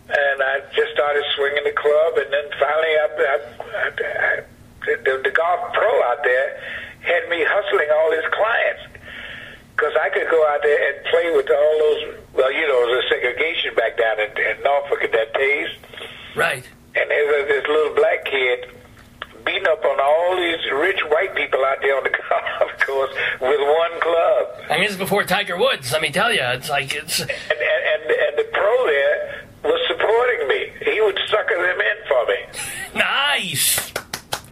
and 0.08 0.42
I 0.42 0.60
just 0.74 0.92
started 0.94 1.22
swinging 1.36 1.64
the 1.64 1.72
club, 1.76 2.16
and 2.16 2.32
then 2.32 2.44
finally, 2.58 2.94
I, 2.96 3.06
I, 3.18 3.38
I, 3.76 4.40
I, 4.86 4.96
the, 5.02 5.20
the 5.24 5.30
golf 5.30 5.72
pro 5.72 5.92
out 6.04 6.22
there 6.24 6.60
had 7.02 7.28
me 7.28 7.44
hustling 7.46 7.88
all 7.92 8.10
his 8.12 8.24
clients 8.32 8.82
because 9.76 9.92
I 10.00 10.08
could 10.10 10.28
go 10.30 10.40
out 10.48 10.60
there 10.62 10.78
and 10.88 11.04
play 11.10 11.30
with 11.36 11.50
all 11.50 11.74
those. 11.78 12.02
Well, 12.34 12.52
you 12.52 12.66
know, 12.66 12.86
there 12.86 12.96
was 12.96 13.04
a 13.04 13.08
segregation 13.08 13.74
back 13.74 13.96
down 13.98 14.20
in, 14.20 14.30
in 14.38 14.62
Norfolk 14.62 15.02
at 15.04 15.12
that 15.12 15.34
days, 15.34 15.68
Right. 16.36 16.64
and 16.94 17.10
there 17.10 17.26
was 17.26 17.48
this 17.48 17.66
little 17.68 17.94
black 17.94 18.24
kid 18.24 18.70
beating 19.44 19.66
up 19.68 19.84
on 19.84 20.00
all 20.00 20.36
these 20.36 20.64
rich 20.72 21.00
white 21.10 21.34
people 21.36 21.62
out 21.66 21.76
there 21.82 21.96
on 21.96 22.04
the 22.04 22.10
golf 22.30 22.72
course 22.86 23.12
with 23.40 23.60
one 23.60 24.00
club. 24.00 24.42
I 24.70 24.78
mean, 24.78 24.88
is 24.88 24.96
before 24.96 25.24
Tiger 25.24 25.58
Woods. 25.58 25.92
Let 25.92 26.00
me 26.00 26.10
tell 26.10 26.32
you, 26.32 26.40
it's 26.42 26.70
like 26.70 26.94
it's. 26.94 27.20
And, 27.20 27.30
and, 27.30 27.50
and, 27.60 28.02
and 28.10 28.38
the 28.38 28.48
pro 28.52 28.86
there 28.86 29.44
was 29.64 29.80
supporting 29.88 30.48
me. 30.48 30.72
He 30.92 31.00
would 31.02 31.18
sucker 31.28 31.56
them 31.60 31.80
in 31.80 31.98
for 32.08 32.26
me. 32.26 32.36
Nice. 32.94 33.92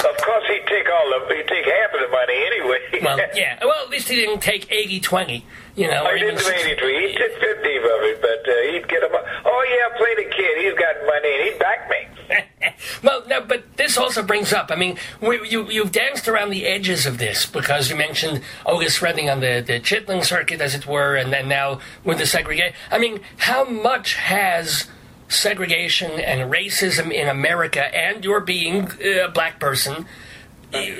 Of 0.05 0.17
course, 0.19 0.45
he'd 0.49 0.67
take 0.67 0.89
all 0.91 1.07
the 1.11 1.35
he'd 1.35 1.47
take 1.47 1.65
half 1.65 1.95
of 1.95 2.01
the 2.01 2.09
money 2.09 2.35
anyway. 2.35 2.79
Well, 3.03 3.19
yeah. 3.35 3.59
Well, 3.63 3.85
at 3.85 3.91
least 3.91 4.09
he 4.09 4.17
didn't 4.17 4.41
take 4.41 4.69
80-20, 4.69 5.43
You 5.77 5.89
know, 5.89 6.05
I 6.05 6.11
or 6.11 6.17
even 6.17 6.35
didn't 6.35 6.45
do 6.45 6.51
83. 6.51 7.09
He 7.09 7.15
took 7.17 7.33
50 7.33 7.47
of 7.47 8.03
it, 8.11 8.23
but 8.23 8.43
uh, 8.49 8.73
he'd 8.73 8.89
get 8.89 9.03
him. 9.03 9.11
Oh 9.13 9.63
yeah, 9.71 9.97
play 9.97 10.15
the 10.17 10.31
kid. 10.35 10.59
He's 10.59 10.75
got 10.75 10.95
money, 11.07 11.35
and 11.35 11.45
he'd 11.51 11.59
back 11.59 11.91
me. 11.91 12.13
well, 13.03 13.23
no, 13.27 13.41
but 13.43 13.77
this 13.77 13.97
also 13.97 14.23
brings 14.23 14.53
up. 14.53 14.71
I 14.71 14.77
mean, 14.77 14.99
we, 15.21 15.49
you 15.49 15.69
you've 15.71 15.93
danced 15.93 16.29
around 16.29 16.51
the 16.51 16.67
edges 16.67 17.07
of 17.07 17.19
this 17.19 17.47
because 17.47 17.91
you 17.91 17.97
mentioned 17.97 18.43
Otis 18.67 19.03
Redding 19.03 19.31
on 19.31 19.41
the 19.41 19.63
the 19.65 19.81
Chitlin 19.81 20.25
circuit, 20.25 20.61
as 20.61 20.75
it 20.75 20.87
were, 20.87 21.17
and 21.17 21.33
then 21.33 21.49
now 21.49 21.81
with 22.05 22.19
the 22.19 22.27
segregation. 22.27 22.75
I 22.91 22.99
mean, 22.99 23.21
how 23.39 23.65
much 23.65 24.15
has 24.15 24.89
segregation 25.33 26.13
and 26.13 26.53
racism 26.53 27.13
in 27.13 27.29
America, 27.29 27.95
and 27.95 28.25
your 28.25 28.41
being 28.41 28.89
uh, 28.89 29.27
a 29.27 29.29
black 29.29 29.59
person, 29.59 30.07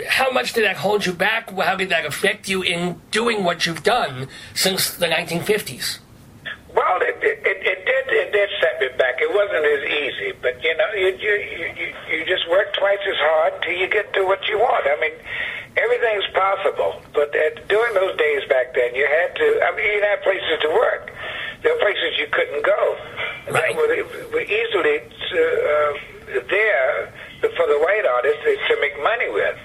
how 0.09 0.31
much 0.31 0.53
did 0.53 0.65
that 0.65 0.77
hold 0.77 1.07
you 1.07 1.13
back? 1.13 1.51
How 1.51 1.77
did 1.77 1.89
that 1.89 2.05
affect 2.05 2.49
you 2.49 2.63
in 2.63 3.01
doing 3.11 3.45
what 3.45 3.67
you've 3.67 3.83
done 3.83 4.29
since 4.55 4.93
the 4.93 5.07
1950s? 5.07 5.99
Well, 6.75 6.99
it, 7.03 7.17
it, 7.21 7.41
it, 7.45 7.61
did 7.65 8.05
it 8.13 8.33
did 8.33 8.49
set 8.61 8.81
me 8.81 8.89
back. 8.97 9.21
It 9.21 9.29
wasn't 9.33 9.65
as 9.65 9.85
easy, 9.85 10.33
but 10.41 10.63
you 10.63 10.77
know, 10.77 10.89
you 10.97 11.09
you 11.21 11.35
you, 11.77 11.89
you 12.09 12.25
just 12.25 12.49
work 12.49 12.73
twice 12.75 13.01
as 13.09 13.17
hard 13.19 13.63
till 13.63 13.73
you 13.73 13.89
get 13.89 14.13
to 14.15 14.25
what 14.25 14.41
you 14.49 14.59
want. 14.59 14.85
I 14.87 14.97
mean, 15.01 15.13
everything's 15.77 16.29
possible, 16.33 17.03
but 17.13 17.35
at, 17.37 17.69
during 17.69 17.95
those 17.95 18.17
days 18.17 18.43
back 18.49 18.75
then, 18.75 18.95
you 18.95 19.05
had 19.05 19.37
to. 19.37 19.61
I 19.65 19.77
mean, 19.77 19.85
you 19.85 20.01
had 20.01 20.23
places 20.23 20.61
to 20.63 20.69
work. 20.69 21.13
There 21.63 21.73
were 21.75 21.81
places 21.81 22.19
you 22.19 22.27
couldn't 22.31 22.65
go. 22.65 22.97
Right. 23.51 23.75
That 23.75 23.77
were, 23.77 24.31
were 24.35 24.43
easily 24.47 24.99
uh, 24.99 25.93
there 26.51 27.13
for 27.41 27.67
the 27.67 27.79
white 27.79 28.07
artists 28.07 28.43
to 28.45 28.77
make 28.81 28.97
money 29.03 29.31
with. 29.31 29.59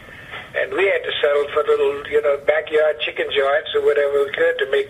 And 0.56 0.74
we 0.74 0.86
had 0.86 1.04
to 1.04 1.12
settle 1.22 1.46
for 1.54 1.64
little, 1.64 2.08
you 2.10 2.22
know, 2.22 2.38
backyard 2.48 3.00
chicken 3.02 3.28
joints 3.36 3.70
or 3.76 3.86
whatever 3.86 4.24
we 4.26 4.32
could 4.32 4.58
to 4.60 4.72
make 4.72 4.90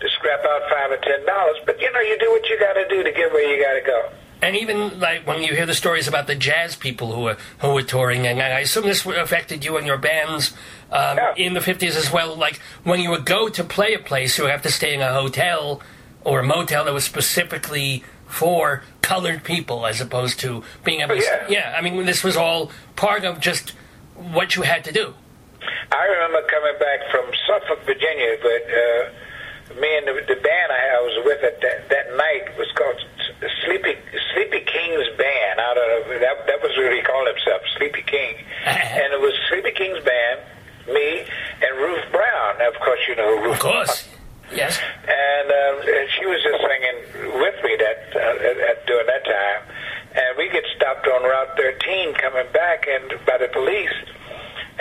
to 0.00 0.08
scrap 0.16 0.40
out 0.44 0.62
five 0.70 0.90
or 0.92 0.98
ten 0.98 1.26
dollars. 1.26 1.56
But 1.66 1.80
you 1.80 1.90
know, 1.92 2.00
you 2.00 2.18
do 2.18 2.30
what 2.30 2.48
you 2.48 2.58
got 2.58 2.74
to 2.74 2.86
do 2.88 3.02
to 3.02 3.10
get 3.12 3.32
where 3.32 3.42
you 3.48 3.62
got 3.62 3.74
to 3.74 3.80
go. 3.84 4.08
And 4.42 4.56
even 4.56 4.98
like 5.00 5.26
when 5.26 5.42
you 5.42 5.54
hear 5.54 5.66
the 5.66 5.74
stories 5.74 6.08
about 6.08 6.26
the 6.26 6.34
jazz 6.34 6.76
people 6.76 7.12
who 7.12 7.22
were 7.22 7.36
who 7.58 7.74
were 7.74 7.82
touring, 7.82 8.26
and 8.26 8.40
I 8.40 8.60
assume 8.60 8.84
this 8.84 9.04
affected 9.04 9.64
you 9.64 9.76
and 9.76 9.86
your 9.86 9.98
bands 9.98 10.52
um, 10.92 11.16
Yeah. 11.18 11.34
in 11.36 11.54
the 11.54 11.60
fifties 11.60 11.96
as 11.96 12.12
well. 12.12 12.36
Like 12.36 12.60
when 12.84 13.00
you 13.00 13.10
would 13.10 13.26
go 13.26 13.48
to 13.48 13.64
play 13.64 13.94
a 13.94 13.98
place, 13.98 14.38
you 14.38 14.44
would 14.44 14.50
have 14.52 14.62
to 14.62 14.70
stay 14.72 14.94
in 14.94 15.00
a 15.02 15.12
hotel 15.12 15.82
or 16.24 16.40
a 16.40 16.42
motel 16.42 16.84
that 16.84 16.94
was 16.94 17.04
specifically 17.04 18.04
for 18.26 18.82
colored 19.02 19.42
people, 19.42 19.86
as 19.86 20.00
opposed 20.00 20.38
to 20.40 20.62
being 20.84 21.00
able. 21.00 21.16
to... 21.16 21.22
Yeah. 21.22 21.46
yeah. 21.48 21.74
I 21.76 21.80
mean, 21.80 22.06
this 22.06 22.22
was 22.22 22.36
all 22.36 22.70
part 22.96 23.24
of 23.24 23.40
just 23.40 23.70
what 24.14 24.54
you 24.56 24.62
had 24.62 24.84
to 24.84 24.92
do. 24.92 25.14
I 25.92 26.04
remember 26.06 26.46
coming 26.48 26.78
back 26.78 27.10
from 27.10 27.26
Suffolk, 27.46 27.84
Virginia, 27.84 28.36
but 28.40 28.62
uh, 28.70 29.80
me 29.80 29.98
and 29.98 30.06
the, 30.06 30.14
the 30.28 30.40
band 30.40 30.68
I, 30.70 30.82
I 30.94 31.00
was 31.02 31.24
with 31.24 31.42
at 31.42 31.60
that, 31.60 31.88
that 31.90 32.16
night 32.16 32.56
was 32.56 32.70
called 32.76 32.96
Sleepy 33.64 33.96
Sleepy 34.32 34.60
King's 34.60 35.08
Band. 35.18 35.58
Out 35.58 35.76
of 35.76 36.08
that, 36.20 36.46
that 36.46 36.62
was 36.62 36.70
what 36.76 36.92
he 36.92 37.02
called 37.02 37.26
himself, 37.26 37.62
Sleepy 37.76 38.02
King, 38.02 38.36
and 38.64 39.12
it 39.12 39.20
was 39.20 39.34
Sleepy 39.48 39.72
King's 39.72 40.02
band, 40.04 40.40
me, 40.86 41.26
and 41.62 41.78
Ruth 41.78 42.04
Brown. 42.12 42.60
Of 42.62 42.78
course, 42.80 43.00
you 43.08 43.16
know 43.16 43.38
who 43.38 43.44
Ruth. 43.44 43.54
Of 43.54 43.60
course. 43.60 44.08
Yes. 44.52 44.78
and, 45.06 45.48
um, 45.48 45.76
and 45.86 46.06
she 46.18 46.26
was 46.26 46.42
just 46.42 46.58
singing 46.58 46.98
with 47.38 47.56
me 47.62 47.72
that 47.78 47.98
uh, 48.14 48.70
at, 48.70 48.86
during 48.86 49.06
that 49.06 49.24
time. 49.24 49.62
And 50.10 50.34
we 50.36 50.50
get 50.50 50.66
stopped 50.74 51.06
on 51.06 51.22
Route 51.22 51.54
13 51.56 52.14
coming 52.18 52.50
back 52.52 52.86
and 52.90 53.14
by 53.26 53.38
the 53.38 53.46
police, 53.54 53.94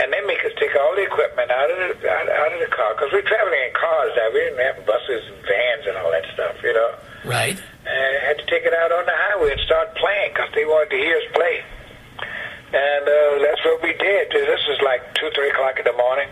and 0.02 0.10
they 0.10 0.22
make 0.26 0.42
us 0.42 0.54
take 0.58 0.74
all 0.74 0.96
the 0.98 1.06
equipment 1.06 1.52
out 1.54 1.70
of 1.70 1.78
the 1.78 2.10
out, 2.10 2.26
out 2.26 2.52
of 2.54 2.60
the 2.60 2.72
car 2.74 2.98
because 2.98 3.14
we're 3.14 3.28
traveling 3.30 3.62
in 3.62 3.74
cars 3.78 4.10
now. 4.18 4.26
We 4.34 4.42
didn't 4.42 4.58
have 4.58 4.82
buses 4.90 5.22
and 5.30 5.38
vans 5.46 5.86
and 5.86 5.96
all 6.02 6.10
that 6.10 6.26
stuff, 6.34 6.58
you 6.66 6.74
know. 6.74 6.92
Right. 7.30 7.62
And 7.86 8.12
had 8.26 8.42
to 8.42 8.48
take 8.50 8.66
it 8.66 8.74
out 8.74 8.90
on 8.90 9.06
the 9.06 9.14
highway 9.14 9.54
and 9.54 9.62
start 9.70 9.94
playing 10.02 10.34
because 10.34 10.50
they 10.58 10.66
wanted 10.66 10.98
to 10.98 11.00
hear 11.00 11.18
us 11.18 11.30
play. 11.38 11.62
And 12.74 13.06
uh, 13.06 13.46
that's 13.46 13.62
what 13.66 13.82
we 13.86 13.94
did. 13.98 14.30
This 14.34 14.66
was 14.66 14.82
like 14.82 15.02
two, 15.14 15.30
three 15.36 15.50
o'clock 15.50 15.78
in 15.78 15.86
the 15.86 15.98
morning. 15.98 16.30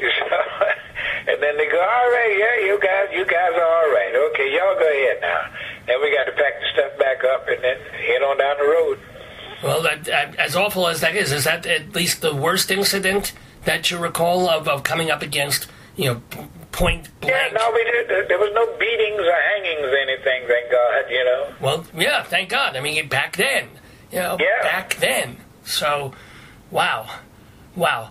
And 1.26 1.42
then 1.42 1.56
they 1.56 1.66
go, 1.70 1.80
all 1.80 2.10
right, 2.10 2.36
yeah, 2.38 2.66
you 2.66 2.78
guys, 2.80 3.08
you 3.10 3.24
guys 3.24 3.52
are 3.54 3.62
all 3.64 3.90
right. 3.92 4.12
Okay, 4.30 4.54
y'all 4.54 4.78
go 4.78 4.86
ahead 4.86 5.18
now. 5.22 5.48
Then 5.86 6.00
we 6.02 6.14
got 6.14 6.24
to 6.24 6.32
pack 6.32 6.60
the 6.60 6.66
stuff 6.74 6.98
back 6.98 7.24
up 7.24 7.48
and 7.48 7.64
then 7.64 7.78
head 8.06 8.22
on 8.22 8.36
down 8.36 8.56
the 8.58 8.64
road. 8.64 8.98
Well, 9.62 9.80
that, 9.82 10.04
that, 10.04 10.36
as 10.36 10.54
awful 10.54 10.86
as 10.86 11.00
that 11.00 11.16
is, 11.16 11.32
is 11.32 11.44
that 11.44 11.64
at 11.64 11.94
least 11.94 12.20
the 12.20 12.34
worst 12.34 12.70
incident 12.70 13.32
that 13.64 13.90
you 13.90 13.96
recall 13.98 14.50
of, 14.50 14.68
of 14.68 14.82
coming 14.82 15.10
up 15.10 15.22
against, 15.22 15.66
you 15.96 16.12
know, 16.12 16.22
point 16.72 17.08
Yeah, 17.22 17.48
blank? 17.48 17.54
no, 17.54 17.70
we 17.72 17.84
did. 17.84 18.08
There- 18.08 18.28
There 18.28 18.38
was 18.38 18.50
no 18.54 18.66
beatings 18.78 19.20
or 19.20 19.32
hangings 19.32 19.86
or 19.86 19.96
anything, 19.96 20.42
thank 20.46 20.70
God, 20.70 21.04
you 21.10 21.24
know. 21.24 21.54
Well, 21.60 21.86
yeah, 21.96 22.22
thank 22.22 22.50
God. 22.50 22.76
I 22.76 22.80
mean, 22.80 23.08
back 23.08 23.36
then, 23.36 23.68
you 24.12 24.18
know, 24.18 24.36
Yeah. 24.38 24.62
back 24.62 24.96
then. 24.96 25.38
So, 25.64 26.12
wow, 26.70 27.08
wow. 27.74 28.10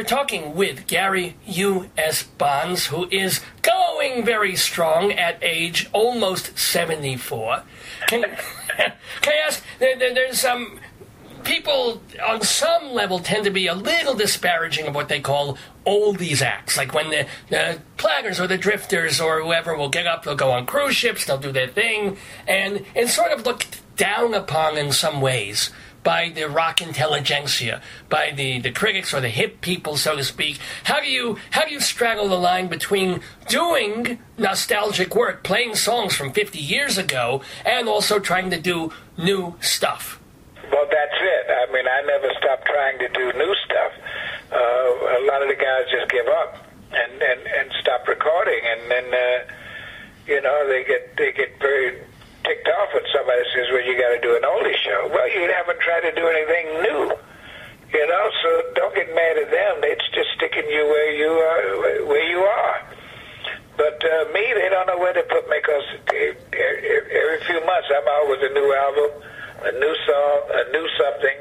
We're 0.00 0.04
talking 0.04 0.54
with 0.54 0.86
Gary 0.86 1.36
U.S. 1.46 2.22
Bonds, 2.22 2.86
who 2.86 3.06
is 3.10 3.42
going 3.60 4.24
very 4.24 4.56
strong 4.56 5.12
at 5.12 5.36
age 5.42 5.90
almost 5.92 6.58
74. 6.58 7.64
Can, 8.06 8.22
can 8.78 8.92
I 9.26 9.46
ask, 9.46 9.62
there, 9.78 9.98
there, 9.98 10.14
there's 10.14 10.40
some 10.40 10.80
people 11.44 12.00
on 12.26 12.40
some 12.40 12.92
level 12.92 13.18
tend 13.18 13.44
to 13.44 13.50
be 13.50 13.66
a 13.66 13.74
little 13.74 14.14
disparaging 14.14 14.86
of 14.86 14.94
what 14.94 15.10
they 15.10 15.20
call 15.20 15.58
oldies 15.86 16.40
acts. 16.40 16.78
Like 16.78 16.94
when 16.94 17.10
the, 17.10 17.26
the 17.50 17.82
Platters 17.98 18.40
or 18.40 18.46
the 18.46 18.56
drifters 18.56 19.20
or 19.20 19.42
whoever 19.42 19.76
will 19.76 19.90
get 19.90 20.06
up, 20.06 20.24
they'll 20.24 20.34
go 20.34 20.50
on 20.50 20.64
cruise 20.64 20.96
ships, 20.96 21.26
they'll 21.26 21.36
do 21.36 21.52
their 21.52 21.68
thing, 21.68 22.16
and 22.48 22.86
it's 22.94 23.14
sort 23.14 23.32
of 23.32 23.44
looked 23.44 23.82
down 23.98 24.32
upon 24.32 24.78
in 24.78 24.92
some 24.92 25.20
ways 25.20 25.70
by 26.02 26.30
the 26.30 26.48
rock 26.48 26.80
intelligentsia, 26.80 27.82
by 28.08 28.32
the, 28.34 28.58
the 28.60 28.70
critics 28.70 29.12
or 29.12 29.20
the 29.20 29.28
hip 29.28 29.60
people, 29.60 29.96
so 29.96 30.16
to 30.16 30.24
speak. 30.24 30.58
How 30.84 31.00
do 31.00 31.06
you 31.06 31.38
how 31.50 31.64
do 31.64 31.72
you 31.72 31.80
straddle 31.80 32.28
the 32.28 32.38
line 32.38 32.68
between 32.68 33.20
doing 33.48 34.18
nostalgic 34.38 35.14
work, 35.14 35.42
playing 35.42 35.74
songs 35.74 36.14
from 36.14 36.32
50 36.32 36.58
years 36.58 36.98
ago, 36.98 37.42
and 37.64 37.88
also 37.88 38.18
trying 38.18 38.50
to 38.50 38.60
do 38.60 38.92
new 39.18 39.56
stuff? 39.60 40.20
Well, 40.70 40.86
that's 40.90 41.18
it. 41.20 41.46
I 41.50 41.72
mean, 41.72 41.86
I 41.86 42.02
never 42.06 42.32
stopped 42.38 42.66
trying 42.66 42.98
to 43.00 43.08
do 43.08 43.32
new 43.36 43.54
stuff. 43.64 43.92
Uh, 44.52 44.56
a 44.56 45.22
lot 45.26 45.42
of 45.42 45.48
the 45.48 45.56
guys 45.56 45.86
just 45.90 46.10
give 46.10 46.26
up 46.26 46.56
and, 46.92 47.12
and, 47.22 47.40
and 47.46 47.70
stop 47.80 48.06
recording, 48.08 48.60
and 48.64 48.90
then 48.90 49.04
uh, 49.14 49.44
you 50.26 50.40
know 50.40 50.66
they 50.68 50.84
get 50.84 51.16
they 51.16 51.32
get 51.32 51.58
very 51.60 52.00
ticked 52.50 52.66
off 52.66 52.90
when 52.90 53.06
somebody 53.14 53.46
says, 53.54 53.70
"Well, 53.70 53.86
you 53.86 53.94
got 53.94 54.10
to 54.10 54.18
do 54.18 54.34
an 54.34 54.42
oldie 54.42 54.74
show." 54.82 55.06
Well, 55.06 55.30
you 55.30 55.46
haven't 55.54 55.78
tried 55.78 56.02
to 56.10 56.12
do 56.18 56.26
anything 56.26 56.66
new, 56.82 57.02
you 57.94 58.04
know. 58.10 58.24
So 58.42 58.48
don't 58.74 58.94
get 58.94 59.06
mad 59.14 59.38
at 59.38 59.50
them. 59.54 59.86
It's 59.86 60.08
just 60.10 60.34
sticking 60.34 60.66
you 60.66 60.82
where 60.90 61.14
you 61.14 61.30
are. 61.30 62.06
Where 62.10 62.26
you 62.26 62.42
are. 62.42 62.78
But 63.78 64.02
uh, 64.02 64.34
me, 64.34 64.42
they 64.58 64.68
don't 64.68 64.90
know 64.90 64.98
where 64.98 65.14
to 65.14 65.22
put 65.30 65.46
me 65.48 65.62
because 65.62 65.86
every 66.10 67.40
few 67.46 67.62
months 67.64 67.88
I'm 67.88 68.04
out 68.18 68.26
with 68.26 68.42
a 68.42 68.52
new 68.52 68.68
album, 68.74 69.10
a 69.62 69.72
new 69.78 69.94
song, 70.04 70.38
a 70.50 70.62
new 70.74 70.86
something, 70.98 71.38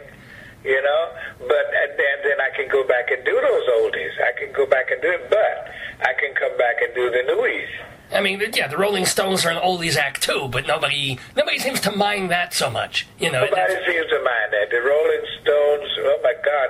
you 0.63 0.77
know. 0.77 1.03
But 1.41 1.65
and 1.73 1.91
then, 1.97 2.15
then 2.21 2.37
I 2.37 2.53
can 2.53 2.69
go 2.69 2.85
back 2.85 3.09
and 3.09 3.25
do 3.25 3.33
those 3.33 3.65
oldies. 3.81 4.13
I 4.21 4.37
can 4.37 4.53
go 4.53 4.69
back 4.69 4.93
and 4.93 5.01
do 5.01 5.09
it, 5.09 5.25
but 5.27 5.73
I 6.05 6.13
can 6.21 6.37
come 6.37 6.55
back 6.55 6.77
and 6.85 6.93
do 6.93 7.09
the 7.09 7.25
newies. 7.33 7.88
I 8.11 8.21
mean, 8.21 8.41
yeah, 8.53 8.67
the 8.67 8.77
Rolling 8.77 9.05
Stones 9.05 9.45
are 9.45 9.49
an 9.51 9.57
oldies 9.61 9.95
act 9.95 10.23
too, 10.23 10.47
but 10.51 10.65
nobody 10.67 11.19
nobody 11.35 11.59
seems 11.59 11.79
to 11.81 11.91
mind 11.91 12.31
that 12.31 12.53
so 12.53 12.69
much. 12.69 13.07
You 13.19 13.31
know, 13.31 13.45
Nobody 13.45 13.73
seems 13.85 14.07
to 14.09 14.17
mind 14.23 14.51
that. 14.53 14.69
The 14.71 14.81
Rolling 14.81 15.25
Stones, 15.41 15.89
oh 15.99 16.19
my 16.23 16.33
God, 16.43 16.69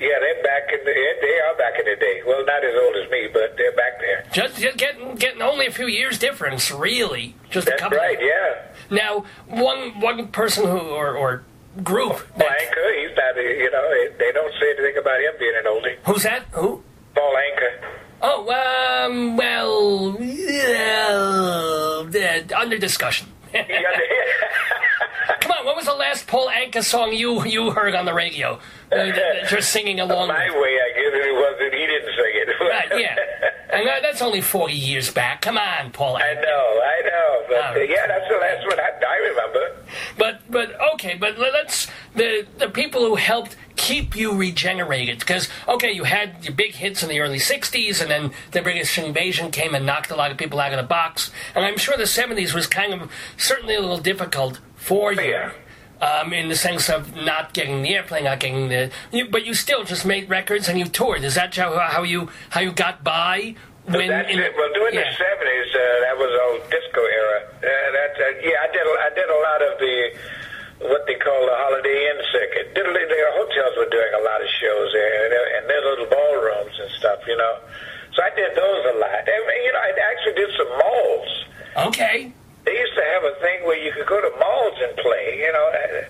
yeah, 0.00 0.18
they're 0.20 0.42
back 0.42 0.72
in 0.72 0.80
the 0.84 0.92
they 1.20 1.38
are 1.46 1.56
back 1.56 1.78
in 1.78 1.84
the 1.86 1.96
day. 1.96 2.22
Well, 2.26 2.44
not 2.44 2.62
as 2.64 2.74
old 2.82 2.96
as 2.96 3.10
me, 3.10 3.28
but 3.32 3.56
they're 3.56 3.72
back 3.76 3.98
there. 4.00 4.24
just, 4.32 4.60
just 4.60 4.76
getting 4.76 5.14
getting 5.14 5.40
only 5.42 5.66
a 5.66 5.70
few 5.70 5.86
years 5.86 6.18
difference, 6.18 6.70
really. 6.70 7.34
Just 7.50 7.66
a 7.66 7.70
That's 7.70 7.82
couple. 7.82 7.98
right, 7.98 8.18
yeah. 8.20 8.62
Now, 8.90 9.24
one 9.46 10.00
one 10.00 10.28
person 10.28 10.66
who 10.66 10.78
or, 10.78 11.16
or 11.16 11.44
group 11.82 12.12
Paul 12.38 12.46
Anka, 12.48 13.00
he's 13.00 13.16
not, 13.16 13.36
you 13.36 13.70
know, 13.70 13.90
they 14.18 14.32
don't 14.32 14.52
say 14.60 14.70
anything 14.78 14.98
about 15.00 15.20
him 15.20 15.32
being 15.38 15.54
an 15.56 15.64
oldie. 15.64 15.96
Who's 16.04 16.22
that? 16.24 16.42
Who? 16.52 16.82
Paul 17.14 17.34
Anka. 17.34 17.88
Oh, 18.26 19.04
um, 19.06 19.36
well, 19.36 20.16
uh, 22.16 22.56
under 22.58 22.78
discussion. 22.78 23.28
Come 23.52 23.62
on, 25.52 25.66
what 25.66 25.76
was 25.76 25.84
the 25.84 25.92
last 25.92 26.26
Paul 26.26 26.48
Anka 26.48 26.82
song 26.82 27.12
you 27.12 27.44
you 27.44 27.70
heard 27.70 27.94
on 27.94 28.06
the 28.06 28.14
radio? 28.14 28.60
You're 28.92 29.60
singing 29.60 30.00
along 30.04 30.28
My 30.28 30.50
way, 30.50 30.78
I 30.80 30.90
guess 30.94 31.12
it 31.12 31.34
wasn't. 31.34 31.74
He 31.74 31.86
didn't 31.86 32.12
sing 32.14 32.34
it. 32.34 32.48
Right, 32.60 33.00
yeah. 33.00 33.16
And 33.74 33.88
that, 33.88 34.02
that's 34.02 34.22
only 34.22 34.40
40 34.40 34.72
years 34.72 35.10
back. 35.10 35.42
Come 35.42 35.58
on, 35.58 35.90
Paul 35.90 36.16
I 36.16 36.34
know, 36.34 36.40
I 36.40 37.02
know, 37.08 37.44
but 37.48 37.76
right. 37.76 37.90
yeah, 37.90 38.06
that's 38.06 38.28
the 38.28 38.36
last 38.36 38.64
one 38.68 38.78
I, 38.78 38.90
I 39.04 39.16
remember. 39.16 39.76
But 40.16 40.40
but 40.48 40.80
okay, 40.94 41.16
but 41.18 41.36
let's 41.38 41.88
the 42.14 42.46
the 42.58 42.68
people 42.68 43.04
who 43.04 43.16
helped 43.16 43.56
keep 43.74 44.14
you 44.14 44.32
regenerated 44.32 45.18
because 45.18 45.48
okay, 45.66 45.90
you 45.90 46.04
had 46.04 46.44
your 46.44 46.54
big 46.54 46.74
hits 46.74 47.02
in 47.02 47.08
the 47.08 47.18
early 47.18 47.38
'60s, 47.38 48.00
and 48.00 48.08
then 48.08 48.32
the 48.52 48.62
British 48.62 48.96
invasion 48.96 49.50
came 49.50 49.74
and 49.74 49.84
knocked 49.84 50.12
a 50.12 50.16
lot 50.16 50.30
of 50.30 50.36
people 50.36 50.60
out 50.60 50.72
of 50.72 50.76
the 50.76 50.86
box, 50.86 51.32
and 51.56 51.64
I'm 51.64 51.76
sure 51.76 51.96
the 51.96 52.04
'70s 52.04 52.54
was 52.54 52.68
kind 52.68 52.94
of 52.94 53.10
certainly 53.36 53.74
a 53.74 53.80
little 53.80 53.98
difficult 53.98 54.60
for 54.76 55.12
you. 55.12 55.22
Yeah. 55.22 55.52
Um, 56.02 56.34
in 56.34 56.48
the 56.50 56.56
sense 56.56 56.90
of 56.90 57.14
not 57.16 57.54
getting 57.54 57.80
the 57.80 57.94
airplane, 57.94 58.24
not 58.24 58.40
getting 58.40 58.68
the, 58.68 58.90
you, 59.12 59.30
but 59.30 59.46
you 59.46 59.54
still 59.54 59.84
just 59.84 60.04
made 60.04 60.28
records 60.28 60.68
and 60.68 60.76
you 60.78 60.84
toured. 60.84 61.24
Is 61.24 61.36
that 61.36 61.54
how, 61.54 61.78
how 61.78 62.02
you 62.02 62.28
how 62.50 62.60
you 62.60 62.72
got 62.72 63.02
by? 63.02 63.54
When 63.86 64.08
that's 64.10 64.28
in- 64.28 64.40
it. 64.40 64.52
Well, 64.58 64.68
during 64.74 64.92
yeah. 64.92 65.08
the 65.08 65.16
seventies, 65.16 65.70
uh, 65.72 65.80
that 66.04 66.16
was 66.18 66.28
old 66.44 66.60
disco 66.68 67.00
era. 67.00 67.38
Uh, 67.56 67.68
that's 67.94 68.18
uh, 68.20 68.26
yeah. 68.42 68.64
I 68.64 68.68
did. 68.74 68.84
I 68.84 69.10
did 69.14 69.28
a 69.30 69.40
lot 69.48 69.60
of 69.64 69.72
the 69.78 69.96
what 70.92 71.06
they 71.06 71.14
call 71.14 71.40
the 71.46 71.56
Holiday 71.56 72.10
Inn 72.10 72.20
circuit. 72.32 72.74
Did, 72.74 72.84
their 72.84 73.30
hotels 73.40 73.72
were 73.78 73.88
doing 73.88 74.12
a 74.18 74.22
lot 74.26 74.42
of 74.42 74.48
shows 74.60 74.92
there, 74.92 75.24
and 75.24 75.32
their- 75.32 75.50
and 75.56 75.70
their 75.70 75.82
little 75.88 76.06
ballrooms 76.10 76.74
and 76.84 76.90
stuff. 76.98 77.20
You 77.24 77.38
know, 77.38 77.54
so 78.12 78.20
I 78.20 78.28
did 78.34 78.52
those 78.52 78.82
a 78.92 78.98
lot. 78.98 79.24
And, 79.24 79.42
you 79.62 79.72
know, 79.72 79.80
I 79.80 79.90
actually 80.10 80.36
did 80.36 80.50
some 80.58 80.68
malls. 80.74 81.32
Okay. 81.88 82.32
They 82.64 82.72
used 82.78 82.94
to 82.94 83.02
have 83.12 83.24
a 83.24 83.34
thing 83.40 83.64
where 83.66 83.78
you 83.78 83.92
could 83.92 84.06
go 84.06 84.20
to 84.20 84.30
malls 84.38 84.78
and 84.82 84.96
play. 84.96 85.38
You 85.44 85.52
know, 85.52 85.66
uh, 85.68 86.04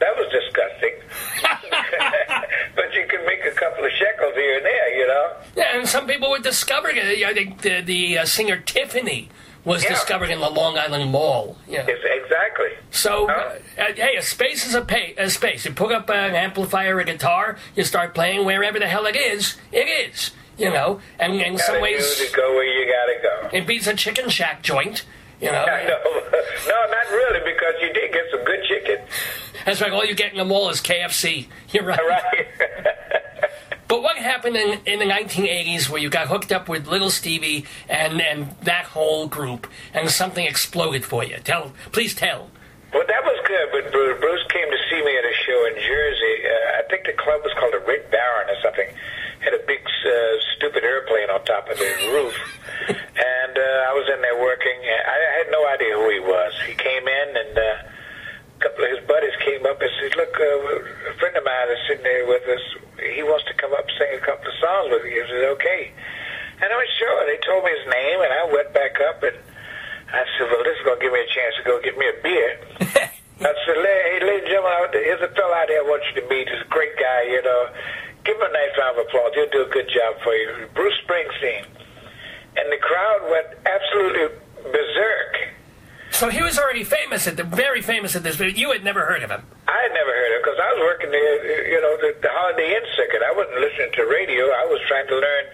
that 0.00 0.16
was 0.16 0.28
disgusting. 0.32 0.94
but 2.76 2.92
you 2.94 3.06
could 3.08 3.24
make 3.26 3.44
a 3.44 3.54
couple 3.54 3.84
of 3.84 3.90
shekels 3.92 4.34
here 4.34 4.56
and 4.56 4.64
there. 4.64 4.98
You 4.98 5.06
know. 5.06 5.32
Yeah, 5.56 5.76
and 5.78 5.88
some 5.88 6.06
people 6.06 6.30
were 6.30 6.38
discovering 6.38 6.96
it. 6.96 7.24
I 7.24 7.34
think 7.34 7.60
the, 7.62 7.80
the 7.82 8.18
uh, 8.18 8.24
singer 8.24 8.56
Tiffany 8.58 9.28
was 9.64 9.84
Yeah. 9.84 9.90
discovered 9.90 10.30
in 10.30 10.40
the 10.40 10.50
Long 10.50 10.76
Island 10.78 11.10
Mall. 11.12 11.56
Yeah. 11.68 11.84
It's 11.86 12.02
exactly. 12.04 12.70
So, 12.90 13.28
Huh? 13.28 13.52
uh, 13.78 13.82
uh, 13.82 13.92
hey, 13.94 14.16
a 14.16 14.22
space 14.22 14.66
is 14.66 14.74
a, 14.74 14.82
pay, 14.82 15.14
a 15.16 15.30
space. 15.30 15.64
You 15.64 15.72
pick 15.72 15.92
up 15.92 16.10
an 16.10 16.34
amplifier, 16.34 16.98
a 16.98 17.04
guitar, 17.04 17.56
you 17.76 17.84
start 17.84 18.12
playing 18.14 18.44
wherever 18.44 18.78
the 18.80 18.88
hell 18.88 19.06
it 19.06 19.14
is. 19.14 19.56
It 19.70 19.86
is, 20.10 20.32
you 20.58 20.70
know. 20.70 21.00
And 21.20 21.34
in 21.40 21.58
some 21.58 21.80
ways, 21.80 22.20
go 22.34 22.54
where 22.54 22.64
you 22.64 22.90
gotta 22.92 23.48
go. 23.50 23.56
it 23.56 23.66
beats 23.66 23.86
a 23.86 23.94
chicken 23.94 24.28
shack 24.30 24.62
joint. 24.62 25.04
You 25.42 25.50
know, 25.50 25.58
I 25.64 25.84
know. 25.84 25.98
no, 26.68 26.78
not 26.88 27.10
really, 27.10 27.40
because 27.52 27.74
you 27.80 27.92
did 27.92 28.12
get 28.12 28.24
some 28.30 28.44
good 28.44 28.62
chicken. 28.68 28.98
that's 29.66 29.80
right. 29.80 29.92
All 29.92 30.04
you 30.04 30.14
get 30.14 30.30
in 30.30 30.38
the 30.38 30.44
mall 30.44 30.70
is 30.70 30.80
KFC. 30.80 31.48
You're 31.72 31.84
right. 31.84 31.98
Right. 31.98 32.46
But 33.88 34.00
what 34.00 34.16
happened 34.16 34.56
in, 34.56 34.80
in 34.86 35.00
the 35.00 35.04
1980s 35.04 35.90
where 35.90 36.00
you 36.00 36.08
got 36.08 36.28
hooked 36.28 36.50
up 36.50 36.66
with 36.66 36.88
Little 36.88 37.10
Stevie 37.10 37.66
and, 37.90 38.22
and 38.22 38.56
that 38.62 38.86
whole 38.86 39.26
group 39.28 39.66
and 39.92 40.08
something 40.08 40.46
exploded 40.46 41.04
for 41.04 41.22
you? 41.22 41.36
Tell, 41.44 41.72
please 41.92 42.14
tell. 42.14 42.48
well, 42.94 43.04
that 43.06 43.22
was 43.22 43.38
good, 43.46 43.68
but 43.70 43.92
Bruce, 43.92 44.18
Bruce 44.18 44.46
came 44.48 44.64
to 44.70 44.78
see 44.88 44.96
me 45.04 45.12
at 45.18 45.24
a 45.28 45.34
show 45.44 45.66
in 45.66 45.74
Jersey. 45.74 46.36
Uh, 46.40 46.78
I 46.80 46.82
think 46.88 47.04
the 47.04 47.12
club 47.12 47.42
was 47.44 47.52
called 47.60 47.74
the 47.74 47.84
Red 47.84 48.10
Baron 48.10 48.48
or 48.48 48.56
something. 48.64 48.88
Had 49.40 49.52
a 49.52 49.62
big, 49.66 49.80
uh, 49.84 50.40
stupid 50.56 50.84
airplane 50.84 51.28
on 51.28 51.44
top 51.44 51.68
of 51.68 51.76
the 51.76 51.84
roof. 52.16 52.32
And 52.88 53.54
uh, 53.58 53.90
I 53.90 53.92
was 53.94 54.06
in 54.12 54.20
there 54.22 54.38
working. 54.40 54.78
I, 54.82 55.16
I 55.16 55.32
had 55.44 55.48
no 55.50 55.66
idea 55.68 55.92
who 55.94 56.08
he 56.10 56.20
was. 56.20 56.52
He 56.66 56.74
came 56.74 57.06
in 57.06 57.28
and... 57.36 57.58
Uh, 57.58 57.88
a 58.62 58.70
couple 58.70 58.86
of 58.86 58.94
his 58.94 59.02
buddies 59.10 59.34
came 59.42 59.66
up 59.66 59.82
and 59.82 59.90
said, 59.98 60.14
"Look, 60.14 60.38
uh, 60.38 61.10
a 61.10 61.14
friend 61.18 61.34
of 61.34 61.42
mine 61.42 61.66
is 61.74 61.82
sitting 61.90 62.06
there 62.06 62.26
with 62.30 62.46
us. 62.46 62.62
He 63.10 63.26
wants 63.26 63.42
to 63.50 63.54
come 63.58 63.74
up 63.74 63.90
and 63.90 63.94
sing 63.98 64.14
a 64.14 64.22
couple 64.22 64.46
of 64.46 64.54
songs 64.62 64.86
with 64.94 65.02
you." 65.10 65.18
I 65.18 65.26
said, 65.26 65.44
"Okay." 65.58 65.90
And 66.62 66.70
I 66.70 66.76
was 66.78 66.86
sure. 66.94 67.26
They 67.26 67.42
told 67.42 67.66
me 67.66 67.74
his 67.74 67.90
name, 67.90 68.22
and 68.22 68.30
I 68.30 68.46
went 68.54 68.70
back 68.70 68.94
up 69.02 69.18
and 69.26 69.34
I 70.14 70.22
said, 70.38 70.46
"Well, 70.46 70.62
this 70.62 70.78
is 70.78 70.84
gonna 70.86 71.02
give 71.02 71.10
me 71.10 71.26
a 71.26 71.26
chance 71.26 71.58
to 71.58 71.62
go 71.66 71.82
get 71.82 71.98
me 71.98 72.06
a 72.06 72.16
beer." 72.22 72.50
I 73.50 73.52
said, 73.66 73.82
"Hey, 73.82 74.22
ladies 74.22 74.46
and 74.46 74.62
gentlemen, 74.62 74.94
here's 74.94 75.26
a 75.26 75.32
fellow 75.34 75.58
out 75.58 75.66
there 75.66 75.82
I 75.82 75.86
want 75.90 76.06
you 76.14 76.22
to 76.22 76.26
meet. 76.30 76.46
He's 76.46 76.62
a 76.62 76.70
great 76.70 76.94
guy, 76.94 77.34
you 77.34 77.42
know. 77.42 77.66
Give 78.22 78.38
him 78.38 78.46
a 78.46 78.52
nice 78.54 78.78
round 78.78 78.94
of 78.94 79.10
applause. 79.10 79.34
He'll 79.34 79.50
do 79.50 79.66
a 79.66 79.72
good 79.74 79.90
job 79.90 80.22
for 80.22 80.38
you." 80.38 80.70
Bruce 80.78 80.94
Springsteen, 81.02 81.66
and 82.56 82.70
the 82.70 82.78
crowd 82.78 83.30
went 83.30 83.46
absolutely 83.66 84.38
berserk. 84.64 85.52
So 86.12 86.28
he 86.28 86.42
was 86.42 86.58
already 86.58 86.84
famous 86.84 87.26
at 87.26 87.36
the 87.36 87.44
very 87.44 87.80
famous 87.80 88.14
at 88.14 88.22
this, 88.22 88.36
but 88.36 88.56
you 88.56 88.70
had 88.70 88.84
never 88.84 89.06
heard 89.06 89.22
of 89.22 89.30
him. 89.30 89.42
I 89.66 89.80
had 89.82 89.92
never 89.92 90.10
heard 90.12 90.28
of 90.28 90.36
him 90.36 90.42
because 90.44 90.60
I 90.60 90.72
was 90.74 90.80
working 90.80 91.10
the, 91.10 91.70
you 91.72 91.80
know, 91.80 91.96
the, 91.96 92.14
the 92.20 92.28
Holiday 92.30 92.76
Inn 92.76 92.84
circuit. 92.96 93.22
I 93.26 93.32
wasn't 93.32 93.60
listening 93.60 93.92
to 93.96 94.02
radio. 94.04 94.44
I 94.44 94.66
was 94.68 94.80
trying 94.86 95.08
to 95.08 95.16
learn 95.16 95.44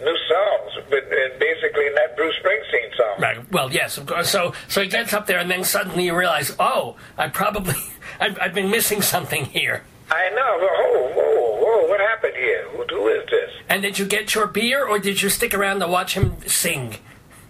new 0.00 0.16
songs, 0.28 0.86
but 0.88 1.04
uh, 1.04 1.38
basically 1.38 1.90
not 1.90 2.16
Bruce 2.16 2.34
Springsteen 2.42 2.96
songs. 2.96 3.20
Right. 3.20 3.52
Well, 3.52 3.70
yes, 3.70 3.98
of 3.98 4.06
course. 4.06 4.30
So, 4.30 4.54
so 4.68 4.82
he 4.82 4.88
gets 4.88 5.12
up 5.12 5.26
there, 5.26 5.38
and 5.38 5.50
then 5.50 5.62
suddenly 5.62 6.06
you 6.06 6.16
realize, 6.16 6.54
oh, 6.58 6.96
I 7.18 7.28
probably, 7.28 7.74
I've, 8.20 8.38
I've 8.40 8.54
been 8.54 8.70
missing 8.70 9.02
something 9.02 9.44
here. 9.46 9.82
I 10.10 10.30
know. 10.30 10.58
Whoa, 10.58 11.12
whoa, 11.12 11.60
whoa! 11.60 11.88
What 11.88 12.00
happened 12.00 12.34
here? 12.36 12.64
Who, 12.70 12.84
who 12.88 13.08
is 13.08 13.28
this? 13.30 13.50
And 13.68 13.82
did 13.82 13.98
you 13.98 14.06
get 14.06 14.34
your 14.34 14.46
beer, 14.46 14.86
or 14.86 14.98
did 14.98 15.20
you 15.20 15.28
stick 15.28 15.52
around 15.54 15.80
to 15.80 15.86
watch 15.86 16.14
him 16.14 16.36
sing? 16.46 16.96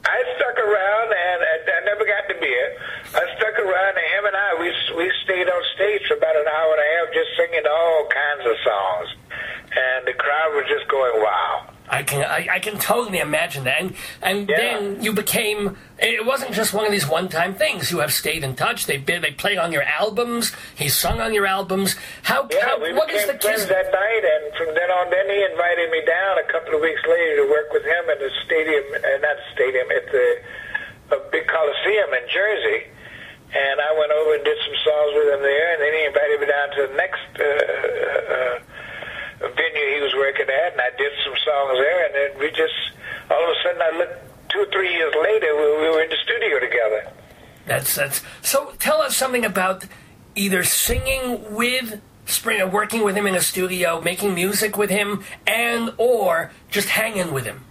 I 0.05 0.19
stuck 0.37 0.59
around 0.59 1.09
and, 1.13 1.41
and 1.43 1.63
I 1.69 1.81
never 1.85 2.05
got 2.05 2.27
the 2.29 2.35
beer. 2.41 2.67
I 3.15 3.25
stuck 3.37 3.59
around 3.59 3.95
and 3.99 4.09
him 4.15 4.25
and 4.27 4.37
I 4.37 4.49
we 4.61 4.69
we 4.97 5.13
stayed 5.25 5.49
on 5.49 5.63
stage 5.75 6.03
for 6.09 6.15
about 6.17 6.37
an 6.37 6.47
hour 6.49 6.71
and 6.75 6.83
a 6.83 6.89
half 6.99 7.15
just 7.15 7.31
singing 7.37 7.67
all 7.69 8.09
kinds 8.09 8.45
of 8.47 8.57
songs. 8.65 9.09
and 9.77 10.07
the 10.07 10.15
crowd 10.15 10.55
was 10.55 10.65
just 10.69 10.89
going, 10.89 11.23
"Wow." 11.23 11.71
I 11.91 12.03
can 12.03 12.25
I, 12.25 12.47
I 12.57 12.59
can 12.59 12.79
totally 12.79 13.19
imagine 13.19 13.65
that, 13.65 13.81
and 13.81 13.95
and 14.23 14.49
then 14.49 15.03
you 15.03 15.13
became. 15.13 15.77
It 15.99 16.25
wasn't 16.25 16.53
just 16.53 16.73
one 16.73 16.87
of 16.87 16.93
these 16.93 17.09
one-time 17.09 17.55
things. 17.55 17.91
You 17.91 17.99
have 17.99 18.13
stayed 18.13 18.45
in 18.45 18.55
touch. 18.55 18.87
They 18.87 18.99
been, 18.99 19.21
they 19.21 19.33
played 19.33 19.59
on 19.59 19.73
your 19.73 19.83
albums. 19.83 20.53
He 20.77 20.89
sung 20.89 21.21
on 21.21 21.35
your 21.35 21.47
albums. 21.47 21.97
How? 22.23 22.47
Yeah, 22.51 22.67
how 22.67 22.81
we 22.81 22.93
what 22.93 23.11
is 23.11 23.23
became 23.23 23.35
the 23.35 23.43
friends 23.43 23.63
kiss? 23.63 23.71
that 23.71 23.91
night, 23.91 24.23
and 24.23 24.55
from 24.55 24.75
then 24.75 24.91
on, 24.91 25.11
then 25.11 25.27
he 25.27 25.43
invited 25.43 25.91
me 25.91 26.03
down 26.07 26.39
a 26.39 26.47
couple 26.53 26.75
of 26.75 26.81
weeks 26.81 27.03
later 27.09 27.43
to 27.43 27.51
work 27.51 27.73
with 27.73 27.83
him 27.83 28.05
in 28.15 28.19
the 28.19 28.31
stadium, 28.47 28.85
uh, 28.95 29.19
not 29.19 29.37
stadium, 29.55 29.91
at 29.91 30.07
the 30.13 30.27
a 31.11 31.19
big 31.33 31.47
coliseum 31.49 32.13
in 32.13 32.25
Jersey. 32.29 32.85
And 33.49 33.81
I 33.81 33.97
went 33.97 34.13
over 34.13 34.37
and 34.37 34.45
did 34.45 34.59
some 34.61 34.77
songs 34.85 35.13
with 35.17 35.29
him 35.33 35.41
there, 35.41 35.73
and 35.73 35.81
then 35.81 35.93
he 35.97 36.03
invited 36.05 36.37
me 36.41 36.47
down 36.53 36.69
to 36.77 36.81
the 36.85 36.95
next 37.01 37.27
uh, 37.41 37.45
uh, 37.49 38.57
venue 39.57 39.87
he 39.97 40.01
was 40.05 40.13
working 40.15 40.45
at, 40.53 40.77
and 40.77 40.81
I 40.85 40.88
songs 41.49 41.79
there, 41.81 42.01
and 42.07 42.15
then 42.15 42.31
we 42.41 42.49
just 42.53 42.77
all 43.33 43.43
of 43.45 43.51
a 43.51 43.59
sudden 43.65 43.81
I 43.81 43.93
looked 43.97 44.19
two 44.51 44.61
or 44.61 44.71
three 44.71 44.93
years 44.93 45.15
later, 45.23 45.49
we, 45.57 45.67
we 45.83 45.89
were 45.89 46.03
in 46.03 46.11
the 46.11 46.21
studio 46.23 46.61
together. 46.61 47.13
That's 47.67 47.95
that's. 47.95 48.23
So 48.43 48.73
tell 48.79 49.01
us 49.01 49.17
something 49.17 49.45
about 49.45 49.87
either 50.35 50.63
singing 50.65 51.55
with 51.55 52.01
Springer, 52.29 52.67
working 52.69 53.03
with 53.05 53.17
him 53.17 53.27
in 53.27 53.35
a 53.35 53.41
studio, 53.41 54.03
making 54.03 54.35
music 54.35 54.77
with 54.77 54.91
him, 54.91 55.25
and 55.47 55.95
or 55.97 56.53
just 56.71 56.89
hanging 56.89 57.33
with 57.33 57.47
him. 57.47 57.65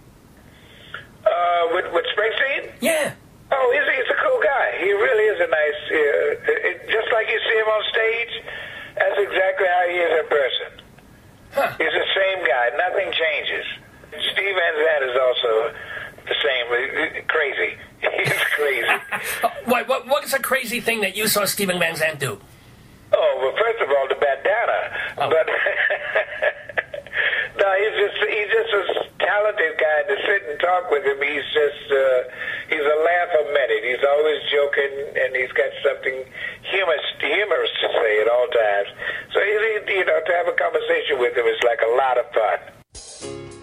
Uh, 1.24 1.62
with, 1.74 1.86
with 1.92 2.04
Springsteen? 2.16 2.72
Yeah. 2.80 3.14
Oh, 3.52 3.66
he's, 3.72 3.86
he's 3.96 4.10
a 4.10 4.18
cool 4.18 4.40
guy. 4.42 4.78
He 4.80 4.90
really 4.90 5.26
is 5.30 5.40
a 5.40 5.46
nice, 5.46 5.80
uh, 5.94 6.68
it, 6.68 6.90
just 6.90 7.06
like 7.12 7.28
you 7.30 7.38
see 7.48 7.56
him 7.56 7.68
on 7.68 7.82
stage, 7.88 8.34
that's 8.98 9.18
exactly 9.18 9.66
how 9.66 9.84
he 9.88 9.96
is 9.96 10.20
in 10.20 10.26
person. 10.26 10.77
He's 11.78 11.92
the 11.92 12.08
same 12.14 12.46
guy. 12.46 12.70
Nothing 12.76 13.12
changes. 13.12 13.66
Steve 14.32 14.54
Van 14.54 14.74
Zandt 14.84 15.04
is 15.10 15.16
also 15.20 15.74
the 16.26 16.34
same. 16.42 17.24
Crazy. 17.28 17.76
He's 18.00 18.42
crazy. 18.56 18.88
What, 19.68 19.86
what 19.86 20.06
what 20.08 20.24
is 20.24 20.32
a 20.32 20.38
crazy 20.38 20.80
thing 20.80 21.02
that 21.02 21.14
you 21.14 21.28
saw 21.28 21.44
Steven 21.44 21.78
Van 21.78 21.94
Zandt 21.94 22.20
do? 22.20 22.40
Oh, 23.12 23.38
well, 23.40 23.52
first 23.62 23.82
of 23.82 23.88
all, 23.90 24.08
the 24.08 24.14
bandana. 24.14 24.80
Oh. 25.18 25.28
But 25.28 25.46
no, 27.68 27.76
he's 27.76 27.96
just 28.00 28.16
he's 28.24 28.48
just 28.48 28.72
a 28.72 28.82
talented 29.20 29.76
guy. 29.76 30.00
To 30.08 30.16
sit 30.24 30.40
and 30.48 30.56
talk 30.60 30.88
with 30.88 31.04
him, 31.04 31.20
he's 31.20 31.44
just 31.52 31.84
uh, 31.92 32.20
he's 32.72 32.80
a 32.80 32.98
laugh 33.04 33.30
a 33.36 33.44
minute. 33.52 33.84
He's 33.84 34.04
always 34.08 34.40
joking, 34.48 34.92
and 35.20 35.36
he's 35.36 35.52
got 35.52 35.68
something 35.84 36.24
humorous 36.64 37.06
humorous 37.20 37.72
to 37.84 37.88
say 37.92 38.12
at 38.24 38.28
all 38.28 38.48
times. 38.48 38.88
So 39.36 39.40
you 39.44 40.04
know, 40.04 40.20
to 40.24 40.32
have 40.32 40.48
a 40.48 40.56
conversation 40.56 41.20
with 41.20 41.36
him 41.36 41.44
is 41.44 41.60
like 41.60 41.80
a 41.84 41.92
lot 41.92 42.16
of 42.16 42.26
fun. 42.32 43.57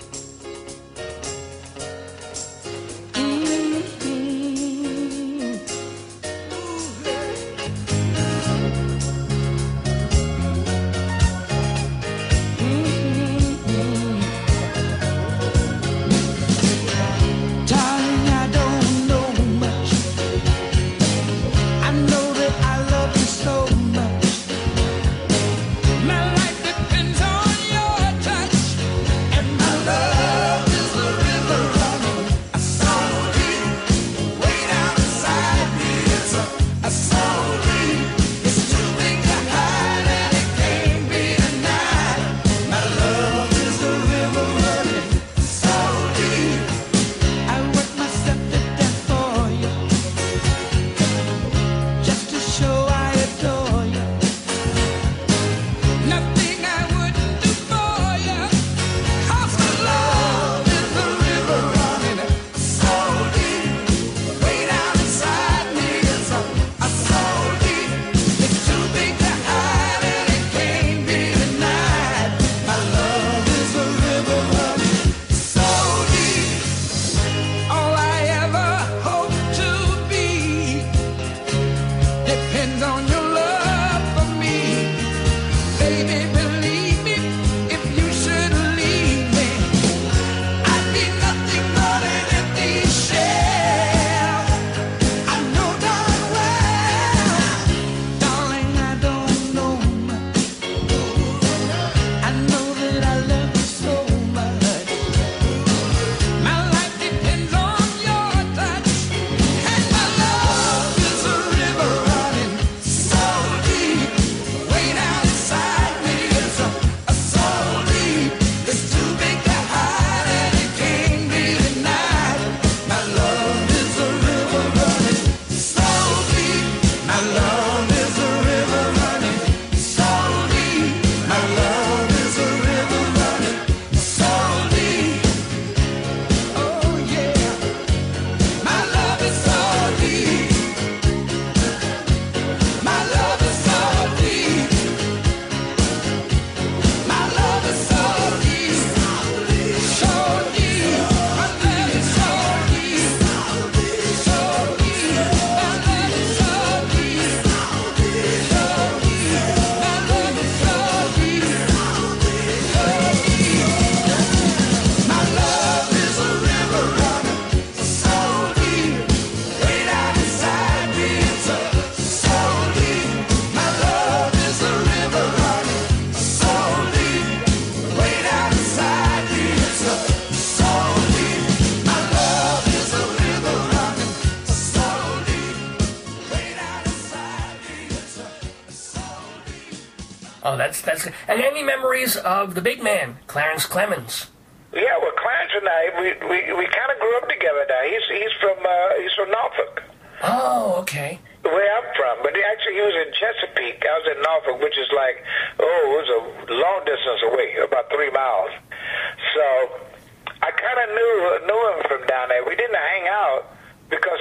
Oh, 190.56 190.58
that's 190.58 190.82
that's. 190.82 191.06
And 191.28 191.44
any 191.44 191.64
memories 191.64 192.16
of 192.16 192.56
the 192.56 192.62
big 192.62 192.82
man, 192.82 193.20
Clarence 193.28 193.68
Clemons? 193.68 194.28
Yeah, 194.72 194.96
well, 195.04 195.12
Clarence 195.20 195.52
and 195.52 195.68
I, 195.68 195.84
we 196.00 196.08
we, 196.32 196.38
we 196.56 196.66
kind 196.72 196.92
of 196.96 196.98
grew 197.04 197.16
up 197.18 197.28
together. 197.28 197.66
Now 197.68 197.84
he's 197.84 198.08
he's 198.08 198.32
from 198.40 198.56
uh, 198.64 198.90
he's 199.04 199.12
from 199.20 199.32
Norfolk. 199.32 199.84
Oh, 200.24 200.80
okay. 200.80 201.20
where 201.44 201.68
I'm 201.78 201.92
from, 202.00 202.24
but 202.24 202.32
actually 202.32 202.76
he 202.80 202.82
was 202.88 202.96
in 203.04 203.12
Chesapeake. 203.20 203.84
I 203.84 204.00
was 204.00 204.08
in 204.16 204.22
Norfolk, 204.24 204.64
which 204.64 204.78
is 204.80 204.88
like, 204.96 205.20
oh, 205.60 205.80
it 205.84 205.92
was 205.92 206.10
a 206.10 206.54
long 206.56 206.86
distance 206.88 207.20
away, 207.28 207.60
about 207.60 207.92
three 207.92 208.10
miles. 208.12 208.52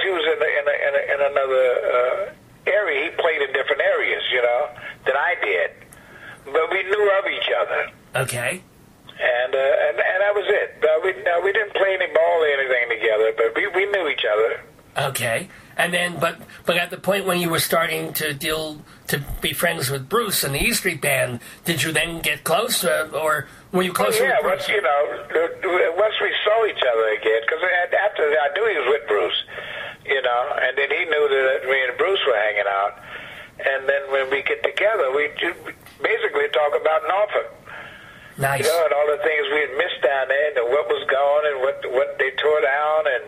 he 0.05 0.11
was 0.13 0.21
in 0.29 0.37
a, 0.37 0.49
in, 0.61 0.65
a, 0.69 0.75
in, 0.85 0.93
a, 0.93 1.01
in 1.13 1.19
another 1.33 1.65
uh, 1.81 2.69
area. 2.69 3.09
He 3.09 3.17
played 3.17 3.41
in 3.41 3.51
different 3.53 3.81
areas, 3.81 4.21
you 4.31 4.41
know, 4.41 4.69
than 5.05 5.17
I 5.17 5.33
did. 5.41 5.71
But 6.45 6.69
we 6.69 6.83
knew 6.83 7.11
of 7.17 7.25
each 7.25 7.49
other, 7.59 7.89
Okay. 8.15 8.61
and 9.17 9.55
uh, 9.55 9.87
and 9.89 9.97
and 9.97 10.17
that 10.21 10.35
was 10.35 10.45
it. 10.45 10.77
Uh, 10.77 10.87
we 11.03 11.23
no, 11.23 11.41
we 11.41 11.51
didn't 11.51 11.73
play 11.73 11.97
any 11.99 12.13
ball 12.13 12.37
or 12.37 12.45
anything 12.45 12.85
together, 12.89 13.33
but 13.35 13.55
we 13.55 13.65
we 13.73 13.85
knew 13.89 14.07
each 14.07 14.23
other. 14.31 14.61
Okay. 15.09 15.49
And 15.75 15.91
then, 15.91 16.19
but 16.19 16.37
but 16.67 16.77
at 16.77 16.91
the 16.91 16.94
point 17.05 17.23
when 17.29 17.39
you 17.39 17.49
were 17.53 17.61
starting 17.61 18.11
to 18.13 18.33
deal 18.33 18.81
to 19.05 19.21
be 19.39 19.53
friends 19.53 19.91
with 19.93 20.09
Bruce 20.09 20.43
and 20.43 20.55
the 20.55 20.61
E 20.65 20.73
Street 20.73 21.01
Band, 21.01 21.39
did 21.63 21.83
you 21.83 21.93
then 21.93 22.19
get 22.19 22.43
close, 22.43 22.83
uh, 22.83 23.07
or 23.13 23.45
were 23.71 23.83
you 23.83 23.93
closer? 23.93 24.25
yeah, 24.25 24.41
with 24.41 24.57
once 24.57 24.65
Bruce? 24.65 24.75
you 24.75 24.81
know, 24.81 25.01
uh, 25.13 26.01
once 26.01 26.17
we 26.17 26.33
saw 26.43 26.65
each 26.65 26.81
other 26.81 27.07
again, 27.13 27.41
because 27.45 27.61
after 28.09 28.25
that, 28.33 28.41
I 28.41 28.49
knew 28.57 28.65
he 28.73 28.77
was 28.81 28.89
with 28.97 29.05
Bruce, 29.07 29.39
you 30.09 30.21
know, 30.25 30.41
and 30.57 30.73
then 30.73 30.89
he 30.89 31.05
knew 31.05 31.25
that 31.29 31.69
me 31.69 31.77
and 31.85 31.93
Bruce 32.01 32.19
were 32.25 32.41
hanging 32.41 32.65
out, 32.65 32.97
and 33.61 33.87
then 33.87 34.01
when 34.09 34.31
we 34.33 34.41
get 34.41 34.63
together, 34.65 35.13
we 35.13 35.29
ju- 35.37 35.61
basically 36.01 36.49
talk 36.57 36.73
about 36.73 37.05
Norfolk. 37.05 37.53
Nice. 38.37 38.65
You 38.65 38.67
know, 38.67 38.83
and 38.83 38.93
all 38.97 39.07
the 39.15 39.21
things 39.23 39.47
we 39.53 39.61
had 39.61 39.77
missed 39.77 40.01
down 40.03 40.27
there, 40.27 40.57
and 40.57 40.67
what 40.73 40.89
was 40.89 41.05
gone, 41.07 41.43
and 41.53 41.61
what 41.61 41.77
what 41.93 42.17
they 42.19 42.31
tore 42.41 42.59
down, 42.59 43.01
and 43.07 43.25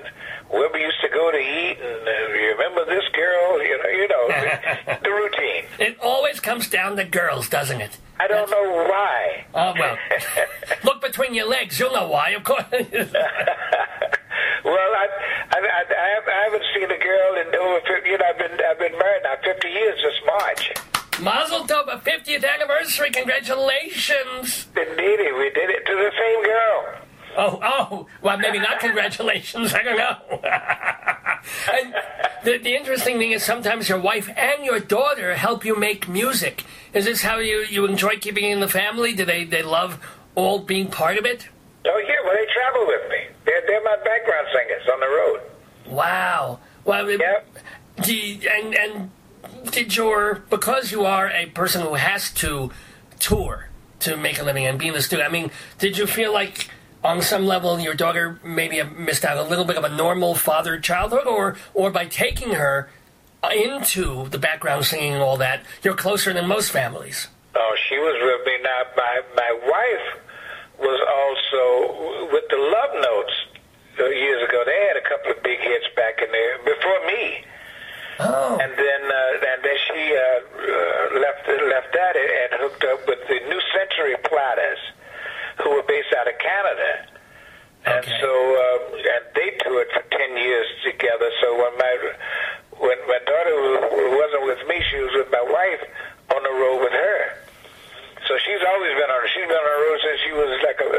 where 0.50 0.70
we 0.74 0.82
used 0.82 1.00
to 1.02 1.10
go 1.10 1.32
to 1.32 1.38
eat, 1.38 1.78
and 1.80 2.08
uh, 2.08 2.34
you 2.36 2.52
remember 2.52 2.84
this 2.86 3.08
girl, 3.16 3.64
you 3.64 3.78
know, 3.78 3.90
you 3.90 4.08
know, 4.08 4.28
the, 4.28 5.00
the 5.04 5.10
routine. 5.10 5.64
It 5.80 5.98
always 6.02 6.40
to 6.98 7.06
girls, 7.06 7.50
doesn't 7.50 7.82
it? 7.82 7.98
I 8.20 8.28
don't 8.28 8.50
know 8.50 8.64
why. 8.90 9.46
Oh 9.54 9.74
well. 9.78 9.98
Look 10.84 11.02
between 11.02 11.34
your 11.34 11.48
legs. 11.48 11.80
You'll 11.80 11.94
know 11.94 12.08
why, 12.08 12.32
of 12.32 12.44
course. 12.44 12.66
Well, 14.64 14.74
I, 14.76 15.08
I, 15.52 15.60
I, 15.60 15.62
I 15.62 16.10
have- 16.16 16.28
I 16.28 16.44
haven't 16.44 16.64
seen 16.76 16.92
a 16.92 16.98
girl 16.98 17.36
in 17.40 17.56
over 17.56 17.80
50, 17.88 18.10
you 18.10 18.18
know, 18.18 18.26
I've 18.30 18.38
been, 18.38 18.52
I've 18.70 18.80
been 18.80 18.98
married 19.00 19.22
now 19.24 19.36
50 19.44 19.68
years 19.70 19.96
this 20.04 20.20
March. 20.26 20.74
Mazel 21.22 21.64
tov, 21.66 21.88
a 21.88 21.98
50th 22.00 22.46
anniversary. 22.54 23.10
Congratulations. 23.12 24.68
Indeed, 24.76 25.20
we 25.38 25.50
did 25.52 25.70
it 25.70 25.86
to 25.86 25.96
the 25.96 26.12
same 26.20 26.44
girl. 26.44 26.96
Oh, 27.38 27.60
oh. 27.64 28.08
Well, 28.22 28.38
maybe 28.40 28.60
not 28.60 28.80
congratulations. 28.80 29.74
I 29.76 29.84
don't 29.84 29.98
know. 29.98 30.40
and 31.72 31.96
the, 32.44 32.58
the 32.58 32.76
interesting 32.76 33.18
thing 33.20 33.32
is 33.32 33.44
sometimes 33.44 33.88
your 33.88 34.00
wife 34.00 34.30
and 34.36 34.66
your 34.66 34.80
daughter 34.80 35.36
help 35.36 35.64
you 35.64 35.76
make 35.78 36.10
music. 36.10 36.64
Is 36.94 37.06
this 37.06 37.22
how 37.22 37.38
you, 37.38 37.66
you 37.70 37.86
enjoy 37.86 38.18
keeping 38.18 38.46
in 38.46 38.60
the 38.60 38.68
family? 38.68 39.14
Do 39.14 39.26
they, 39.26 39.44
they 39.44 39.64
love 39.64 40.00
all 40.36 40.60
being 40.60 40.88
part 40.90 41.18
of 41.18 41.26
it? 41.26 41.48
Oh, 41.86 41.98
yeah, 42.08 42.16
well, 42.24 42.34
they 42.34 42.46
travel 42.54 42.86
with 42.88 43.10
me. 43.10 43.18
They're, 43.46 43.62
they're 43.68 43.84
my 43.84 43.96
background 44.04 44.48
singers 44.54 44.88
on 44.92 45.00
the 45.00 45.08
road. 45.08 45.42
Wow. 45.88 46.60
Well, 46.84 47.06
do 48.02 48.16
you- 48.16 48.50
and 48.50 48.76
and 48.76 49.12
did 49.72 49.96
your 49.96 50.44
because 50.50 50.92
you 50.92 51.06
are 51.06 51.30
a 51.30 51.48
person 51.48 51.82
who 51.82 51.96
has 51.96 52.32
to 52.32 52.72
tour 53.20 53.70
to 54.00 54.16
make 54.16 54.40
a 54.40 54.44
living 54.44 54.66
and 54.66 54.78
be 54.78 54.88
in 54.88 54.94
the 54.94 55.02
studio. 55.02 55.26
I 55.26 55.30
mean, 55.30 55.50
did 55.80 55.98
you 55.98 56.06
feel 56.08 56.32
like 56.32 56.70
on 57.04 57.22
some 57.22 57.46
level 57.46 57.80
your 57.80 57.94
daughter 57.94 58.40
maybe 58.44 58.82
missed 58.84 59.26
out 59.26 59.38
a 59.38 59.44
little 59.44 59.66
bit 59.66 59.78
of 59.78 59.84
a 59.84 59.90
normal 59.90 60.36
father 60.36 60.80
childhood, 60.80 61.26
or 61.28 61.56
or 61.74 61.90
by 61.90 62.06
taking 62.06 62.52
her 62.54 62.90
into 63.54 64.28
the 64.30 64.40
background 64.40 64.86
singing 64.86 65.14
and 65.14 65.22
all 65.22 65.38
that, 65.38 65.64
you're 65.84 65.96
closer 65.96 66.34
than 66.34 66.48
most 66.48 66.72
families. 66.72 67.28
Oh, 67.56 67.76
she 67.90 67.98
was 67.98 68.18
with 68.22 68.46
me. 68.46 68.56
Now, 68.64 68.82
my, 68.96 69.22
my 69.36 69.52
wife 69.66 70.08
was 70.80 71.00
also 71.10 72.30
with 72.32 72.44
the 72.50 72.58
Love 72.58 72.94
Notes 73.02 73.36
uh, 74.00 74.06
years 74.10 74.48
ago. 74.48 74.64
They 74.66 74.88
had 74.88 74.98
a 74.98 75.06
couple 75.10 75.32
of 75.32 75.44
big 75.44 75.60
hits 75.60 75.86
back 75.96 76.22
in 76.22 76.32
there 76.32 76.58
before 76.60 77.02
me. 77.08 77.46
Oh. 78.20 78.58
And 78.62 78.74
then, 78.74 79.02
uh, 79.06 79.50
and 79.54 79.60
then 79.62 79.78
she 79.90 80.02
uh, 80.10 80.22
uh, 80.22 81.20
left 81.22 81.46
left 81.48 81.94
that 81.94 82.16
and 82.18 82.62
hooked 82.62 82.84
up 82.84 83.06
with 83.08 83.22
the 83.30 83.40
New 83.46 83.62
Century 83.78 84.18
Platters, 84.26 84.82
who 85.62 85.70
were 85.78 85.86
based 85.86 86.14
out 86.18 86.28
of 86.28 86.34
Canada. 86.42 87.06
Okay. 87.86 87.94
And 87.94 88.06
so, 88.20 88.32
uh, 88.34 88.98
and 88.98 89.24
they 89.38 89.54
toured 89.62 89.88
for 89.94 90.02
ten 90.10 90.36
years 90.36 90.66
together. 90.84 91.30
So 91.42 91.62
when 91.62 91.78
my 91.78 91.94
when 92.80 92.98
my 93.08 93.20
daughter 93.26 93.56
wasn't 94.16 94.46
with 94.46 94.62
me, 94.68 94.82
she 94.90 94.98
was 95.00 95.14
with 95.14 95.32
my 95.32 95.44
wife 95.44 95.84
on 96.36 96.44
the 96.44 96.54
road 96.60 96.82
with 96.82 96.94
her. 96.94 97.38
So 98.28 98.36
she's 98.44 98.60
always 98.68 98.92
been 98.92 99.10
on. 99.10 99.22
She's 99.34 99.48
been 99.48 99.56
on 99.56 99.68
the 99.72 99.80
road 99.88 100.00
since 100.04 100.20
she 100.26 100.32
was 100.34 100.52
like 100.68 100.80
a, 100.84 100.90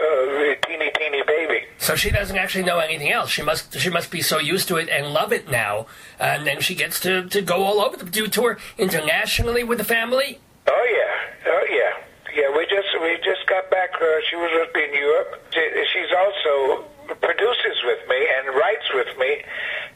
a 0.52 0.56
teeny 0.66 0.90
teeny 0.96 1.22
baby. 1.26 1.66
So 1.78 1.94
she 1.94 2.10
doesn't 2.10 2.36
actually 2.36 2.64
know 2.64 2.78
anything 2.78 3.12
else. 3.12 3.28
She 3.30 3.42
must 3.42 3.78
she 3.78 3.90
must 3.90 4.10
be 4.10 4.22
so 4.22 4.38
used 4.38 4.68
to 4.68 4.76
it 4.76 4.88
and 4.88 5.12
love 5.12 5.32
it 5.32 5.50
now, 5.50 5.86
and 6.18 6.46
then 6.46 6.60
she 6.60 6.74
gets 6.74 7.00
to, 7.00 7.28
to 7.28 7.42
go 7.42 7.64
all 7.64 7.80
over. 7.80 7.96
The 7.96 8.06
do 8.06 8.28
tour 8.28 8.58
internationally 8.78 9.62
with 9.62 9.76
the 9.76 9.84
family? 9.84 10.40
Oh 10.66 10.86
yeah, 10.90 11.52
oh 11.52 11.66
yeah, 11.68 11.92
yeah. 12.34 12.56
We 12.56 12.64
just 12.64 12.88
we 13.02 13.16
just 13.22 13.46
got 13.46 13.70
back. 13.70 13.90
Uh, 14.00 14.06
she 14.30 14.36
was 14.36 14.50
with 14.54 14.74
me 14.74 14.84
in 14.84 14.94
Europe. 14.94 15.42
She, 15.52 15.60
she's 15.92 16.12
also 16.16 16.84
produces 17.20 17.76
with 17.84 18.08
me 18.08 18.20
and 18.36 18.56
writes 18.56 18.88
with 18.94 19.18
me, 19.18 19.42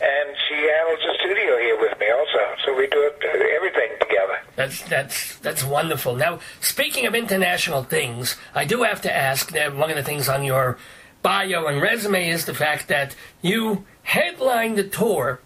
and 0.03 0.37
she 0.49 0.55
handles 0.55 1.01
the 1.07 1.15
studio 1.20 1.59
here 1.59 1.79
with 1.79 1.99
me 2.01 2.11
also. 2.11 2.43
So 2.65 2.74
we 2.74 2.87
do 2.89 3.01
it, 3.09 3.23
everything 3.57 3.91
together. 4.01 4.39
That's 4.57 4.83
that's 4.83 5.37
that's 5.39 5.65
wonderful. 5.65 6.16
Now, 6.16 6.41
speaking 6.61 7.07
of 7.07 7.15
international 7.15 7.85
things, 7.85 8.37
I 8.55 8.65
do 8.65 8.83
have 8.83 9.01
to 9.03 9.12
ask 9.15 9.53
that 9.53 9.77
one 9.77 9.91
of 9.91 9.97
the 9.97 10.03
things 10.03 10.29
on 10.29 10.45
your 10.45 10.77
bio 11.23 11.66
and 11.66 11.81
resume 11.81 12.29
is 12.29 12.45
the 12.47 12.55
fact 12.55 12.89
that 12.89 13.15
you 13.41 13.85
headlined 14.03 14.77
the 14.77 14.85
tour 14.85 15.41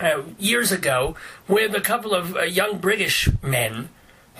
uh, 0.00 0.22
years 0.38 0.72
ago 0.72 1.14
with 1.46 1.74
a 1.74 1.80
couple 1.80 2.12
of 2.12 2.36
uh, 2.36 2.42
young 2.42 2.78
British 2.78 3.28
men 3.42 3.88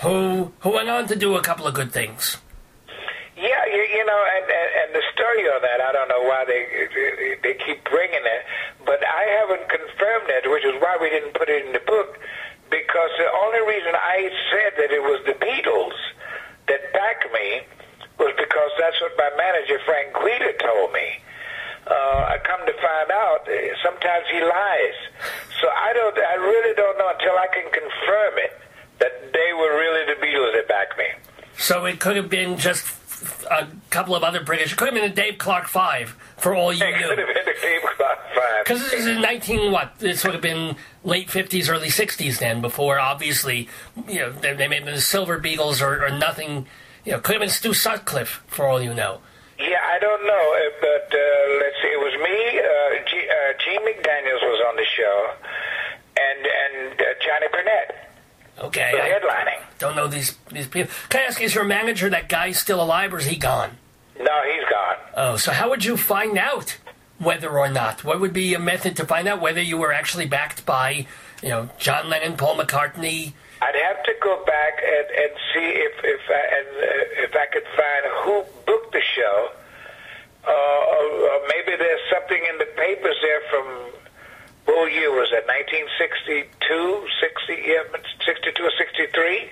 who 0.02 0.52
who 0.60 0.70
went 0.70 0.88
on 0.88 1.06
to 1.06 1.16
do 1.16 1.36
a 1.36 1.42
couple 1.42 1.66
of 1.66 1.74
good 1.74 1.92
things. 1.92 2.38
Yeah, 3.36 3.64
you, 3.66 3.82
you 3.94 4.04
know, 4.04 4.22
and, 4.36 4.44
and 4.44 4.70
and 4.80 4.94
the 4.94 5.02
story 5.14 5.44
on 5.44 5.62
that, 5.62 5.80
I 5.80 5.92
don't 5.92 6.08
know 6.08 6.22
why 6.22 6.44
they 6.44 6.62
they, 6.94 7.36
they 7.42 7.54
keep 7.64 7.84
is 10.66 10.82
why 10.82 10.98
we 11.00 11.10
didn't 11.10 11.34
put 11.34 11.48
it 11.48 11.64
in 11.66 11.72
the 11.72 11.84
book, 11.86 12.18
because 12.70 13.10
the 13.18 13.30
only 13.46 13.62
reason 13.66 13.94
I 13.94 14.30
said 14.50 14.72
that 14.78 14.90
it 14.90 15.02
was 15.02 15.22
the 15.24 15.38
Beatles 15.38 15.96
that 16.68 16.92
backed 16.92 17.30
me 17.32 17.62
was 18.18 18.34
because 18.36 18.70
that's 18.78 19.00
what 19.00 19.12
my 19.16 19.30
manager 19.36 19.78
Frank 19.84 20.14
Guida 20.14 20.52
told 20.58 20.92
me. 20.92 21.22
Uh, 21.86 22.34
I 22.34 22.38
come 22.42 22.66
to 22.66 22.74
find 22.82 23.10
out, 23.12 23.46
uh, 23.46 23.54
sometimes 23.84 24.26
he 24.32 24.40
lies. 24.42 24.98
So 25.62 25.68
I 25.70 25.92
don't, 25.92 26.18
I 26.18 26.34
really 26.34 26.74
don't 26.74 26.98
know 26.98 27.08
until 27.14 27.38
I 27.38 27.46
can 27.54 27.70
confirm 27.70 28.34
it 28.42 28.58
that 28.98 29.32
they 29.32 29.52
were 29.54 29.78
really 29.78 30.04
the 30.06 30.18
Beatles 30.20 30.52
that 30.54 30.66
backed 30.66 30.98
me. 30.98 31.06
So 31.58 31.84
it 31.84 32.00
could 32.00 32.16
have 32.16 32.28
been 32.28 32.58
just 32.58 32.84
a 33.50 33.66
couple 33.90 34.14
of 34.14 34.22
other 34.22 34.42
British. 34.42 34.72
It 34.72 34.76
could 34.76 34.86
have 34.86 34.94
been 34.94 35.10
a 35.10 35.14
Dave 35.14 35.38
Clark 35.38 35.66
Five 35.68 36.16
for 36.36 36.54
all 36.54 36.72
you 36.72 36.84
It 36.84 36.94
could 36.94 37.00
knew. 37.18 37.24
have 37.26 37.34
been 37.34 37.44
the 37.44 37.54
Dave 37.62 37.80
Clark 37.96 38.18
Five. 38.34 38.64
Because 38.64 38.80
this 38.82 38.92
is 39.00 39.06
in 39.06 39.20
19 39.20 39.72
what? 39.72 39.98
This 39.98 40.24
would 40.24 40.32
have 40.34 40.42
been 40.42 40.76
late 41.04 41.28
50s, 41.28 41.68
early 41.70 41.88
60s 41.88 42.38
then. 42.38 42.60
Before 42.60 42.98
obviously, 42.98 43.68
you 44.08 44.20
know, 44.20 44.32
they, 44.32 44.54
they 44.54 44.68
may 44.68 44.76
have 44.76 44.84
been 44.84 44.94
the 44.94 45.00
Silver 45.00 45.38
Beagles 45.38 45.80
or, 45.80 46.04
or 46.04 46.10
nothing. 46.10 46.66
You 47.04 47.12
know, 47.12 47.20
could 47.20 47.34
have 47.34 47.40
been 47.40 47.48
Stu 47.50 47.72
Sutcliffe 47.74 48.42
for 48.48 48.66
all 48.66 48.80
you 48.82 48.92
know. 48.94 49.20
Yeah, 49.58 49.80
I 49.86 49.98
don't 49.98 50.26
know, 50.26 50.56
uh, 50.56 50.70
but 50.82 51.08
uh, 51.14 51.58
let's 51.60 51.76
see. 51.80 51.88
It 51.88 51.98
was 52.00 52.12
me. 52.20 52.58
Uh, 52.60 53.08
G, 53.08 53.26
uh, 53.26 53.52
Gene 53.64 53.80
McDaniels 53.88 54.42
was 54.42 54.60
on 54.68 54.76
the 54.76 54.84
show, 54.84 55.30
and 56.18 56.46
and 56.46 57.00
uh, 57.00 57.04
Johnny 57.24 57.46
Burnette 57.48 58.66
Okay, 58.66 58.90
was 58.92 59.00
I 59.02 59.08
headlining. 59.08 59.62
Don't 59.78 59.96
know 59.96 60.08
these 60.08 60.36
these 60.50 60.66
people. 60.66 60.92
Can 61.08 61.22
I 61.22 61.24
ask, 61.24 61.40
is 61.40 61.54
your 61.54 61.64
manager 61.64 62.08
that 62.10 62.28
guy 62.28 62.52
still 62.52 62.82
alive 62.82 63.12
or 63.12 63.18
is 63.18 63.26
he 63.26 63.36
gone? 63.36 63.76
No, 64.18 64.42
he's 64.42 64.64
gone. 64.70 64.96
Oh, 65.16 65.36
so 65.36 65.52
how 65.52 65.68
would 65.70 65.84
you 65.84 65.96
find 65.96 66.38
out 66.38 66.76
whether 67.18 67.58
or 67.58 67.68
not? 67.68 68.04
What 68.04 68.20
would 68.20 68.32
be 68.32 68.54
a 68.54 68.58
method 68.58 68.96
to 68.96 69.04
find 69.04 69.28
out 69.28 69.40
whether 69.40 69.60
you 69.60 69.76
were 69.76 69.92
actually 69.92 70.26
backed 70.26 70.64
by, 70.64 71.06
you 71.42 71.48
know, 71.48 71.68
John 71.78 72.08
Lennon, 72.08 72.36
Paul 72.36 72.56
McCartney? 72.56 73.32
I'd 73.60 73.74
have 73.74 74.02
to 74.04 74.14
go 74.22 74.44
back 74.44 74.80
and, 74.84 75.06
and 75.16 75.30
see 75.52 75.68
if 75.68 75.92
if 76.04 76.20
I, 76.28 76.42
and 76.58 76.68
uh, 76.76 77.24
if 77.24 77.34
I 77.34 77.46
could 77.52 77.66
find 77.76 78.02
who 78.24 78.44
booked 78.66 78.92
the 78.92 79.02
show. 79.14 79.50
Uh, 80.46 80.50
or, 80.52 81.04
or 81.26 81.40
maybe 81.48 81.76
there's 81.76 82.00
something 82.08 82.38
in 82.38 82.58
the 82.58 82.70
papers 82.76 83.16
there 83.20 83.42
from 83.50 83.66
what 84.66 84.92
year 84.92 85.10
was 85.10 85.30
that? 85.30 85.46
1962, 85.46 87.08
60, 87.20 87.62
yeah, 87.66 87.82
62 88.24 88.62
or 88.62 88.70
63. 88.78 89.50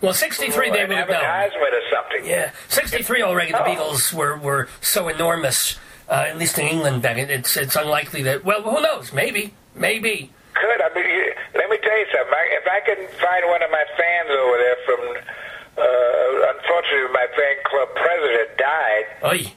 Well, 0.00 0.12
63 0.14 0.70
they 0.70 0.80
would 0.86 0.90
have 0.96 1.10
advertisement 1.10 1.74
or 1.74 1.82
something. 1.92 2.24
Yeah, 2.26 2.52
63 2.68 3.22
already. 3.22 3.52
The 3.52 3.62
Oh. 3.62 3.66
Beatles 3.66 4.12
were, 4.12 4.36
were 4.38 4.68
so 4.80 5.08
enormous, 5.08 5.78
uh, 6.08 6.24
at 6.28 6.38
least 6.38 6.58
in 6.58 6.66
England, 6.66 7.02
that 7.02 7.18
it, 7.18 7.30
it's 7.30 7.56
it's 7.56 7.76
unlikely 7.76 8.22
that. 8.22 8.44
Well, 8.44 8.62
who 8.62 8.80
knows? 8.80 9.12
Maybe, 9.12 9.52
maybe. 9.74 10.30
Could 10.54 10.80
I 10.82 10.88
mean? 10.94 11.04
you- 11.08 11.34
Let 11.54 11.68
me 11.70 11.76
tell 11.82 11.98
you 11.98 12.06
something. 12.12 12.34
I, 12.34 12.44
if 12.60 12.66
I 12.66 12.80
can 12.80 13.00
find 13.20 13.42
one 13.48 13.62
of 13.62 13.70
my 13.70 13.84
fans 13.96 14.30
over 14.30 14.56
there 14.58 14.76
from, 14.86 15.00
uh, 15.78 16.52
unfortunately, 16.56 17.12
my 17.12 17.26
fan 17.36 17.56
club 17.64 17.88
president 17.94 18.56
died. 18.58 19.04
Oy. 19.24 19.52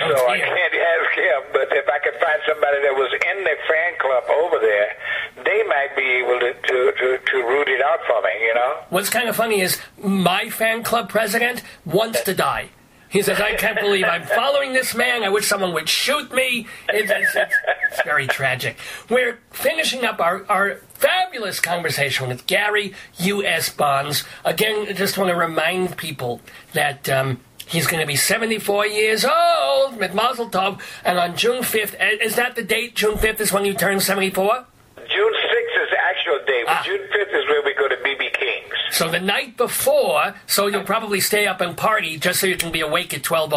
So 0.00 0.28
I 0.28 0.38
can't 0.38 0.74
ask 0.74 1.10
him, 1.16 1.42
but 1.52 1.68
if 1.72 1.88
I 1.88 1.98
could 1.98 2.14
find 2.14 2.40
somebody 2.48 2.80
that 2.82 2.94
was 2.94 3.12
in 3.12 3.44
the 3.44 3.56
fan 3.68 3.92
club 3.98 4.24
over 4.42 4.58
there, 4.58 4.96
they 5.44 5.62
might 5.64 5.94
be 5.94 6.02
able 6.02 6.40
to, 6.40 6.54
to, 6.54 6.92
to, 6.98 7.18
to 7.18 7.36
root 7.46 7.68
it 7.68 7.82
out 7.82 8.00
for 8.06 8.20
me, 8.22 8.30
you 8.46 8.54
know? 8.54 8.78
What's 8.88 9.10
kind 9.10 9.28
of 9.28 9.36
funny 9.36 9.60
is 9.60 9.78
my 10.02 10.48
fan 10.48 10.82
club 10.82 11.08
president 11.10 11.62
wants 11.84 12.22
to 12.22 12.34
die. 12.34 12.70
He 13.10 13.22
says, 13.22 13.40
I 13.40 13.56
can't 13.56 13.78
believe 13.80 14.04
I'm 14.04 14.22
following 14.22 14.72
this 14.72 14.94
man. 14.94 15.24
I 15.24 15.30
wish 15.30 15.46
someone 15.46 15.72
would 15.74 15.88
shoot 15.88 16.32
me. 16.32 16.68
It's, 16.88 17.10
it's, 17.10 17.34
it's, 17.34 17.54
it's 17.90 18.02
very 18.04 18.28
tragic. 18.28 18.76
We're 19.08 19.40
finishing 19.50 20.04
up 20.04 20.20
our, 20.20 20.46
our 20.48 20.76
fabulous 20.94 21.58
conversation 21.58 22.28
with 22.28 22.46
Gary 22.46 22.94
U.S. 23.18 23.68
Bonds. 23.68 24.22
Again, 24.44 24.86
I 24.88 24.92
just 24.92 25.18
want 25.18 25.28
to 25.30 25.36
remind 25.36 25.96
people 25.96 26.40
that 26.72 27.08
um, 27.08 27.40
he's 27.70 27.86
going 27.86 28.00
to 28.00 28.06
be 28.06 28.16
74 28.16 28.86
years 28.86 29.24
old 29.24 29.96
with 29.96 30.12
Mazel 30.14 30.50
Tov. 30.50 30.80
And 31.04 31.18
on 31.18 31.36
June 31.36 31.62
5th, 31.62 31.94
uh, 32.00 32.22
is 32.22 32.36
that 32.36 32.56
the 32.56 32.62
date? 32.62 32.94
June 32.94 33.16
5th 33.16 33.40
is 33.40 33.52
when 33.52 33.64
you 33.64 33.74
turn 33.74 34.00
74? 34.00 34.66
June 35.10 35.34
6th 35.34 35.82
is 35.82 35.90
the 35.90 35.98
actual 35.98 36.38
date, 36.46 36.64
but 36.66 36.84
June 36.84 37.00
5th 37.00 37.34
is 37.34 37.44
where 37.48 37.62
we 37.64 37.74
go 37.74 37.88
to 37.88 37.96
BB 37.96 38.32
King's. 38.38 38.74
So 38.92 39.08
the 39.08 39.18
night 39.18 39.56
before, 39.56 40.34
so 40.46 40.66
you'll 40.68 40.84
probably 40.84 41.20
stay 41.20 41.46
up 41.46 41.60
and 41.60 41.76
party 41.76 42.18
just 42.18 42.38
so 42.40 42.46
you 42.46 42.56
can 42.56 42.70
be 42.70 42.80
awake 42.80 43.12
at 43.14 43.22
12.01 43.22 43.50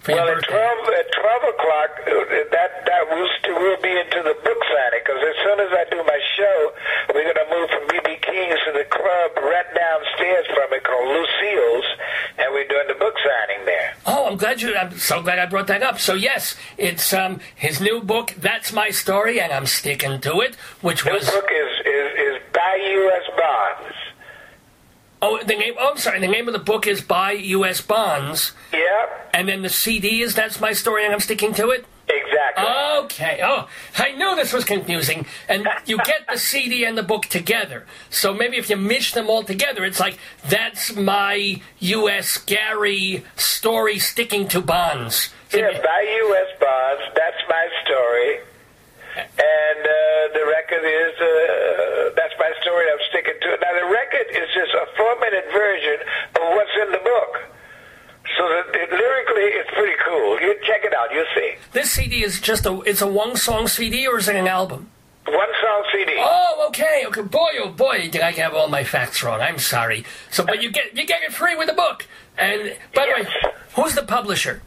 for 0.00 0.12
Well, 0.14 0.26
your 0.26 0.36
at 0.38 0.42
birthday. 0.42 0.50
12, 0.50 0.88
at 0.98 1.08
12 1.14 1.54
o'clock, 1.54 1.90
uh, 2.06 2.10
that, 2.54 2.70
that 2.86 3.02
will, 3.10 3.28
st- 3.38 3.54
will 3.54 3.80
be 3.82 3.90
into 3.94 4.18
the 4.22 4.34
book 4.42 4.60
signing, 4.66 5.02
because 5.04 5.22
as 5.22 5.36
soon 5.46 5.58
as 5.62 5.70
I 5.74 5.84
do 5.90 5.98
my 6.02 6.20
show, 6.38 6.58
we're 7.14 7.22
going 7.22 7.38
to 7.38 7.48
move 7.54 7.68
from 7.70 7.84
BB 7.86 8.22
King's 8.22 8.58
to 8.66 8.72
the 8.74 8.86
club 8.90 9.30
right 9.46 9.70
downstairs 9.74 10.46
from 10.50 10.74
it 10.74 10.82
called 10.82 11.06
Lucille's, 11.06 11.86
and 12.40 12.52
we're 12.54 12.66
doing 12.66 12.88
the 12.88 12.94
book 12.94 13.14
signing 13.18 13.66
there. 13.66 13.94
Oh, 14.06 14.26
I'm 14.26 14.36
glad 14.36 14.60
you. 14.62 14.74
I'm 14.74 14.98
so 14.98 15.22
glad 15.22 15.38
I 15.38 15.46
brought 15.46 15.66
that 15.68 15.82
up. 15.82 15.98
So 15.98 16.14
yes, 16.14 16.56
it's 16.78 17.12
um 17.12 17.40
his 17.54 17.80
new 17.80 18.00
book. 18.02 18.34
That's 18.38 18.72
my 18.72 18.90
story, 18.90 19.40
and 19.40 19.52
I'm 19.52 19.66
sticking 19.66 20.20
to 20.22 20.40
it. 20.40 20.54
Which 20.80 21.04
was 21.04 21.26
This 21.26 21.30
book 21.30 21.48
is, 21.50 21.86
is, 21.86 22.18
is 22.18 22.42
by 22.52 22.78
U.S. 22.92 23.22
Bonds. 23.36 23.96
oh 25.22 25.38
the 25.44 25.54
name. 25.56 25.74
Oh, 25.78 25.90
I'm 25.90 25.98
sorry. 25.98 26.20
The 26.20 26.28
name 26.28 26.46
of 26.48 26.52
the 26.52 26.58
book 26.58 26.86
is 26.86 27.00
by 27.00 27.32
U.S. 27.32 27.80
Bonds. 27.80 28.52
Yep. 28.72 29.30
And 29.34 29.48
then 29.48 29.62
the 29.62 29.68
CD 29.68 30.22
is 30.22 30.34
That's 30.34 30.60
my 30.60 30.72
story, 30.72 31.04
and 31.04 31.12
I'm 31.12 31.20
sticking 31.20 31.52
to 31.54 31.70
it. 31.70 31.84
Okay. 32.58 33.40
Oh, 33.42 33.68
I 33.96 34.12
knew 34.12 34.36
this 34.36 34.52
was 34.52 34.64
confusing. 34.64 35.26
And 35.48 35.68
you 35.86 35.98
get 35.98 36.26
the 36.30 36.38
CD 36.38 36.84
and 36.84 36.96
the 36.96 37.02
book 37.02 37.26
together. 37.26 37.86
So 38.10 38.32
maybe 38.34 38.56
if 38.56 38.70
you 38.70 38.76
mish 38.76 39.12
them 39.12 39.28
all 39.28 39.42
together, 39.42 39.84
it's 39.84 40.00
like 40.00 40.18
that's 40.48 40.94
my 40.94 41.60
U.S. 41.78 42.38
Gary 42.38 43.24
story 43.36 43.98
sticking 43.98 44.48
to 44.48 44.60
Bonds. 44.60 45.30
Yeah, 45.52 45.70
by 45.82 46.18
U.S. 46.26 46.48
Bonds. 46.60 47.02
That's 47.14 47.42
my 47.48 47.68
story. 47.84 48.38
And 49.16 49.82
uh, 49.82 50.38
the 50.38 50.46
record 50.46 50.86
is 50.86 51.14
uh, 51.18 52.14
that's 52.14 52.34
my 52.38 52.52
story. 52.62 52.86
I'm 52.86 53.02
sticking 53.10 53.34
to 53.42 53.48
it. 53.54 53.60
Now 53.60 53.74
the 53.74 53.90
record 53.90 54.26
is 54.30 54.46
just 54.54 54.70
a 54.70 54.86
four-minute 54.96 55.46
version 55.52 55.98
of 56.38 56.54
what's 56.54 56.70
in 56.86 56.92
the 56.92 57.02
book. 57.02 57.49
So 58.36 58.44
lyrically, 58.44 59.48
it's 59.58 59.70
pretty 59.70 59.96
cool. 60.06 60.40
You 60.40 60.54
check 60.66 60.84
it 60.84 60.94
out. 60.94 61.12
You'll 61.12 61.24
see. 61.34 61.54
This 61.72 61.90
CD 61.90 62.22
is 62.22 62.40
just 62.40 62.66
a. 62.66 62.80
It's 62.82 63.02
a 63.02 63.06
one 63.06 63.36
song 63.36 63.66
CD 63.68 64.06
or 64.06 64.18
is 64.18 64.28
it 64.28 64.36
an 64.36 64.46
album? 64.46 64.90
One 65.26 65.48
song 65.62 65.84
CD. 65.92 66.12
Oh, 66.18 66.66
okay, 66.68 67.04
okay. 67.06 67.22
Boy, 67.22 67.50
oh 67.60 67.70
boy, 67.70 68.08
did 68.10 68.22
I 68.22 68.32
have 68.32 68.54
all 68.54 68.68
my 68.68 68.84
facts 68.84 69.22
wrong. 69.22 69.40
I'm 69.40 69.58
sorry. 69.58 70.04
So, 70.30 70.44
but 70.44 70.62
you 70.62 70.70
get 70.70 70.96
you 70.96 71.06
get 71.06 71.22
it 71.22 71.32
free 71.32 71.56
with 71.56 71.68
the 71.68 71.74
book. 71.74 72.06
And 72.38 72.76
by 72.94 73.06
the 73.06 73.22
way, 73.22 73.50
who's 73.76 73.94
the 73.94 74.02
publisher? 74.02 74.62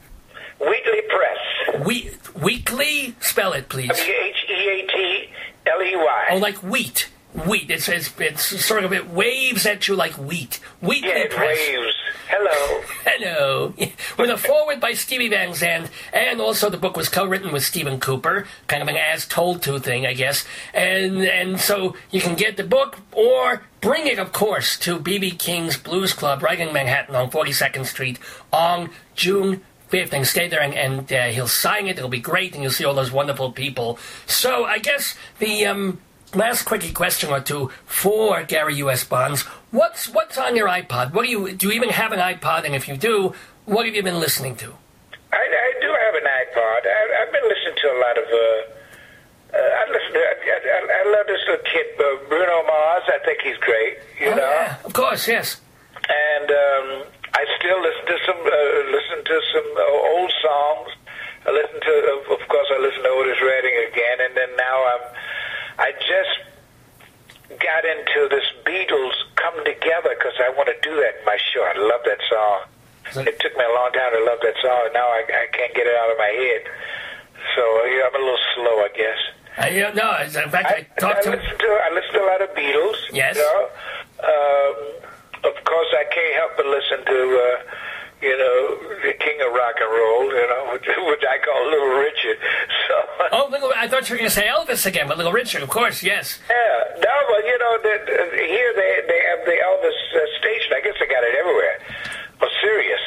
Wheatley 0.59 1.01
Press. 1.09 1.85
We 1.85 2.11
Weekly. 2.41 3.15
Spell 3.19 3.53
it, 3.53 3.69
please. 3.69 3.87
W 3.87 4.13
H 4.13 4.45
E 4.49 4.53
A 4.53 4.87
T 4.87 5.29
L 5.67 5.81
E 5.81 5.95
Y. 5.95 6.25
Oh, 6.31 6.37
like 6.37 6.57
wheat. 6.57 7.09
Wheat. 7.33 7.71
It's, 7.71 7.89
it's 7.89 8.13
it's 8.19 8.63
sort 8.63 8.83
of 8.83 8.93
it 8.93 9.09
waves 9.09 9.65
at 9.65 9.87
you 9.87 9.95
like 9.95 10.13
wheat. 10.13 10.59
Wheat 10.81 11.03
Yeah, 11.03 11.25
waves. 11.39 11.95
Hello. 12.27 12.81
Hello. 13.05 13.73
With 14.17 14.29
a 14.29 14.37
foreword 14.37 14.79
by 14.79 14.93
Stevie 14.93 15.29
Van 15.29 15.55
Zandt, 15.55 15.89
and 16.13 16.39
also 16.39 16.69
the 16.69 16.77
book 16.77 16.95
was 16.95 17.09
co-written 17.09 17.51
with 17.51 17.63
Stephen 17.63 17.99
Cooper, 17.99 18.47
kind 18.67 18.83
of 18.83 18.87
an 18.87 18.97
as 18.97 19.25
told 19.25 19.63
to 19.63 19.79
thing, 19.79 20.05
I 20.05 20.13
guess. 20.13 20.45
And 20.75 21.23
and 21.25 21.59
so 21.59 21.95
you 22.11 22.21
can 22.21 22.35
get 22.35 22.55
the 22.55 22.63
book 22.63 22.99
or 23.11 23.63
bring 23.81 24.05
it, 24.05 24.19
of 24.19 24.31
course, 24.31 24.77
to 24.79 24.99
BB 24.99 25.39
King's 25.39 25.75
Blues 25.75 26.13
Club 26.13 26.43
right 26.43 26.59
in 26.59 26.71
Manhattan 26.71 27.15
on 27.15 27.31
42nd 27.31 27.85
Street 27.85 28.19
on 28.51 28.91
June 29.15 29.61
5th 29.91 30.13
and 30.13 30.27
stay 30.27 30.47
there 30.47 30.61
and, 30.61 30.73
and 30.73 31.11
uh, 31.11 31.25
he'll 31.25 31.47
sign 31.47 31.87
it. 31.87 31.97
It'll 31.97 32.09
be 32.09 32.19
great, 32.19 32.53
and 32.53 32.61
you'll 32.61 32.71
see 32.71 32.85
all 32.85 32.93
those 32.93 33.11
wonderful 33.11 33.51
people. 33.51 33.97
So 34.27 34.65
I 34.65 34.79
guess 34.79 35.15
the 35.39 35.65
um, 35.65 35.99
last 36.35 36.63
quickie 36.63 36.91
question 36.91 37.29
or 37.31 37.39
two 37.41 37.71
for 37.85 38.43
Gary 38.43 38.75
U.S. 38.77 39.03
Bonds. 39.03 39.41
What's 39.71 40.09
what's 40.09 40.37
on 40.37 40.55
your 40.55 40.67
iPod? 40.67 41.13
What 41.13 41.25
do 41.25 41.31
you 41.31 41.53
do? 41.53 41.67
You 41.67 41.73
even 41.73 41.89
have 41.89 42.11
an 42.11 42.19
iPod? 42.19 42.65
And 42.65 42.75
if 42.75 42.87
you 42.87 42.97
do, 42.97 43.33
what 43.65 43.85
have 43.85 43.95
you 43.95 44.03
been 44.03 44.19
listening 44.19 44.55
to? 44.57 44.73
I, 45.31 45.37
I 45.37 45.69
do 45.81 45.87
have 45.89 46.15
an 46.15 46.27
iPod. 46.27 46.81
I, 46.85 47.01
I've 47.23 47.31
been 47.31 47.47
listening 47.49 47.77
to 47.81 47.87
a 47.89 47.97
lot 47.99 48.17
of. 48.17 48.25
Uh, 48.25 49.57
uh, 49.57 49.57
I 49.57 49.83
listen 49.91 50.11
to. 50.13 50.19
I, 50.19 50.33
I, 50.33 50.79
I 51.01 51.11
love 51.13 51.25
this 51.27 51.41
little 51.47 51.65
kid, 51.65 51.87
uh, 51.99 52.29
Bruno 52.29 52.63
Mars. 52.65 53.03
I 53.07 53.19
think 53.25 53.41
he's 53.41 53.57
great. 53.57 53.97
You 54.19 54.31
Oh, 54.31 54.35
know. 54.35 54.49
yeah, 54.49 54.77
of 54.85 54.93
course, 54.93 55.27
yes. 55.27 55.61
And 56.09 56.49
um, 56.49 56.87
I 57.33 57.45
still 57.59 57.79
listen 57.81 58.05
to 58.07 58.17
some. 58.25 58.41
Uh, 58.41 58.91
listen 58.91 59.19
to 59.25 59.37
some 59.53 59.69
uh, 59.77 60.09
old 60.17 60.31
songs. 60.41 60.89
I 61.45 61.51
listen 61.51 61.79
to. 61.81 61.93
Of, 62.17 62.41
of 62.41 62.47
course, 62.47 62.67
I 62.73 62.79
listen 62.81 63.03
to 63.03 63.09
Otis 63.09 63.37
Redding 63.41 63.77
again, 63.93 64.17
and 64.25 64.33
then 64.37 64.49
now 64.57 64.77
I'm. 64.93 65.05
I 65.79 65.91
just 65.93 67.59
got 67.59 67.85
into 67.85 68.29
this 68.29 68.45
Beatles 68.65 69.13
come 69.35 69.57
together 69.65 70.15
because 70.17 70.33
I 70.39 70.49
want 70.55 70.69
to 70.69 70.77
do 70.81 70.95
that 70.95 71.19
in 71.19 71.25
my 71.25 71.37
show. 71.53 71.63
I 71.63 71.77
love 71.77 72.01
that 72.05 72.21
song. 72.29 72.59
It 73.27 73.39
took 73.39 73.53
me 73.57 73.63
a 73.63 73.73
long 73.73 73.91
time 73.91 74.11
to 74.13 74.23
love 74.25 74.39
that 74.41 74.55
song, 74.61 74.81
and 74.85 74.93
now 74.93 75.05
I, 75.05 75.21
I 75.27 75.47
can't 75.51 75.73
get 75.75 75.85
it 75.85 75.95
out 75.95 76.09
of 76.11 76.17
my 76.17 76.33
head. 76.33 76.61
So 77.55 77.61
yeah, 77.85 78.07
I'm 78.09 78.15
a 78.15 78.23
little 78.23 78.45
slow, 78.55 78.75
I 78.79 78.89
guess. 78.95 79.21
I, 79.57 79.69
uh, 79.81 79.93
no, 79.93 80.17
in 80.23 80.49
fact, 80.49 80.65
I, 80.65 80.87
I, 80.89 80.99
talked 80.99 81.23
to. 81.23 81.31
listen 81.31 81.57
to 81.59 81.67
I 81.67 81.93
listen 81.93 82.13
to 82.13 82.21
a 82.23 82.29
lot 82.31 82.41
of 82.41 82.49
Beatles. 82.55 82.97
Yes. 83.11 83.35
You 83.35 83.43
know? 83.43 83.69
um, 84.23 84.75
of 85.51 85.63
course, 85.63 85.91
I 85.93 86.05
can't 86.09 86.35
help 86.39 86.51
but 86.57 86.65
listen 86.65 87.05
to 87.05 87.19
uh, 87.37 87.57
you 88.23 88.37
know 88.39 88.79
the 89.03 89.13
king 89.19 89.37
of 89.43 89.51
rock 89.53 89.75
and 89.79 89.91
roll. 89.91 90.23
You 90.31 90.47
know, 90.47 90.63
which, 90.73 90.87
which 91.11 91.23
I 91.27 91.37
call 91.43 91.59
Little 91.69 91.99
Richard. 91.99 92.37
So 92.87 92.95
Oh, 93.31 93.47
little, 93.49 93.71
I 93.75 93.87
thought 93.87 94.09
you 94.09 94.13
were 94.15 94.19
going 94.19 94.29
to 94.29 94.35
say 94.35 94.47
Elvis 94.47 94.85
again, 94.85 95.07
but 95.07 95.17
Little 95.17 95.31
Richard, 95.31 95.63
of 95.63 95.69
course, 95.69 96.03
yes. 96.03 96.39
yeah, 96.49 96.99
no, 96.99 97.15
but 97.29 97.41
you 97.45 97.57
know 97.57 97.77
that 97.81 98.01
uh, 98.09 98.35
here 98.35 98.71
they 98.75 98.91
they 99.07 99.21
have 99.29 99.45
the 99.45 99.55
Elvis 99.55 99.99
uh, 100.13 100.19
station. 100.39 100.73
I 100.75 100.81
guess 100.83 100.95
they 100.99 101.07
got 101.07 101.23
it 101.23 101.35
everywhere. 101.39 101.79
Oh, 102.41 102.47
Sirius. 102.61 103.01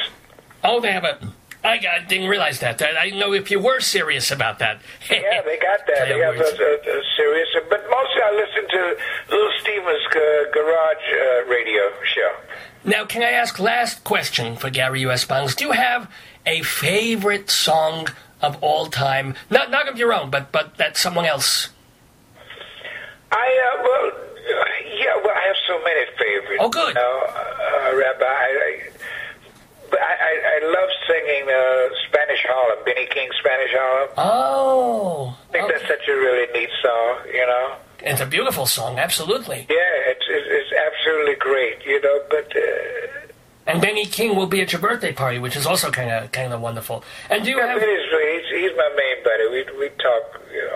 Oh, 0.63 0.79
they 0.81 0.91
have 0.91 1.03
a. 1.03 1.19
I, 1.63 1.73
I 1.79 2.05
didn't 2.07 2.29
realize 2.29 2.59
that. 2.59 2.81
I 2.81 3.09
know 3.09 3.33
if 3.33 3.51
you 3.51 3.59
were 3.59 3.79
serious 3.81 4.31
about 4.31 4.59
that. 4.59 4.79
Yeah, 5.09 5.41
they 5.41 5.57
got 5.57 5.85
that. 5.87 6.07
They 6.09 6.19
have 6.19 6.35
a, 6.35 6.39
a, 6.39 6.99
a 6.99 7.01
Sirius, 7.17 7.49
but 7.69 7.81
mostly 7.89 8.21
I 8.23 8.31
listen 8.33 8.69
to 8.69 8.97
Little 9.29 9.51
Steven's 9.61 10.05
uh, 10.07 10.19
garage 10.53 11.07
uh, 11.11 11.45
radio 11.49 11.83
show. 12.03 12.31
Now, 12.87 13.03
can 13.03 13.21
I 13.21 13.31
ask 13.31 13.59
last 13.59 14.05
question 14.05 14.55
for 14.55 14.69
Gary 14.69 15.01
U.S. 15.01 15.25
Bonds? 15.25 15.55
Do 15.55 15.65
you 15.65 15.73
have 15.73 16.09
a 16.45 16.61
favorite 16.61 17.49
song 17.49 18.07
of 18.41 18.57
all 18.63 18.85
time? 18.85 19.35
Not 19.49 19.69
not 19.69 19.89
of 19.89 19.97
your 19.97 20.13
own, 20.13 20.29
but 20.29 20.53
but 20.53 20.77
that 20.77 20.95
someone 20.95 21.25
else. 21.25 21.67
I 23.29 23.35
uh, 23.35 23.83
well, 23.83 24.07
uh, 24.07 24.63
yeah, 25.03 25.19
well, 25.21 25.35
I 25.35 25.47
have 25.47 25.57
so 25.67 25.83
many 25.83 26.05
favorites. 26.17 26.61
Oh, 26.61 26.69
good. 26.69 26.87
You 26.87 26.93
know, 26.93 27.23
uh, 27.27 27.97
Rabbi, 27.97 28.23
I, 28.23 28.55
I, 28.55 28.89
but 29.91 29.99
I, 29.99 30.13
I, 30.55 30.65
love 30.65 30.89
singing 31.07 31.43
uh, 31.43 31.93
Spanish 32.07 32.39
Harlem, 32.47 32.85
Benny 32.85 33.07
King 33.07 33.27
Spanish 33.37 33.71
Harlem. 33.73 34.09
Oh, 34.15 35.37
I 35.49 35.51
think 35.51 35.67
that's 35.67 35.87
such 35.89 36.07
a 36.07 36.15
really 36.15 36.47
neat 36.53 36.69
song. 36.81 37.17
You 37.33 37.47
know. 37.47 37.75
It's 38.01 38.21
a 38.21 38.25
beautiful 38.25 38.65
song, 38.65 38.97
absolutely. 38.99 39.65
Yeah, 39.69 40.11
it's 40.11 40.25
it's, 40.29 40.71
absolutely 40.87 41.35
great. 41.35 41.85
You 41.85 42.01
know, 42.01 42.19
but. 42.29 42.55
Uh, 42.55 43.71
And 43.71 43.81
Benny 43.81 44.05
King 44.05 44.35
will 44.37 44.47
be 44.47 44.61
at 44.61 44.71
your 44.71 44.81
birthday 44.81 45.11
party, 45.11 45.39
which 45.39 45.55
is 45.57 45.65
also 45.65 45.91
kind 45.91 46.09
of 46.09 46.31
kind 46.31 46.53
of 46.53 46.61
wonderful. 46.61 47.03
And 47.29 47.43
do 47.43 47.49
you 47.51 47.57
yeah, 47.57 47.67
have 47.67 47.81
it 47.81 47.85
is, 47.85 48.03
he's, 48.09 48.61
he's 48.61 48.77
my 48.77 48.89
main 48.95 49.17
buddy. 49.27 49.45
We 49.51 49.61
we 49.79 49.89
talk 50.07 50.23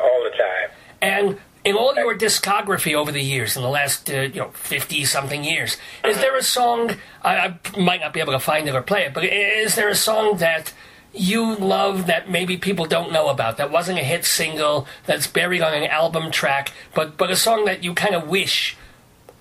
all 0.03 0.22
the 0.23 0.35
time. 0.38 0.69
and 1.02 1.38
in 1.64 1.76
all 1.77 1.93
your 1.95 2.18
discography 2.18 2.93
over 2.95 3.11
the 3.11 3.22
years, 3.22 3.56
in 3.56 3.61
the 3.61 3.69
last 3.69 4.10
uh, 4.10 4.22
you 4.34 4.39
know 4.41 4.49
fifty 4.53 5.06
something 5.06 5.43
years, 5.43 5.77
is 6.03 6.18
there 6.18 6.35
a 6.35 6.43
song? 6.43 6.80
I, 7.23 7.34
I 7.48 7.80
might 7.80 8.02
not 8.02 8.11
be 8.14 8.19
able 8.19 8.34
to 8.34 8.39
find 8.39 8.68
it 8.68 8.76
or 8.76 8.81
play 8.81 9.03
it, 9.06 9.14
but 9.14 9.23
is 9.23 9.76
there 9.76 9.88
a 9.89 9.95
song 9.95 10.38
that 10.38 10.73
you 11.13 11.55
love 11.55 12.07
that 12.07 12.29
maybe 12.29 12.57
people 12.57 12.85
don't 12.85 13.11
know 13.11 13.29
about 13.29 13.57
that 13.57 13.71
wasn't 13.71 13.99
a 13.99 14.03
hit 14.03 14.25
single 14.25 14.88
that's 15.05 15.27
buried 15.27 15.61
on 15.61 15.73
an 15.73 15.83
album 15.83 16.31
track, 16.31 16.71
but 16.95 17.17
but 17.17 17.29
a 17.29 17.35
song 17.35 17.65
that 17.65 17.83
you 17.83 17.93
kind 17.93 18.15
of 18.15 18.27
wish 18.27 18.77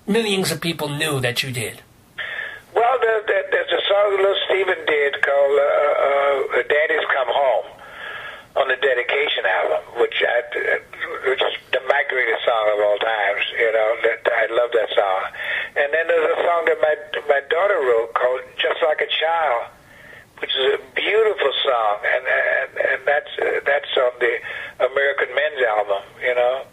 millions 0.07 0.51
of 0.51 0.59
people 0.59 0.89
knew 0.89 1.19
that 1.19 1.43
you 1.43 1.51
did? 1.51 1.81
Well, 2.75 2.99
there, 3.01 3.21
there, 3.27 3.43
there's 3.51 3.71
a 3.71 3.83
song 3.87 4.05
that 4.11 4.21
little 4.21 4.41
Steven 4.47 4.85
did 4.85 5.21
called 5.21 5.59
uh, 5.59 6.59
uh, 6.59 6.63
"Daddy's 6.67 7.07
Come 7.13 7.27
Home." 7.29 7.81
on 8.55 8.67
the 8.67 8.75
dedication 8.75 9.47
album, 9.47 9.79
which 10.03 10.19
I, 10.19 10.43
which 11.23 11.39
is 11.39 11.55
the, 11.71 11.79
my 11.87 12.03
greatest 12.09 12.43
song 12.43 12.65
of 12.75 12.83
all 12.83 12.99
times. 12.99 13.43
You 13.55 13.71
know, 13.71 13.89
that 14.03 14.27
I 14.27 14.45
love 14.51 14.71
that 14.75 14.89
song. 14.91 15.21
And 15.79 15.87
then 15.93 16.05
there's 16.07 16.35
a 16.35 16.39
song 16.43 16.61
that 16.67 16.79
my 16.83 16.95
my 17.31 17.41
daughter 17.47 17.79
wrote 17.79 18.13
called 18.13 18.41
"Just 18.59 18.83
Like 18.83 18.99
a 18.99 19.07
Child," 19.07 19.71
which 20.41 20.51
is 20.51 20.73
a 20.73 20.79
beautiful 20.95 21.53
song, 21.63 21.97
and 22.03 22.25
and, 22.25 22.71
and 22.91 23.07
that's 23.07 23.33
uh, 23.39 23.59
that's 23.65 23.93
on 23.97 24.11
the 24.19 24.35
American 24.83 25.29
Men's 25.35 25.63
album. 25.63 26.03
You 26.21 26.35
know. 26.35 26.65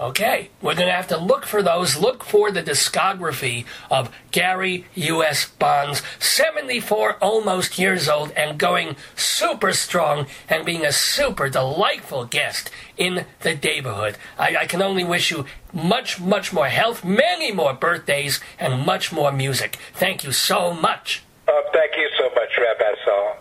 Okay, 0.00 0.50
we're 0.62 0.76
going 0.76 0.86
to 0.86 0.94
have 0.94 1.08
to 1.08 1.18
look 1.18 1.44
for 1.44 1.60
those. 1.60 1.96
Look 1.96 2.22
for 2.22 2.52
the 2.52 2.62
discography 2.62 3.64
of 3.90 4.14
Gary 4.30 4.84
U.S. 4.94 5.48
Bonds, 5.48 6.02
74 6.20 7.14
almost 7.14 7.80
years 7.80 8.08
old 8.08 8.30
and 8.36 8.60
going 8.60 8.94
super 9.16 9.72
strong 9.72 10.28
and 10.48 10.64
being 10.64 10.84
a 10.86 10.92
super 10.92 11.48
delightful 11.48 12.26
guest 12.26 12.70
in 12.96 13.26
the 13.40 13.56
neighborhood. 13.56 14.16
I, 14.38 14.58
I 14.58 14.66
can 14.66 14.82
only 14.82 15.02
wish 15.02 15.32
you 15.32 15.46
much, 15.72 16.20
much 16.20 16.52
more 16.52 16.68
health, 16.68 17.04
many 17.04 17.50
more 17.50 17.74
birthdays, 17.74 18.38
and 18.60 18.86
much 18.86 19.10
more 19.10 19.32
music. 19.32 19.78
Thank 19.94 20.22
you 20.22 20.30
so 20.30 20.72
much. 20.72 21.24
Uh, 21.48 21.62
thank 21.72 21.96
you 21.96 22.10
so 22.18 22.28
much, 22.34 22.58
Rabbi 22.58 22.92
Sol. 23.06 23.36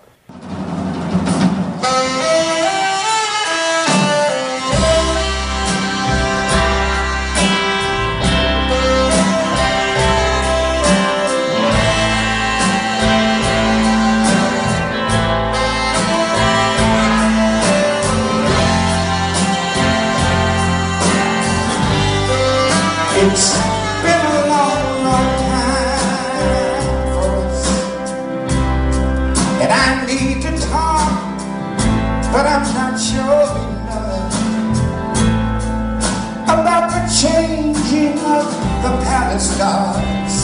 The 39.37 39.43
stars. 39.43 40.35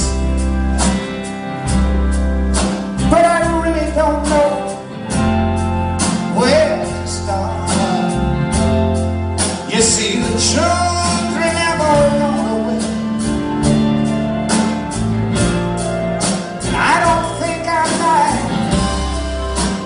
But 3.09 3.25
I 3.25 3.39
really 3.63 3.89
don't 3.95 4.23
know 4.29 4.49
where 6.39 6.77
to 6.85 7.07
start. 7.07 7.69
You 9.73 9.81
see, 9.81 10.19
the 10.19 10.33
children 10.51 11.51
have 11.63 11.81
all 11.89 12.09
gone 12.21 12.49
away. 12.57 12.81
I 16.75 16.95
don't 17.03 17.27
think 17.41 17.61
I 17.65 17.83
like 18.05 18.45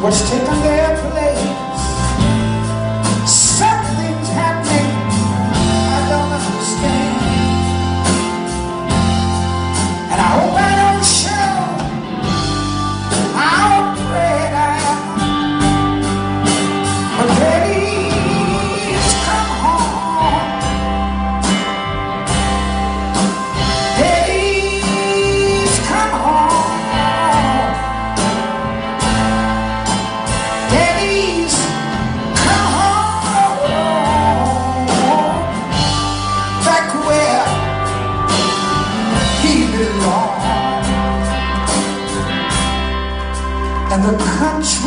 what's 0.04 0.22
taking 0.30 0.62
their 0.68 0.90
place. 1.12 1.47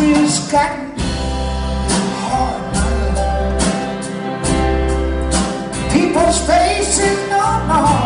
Country's 0.00 0.50
gotten 0.50 0.98
hard. 2.24 3.12
People's 5.92 6.38
faces 6.46 7.28
more. 7.28 7.60
They've 7.68 7.99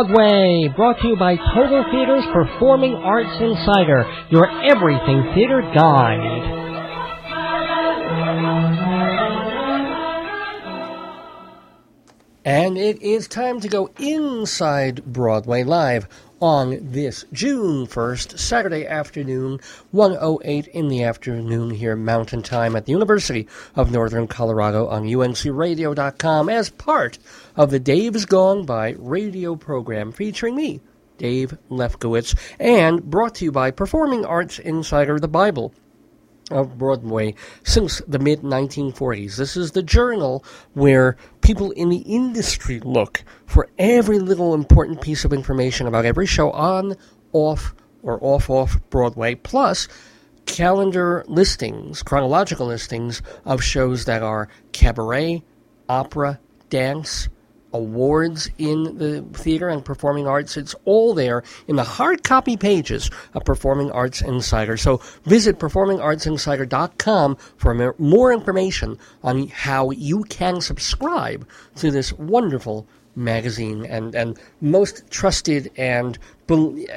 Broadway, 0.00 0.72
brought 0.76 0.98
to 1.00 1.08
you 1.08 1.16
by 1.16 1.36
Total 1.36 1.84
Theater's 1.92 2.24
Performing 2.32 2.94
Arts 2.94 3.36
Insider, 3.38 4.06
your 4.30 4.48
everything 4.48 5.34
theater 5.34 5.60
guide. 5.74 6.59
And 12.44 12.78
it 12.78 13.02
is 13.02 13.28
time 13.28 13.60
to 13.60 13.68
go 13.68 13.90
inside 13.98 15.04
Broadway 15.04 15.62
live 15.62 16.08
on 16.40 16.78
this 16.80 17.26
June 17.34 17.86
1st, 17.86 18.38
Saturday 18.38 18.86
afternoon, 18.86 19.60
108 19.90 20.66
in 20.68 20.88
the 20.88 21.04
afternoon 21.04 21.68
here 21.68 21.94
Mountain 21.94 22.42
Time 22.42 22.76
at 22.76 22.86
the 22.86 22.92
University 22.92 23.46
of 23.76 23.90
Northern 23.90 24.26
Colorado 24.26 24.86
on 24.86 25.02
uncradio.com 25.02 26.48
as 26.48 26.70
part 26.70 27.18
of 27.56 27.70
the 27.70 27.78
Dave's 27.78 28.24
Gone 28.24 28.64
By 28.64 28.94
radio 28.98 29.54
program 29.54 30.10
featuring 30.10 30.56
me, 30.56 30.80
Dave 31.18 31.58
Lefkowitz, 31.68 32.34
and 32.58 33.04
brought 33.04 33.34
to 33.34 33.44
you 33.44 33.52
by 33.52 33.70
Performing 33.70 34.24
Arts 34.24 34.58
Insider 34.58 35.18
The 35.18 35.28
Bible 35.28 35.74
of 36.50 36.78
Broadway 36.78 37.34
since 37.64 38.02
the 38.06 38.18
mid 38.18 38.42
1940s. 38.42 39.36
This 39.36 39.56
is 39.56 39.72
the 39.72 39.82
journal 39.82 40.44
where 40.74 41.16
people 41.40 41.70
in 41.72 41.88
the 41.88 41.98
industry 41.98 42.80
look 42.80 43.22
for 43.46 43.68
every 43.78 44.18
little 44.18 44.54
important 44.54 45.00
piece 45.00 45.24
of 45.24 45.32
information 45.32 45.86
about 45.86 46.04
every 46.04 46.26
show 46.26 46.50
on, 46.50 46.96
off, 47.32 47.74
or 48.02 48.18
off 48.22 48.50
off 48.50 48.78
Broadway, 48.90 49.34
plus 49.34 49.88
calendar 50.46 51.24
listings, 51.28 52.02
chronological 52.02 52.66
listings 52.66 53.22
of 53.44 53.62
shows 53.62 54.04
that 54.06 54.22
are 54.22 54.48
cabaret, 54.72 55.42
opera, 55.88 56.40
dance, 56.68 57.28
awards 57.72 58.50
in 58.58 58.98
the 58.98 59.22
theater 59.32 59.68
and 59.68 59.84
performing 59.84 60.26
arts. 60.26 60.56
It's 60.56 60.74
all 60.84 61.14
there 61.14 61.42
in 61.68 61.76
the 61.76 61.84
hard 61.84 62.22
copy 62.22 62.56
pages 62.56 63.10
of 63.34 63.44
Performing 63.44 63.90
Arts 63.90 64.22
Insider. 64.22 64.76
So 64.76 64.98
visit 65.24 65.58
performingartsinsider.com 65.58 67.36
for 67.56 67.94
more 67.98 68.32
information 68.32 68.98
on 69.22 69.48
how 69.48 69.90
you 69.90 70.24
can 70.24 70.60
subscribe 70.60 71.46
to 71.76 71.90
this 71.90 72.12
wonderful 72.12 72.86
magazine 73.16 73.84
and, 73.86 74.14
and 74.14 74.38
most 74.60 75.10
trusted 75.10 75.70
and 75.76 76.18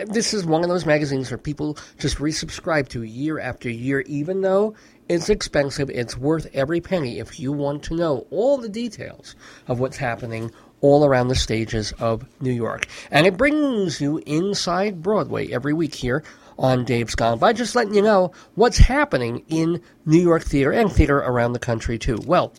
this 0.08 0.34
is 0.34 0.46
one 0.46 0.64
of 0.64 0.70
those 0.70 0.86
magazines 0.86 1.30
where 1.30 1.38
people 1.38 1.78
just 2.00 2.18
resubscribe 2.18 2.88
to 2.88 3.04
year 3.04 3.40
after 3.40 3.70
year 3.70 4.02
even 4.02 4.42
though 4.42 4.74
it's 5.10 5.30
expensive. 5.30 5.90
It's 5.90 6.18
worth 6.18 6.48
every 6.54 6.82
penny 6.82 7.20
if 7.20 7.40
you 7.40 7.52
want 7.52 7.84
to 7.84 7.96
know 7.96 8.28
all 8.32 8.58
the 8.58 8.70
details 8.70 9.36
of 9.68 9.80
what's 9.80 9.98
happening 9.98 10.52
all 10.82 11.06
around 11.06 11.30
the 11.30 11.36
stages 11.36 11.94
of 11.94 12.26
New 12.42 12.52
York. 12.52 12.88
And 13.12 13.26
it 13.26 13.38
brings 13.38 14.02
you 14.02 14.22
inside 14.26 15.02
Broadway 15.02 15.52
every 15.52 15.74
week 15.74 15.96
here 15.96 16.24
on 16.58 16.86
Dave's 16.86 17.16
Gone 17.16 17.40
by 17.40 17.54
just 17.54 17.76
letting 17.76 17.94
you 17.94 18.02
know 18.02 18.32
what's 18.56 18.78
happening 18.78 19.44
in 19.48 19.82
New 20.06 20.22
York 20.22 20.44
theater 20.44 20.72
and 20.72 20.92
theater 20.92 21.18
around 21.18 21.54
the 21.54 21.60
country 21.60 21.98
too. 21.98 22.20
Well 22.26 22.54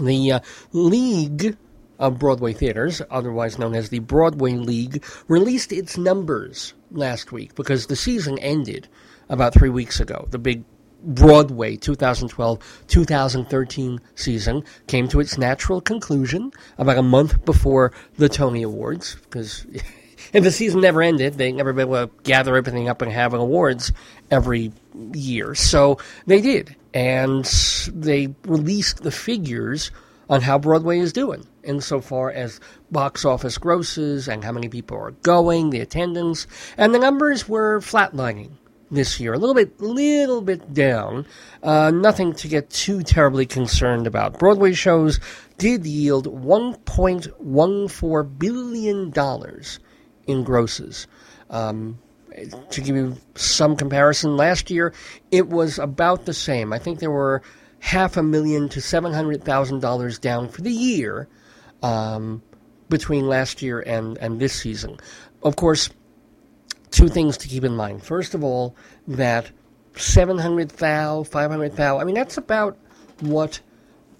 the 0.00 0.32
uh, 0.32 0.40
League 0.72 1.56
of 1.98 2.18
Broadway 2.18 2.52
Theaters, 2.52 3.02
otherwise 3.10 3.58
known 3.58 3.74
as 3.74 3.90
the 3.90 3.98
Broadway 3.98 4.52
League, 4.52 5.04
released 5.28 5.72
its 5.72 5.98
numbers 5.98 6.74
last 6.90 7.30
week 7.32 7.54
because 7.54 7.86
the 7.86 7.96
season 7.96 8.38
ended 8.38 8.88
about 9.28 9.52
three 9.52 9.68
weeks 9.68 10.00
ago. 10.00 10.26
The 10.30 10.38
big 10.38 10.64
Broadway 11.02 11.76
2012 11.76 12.84
2013 12.86 14.00
season 14.14 14.64
came 14.86 15.08
to 15.08 15.20
its 15.20 15.38
natural 15.38 15.80
conclusion 15.80 16.52
about 16.78 16.98
a 16.98 17.02
month 17.02 17.44
before 17.44 17.92
the 18.16 18.28
Tony 18.28 18.62
Awards 18.62 19.16
because. 19.16 19.66
If 20.34 20.44
the 20.44 20.52
season 20.52 20.82
never 20.82 21.02
ended, 21.02 21.34
they 21.34 21.50
never 21.50 21.72
be 21.72 21.80
able 21.80 22.06
to 22.06 22.10
gather 22.22 22.54
everything 22.54 22.88
up 22.88 23.02
and 23.02 23.10
have 23.10 23.34
awards 23.34 23.90
every 24.30 24.70
year. 25.12 25.56
So 25.56 25.98
they 26.26 26.40
did, 26.40 26.76
and 26.94 27.44
they 27.92 28.32
released 28.44 29.02
the 29.02 29.10
figures 29.10 29.90
on 30.28 30.42
how 30.42 30.58
Broadway 30.58 31.00
is 31.00 31.12
doing 31.12 31.46
insofar 31.64 32.30
as 32.30 32.60
box 32.92 33.24
office 33.24 33.58
grosses 33.58 34.28
and 34.28 34.44
how 34.44 34.52
many 34.52 34.68
people 34.68 34.98
are 34.98 35.10
going, 35.22 35.70
the 35.70 35.80
attendance, 35.80 36.46
and 36.76 36.94
the 36.94 36.98
numbers 37.00 37.48
were 37.48 37.80
flatlining 37.80 38.50
this 38.90 39.20
year, 39.20 39.32
a 39.32 39.38
little 39.38 39.54
bit, 39.54 39.80
little 39.80 40.42
bit 40.42 40.74
down. 40.74 41.26
Uh, 41.62 41.90
nothing 41.90 42.34
to 42.34 42.48
get 42.48 42.68
too 42.70 43.02
terribly 43.02 43.46
concerned 43.46 44.06
about. 44.06 44.38
Broadway 44.38 44.72
shows 44.72 45.20
did 45.58 45.86
yield 45.86 46.26
1.14 46.26 48.38
billion 48.38 49.10
dollars 49.10 49.78
in 50.26 50.44
grosses. 50.44 51.06
Um, 51.50 51.98
to 52.70 52.80
give 52.80 52.96
you 52.96 53.16
some 53.34 53.76
comparison, 53.76 54.36
last 54.36 54.70
year 54.70 54.94
it 55.30 55.48
was 55.48 55.78
about 55.78 56.24
the 56.26 56.32
same. 56.32 56.72
I 56.72 56.78
think 56.78 57.00
there 57.00 57.10
were 57.10 57.42
half 57.80 58.16
a 58.16 58.22
million 58.22 58.68
to 58.70 58.80
seven 58.80 59.12
hundred 59.12 59.44
thousand 59.44 59.80
dollars 59.80 60.18
down 60.18 60.48
for 60.48 60.62
the 60.62 60.72
year 60.72 61.28
um, 61.82 62.42
between 62.88 63.26
last 63.26 63.62
year 63.62 63.80
and, 63.80 64.16
and 64.18 64.40
this 64.40 64.52
season. 64.52 64.98
Of 65.42 65.56
course, 65.56 65.90
two 66.90 67.08
things 67.08 67.36
to 67.38 67.48
keep 67.48 67.64
in 67.64 67.74
mind. 67.74 68.02
First 68.02 68.34
of 68.34 68.44
all, 68.44 68.74
that 69.08 69.50
700 69.96 70.70
thou, 70.70 71.22
500 71.22 71.76
thou, 71.76 71.98
I 71.98 72.04
mean, 72.04 72.14
that's 72.14 72.36
about 72.36 72.76
what 73.20 73.60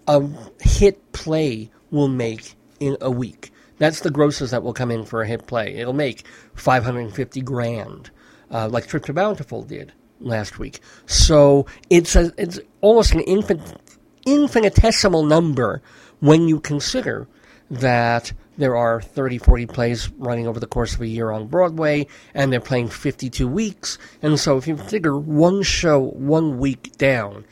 a 0.07 0.27
hit 0.61 1.13
play 1.13 1.71
will 1.91 2.09
make 2.09 2.55
in 2.79 2.97
a 3.01 3.11
week. 3.11 3.53
That's 3.79 4.01
the 4.01 4.11
grosses 4.11 4.51
that 4.51 4.63
will 4.63 4.75
come 4.75 4.91
in 4.91 5.05
for 5.05 5.23
a 5.23 5.27
hit 5.27 5.47
play. 5.47 5.77
It'll 5.77 5.95
make 5.95 6.27
550 6.55 7.41
grand, 7.43 8.11
uh, 8.51 8.69
like 8.69 8.87
Trip 8.87 9.05
to 9.07 9.15
Bountiful 9.15 9.63
did 9.63 9.93
last 10.21 10.59
week. 10.59 10.81
So 11.07 11.67
it's 11.89 12.15
a, 12.15 12.33
it's 12.37 12.61
almost 12.83 13.15
an 13.15 13.21
infin- 13.21 13.79
infinitesimal 14.27 15.25
number 15.25 15.81
when 16.21 16.47
you 16.47 16.61
consider 16.61 17.27
that 17.71 18.33
there 18.59 18.77
are 18.77 19.01
30, 19.01 19.39
40 19.39 19.67
plays 19.67 20.11
running 20.19 20.47
over 20.47 20.61
the 20.61 20.67
course 20.67 20.95
of 20.95 21.01
a 21.01 21.07
year 21.07 21.31
on 21.31 21.47
Broadway, 21.47 22.07
and 22.35 22.53
they're 22.53 22.61
playing 22.61 22.89
52 22.89 23.49
weeks. 23.49 23.99
And 24.23 24.39
so 24.39 24.57
if 24.57 24.67
you 24.67 24.77
figure 24.77 25.17
one 25.17 25.63
show 25.63 25.99
one 25.99 26.59
week 26.59 26.97
down, 26.99 27.45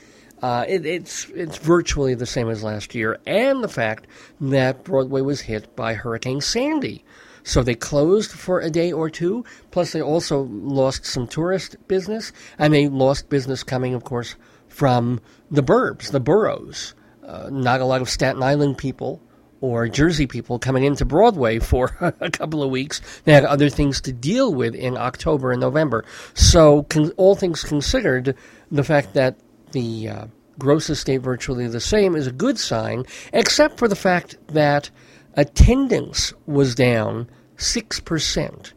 uh, 0.43 0.65
it, 0.69 0.87
it's 0.87 1.29
it's 1.31 1.59
virtually 1.59 2.15
the 2.15 2.27
same 2.27 2.49
as 2.49 2.63
last 2.63 2.95
year, 2.95 3.19
and 3.27 3.63
the 3.63 3.69
fact 3.69 4.07
that 4.41 4.85
Broadway 4.85 5.21
was 5.21 5.41
hit 5.41 5.75
by 5.75 5.95
Hurricane 5.95 6.41
Sandy. 6.41 7.05
So 7.43 7.63
they 7.63 7.75
closed 7.75 8.31
for 8.31 8.61
a 8.61 8.71
day 8.71 8.93
or 8.93 9.09
two. 9.09 9.45
Plus, 9.71 9.93
they 9.93 10.03
also 10.03 10.43
lost 10.43 11.07
some 11.07 11.27
tourist 11.27 11.77
business, 11.89 12.33
and 12.59 12.75
they 12.75 12.89
lost 12.89 13.31
business 13.31 13.65
coming, 13.65 13.95
of 13.95 14.05
course, 14.05 14.37
from 14.69 15.21
the 15.51 15.63
burbs, 15.63 16.11
the 16.11 16.21
boroughs. 16.21 16.95
Uh, 17.27 17.49
not 17.51 17.81
a 17.81 17.85
lot 17.85 18.03
of 18.03 18.11
Staten 18.11 18.43
Island 18.43 18.79
people 18.79 19.21
or 19.61 19.89
Jersey 19.89 20.27
people 20.27 20.59
coming 20.59 20.85
into 20.85 21.05
Broadway 21.05 21.59
for 21.59 21.97
a 22.21 22.31
couple 22.31 22.63
of 22.63 22.71
weeks. 22.71 23.01
They 23.25 23.33
had 23.33 23.45
other 23.45 23.69
things 23.69 24.01
to 24.03 24.13
deal 24.13 24.53
with 24.55 24.75
in 24.75 24.97
October 24.97 25.53
and 25.53 25.61
November. 25.61 26.05
So, 26.35 26.85
con- 26.85 27.13
all 27.17 27.35
things 27.35 27.63
considered, 27.65 28.37
the 28.71 28.85
fact 28.85 29.15
that 29.15 29.37
the 29.73 30.09
uh, 30.09 30.27
grosses 30.59 31.01
stay 31.01 31.17
virtually 31.17 31.67
the 31.69 31.81
same 31.81 32.15
is 32.15 32.27
a 32.27 32.33
good 32.33 32.59
sign, 32.59 33.05
except 33.33 33.79
for 33.79 33.89
the 33.89 33.97
fact 33.97 34.37
that 34.49 34.91
attendance 35.35 36.33
was 36.47 36.75
down 36.75 37.29
6% 37.57 38.73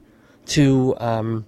to 0.47 0.95
um, 0.97 1.45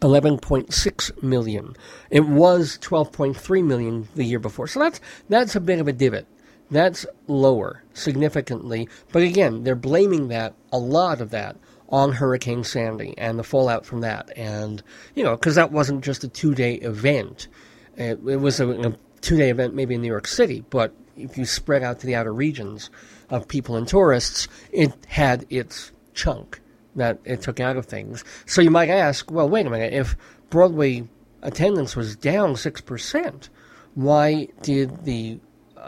11.6 0.00 1.22
million. 1.22 1.76
It 2.10 2.26
was 2.26 2.78
12.3 2.78 3.64
million 3.64 4.08
the 4.14 4.24
year 4.24 4.38
before. 4.38 4.66
So 4.66 4.80
that's 4.80 5.00
that's 5.28 5.54
a 5.54 5.60
bit 5.60 5.78
of 5.78 5.88
a 5.88 5.92
divot. 5.92 6.26
That's 6.70 7.04
lower 7.26 7.82
significantly. 8.00 8.88
But 9.12 9.22
again, 9.22 9.64
they're 9.64 9.74
blaming 9.74 10.28
that 10.28 10.54
a 10.72 10.78
lot 10.78 11.20
of 11.20 11.30
that 11.30 11.56
on 11.88 12.12
Hurricane 12.12 12.64
Sandy 12.64 13.14
and 13.18 13.38
the 13.38 13.44
fallout 13.44 13.84
from 13.84 14.00
that. 14.00 14.30
And 14.36 14.82
you 15.14 15.24
know, 15.24 15.36
because 15.36 15.56
that 15.56 15.72
wasn't 15.72 16.04
just 16.04 16.24
a 16.24 16.28
two-day 16.28 16.74
event. 16.74 17.48
It, 17.96 18.20
it 18.26 18.36
was 18.36 18.60
a, 18.60 18.70
a 18.70 18.96
two-day 19.20 19.50
event 19.50 19.74
maybe 19.74 19.94
in 19.94 20.02
New 20.02 20.08
York 20.08 20.26
City, 20.26 20.64
but 20.70 20.94
if 21.16 21.36
you 21.36 21.44
spread 21.44 21.82
out 21.82 22.00
to 22.00 22.06
the 22.06 22.14
outer 22.14 22.32
regions 22.32 22.90
of 23.28 23.46
people 23.46 23.76
and 23.76 23.86
tourists, 23.86 24.48
it 24.72 24.92
had 25.06 25.46
its 25.50 25.92
chunk 26.14 26.60
that 26.96 27.18
it 27.24 27.42
took 27.42 27.60
out 27.60 27.76
of 27.76 27.86
things. 27.86 28.24
So 28.46 28.62
you 28.62 28.70
might 28.70 28.88
ask, 28.88 29.30
well, 29.30 29.48
wait 29.48 29.66
a 29.66 29.70
minute, 29.70 29.92
if 29.92 30.16
Broadway 30.48 31.08
attendance 31.42 31.94
was 31.94 32.16
down 32.16 32.54
6%, 32.54 33.48
why 33.94 34.48
did 34.62 35.04
the, 35.04 35.40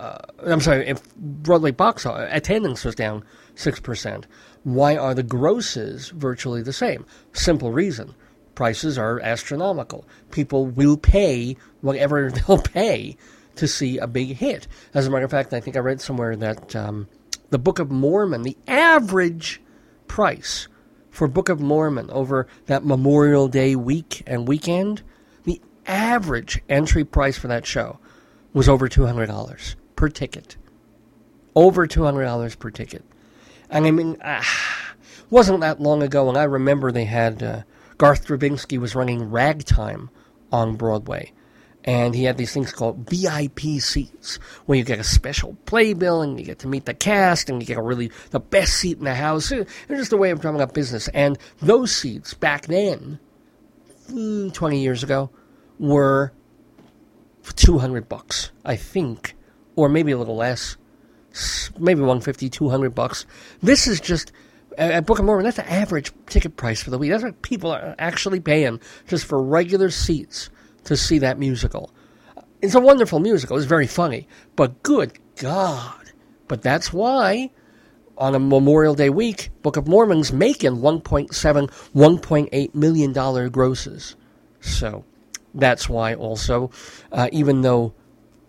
uh, 0.02 0.18
I'm 0.44 0.60
sorry, 0.60 0.88
if 0.88 1.14
Broadway 1.14 1.70
box 1.70 2.04
office 2.04 2.28
attendance 2.32 2.84
was 2.84 2.96
down 2.96 3.22
6%, 3.54 4.24
why 4.64 4.96
are 4.96 5.14
the 5.14 5.22
grosses 5.22 6.08
virtually 6.08 6.60
the 6.60 6.72
same? 6.72 7.06
Simple 7.32 7.70
reason. 7.70 8.12
Prices 8.56 8.98
are 8.98 9.20
astronomical. 9.20 10.04
People 10.32 10.66
will 10.66 10.96
pay 10.96 11.56
whatever 11.82 12.30
they'll 12.48 12.58
pay 12.58 13.16
to 13.54 13.68
see 13.68 13.98
a 13.98 14.08
big 14.08 14.36
hit. 14.36 14.66
As 14.92 15.06
a 15.06 15.10
matter 15.10 15.24
of 15.24 15.30
fact, 15.30 15.52
I 15.52 15.60
think 15.60 15.76
I 15.76 15.80
read 15.80 16.00
somewhere 16.00 16.34
that 16.34 16.74
um, 16.74 17.06
the 17.50 17.58
Book 17.58 17.78
of 17.78 17.92
Mormon, 17.92 18.42
the 18.42 18.56
average 18.66 19.60
price 20.08 20.66
for 21.10 21.28
Book 21.28 21.48
of 21.48 21.60
Mormon 21.60 22.10
over 22.10 22.48
that 22.66 22.84
Memorial 22.84 23.46
Day 23.46 23.76
week 23.76 24.24
and 24.26 24.48
weekend, 24.48 25.02
the 25.44 25.60
average 25.86 26.60
entry 26.68 27.04
price 27.04 27.38
for 27.38 27.46
that 27.46 27.66
show 27.66 28.00
was 28.52 28.68
over 28.68 28.88
$200 28.88 29.76
per 30.02 30.08
ticket. 30.08 30.56
Over 31.54 31.86
$200 31.86 32.58
per 32.58 32.70
ticket. 32.72 33.04
And 33.70 33.86
I 33.86 33.92
mean, 33.92 34.16
ah, 34.24 34.94
wasn't 35.30 35.60
that 35.60 35.80
long 35.80 36.02
ago, 36.02 36.28
and 36.28 36.36
I 36.36 36.42
remember 36.42 36.90
they 36.90 37.04
had 37.04 37.40
uh, 37.40 37.62
Garth 37.98 38.26
Drabinsky 38.26 38.78
was 38.78 38.96
running 38.96 39.30
Ragtime 39.30 40.10
on 40.50 40.74
Broadway 40.74 41.30
and 41.84 42.16
he 42.16 42.24
had 42.24 42.36
these 42.36 42.52
things 42.52 42.72
called 42.72 43.08
VIP 43.08 43.80
seats, 43.80 44.40
where 44.66 44.76
you 44.76 44.84
get 44.84 44.98
a 44.98 45.04
special 45.04 45.56
playbill 45.66 46.20
and 46.20 46.36
you 46.36 46.46
get 46.46 46.58
to 46.60 46.68
meet 46.68 46.84
the 46.84 46.94
cast 46.94 47.48
and 47.48 47.62
you 47.62 47.66
get 47.66 47.78
a 47.78 47.82
really 47.82 48.10
the 48.30 48.40
best 48.40 48.74
seat 48.74 48.98
in 48.98 49.04
the 49.04 49.14
house. 49.14 49.52
It's 49.52 49.70
just 49.88 50.12
a 50.12 50.16
way 50.16 50.30
of 50.30 50.40
drumming 50.40 50.62
up 50.62 50.74
business. 50.74 51.06
And 51.08 51.38
those 51.60 51.94
seats 51.94 52.34
back 52.34 52.66
then, 52.66 53.20
mm, 54.08 54.52
twenty 54.52 54.80
years 54.80 55.04
ago, 55.04 55.30
were 55.78 56.32
two 57.54 57.78
hundred 57.78 58.08
bucks, 58.08 58.50
I 58.64 58.76
think, 58.76 59.34
or 59.76 59.88
maybe 59.88 60.12
a 60.12 60.18
little 60.18 60.36
less. 60.36 60.76
maybe 61.78 62.00
150, 62.00 62.48
200 62.50 62.90
bucks. 62.94 63.26
This 63.62 63.86
is 63.86 64.00
just 64.00 64.32
at 64.78 65.06
Book 65.06 65.18
of 65.18 65.24
Mormon. 65.24 65.44
That's 65.44 65.56
the 65.56 65.70
average 65.70 66.12
ticket 66.26 66.56
price 66.56 66.82
for 66.82 66.90
the 66.90 66.98
week. 66.98 67.10
That's 67.10 67.22
what 67.22 67.42
people 67.42 67.70
are 67.70 67.94
actually 67.98 68.40
paying 68.40 68.80
just 69.08 69.26
for 69.26 69.42
regular 69.42 69.90
seats 69.90 70.50
to 70.84 70.96
see 70.96 71.18
that 71.20 71.38
musical. 71.38 71.92
It's 72.60 72.74
a 72.74 72.80
wonderful 72.80 73.18
musical. 73.18 73.56
It's 73.56 73.66
very 73.66 73.86
funny, 73.86 74.28
but 74.56 74.82
good 74.82 75.18
God! 75.36 76.12
But 76.48 76.62
that's 76.62 76.92
why 76.92 77.50
on 78.18 78.34
a 78.34 78.38
Memorial 78.38 78.94
Day 78.94 79.10
week, 79.10 79.50
Book 79.62 79.76
of 79.76 79.88
Mormon's 79.88 80.32
making 80.32 80.76
1.7, 80.76 81.30
1.8 81.30 82.74
million 82.74 83.12
dollar 83.12 83.48
grosses. 83.48 84.16
So 84.60 85.04
that's 85.54 85.88
why 85.88 86.14
also, 86.14 86.70
uh, 87.10 87.28
even 87.32 87.62
though 87.62 87.94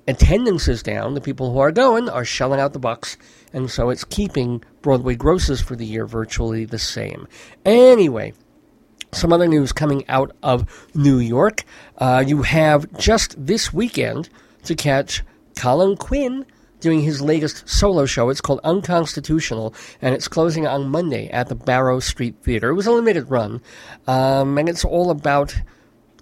attendance 0.07 0.67
is 0.67 0.83
down, 0.83 1.13
the 1.13 1.21
people 1.21 1.51
who 1.51 1.59
are 1.59 1.71
going 1.71 2.09
are 2.09 2.25
shelling 2.25 2.59
out 2.59 2.73
the 2.73 2.79
bucks, 2.79 3.17
and 3.53 3.69
so 3.69 3.89
it's 3.89 4.03
keeping 4.03 4.63
Broadway 4.81 5.15
grosses 5.15 5.61
for 5.61 5.75
the 5.75 5.85
year 5.85 6.05
virtually 6.05 6.65
the 6.65 6.79
same. 6.79 7.27
Anyway, 7.65 8.33
some 9.11 9.31
other 9.31 9.47
news 9.47 9.71
coming 9.71 10.07
out 10.09 10.35
of 10.41 10.87
New 10.95 11.19
York. 11.19 11.63
Uh, 11.97 12.23
you 12.25 12.41
have 12.41 12.91
just 12.97 13.35
this 13.45 13.73
weekend 13.73 14.29
to 14.63 14.75
catch 14.75 15.23
Colin 15.55 15.95
Quinn 15.95 16.45
doing 16.79 17.01
his 17.01 17.21
latest 17.21 17.67
solo 17.67 18.05
show. 18.05 18.29
It's 18.29 18.41
called 18.41 18.59
Unconstitutional, 18.63 19.73
and 20.01 20.13
it's 20.13 20.27
closing 20.27 20.67
on 20.67 20.89
Monday 20.89 21.29
at 21.29 21.47
the 21.47 21.55
Barrow 21.55 21.99
Street 21.99 22.35
Theater. 22.41 22.69
It 22.69 22.73
was 22.73 22.87
a 22.87 22.91
limited 22.91 23.29
run, 23.29 23.61
um, 24.05 24.57
and 24.57 24.67
it's 24.67 24.83
all 24.83 25.09
about 25.09 25.55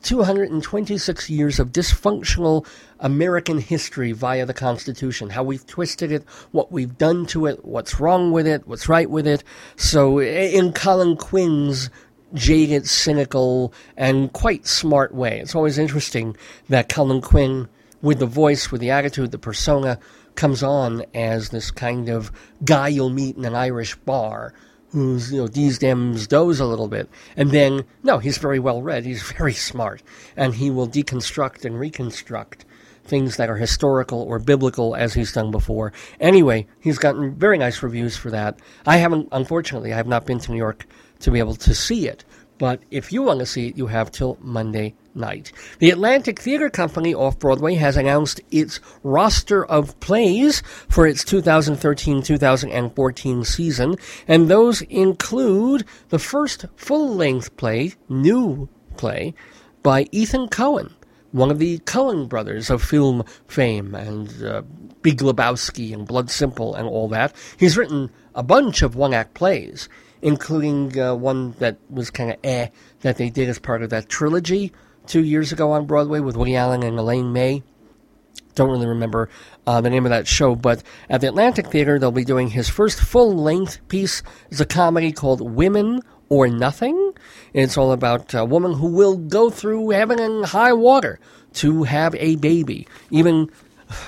226 0.03 1.29
years 1.29 1.59
of 1.59 1.71
dysfunctional 1.71 2.65
American 3.01 3.57
history 3.57 4.11
via 4.11 4.45
the 4.45 4.53
Constitution. 4.53 5.31
How 5.31 5.43
we've 5.43 5.65
twisted 5.65 6.11
it, 6.11 6.23
what 6.51 6.71
we've 6.71 6.97
done 6.97 7.25
to 7.27 7.47
it, 7.47 7.65
what's 7.65 7.99
wrong 7.99 8.31
with 8.31 8.47
it, 8.47 8.67
what's 8.67 8.87
right 8.87 9.09
with 9.09 9.27
it. 9.27 9.43
So, 9.75 10.21
in 10.21 10.71
Colin 10.71 11.17
Quinn's 11.17 11.89
jaded, 12.33 12.87
cynical, 12.87 13.73
and 13.97 14.31
quite 14.31 14.67
smart 14.67 15.13
way, 15.13 15.39
it's 15.39 15.55
always 15.55 15.77
interesting 15.77 16.37
that 16.69 16.89
Colin 16.89 17.21
Quinn, 17.21 17.67
with 18.01 18.19
the 18.19 18.25
voice, 18.25 18.71
with 18.71 18.81
the 18.81 18.91
attitude, 18.91 19.31
the 19.31 19.37
persona, 19.37 19.99
comes 20.35 20.63
on 20.63 21.03
as 21.13 21.49
this 21.49 21.71
kind 21.71 22.07
of 22.07 22.31
guy 22.63 22.87
you'll 22.87 23.09
meet 23.09 23.35
in 23.35 23.45
an 23.45 23.55
Irish 23.55 23.95
bar 23.95 24.53
who's, 24.91 25.31
you 25.31 25.41
know, 25.41 25.47
these 25.47 25.79
dems 25.79 26.27
doze 26.27 26.59
a 26.59 26.65
little 26.65 26.87
bit. 26.87 27.09
And 27.35 27.51
then, 27.51 27.85
no, 28.03 28.19
he's 28.19 28.37
very 28.37 28.59
well 28.59 28.81
read, 28.81 29.05
he's 29.05 29.23
very 29.37 29.53
smart, 29.53 30.03
and 30.35 30.55
he 30.55 30.69
will 30.69 30.87
deconstruct 30.87 31.65
and 31.65 31.79
reconstruct 31.79 32.65
things 33.03 33.37
that 33.37 33.49
are 33.49 33.57
historical 33.57 34.21
or 34.21 34.39
biblical 34.39 34.95
as 34.95 35.13
he's 35.13 35.33
done 35.33 35.51
before. 35.51 35.93
Anyway, 36.19 36.67
he's 36.79 36.97
gotten 36.97 37.35
very 37.35 37.57
nice 37.57 37.83
reviews 37.83 38.15
for 38.17 38.31
that. 38.31 38.59
I 38.85 38.97
haven't, 38.97 39.29
unfortunately, 39.31 39.93
I 39.93 39.97
have 39.97 40.07
not 40.07 40.25
been 40.25 40.39
to 40.39 40.51
New 40.51 40.57
York 40.57 40.85
to 41.19 41.31
be 41.31 41.39
able 41.39 41.55
to 41.55 41.73
see 41.73 42.07
it. 42.07 42.23
But 42.61 42.83
if 42.91 43.11
you 43.11 43.23
want 43.23 43.39
to 43.39 43.45
see 43.47 43.69
it, 43.69 43.77
you 43.77 43.87
have 43.87 44.11
till 44.11 44.37
Monday 44.39 44.93
night. 45.15 45.51
The 45.79 45.89
Atlantic 45.89 46.39
Theater 46.39 46.69
Company 46.69 47.11
off 47.11 47.39
Broadway 47.39 47.73
has 47.73 47.97
announced 47.97 48.39
its 48.51 48.79
roster 49.01 49.65
of 49.65 49.99
plays 49.99 50.61
for 50.87 51.07
its 51.07 51.23
2013 51.23 52.21
2014 52.21 53.43
season, 53.45 53.95
and 54.27 54.47
those 54.47 54.83
include 54.83 55.85
the 56.09 56.19
first 56.19 56.65
full 56.75 57.15
length 57.15 57.57
play, 57.57 57.93
new 58.07 58.69
play, 58.95 59.33
by 59.81 60.07
Ethan 60.11 60.47
Coen, 60.47 60.91
one 61.31 61.51
of 61.51 61.59
the 61.59 61.79
Coen 61.79 62.27
brothers 62.27 62.69
of 62.69 62.83
film 62.83 63.23
fame 63.47 63.95
and 63.95 64.43
uh, 64.43 64.61
Big 65.01 65.19
Lebowski 65.19 65.93
and 65.93 66.07
Blood 66.07 66.29
Simple 66.29 66.75
and 66.75 66.87
all 66.87 67.07
that. 67.09 67.33
He's 67.57 67.77
written 67.77 68.11
a 68.35 68.43
bunch 68.43 68.81
of 68.81 68.95
one 68.95 69.13
act 69.13 69.33
plays, 69.33 69.89
including 70.21 70.97
uh, 70.99 71.15
one 71.15 71.53
that 71.59 71.77
was 71.89 72.09
kind 72.09 72.31
of 72.31 72.37
eh 72.43 72.67
that 73.01 73.17
they 73.17 73.29
did 73.29 73.49
as 73.49 73.59
part 73.59 73.83
of 73.83 73.89
that 73.89 74.09
trilogy 74.09 74.71
two 75.07 75.23
years 75.23 75.51
ago 75.51 75.71
on 75.71 75.85
Broadway 75.85 76.19
with 76.19 76.37
Woody 76.37 76.55
Allen 76.55 76.83
and 76.83 76.97
Elaine 76.97 77.33
May. 77.33 77.63
Don't 78.53 78.69
really 78.69 78.87
remember 78.87 79.29
uh, 79.65 79.79
the 79.79 79.89
name 79.89 80.05
of 80.05 80.09
that 80.09 80.27
show, 80.27 80.55
but 80.55 80.83
at 81.09 81.21
the 81.21 81.27
Atlantic 81.27 81.67
Theater, 81.67 81.97
they'll 81.97 82.11
be 82.11 82.25
doing 82.25 82.49
his 82.49 82.69
first 82.69 82.99
full 82.99 83.33
length 83.33 83.79
piece. 83.87 84.23
It's 84.49 84.59
a 84.59 84.65
comedy 84.65 85.13
called 85.13 85.39
Women 85.41 86.01
or 86.31 86.47
Nothing. 86.47 87.13
It's 87.53 87.77
all 87.77 87.91
about 87.91 88.33
a 88.33 88.45
woman 88.45 88.75
who 88.75 88.87
will 88.87 89.17
go 89.17 89.49
through 89.49 89.89
heaven 89.89 90.17
and 90.17 90.45
high 90.45 90.71
water 90.71 91.19
to 91.55 91.83
have 91.83 92.15
a 92.15 92.37
baby, 92.37 92.87
even, 93.09 93.51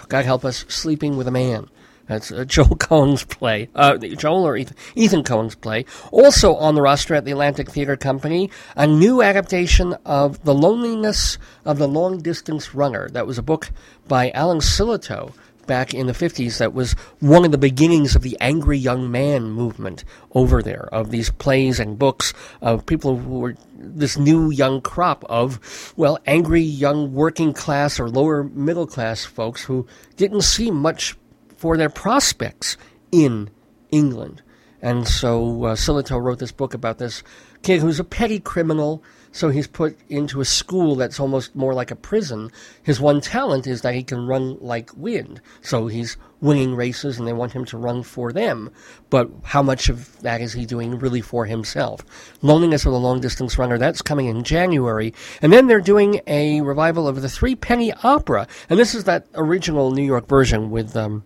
God 0.08 0.24
help 0.24 0.46
us, 0.46 0.64
sleeping 0.70 1.18
with 1.18 1.28
a 1.28 1.32
man. 1.32 1.68
That's 2.08 2.32
uh, 2.32 2.46
Joel 2.48 2.78
Coen's 2.78 3.26
play. 3.26 3.68
Uh, 3.76 3.98
Joel 3.98 4.48
or 4.48 4.56
Ethan, 4.56 4.78
Ethan 4.96 5.24
Coen's 5.26 5.56
play. 5.56 5.84
Also 6.12 6.56
on 6.56 6.76
the 6.76 6.82
roster 6.82 7.14
at 7.14 7.26
the 7.26 7.32
Atlantic 7.32 7.70
Theater 7.70 7.98
Company, 7.98 8.50
a 8.78 8.88
new 8.88 9.22
adaptation 9.22 9.94
of 10.06 10.42
The 10.46 10.56
Loneliness 10.56 11.38
of 11.66 11.78
the 11.78 11.90
Long 11.90 12.20
Distance 12.20 12.74
Runner. 12.74 13.10
That 13.10 13.28
was 13.28 13.38
a 13.38 13.44
book 13.44 13.70
by 14.08 14.32
Alan 14.32 14.60
Sillitoe 14.60 15.34
back 15.66 15.94
in 15.94 16.08
the 16.08 16.14
50s 16.14 16.58
that 16.58 16.74
was 16.74 16.94
one 17.20 17.46
of 17.46 17.52
the 17.52 17.58
beginnings 17.58 18.16
of 18.16 18.22
the 18.22 18.38
angry 18.40 18.78
young 18.78 19.12
man 19.12 19.50
movement 19.52 20.04
over 20.34 20.62
there, 20.62 20.90
of 20.92 21.12
these 21.12 21.30
plays 21.30 21.80
and 21.80 22.00
books 22.00 22.34
of 22.62 22.86
people 22.86 23.18
who 23.18 23.40
were 23.40 23.56
this 23.76 24.18
new 24.18 24.50
young 24.50 24.82
crop 24.82 25.24
of, 25.26 25.94
well, 25.98 26.20
angry 26.26 26.62
young 26.62 27.14
working 27.14 27.54
class 27.54 28.00
or 28.00 28.10
lower 28.10 28.44
middle 28.44 28.88
class 28.88 29.26
folks 29.26 29.64
who 29.64 29.86
didn't 30.16 30.42
see 30.42 30.72
much 30.72 31.16
for 31.56 31.78
their 31.78 31.90
prospects 31.90 32.78
in 33.12 33.50
England. 33.92 34.42
And 34.82 35.08
so 35.08 35.64
uh, 35.64 35.76
wrote 36.20 36.40
this 36.40 36.52
book 36.52 36.74
about 36.74 36.98
this 36.98 37.24
kid 37.62 37.80
who's 37.80 38.02
a 38.02 38.04
petty 38.04 38.40
criminal. 38.40 39.02
So 39.34 39.50
he's 39.50 39.68
put 39.68 39.98
into 40.10 40.42
a 40.42 40.46
school 40.46 40.96
that's 40.96 41.20
almost 41.20 41.56
more 41.56 41.74
like 41.74 41.90
a 41.90 41.96
prison. 41.96 42.52
His 42.84 43.02
one 43.02 43.20
talent 43.20 43.66
is 43.66 43.82
that 43.82 43.96
he 43.96 44.04
can 44.04 44.28
run 44.28 44.58
like 44.62 44.92
wind. 44.96 45.42
So 45.62 45.88
he's 45.88 46.18
winning 46.40 46.76
races 46.76 47.18
and 47.18 47.28
they 47.28 47.34
want 47.34 47.52
him 47.52 47.66
to 47.66 47.78
run 47.78 48.04
for 48.04 48.32
them. 48.32 48.70
But 49.10 49.32
how 49.44 49.64
much 49.64 49.90
of 49.90 50.22
that 50.22 50.40
is 50.40 50.54
he 50.54 50.68
doing 50.68 51.00
really 51.00 51.22
for 51.22 51.48
himself? 51.48 52.06
Loneliness 52.44 52.86
of 52.86 52.92
the 52.92 53.00
Long 53.00 53.22
Distance 53.22 53.58
Runner, 53.58 53.80
that's 53.80 54.04
coming 54.04 54.28
in 54.28 54.44
January. 54.44 55.16
And 55.42 55.52
then 55.52 55.66
they're 55.66 55.82
doing 55.82 56.22
a 56.28 56.62
revival 56.62 57.08
of 57.08 57.22
the 57.24 57.30
Three 57.30 57.56
Penny 57.56 57.92
Opera. 58.04 58.48
And 58.70 58.78
this 58.78 58.94
is 58.94 59.06
that 59.06 59.26
original 59.34 59.90
New 59.90 60.06
York 60.06 60.28
version 60.28 60.70
with, 60.70 60.96
um, 60.96 61.24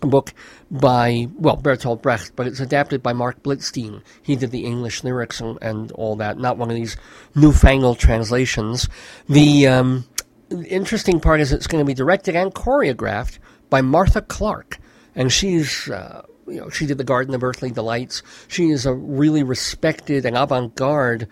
book 0.00 0.34
by, 0.70 1.28
well, 1.38 1.56
Bertolt 1.56 2.02
Brecht, 2.02 2.32
but 2.36 2.46
it's 2.46 2.60
adapted 2.60 3.02
by 3.02 3.12
Marc 3.12 3.42
Blitzstein. 3.42 4.02
He 4.22 4.36
did 4.36 4.50
the 4.50 4.64
English 4.64 5.04
lyrics 5.04 5.40
and, 5.40 5.58
and 5.62 5.92
all 5.92 6.16
that, 6.16 6.38
not 6.38 6.58
one 6.58 6.70
of 6.70 6.76
these 6.76 6.96
newfangled 7.34 7.98
translations. 7.98 8.88
The 9.28 9.66
um, 9.68 10.04
interesting 10.68 11.20
part 11.20 11.40
is 11.40 11.52
it's 11.52 11.66
going 11.66 11.82
to 11.82 11.86
be 11.86 11.94
directed 11.94 12.36
and 12.36 12.52
choreographed 12.54 13.38
by 13.70 13.80
Martha 13.80 14.22
Clarke, 14.22 14.78
and 15.14 15.32
she's. 15.32 15.88
Uh, 15.88 16.22
you 16.46 16.60
know, 16.60 16.68
she 16.68 16.84
did 16.84 16.98
the 16.98 17.04
Garden 17.04 17.34
of 17.34 17.42
Earthly 17.42 17.70
Delights. 17.70 18.22
She 18.48 18.68
is 18.68 18.84
a 18.84 18.92
really 18.92 19.42
respected 19.42 20.26
and 20.26 20.36
avant-garde 20.36 21.26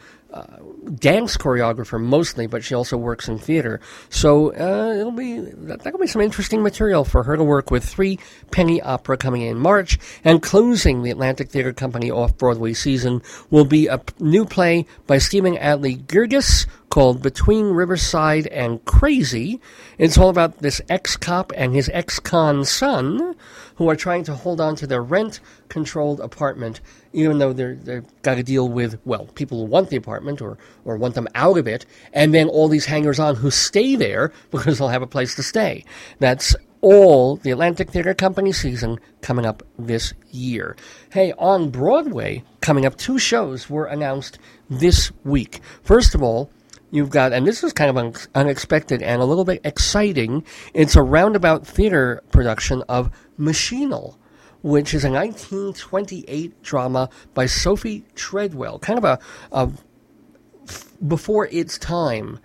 dance 0.94 1.36
choreographer 1.36 2.00
mostly, 2.00 2.46
but 2.46 2.64
she 2.64 2.74
also 2.74 2.96
works 2.96 3.28
in 3.28 3.38
theater. 3.38 3.80
So 4.08 4.52
uh, 4.54 4.94
it'll 4.98 5.12
be 5.12 5.40
that'll 5.40 5.98
be 5.98 6.06
some 6.06 6.22
interesting 6.22 6.62
material 6.62 7.04
for 7.04 7.22
her 7.24 7.36
to 7.36 7.44
work 7.44 7.70
with. 7.70 7.84
Three 7.84 8.18
Penny 8.50 8.80
Opera 8.80 9.16
coming 9.16 9.42
in 9.42 9.58
March, 9.58 9.98
and 10.24 10.42
closing 10.42 11.02
the 11.02 11.10
Atlantic 11.10 11.50
Theater 11.50 11.72
Company 11.72 12.10
off 12.10 12.36
Broadway 12.36 12.72
season 12.72 13.22
will 13.50 13.64
be 13.64 13.86
a 13.86 14.00
new 14.18 14.44
play 14.44 14.86
by 15.06 15.18
Stephen 15.18 15.56
Adly 15.56 16.02
Guirgis 16.04 16.66
called 16.92 17.22
Between 17.22 17.70
Riverside 17.70 18.48
and 18.48 18.84
Crazy. 18.84 19.62
It's 19.96 20.18
all 20.18 20.28
about 20.28 20.58
this 20.58 20.82
ex-cop 20.90 21.50
and 21.56 21.74
his 21.74 21.88
ex-con 21.88 22.66
son 22.66 23.34
who 23.76 23.88
are 23.88 23.96
trying 23.96 24.24
to 24.24 24.34
hold 24.34 24.60
on 24.60 24.76
to 24.76 24.86
their 24.86 25.02
rent-controlled 25.02 26.20
apartment, 26.20 26.82
even 27.14 27.38
though 27.38 27.54
they're 27.54 27.76
they've 27.76 28.04
got 28.20 28.34
to 28.34 28.42
deal 28.42 28.68
with 28.68 29.00
well 29.06 29.24
people 29.34 29.60
who 29.60 29.64
want 29.64 29.88
the 29.88 29.96
apartment 29.96 30.42
or 30.42 30.58
or 30.84 30.98
want 30.98 31.14
them 31.14 31.28
out 31.34 31.56
of 31.56 31.66
it, 31.66 31.86
and 32.12 32.34
then 32.34 32.46
all 32.46 32.68
these 32.68 32.84
hangers-on 32.84 33.36
who 33.36 33.50
stay 33.50 33.96
there 33.96 34.30
because 34.50 34.76
they'll 34.78 34.88
have 34.88 35.00
a 35.00 35.06
place 35.06 35.34
to 35.36 35.42
stay. 35.42 35.86
That's 36.18 36.54
all 36.82 37.36
the 37.36 37.52
Atlantic 37.52 37.90
Theater 37.90 38.12
Company 38.12 38.52
season 38.52 39.00
coming 39.22 39.46
up 39.46 39.62
this 39.78 40.12
year. 40.30 40.76
Hey, 41.10 41.32
on 41.38 41.70
Broadway, 41.70 42.44
coming 42.60 42.84
up, 42.84 42.98
two 42.98 43.18
shows 43.18 43.70
were 43.70 43.86
announced 43.86 44.38
this 44.68 45.10
week. 45.24 45.62
First 45.82 46.14
of 46.14 46.22
all, 46.22 46.50
you've 46.92 47.10
got, 47.10 47.32
and 47.32 47.44
this 47.44 47.64
is 47.64 47.72
kind 47.72 47.90
of 47.90 47.96
un- 47.96 48.14
unexpected 48.36 49.02
and 49.02 49.20
a 49.20 49.24
little 49.24 49.44
bit 49.44 49.60
exciting, 49.64 50.44
it's 50.72 50.94
a 50.94 51.02
roundabout 51.02 51.66
theater 51.66 52.22
production 52.30 52.84
of 52.88 53.10
Machinal. 53.36 54.16
Which 54.62 54.94
is 54.94 55.02
a 55.04 55.10
1928 55.10 56.62
drama 56.62 57.10
by 57.34 57.46
Sophie 57.46 58.04
Treadwell, 58.14 58.78
kind 58.78 58.96
of 58.96 59.04
a, 59.04 59.18
a 59.50 59.72
f- 60.68 60.92
before 61.04 61.48
its 61.48 61.78
time 61.78 62.38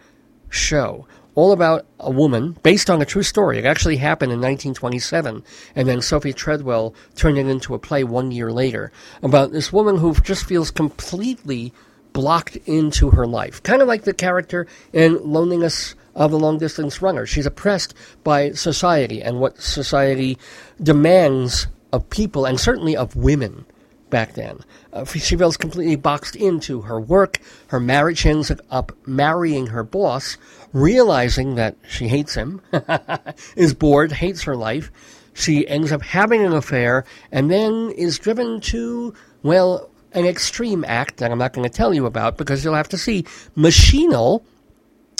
show 0.50 1.06
all 1.38 1.52
about 1.52 1.86
a 2.00 2.10
woman 2.10 2.58
based 2.64 2.90
on 2.90 3.00
a 3.00 3.06
true 3.06 3.22
story. 3.22 3.60
It 3.60 3.66
actually 3.66 3.98
happened 3.98 4.32
in 4.32 4.40
1927, 4.40 5.44
and 5.76 5.88
then 5.88 6.02
Sophie 6.02 6.34
Treadwell 6.34 6.96
turned 7.14 7.38
it 7.38 7.46
into 7.46 7.76
a 7.76 7.80
play 7.80 8.04
one 8.04 8.32
year 8.32 8.52
later 8.52 8.92
about 9.22 9.52
this 9.52 9.72
woman 9.72 9.98
who 9.98 10.16
just 10.16 10.46
feels 10.46 10.72
completely 10.72 11.72
blocked 12.14 12.56
into 12.66 13.12
her 13.12 13.26
life. 13.26 13.62
Kind 13.64 13.82
of 13.82 13.88
like 13.88 14.04
the 14.04 14.14
character 14.14 14.68
in 14.94 15.20
Loneliness 15.24 15.96
of 16.16 16.32
the 16.32 16.40
Long 16.40 16.58
Distance 16.58 17.02
Runner. 17.02 17.26
She's 17.26 17.46
oppressed 17.46 17.94
by 18.24 18.52
society 18.52 19.22
and 19.22 19.40
what 19.40 19.62
society 19.62 20.38
demands 20.82 21.68
of 21.94 22.10
people, 22.10 22.46
and 22.46 22.60
certainly 22.60 22.98
of 22.98 23.16
women 23.16 23.66
back 24.10 24.34
then. 24.34 24.60
Uh, 24.94 25.06
she 25.06 25.36
feels 25.36 25.58
completely 25.58 25.96
boxed 25.96 26.36
into 26.36 26.82
her 26.82 27.00
work, 27.00 27.40
her 27.68 27.80
marriage. 27.80 28.26
Ends 28.26 28.52
up 28.70 28.92
marrying 29.06 29.68
her 29.68 29.84
boss, 29.84 30.38
realizing 30.74 31.56
that 31.56 31.76
she 31.88 32.08
hates 32.08 32.34
him, 32.34 32.62
is 33.56 33.74
bored, 33.74 34.12
hates 34.12 34.44
her 34.44 34.56
life. 34.56 34.92
She 35.34 35.68
ends 35.68 35.92
up 35.92 36.02
having 36.02 36.44
an 36.44 36.54
affair, 36.54 37.06
and 37.32 37.52
then 37.52 37.92
is 37.92 38.18
driven 38.18 38.60
to, 38.62 39.14
well, 39.44 39.90
an 40.14 40.26
extreme 40.26 40.86
act 40.86 41.18
that 41.18 41.32
I'm 41.32 41.38
not 41.38 41.54
going 41.54 41.68
to 41.68 41.76
tell 41.76 41.94
you 41.94 42.06
about 42.06 42.38
because 42.38 42.64
you'll 42.64 42.76
have 42.76 42.90
to 42.90 42.98
see. 42.98 43.24
Machinal. 43.56 44.44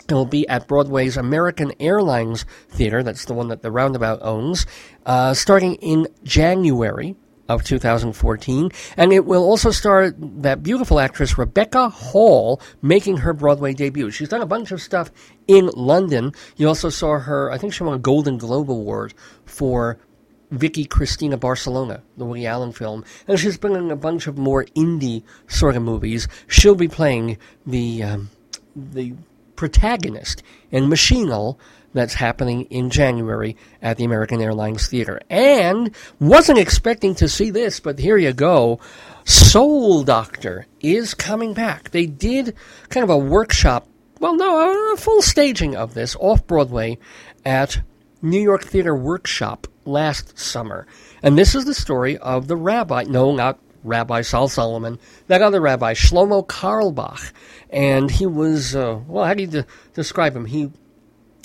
It 0.08 0.14
will 0.14 0.24
be 0.24 0.48
at 0.48 0.66
Broadway's 0.66 1.18
American 1.18 1.70
Airlines 1.78 2.46
Theater. 2.70 3.02
That's 3.02 3.26
the 3.26 3.34
one 3.34 3.48
that 3.48 3.60
the 3.60 3.70
Roundabout 3.70 4.20
owns, 4.22 4.64
uh, 5.04 5.34
starting 5.34 5.74
in 5.74 6.08
January 6.24 7.14
of 7.48 7.64
2014. 7.64 8.70
And 8.96 9.12
it 9.12 9.24
will 9.24 9.42
also 9.42 9.70
star 9.70 10.10
that 10.10 10.62
beautiful 10.62 11.00
actress 11.00 11.38
Rebecca 11.38 11.88
Hall 11.88 12.60
making 12.82 13.18
her 13.18 13.32
Broadway 13.32 13.72
debut. 13.72 14.10
She's 14.10 14.28
done 14.28 14.42
a 14.42 14.46
bunch 14.46 14.70
of 14.70 14.80
stuff 14.80 15.10
in 15.46 15.70
London. 15.74 16.32
You 16.56 16.68
also 16.68 16.90
saw 16.90 17.18
her, 17.18 17.50
I 17.50 17.58
think 17.58 17.72
she 17.72 17.82
won 17.82 17.94
a 17.94 17.98
Golden 17.98 18.38
Globe 18.38 18.70
Award 18.70 19.14
for 19.46 19.98
Vicky 20.50 20.84
Cristina 20.84 21.36
Barcelona, 21.36 22.02
the 22.16 22.24
Woody 22.24 22.46
Allen 22.46 22.72
film. 22.72 23.04
And 23.26 23.38
she's 23.38 23.58
been 23.58 23.76
in 23.76 23.90
a 23.90 23.96
bunch 23.96 24.26
of 24.26 24.38
more 24.38 24.64
indie 24.76 25.22
sort 25.46 25.76
of 25.76 25.82
movies. 25.82 26.28
She'll 26.46 26.74
be 26.74 26.88
playing 26.88 27.38
the, 27.66 28.02
um, 28.02 28.30
the 28.74 29.14
protagonist 29.56 30.42
in 30.70 30.88
Machinal 30.88 31.58
that's 31.92 32.14
happening 32.14 32.62
in 32.64 32.90
January 32.90 33.56
at 33.82 33.96
the 33.96 34.04
American 34.04 34.40
Airlines 34.40 34.88
Theater. 34.88 35.20
And 35.28 35.94
wasn't 36.20 36.58
expecting 36.58 37.14
to 37.16 37.28
see 37.28 37.50
this, 37.50 37.80
but 37.80 37.98
here 37.98 38.16
you 38.16 38.32
go. 38.32 38.78
Soul 39.24 40.04
Doctor 40.04 40.66
is 40.80 41.14
coming 41.14 41.54
back. 41.54 41.90
They 41.90 42.06
did 42.06 42.54
kind 42.88 43.04
of 43.04 43.10
a 43.10 43.18
workshop, 43.18 43.86
well, 44.20 44.36
no, 44.36 44.92
a 44.92 44.96
full 44.96 45.22
staging 45.22 45.76
of 45.76 45.94
this 45.94 46.16
off 46.16 46.46
Broadway 46.46 46.98
at 47.44 47.80
New 48.22 48.40
York 48.40 48.64
Theater 48.64 48.94
Workshop 48.94 49.66
last 49.88 50.38
summer. 50.38 50.86
And 51.22 51.36
this 51.36 51.54
is 51.54 51.64
the 51.64 51.74
story 51.74 52.16
of 52.18 52.46
the 52.46 52.56
rabbi, 52.56 53.04
no, 53.04 53.34
not 53.34 53.58
Rabbi 53.84 54.22
Sol 54.22 54.48
Solomon, 54.48 54.98
that 55.28 55.42
other 55.42 55.60
rabbi, 55.60 55.94
Shlomo 55.94 56.46
Carlebach. 56.46 57.32
And 57.70 58.10
he 58.10 58.26
was, 58.26 58.76
uh, 58.76 59.00
well, 59.06 59.24
how 59.24 59.34
do 59.34 59.42
you 59.42 59.48
de- 59.48 59.66
describe 59.94 60.36
him? 60.36 60.46
He 60.46 60.70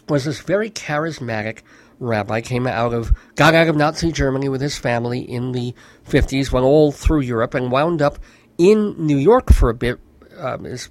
was 0.07 0.25
this 0.25 0.41
very 0.41 0.69
charismatic 0.69 1.59
rabbi, 1.99 2.41
came 2.41 2.67
out 2.67 2.93
of, 2.93 3.13
got 3.35 3.53
out 3.53 3.69
of 3.69 3.75
Nazi 3.75 4.11
Germany 4.11 4.49
with 4.49 4.61
his 4.61 4.77
family 4.77 5.19
in 5.19 5.51
the 5.51 5.73
50s, 6.07 6.51
went 6.51 6.65
all 6.65 6.91
through 6.91 7.21
Europe, 7.21 7.53
and 7.53 7.71
wound 7.71 8.01
up 8.01 8.19
in 8.57 8.95
New 8.97 9.17
York 9.17 9.53
for 9.53 9.69
a 9.69 9.73
bit. 9.73 9.99
Um, 10.37 10.65
his, 10.65 10.89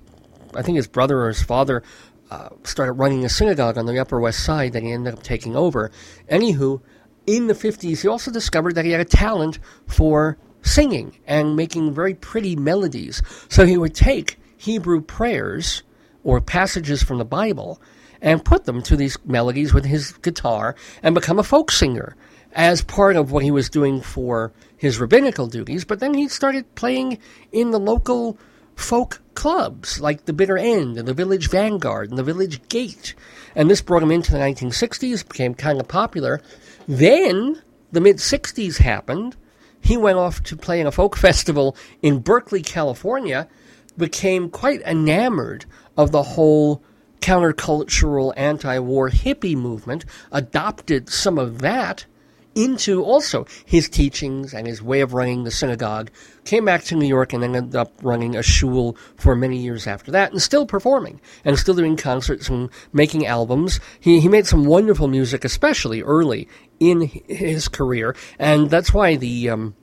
I 0.54 0.62
think 0.62 0.76
his 0.76 0.86
brother 0.86 1.22
or 1.22 1.28
his 1.28 1.42
father 1.42 1.82
uh, 2.30 2.48
started 2.64 2.92
running 2.92 3.24
a 3.24 3.28
synagogue 3.28 3.76
on 3.76 3.86
the 3.86 3.98
Upper 3.98 4.18
West 4.18 4.42
Side 4.42 4.72
that 4.72 4.82
he 4.82 4.92
ended 4.92 5.12
up 5.12 5.22
taking 5.22 5.54
over. 5.54 5.90
Anywho, 6.30 6.80
in 7.26 7.46
the 7.46 7.54
50s, 7.54 8.02
he 8.02 8.08
also 8.08 8.30
discovered 8.30 8.74
that 8.74 8.84
he 8.84 8.90
had 8.90 9.00
a 9.00 9.04
talent 9.04 9.58
for 9.86 10.38
singing 10.62 11.16
and 11.26 11.56
making 11.56 11.92
very 11.92 12.14
pretty 12.14 12.56
melodies. 12.56 13.22
So 13.48 13.66
he 13.66 13.76
would 13.76 13.94
take 13.94 14.38
Hebrew 14.56 15.00
prayers 15.00 15.82
or 16.24 16.40
passages 16.40 17.02
from 17.02 17.18
the 17.18 17.24
Bible 17.24 17.80
and 18.20 18.44
put 18.44 18.64
them 18.64 18.82
to 18.82 18.96
these 18.96 19.18
melodies 19.24 19.74
with 19.74 19.84
his 19.84 20.12
guitar 20.12 20.76
and 21.02 21.14
become 21.14 21.38
a 21.38 21.44
folk 21.44 21.70
singer 21.70 22.16
as 22.52 22.82
part 22.82 23.16
of 23.16 23.32
what 23.32 23.42
he 23.42 23.50
was 23.50 23.70
doing 23.70 24.00
for 24.00 24.52
his 24.76 25.00
rabbinical 25.00 25.46
duties. 25.46 25.84
But 25.84 26.00
then 26.00 26.14
he 26.14 26.28
started 26.28 26.74
playing 26.74 27.18
in 27.50 27.70
the 27.70 27.80
local 27.80 28.38
folk 28.76 29.20
clubs 29.34 30.00
like 30.00 30.24
the 30.24 30.32
Bitter 30.32 30.58
End 30.58 30.96
and 30.96 31.06
the 31.06 31.14
Village 31.14 31.48
Vanguard 31.48 32.10
and 32.10 32.18
the 32.18 32.22
Village 32.22 32.66
Gate. 32.68 33.14
And 33.54 33.70
this 33.70 33.82
brought 33.82 34.02
him 34.02 34.10
into 34.10 34.32
the 34.32 34.38
1960s, 34.38 35.28
became 35.28 35.54
kind 35.54 35.80
of 35.80 35.88
popular. 35.88 36.40
Then 36.88 37.62
the 37.90 38.00
mid 38.00 38.16
60s 38.16 38.78
happened. 38.78 39.36
He 39.80 39.96
went 39.96 40.18
off 40.18 40.42
to 40.44 40.56
play 40.56 40.80
in 40.80 40.86
a 40.86 40.92
folk 40.92 41.16
festival 41.28 41.76
in 42.02 42.20
Berkeley, 42.20 42.62
California, 42.62 43.48
became 43.96 44.48
quite 44.48 44.80
enamored 44.82 45.66
of 45.96 46.12
the 46.12 46.22
whole 46.22 46.82
countercultural 47.20 48.32
anti 48.36 48.78
war 48.78 49.10
hippie 49.10 49.56
movement, 49.56 50.04
adopted 50.32 51.08
some 51.08 51.38
of 51.38 51.60
that 51.60 52.06
into 52.54 53.02
also 53.02 53.46
his 53.64 53.88
teachings 53.88 54.52
and 54.52 54.66
his 54.66 54.82
way 54.82 55.00
of 55.00 55.14
running 55.14 55.44
the 55.44 55.50
synagogue, 55.50 56.10
came 56.44 56.64
back 56.64 56.84
to 56.84 56.94
New 56.94 57.06
York 57.06 57.32
and 57.32 57.42
ended 57.42 57.74
up 57.74 57.92
running 58.02 58.36
a 58.36 58.42
shul 58.42 58.96
for 59.16 59.34
many 59.34 59.56
years 59.56 59.86
after 59.86 60.10
that, 60.10 60.32
and 60.32 60.42
still 60.42 60.66
performing 60.66 61.20
and 61.44 61.58
still 61.58 61.74
doing 61.74 61.96
concerts 61.96 62.48
and 62.48 62.68
making 62.92 63.26
albums. 63.26 63.80
He, 64.00 64.20
he 64.20 64.28
made 64.28 64.46
some 64.46 64.64
wonderful 64.64 65.08
music, 65.08 65.44
especially 65.44 66.02
early 66.02 66.48
in 66.82 67.02
his 67.02 67.68
career, 67.68 68.16
and 68.38 68.68
that's 68.68 68.92
why 68.92 69.16
the, 69.16 69.50
um, 69.50 69.74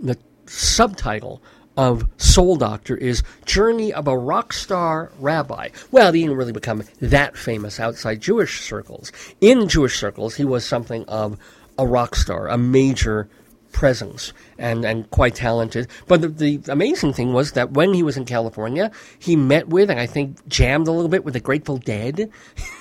the 0.00 0.18
subtitle 0.46 1.42
of 1.76 2.06
Soul 2.18 2.56
Doctor 2.56 2.94
is 2.94 3.22
Journey 3.46 3.90
of 3.92 4.06
a 4.06 4.16
Rock 4.16 4.52
Star 4.52 5.10
Rabbi. 5.18 5.70
Well, 5.90 6.12
he 6.12 6.22
didn't 6.22 6.36
really 6.36 6.52
become 6.52 6.82
that 7.00 7.38
famous 7.38 7.80
outside 7.80 8.20
Jewish 8.20 8.60
circles. 8.60 9.12
In 9.40 9.66
Jewish 9.66 9.98
circles, 9.98 10.34
he 10.34 10.44
was 10.44 10.64
something 10.64 11.04
of 11.06 11.38
a 11.78 11.86
rock 11.86 12.14
star, 12.14 12.48
a 12.48 12.58
major 12.58 13.30
presence, 13.72 14.34
and, 14.58 14.84
and 14.84 15.08
quite 15.10 15.34
talented. 15.34 15.88
But 16.06 16.20
the, 16.20 16.28
the 16.28 16.60
amazing 16.70 17.14
thing 17.14 17.32
was 17.32 17.52
that 17.52 17.70
when 17.70 17.94
he 17.94 18.02
was 18.02 18.18
in 18.18 18.26
California, 18.26 18.90
he 19.18 19.36
met 19.36 19.68
with, 19.68 19.90
and 19.90 19.98
I 19.98 20.06
think 20.06 20.46
jammed 20.48 20.88
a 20.88 20.92
little 20.92 21.08
bit 21.08 21.24
with 21.24 21.34
the 21.34 21.40
Grateful 21.40 21.78
Dead. 21.78 22.30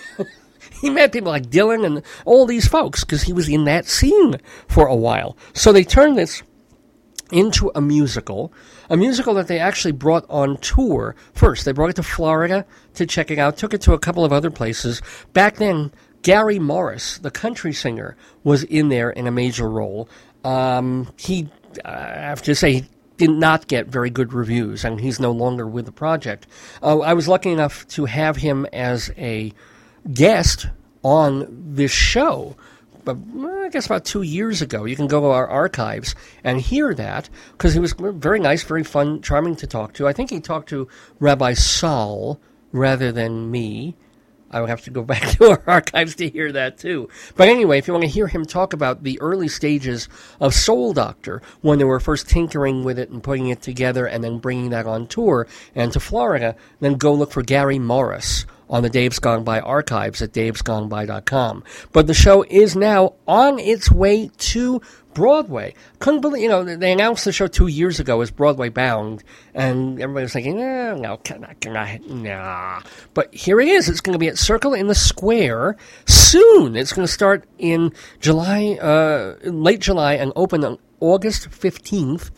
he 0.82 0.90
met 0.90 1.12
people 1.12 1.32
like 1.32 1.50
Dylan 1.50 1.86
and 1.86 2.04
all 2.26 2.46
these 2.46 2.68
folks 2.68 3.04
because 3.04 3.24
he 3.24 3.34
was 3.34 3.50
in 3.50 3.66
that 3.66 3.86
scene 3.86 4.38
for 4.68 4.88
a 4.88 4.96
while. 4.96 5.38
So 5.54 5.72
they 5.72 5.84
turned 5.84 6.18
this 6.18 6.44
into 7.32 7.72
a 7.76 7.82
musical, 7.82 8.52
a 8.90 8.98
musical 8.98 9.34
that 9.36 9.48
they 9.48 9.60
actually 9.60 9.92
brought 9.92 10.26
on 10.30 10.58
tour 10.58 11.16
first. 11.34 11.66
They 11.66 11.72
brought 11.72 11.92
it 11.92 11.96
to 11.98 12.04
Florida 12.04 12.66
to 12.96 13.06
check 13.06 13.32
it 13.32 13.38
out, 13.38 13.58
took 13.58 13.74
it 13.74 13.82
to 13.82 13.94
a 13.94 14.00
couple 14.00 14.26
of 14.26 14.34
other 14.34 14.50
places. 14.50 15.02
Back 15.34 15.58
then, 15.58 15.92
Gary 16.22 16.60
Morris, 16.60 17.18
the 17.20 17.32
country 17.32 17.74
singer, 17.74 18.18
was 18.44 18.64
in 18.64 18.90
there 18.90 19.10
in 19.10 19.28
a 19.28 19.32
major 19.32 19.70
role. 19.70 20.10
Um, 20.44 21.14
he, 21.18 21.50
uh, 21.86 21.90
I 21.90 22.20
have 22.22 22.42
to 22.44 22.56
say, 22.56 22.86
did 23.18 23.30
not 23.30 23.68
get 23.68 23.88
very 23.88 24.10
good 24.10 24.34
reviews, 24.34 24.84
and 24.86 25.00
he's 25.00 25.20
no 25.20 25.32
longer 25.32 25.68
with 25.68 25.86
the 25.86 25.92
project. 25.92 26.48
Uh, 26.82 27.00
I 27.00 27.14
was 27.14 27.28
lucky 27.28 27.52
enough 27.52 27.86
to 27.90 28.06
have 28.06 28.38
him 28.38 28.66
as 28.72 29.12
a 29.18 29.54
guest 30.14 30.68
on 31.04 31.48
this 31.74 31.92
show. 31.92 32.56
But 33.06 33.18
I 33.44 33.70
guess 33.70 33.86
about 33.86 34.06
two 34.06 34.22
years 34.22 34.62
ago, 34.62 34.86
you 34.86 34.96
can 34.96 35.08
go 35.08 35.22
to 35.22 35.28
our 35.28 35.48
archives 35.48 36.16
and 36.44 36.60
hear 36.60 36.94
that 36.94 37.30
because 37.54 37.74
he 37.74 37.80
was 37.80 37.94
very 37.98 38.40
nice, 38.40 38.64
very 38.64 38.84
fun, 38.84 39.22
charming 39.22 39.56
to 39.58 39.68
talk 39.68 39.94
to. 39.94 40.08
I 40.08 40.14
think 40.14 40.30
he 40.30 40.40
talked 40.40 40.70
to 40.70 40.88
Rabbi 41.20 41.54
Sol 41.54 42.40
rather 42.72 43.12
than 43.12 43.50
me. 43.50 43.96
I 44.52 44.62
would 44.62 44.70
have 44.70 44.82
to 44.82 44.90
go 44.90 45.04
back 45.06 45.38
to 45.38 45.52
our 45.52 45.64
archives 45.66 46.16
to 46.16 46.30
hear 46.30 46.52
that 46.52 46.78
too. 46.78 47.10
But 47.36 47.48
anyway, 47.48 47.78
if 47.78 47.88
you 47.88 47.94
want 47.94 48.04
to 48.04 48.10
hear 48.10 48.28
him 48.28 48.46
talk 48.46 48.74
about 48.74 49.04
the 49.04 49.20
early 49.22 49.48
stages 49.48 50.10
of 50.40 50.54
Soul 50.54 50.94
Doctor, 50.94 51.42
when 51.62 51.80
they 51.80 51.86
were 51.86 52.00
first 52.00 52.30
tinkering 52.30 52.84
with 52.84 53.00
it 53.00 53.10
and 53.10 53.24
putting 53.24 53.50
it 53.50 53.62
together 53.62 54.06
and 54.06 54.24
then 54.24 54.40
bringing 54.40 54.72
that 54.72 54.86
on 54.86 55.08
tour 55.08 55.48
and 55.76 55.92
to 55.94 56.00
Florida, 56.00 56.56
then 56.80 56.96
go 56.96 57.14
look 57.14 57.32
for 57.32 57.44
Gary 57.44 57.80
Morris 57.80 58.46
on 58.70 58.84
the 58.84 58.90
Dave's 58.90 59.20
Gone 59.20 59.44
By 59.44 59.60
archives 59.60 60.22
at 60.22 60.32
davesgoneby.com. 60.32 61.64
But 61.92 62.08
the 62.08 62.14
show 62.14 62.44
is 62.50 62.76
now 62.76 63.16
on 63.28 63.60
its 63.60 63.92
way 63.92 64.30
to 64.38 64.82
Broadway. 65.14 65.74
Couldn't 66.00 66.22
believe, 66.22 66.44
you 66.44 66.50
know, 66.50 66.64
they 66.64 66.92
announced 66.92 67.26
the 67.26 67.32
show 67.32 67.48
two 67.48 67.68
years 67.68 68.00
ago 68.00 68.22
as 68.22 68.32
Broadway 68.32 68.70
bound, 68.70 69.24
and 69.54 70.00
everybody 70.00 70.24
was 70.24 70.34
thinking, 70.34 70.62
eh, 70.62 70.94
no, 70.94 71.18
can 71.18 71.44
I, 71.44 71.54
can 71.56 71.76
I, 71.76 72.00
nah. 72.06 72.82
But 73.14 73.34
here 73.34 73.60
it 73.60 73.68
is. 73.68 73.90
It's 73.90 74.02
going 74.02 74.14
to 74.14 74.20
be 74.20 74.28
at 74.28 74.38
Circle 74.38 74.74
in 74.74 74.88
the 74.88 74.96
Square 74.96 75.78
soon. 76.06 76.76
It's 76.76 76.94
going 76.94 77.06
to 77.06 77.12
start 77.12 77.46
in 77.58 77.94
July, 78.20 78.78
uh, 78.82 79.36
late 79.44 79.82
July, 79.82 80.14
and 80.14 80.32
open 80.36 80.64
on 80.64 80.78
August 81.00 81.50
15th 81.50 82.30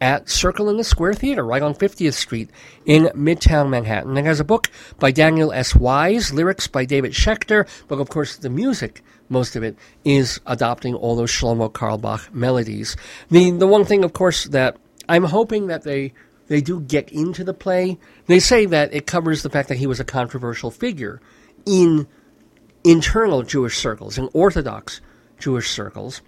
at 0.00 0.30
Circle 0.30 0.68
in 0.70 0.76
the 0.76 0.84
Square 0.84 1.14
Theater, 1.14 1.44
right 1.44 1.62
on 1.62 1.74
50th 1.74 2.14
Street 2.14 2.50
in 2.86 3.04
Midtown 3.14 3.68
Manhattan. 3.68 4.16
It 4.16 4.24
has 4.24 4.40
a 4.40 4.44
book 4.44 4.68
by 4.98 5.10
Daniel 5.10 5.52
S. 5.52 5.74
Wise, 5.74 6.32
lyrics 6.32 6.66
by 6.66 6.84
David 6.84 7.12
Schechter, 7.12 7.68
but 7.88 7.98
of 7.98 8.08
course 8.08 8.36
the 8.36 8.50
music, 8.50 9.02
most 9.28 9.56
of 9.56 9.62
it, 9.62 9.76
is 10.04 10.40
adopting 10.46 10.94
all 10.94 11.16
those 11.16 11.30
Shlomo 11.30 11.70
Carlebach 11.70 12.32
melodies. 12.32 12.96
The, 13.30 13.50
the 13.50 13.66
one 13.66 13.84
thing, 13.84 14.04
of 14.04 14.12
course, 14.12 14.44
that 14.44 14.76
I'm 15.08 15.24
hoping 15.24 15.66
that 15.66 15.82
they 15.82 16.12
they 16.46 16.60
do 16.60 16.80
get 16.80 17.12
into 17.12 17.44
the 17.44 17.54
play. 17.54 17.96
They 18.26 18.40
say 18.40 18.66
that 18.66 18.92
it 18.92 19.06
covers 19.06 19.44
the 19.44 19.50
fact 19.50 19.68
that 19.68 19.78
he 19.78 19.86
was 19.86 20.00
a 20.00 20.04
controversial 20.04 20.72
figure 20.72 21.20
in 21.64 22.08
internal 22.82 23.44
Jewish 23.44 23.78
circles, 23.78 24.18
in 24.18 24.28
Orthodox 24.34 25.00
Jewish 25.38 25.70
circles, 25.70 26.22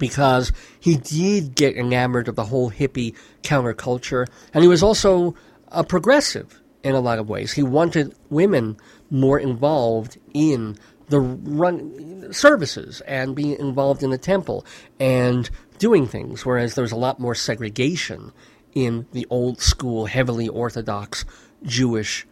because 0.00 0.50
he 0.80 0.96
did 0.96 1.54
get 1.54 1.76
enamored 1.76 2.26
of 2.26 2.34
the 2.34 2.46
whole 2.46 2.72
hippie 2.72 3.14
counterculture, 3.44 4.26
and 4.52 4.64
he 4.64 4.68
was 4.68 4.82
also 4.82 5.36
a 5.68 5.84
progressive 5.84 6.60
in 6.82 6.96
a 6.96 7.00
lot 7.00 7.20
of 7.20 7.28
ways. 7.28 7.52
He 7.52 7.62
wanted 7.62 8.16
women 8.30 8.76
more 9.10 9.38
involved 9.38 10.18
in 10.34 10.76
the 11.08 11.20
run 11.20 12.32
services 12.32 13.00
and 13.02 13.36
being 13.36 13.58
involved 13.58 14.02
in 14.02 14.10
the 14.10 14.18
temple 14.18 14.64
and 14.98 15.48
doing 15.78 16.06
things, 16.06 16.44
whereas 16.44 16.74
there 16.74 16.82
was 16.82 16.92
a 16.92 16.96
lot 16.96 17.20
more 17.20 17.34
segregation 17.34 18.32
in 18.74 19.06
the 19.12 19.26
old 19.30 19.60
school, 19.60 20.06
heavily 20.06 20.48
Orthodox 20.48 21.24
Jewish 21.62 22.26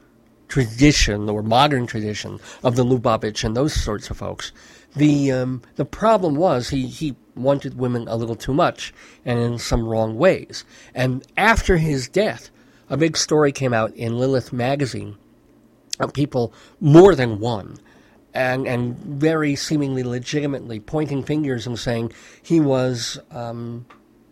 tradition 0.48 1.28
or 1.28 1.42
modern 1.42 1.86
tradition 1.86 2.40
of 2.62 2.76
the 2.76 2.84
Lubavitch 2.84 3.44
and 3.44 3.56
those 3.56 3.74
sorts 3.74 4.10
of 4.10 4.16
folks. 4.16 4.52
The 4.96 5.32
um, 5.32 5.62
the 5.76 5.84
problem 5.84 6.36
was 6.36 6.70
he, 6.70 6.86
he 6.86 7.14
wanted 7.38 7.78
women 7.78 8.06
a 8.08 8.16
little 8.16 8.34
too 8.34 8.54
much 8.54 8.92
and 9.24 9.38
in 9.38 9.58
some 9.58 9.86
wrong 9.86 10.16
ways. 10.16 10.64
And 10.94 11.24
after 11.36 11.76
his 11.76 12.08
death, 12.08 12.50
a 12.90 12.96
big 12.96 13.16
story 13.16 13.52
came 13.52 13.72
out 13.72 13.94
in 13.94 14.18
Lilith 14.18 14.52
magazine 14.52 15.16
of 16.00 16.12
people, 16.12 16.52
more 16.80 17.14
than 17.14 17.40
one, 17.40 17.76
and, 18.34 18.66
and 18.66 18.96
very 18.98 19.56
seemingly 19.56 20.02
legitimately 20.02 20.80
pointing 20.80 21.22
fingers 21.22 21.66
and 21.66 21.78
saying 21.78 22.12
he 22.42 22.60
was 22.60 23.18
um, 23.30 23.84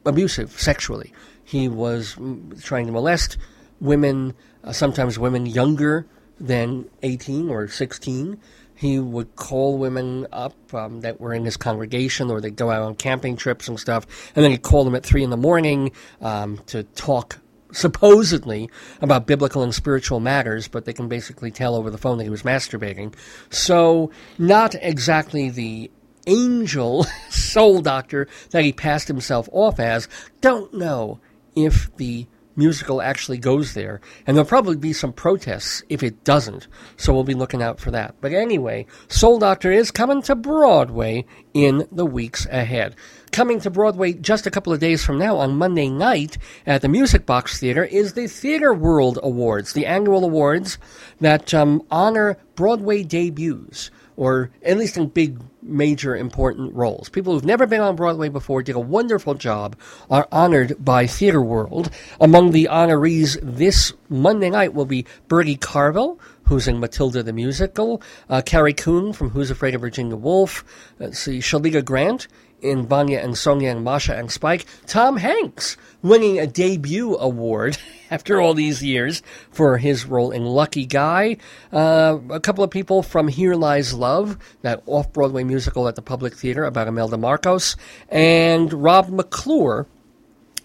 abusive 0.05 0.53
sexually. 0.53 1.13
He 1.45 1.69
was 1.69 2.17
trying 2.63 2.87
to 2.87 2.93
molest 2.93 3.37
women, 3.81 4.35
uh, 4.65 4.73
sometimes 4.73 5.19
women 5.19 5.47
younger 5.47 6.07
than 6.39 6.89
18 7.03 7.49
or 7.49 7.69
16. 7.69 8.41
He 8.77 8.99
would 8.99 9.35
call 9.37 9.79
women 9.79 10.27
up 10.33 10.55
um, 10.75 11.01
that 11.01 11.21
were 11.21 11.35
in 11.35 11.45
his 11.45 11.57
congregation 11.57 12.31
or 12.31 12.41
they'd 12.41 12.55
go 12.55 12.71
out 12.71 12.83
on 12.83 12.95
camping 12.95 13.37
trips 13.37 13.69
and 13.69 13.81
stuff, 13.81 14.07
and 14.37 14.45
then 14.45 14.53
he'd 14.53 14.63
call 14.63 14.85
them 14.85 14.95
at 14.95 15.05
3 15.05 15.25
in 15.25 15.31
the 15.31 15.37
morning 15.37 15.93
um, 16.21 16.59
to 16.67 16.83
talk 16.85 17.39
supposedly 17.73 18.71
about 19.01 19.27
biblical 19.27 19.63
and 19.63 19.75
spiritual 19.75 20.21
matters, 20.21 20.69
but 20.69 20.85
they 20.85 20.93
can 20.93 21.09
basically 21.09 21.51
tell 21.51 21.75
over 21.75 21.91
the 21.91 21.99
phone 21.99 22.19
that 22.19 22.25
he 22.25 22.31
was 22.31 22.43
masturbating. 22.43 23.15
So, 23.51 24.11
not 24.39 24.75
exactly 24.77 25.51
the 25.51 25.91
angel 26.27 27.05
soul 27.31 27.81
doctor 27.81 28.29
that 28.51 28.65
he 28.65 28.73
passed 28.73 29.09
himself 29.09 29.49
off 29.53 29.81
as. 29.81 30.09
Don't 30.41 30.73
know 30.75 31.21
if 31.55 31.95
the 31.97 32.27
musical 32.57 33.03
actually 33.03 33.39
goes 33.39 33.75
there, 33.75 34.01
and 34.27 34.37
there'll 34.37 34.49
probably 34.49 34.77
be 34.77 34.93
some 34.93 35.13
protests 35.13 35.83
if 35.89 36.03
it 36.03 36.25
doesn't, 36.25 36.67
so 36.97 37.13
we'll 37.13 37.25
be 37.25 37.35
looking 37.35 37.63
out 37.63 37.79
for 37.79 37.91
that. 37.91 38.15
But 38.21 38.33
anyway, 38.33 38.87
Soul 39.09 39.39
Doctor 39.39 39.71
is 39.71 39.91
coming 39.91 40.23
to 40.23 40.35
Broadway 40.35 41.25
in 41.55 41.87
the 41.93 42.07
weeks 42.07 42.47
ahead. 42.47 42.97
Coming 43.33 43.61
to 43.61 43.71
Broadway 43.71 44.13
just 44.13 44.47
a 44.47 44.51
couple 44.51 44.73
of 44.73 44.81
days 44.81 45.05
from 45.05 45.19
now 45.19 45.37
on 45.37 45.59
Monday 45.59 45.89
night 45.89 46.39
at 46.65 46.81
the 46.81 46.89
Music 46.89 47.27
Box 47.27 47.59
Theater 47.59 47.85
is 47.85 48.15
the 48.15 48.29
Theater 48.29 48.73
World 48.73 49.19
Awards, 49.23 49.73
the 49.73 49.87
annual 49.87 50.25
awards 50.25 50.79
that 51.21 51.53
um, 51.53 51.83
honor 51.91 52.39
Broadway 52.55 53.03
debuts 53.03 53.91
or 54.17 54.51
at 54.63 54.79
least 54.79 54.97
in 54.97 55.09
big, 55.09 55.39
major, 55.63 56.17
important 56.17 56.75
roles. 56.75 57.09
People 57.09 57.35
who've 57.35 57.45
never 57.45 57.67
been 57.67 57.81
on 57.81 57.97
Broadway 57.97 58.29
before 58.29 58.63
did 58.63 58.77
a 58.77 58.81
wonderful 58.81 59.35
job, 59.35 59.77
are 60.11 60.27
honored 60.33 60.77
by 60.83 61.07
Theater 61.07 61.43
World. 61.43 61.91
Among 62.21 62.53
the 62.53 62.69
honorees 62.71 63.39
this 63.43 63.93
Monday 64.09 64.51
night 64.51 64.75
will 64.75 64.87
be 64.87 65.07
Bertie 65.29 65.57
Carvel, 65.57 66.19
who's 66.45 66.69
in 66.69 66.81
Matilda 66.81 67.23
the 67.23 67.33
Musical, 67.33 68.01
uh, 68.29 68.41
Carrie 68.45 68.73
Coon 68.73 69.13
from 69.13 69.31
Who's 69.31 69.51
Afraid 69.51 69.75
of 69.75 69.81
Virginia 69.81 70.17
Woolf, 70.17 70.65
let's 70.99 71.19
see, 71.19 71.39
Shalita 71.39 71.85
Grant 71.85 72.29
in 72.61 72.87
Vanya 72.87 73.19
and 73.19 73.37
Sonia 73.37 73.71
and 73.71 73.85
Masha 73.85 74.17
and 74.17 74.31
Spike, 74.31 74.67
Tom 74.87 75.19
Hanks 75.19 75.77
winning 76.03 76.39
a 76.39 76.47
debut 76.47 77.17
award 77.17 77.79
after 78.11 78.41
all 78.41 78.55
these 78.55 78.83
years 78.83 79.23
for 79.51 79.79
his 79.79 80.07
role 80.07 80.31
in 80.31 80.45
Lucky 80.45 80.87
Guy. 80.87 81.37
Uh, 81.73 82.19
a 82.31 82.41
couple 82.41 82.65
of 82.65 82.71
people 82.71 83.03
from 83.03 83.29
Here 83.29 83.55
Lies 83.55 83.93
Love, 83.93 84.39
that 84.63 84.83
off 84.87 85.13
Broadway 85.13 85.45
musical 85.45 85.89
at 85.89 85.97
the 85.97 86.03
Public 86.03 86.35
Theater 86.35 86.65
about 86.65 86.89
Imelda 86.89 87.19
Marcos, 87.19 87.77
and 88.09 88.73
Rob 88.73 89.09
McClure 89.09 89.87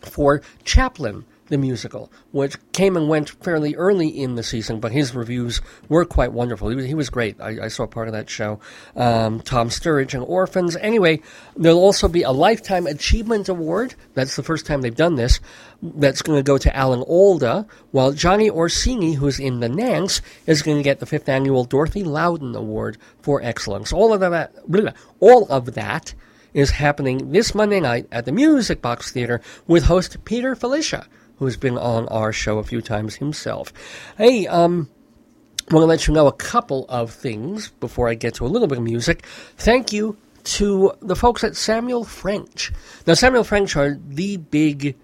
for 0.01 0.41
Chaplin 0.63 1.25
the 1.51 1.57
musical, 1.57 2.11
which 2.31 2.55
came 2.71 2.97
and 2.97 3.07
went 3.07 3.29
fairly 3.29 3.75
early 3.75 4.07
in 4.07 4.35
the 4.35 4.41
season, 4.41 4.79
but 4.79 4.91
his 4.91 5.13
reviews 5.13 5.61
were 5.89 6.05
quite 6.05 6.31
wonderful. 6.31 6.69
He 6.69 6.75
was, 6.75 6.85
he 6.85 6.93
was 6.95 7.09
great. 7.09 7.39
I, 7.39 7.65
I 7.65 7.67
saw 7.67 7.85
part 7.85 8.07
of 8.07 8.13
that 8.13 8.29
show. 8.29 8.59
Um, 8.95 9.41
Tom 9.41 9.69
Sturridge 9.69 10.13
and 10.13 10.23
Orphans. 10.23 10.77
Anyway, 10.77 11.21
there'll 11.55 11.77
also 11.77 12.07
be 12.07 12.23
a 12.23 12.31
Lifetime 12.31 12.87
Achievement 12.87 13.49
Award. 13.49 13.95
That's 14.13 14.37
the 14.37 14.43
first 14.43 14.65
time 14.65 14.81
they've 14.81 14.95
done 14.95 15.15
this. 15.15 15.41
That's 15.83 16.21
going 16.21 16.39
to 16.39 16.43
go 16.43 16.57
to 16.57 16.75
Alan 16.75 17.01
Alda, 17.01 17.67
while 17.91 18.13
Johnny 18.13 18.49
Orsini, 18.49 19.13
who's 19.13 19.39
in 19.39 19.59
the 19.59 19.69
Nance, 19.69 20.21
is 20.47 20.61
going 20.61 20.77
to 20.77 20.83
get 20.83 20.99
the 20.99 21.05
fifth 21.05 21.27
annual 21.27 21.65
Dorothy 21.65 22.03
Loudon 22.03 22.55
Award 22.55 22.97
for 23.21 23.41
Excellence. 23.43 23.91
All 23.91 24.13
of 24.13 24.21
that, 24.21 24.55
all 25.19 25.45
of 25.49 25.73
that 25.73 26.13
is 26.53 26.71
happening 26.71 27.31
this 27.31 27.55
Monday 27.55 27.79
night 27.79 28.07
at 28.11 28.25
the 28.25 28.31
Music 28.31 28.81
Box 28.81 29.11
Theater 29.11 29.41
with 29.67 29.85
host 29.85 30.23
Peter 30.25 30.55
Filichia 30.55 31.07
who's 31.41 31.57
been 31.57 31.75
on 31.75 32.07
our 32.09 32.31
show 32.31 32.59
a 32.59 32.63
few 32.63 32.83
times 32.83 33.15
himself. 33.15 33.73
Hey, 34.15 34.45
um, 34.45 34.87
I 35.67 35.73
want 35.73 35.81
to 35.81 35.87
let 35.87 36.05
you 36.05 36.13
know 36.13 36.27
a 36.27 36.31
couple 36.31 36.85
of 36.87 37.11
things 37.11 37.69
before 37.79 38.07
I 38.07 38.13
get 38.13 38.35
to 38.35 38.45
a 38.45 38.47
little 38.47 38.67
bit 38.67 38.77
of 38.77 38.83
music. 38.83 39.25
Thank 39.57 39.91
you 39.91 40.17
to 40.43 40.91
the 41.01 41.15
folks 41.15 41.43
at 41.43 41.55
Samuel 41.55 42.03
French. 42.03 42.71
Now, 43.07 43.15
Samuel 43.15 43.43
French 43.43 43.75
are 43.75 43.97
the 44.07 44.37
big 44.37 44.95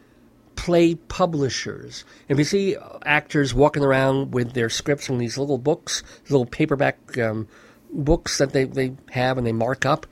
play 0.55 0.93
publishers. 0.93 2.05
If 2.29 2.37
you 2.37 2.43
see 2.43 2.77
actors 3.03 3.55
walking 3.55 3.83
around 3.83 4.31
with 4.31 4.53
their 4.53 4.69
scripts 4.69 5.09
in 5.09 5.17
these 5.17 5.39
little 5.39 5.57
books, 5.57 6.03
little 6.29 6.45
paperback 6.45 7.17
um, 7.17 7.47
books 7.91 8.37
that 8.37 8.53
they, 8.53 8.65
they 8.65 8.93
have 9.09 9.39
and 9.39 9.47
they 9.47 9.53
mark 9.53 9.87
up, 9.87 10.05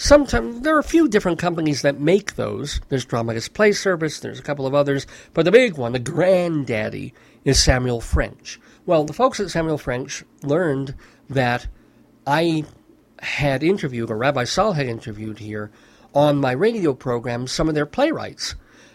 sometimes 0.00 0.62
there 0.62 0.74
are 0.74 0.80
a 0.80 0.84
few 0.84 1.08
different 1.08 1.38
companies 1.38 1.82
that 1.82 2.00
make 2.00 2.34
those. 2.34 2.80
There's 2.88 3.04
Dramatist 3.04 3.52
Play 3.52 3.72
Service, 3.72 4.20
there's 4.20 4.40
a 4.40 4.42
couple 4.42 4.66
of 4.66 4.74
others, 4.74 5.06
but 5.34 5.44
the 5.44 5.52
big 5.52 5.76
one, 5.76 5.92
the 5.92 5.98
granddaddy, 5.98 7.12
is 7.44 7.62
Samuel 7.62 8.00
French. 8.00 8.58
Well, 8.86 9.04
the 9.04 9.12
folks 9.12 9.38
at 9.40 9.50
Samuel 9.50 9.78
French 9.78 10.24
learned 10.42 10.94
that 11.28 11.66
I 12.26 12.64
had 13.20 13.62
interviewed, 13.62 14.10
or 14.10 14.16
Rabbi 14.16 14.44
Sol 14.44 14.72
had 14.72 14.86
interviewed 14.86 15.38
here 15.38 15.70
on 16.14 16.38
my 16.38 16.52
radio 16.52 16.94
program, 16.94 17.46
some 17.46 17.68
of 17.68 17.74
their 17.74 17.86
playwrights. 17.86 18.54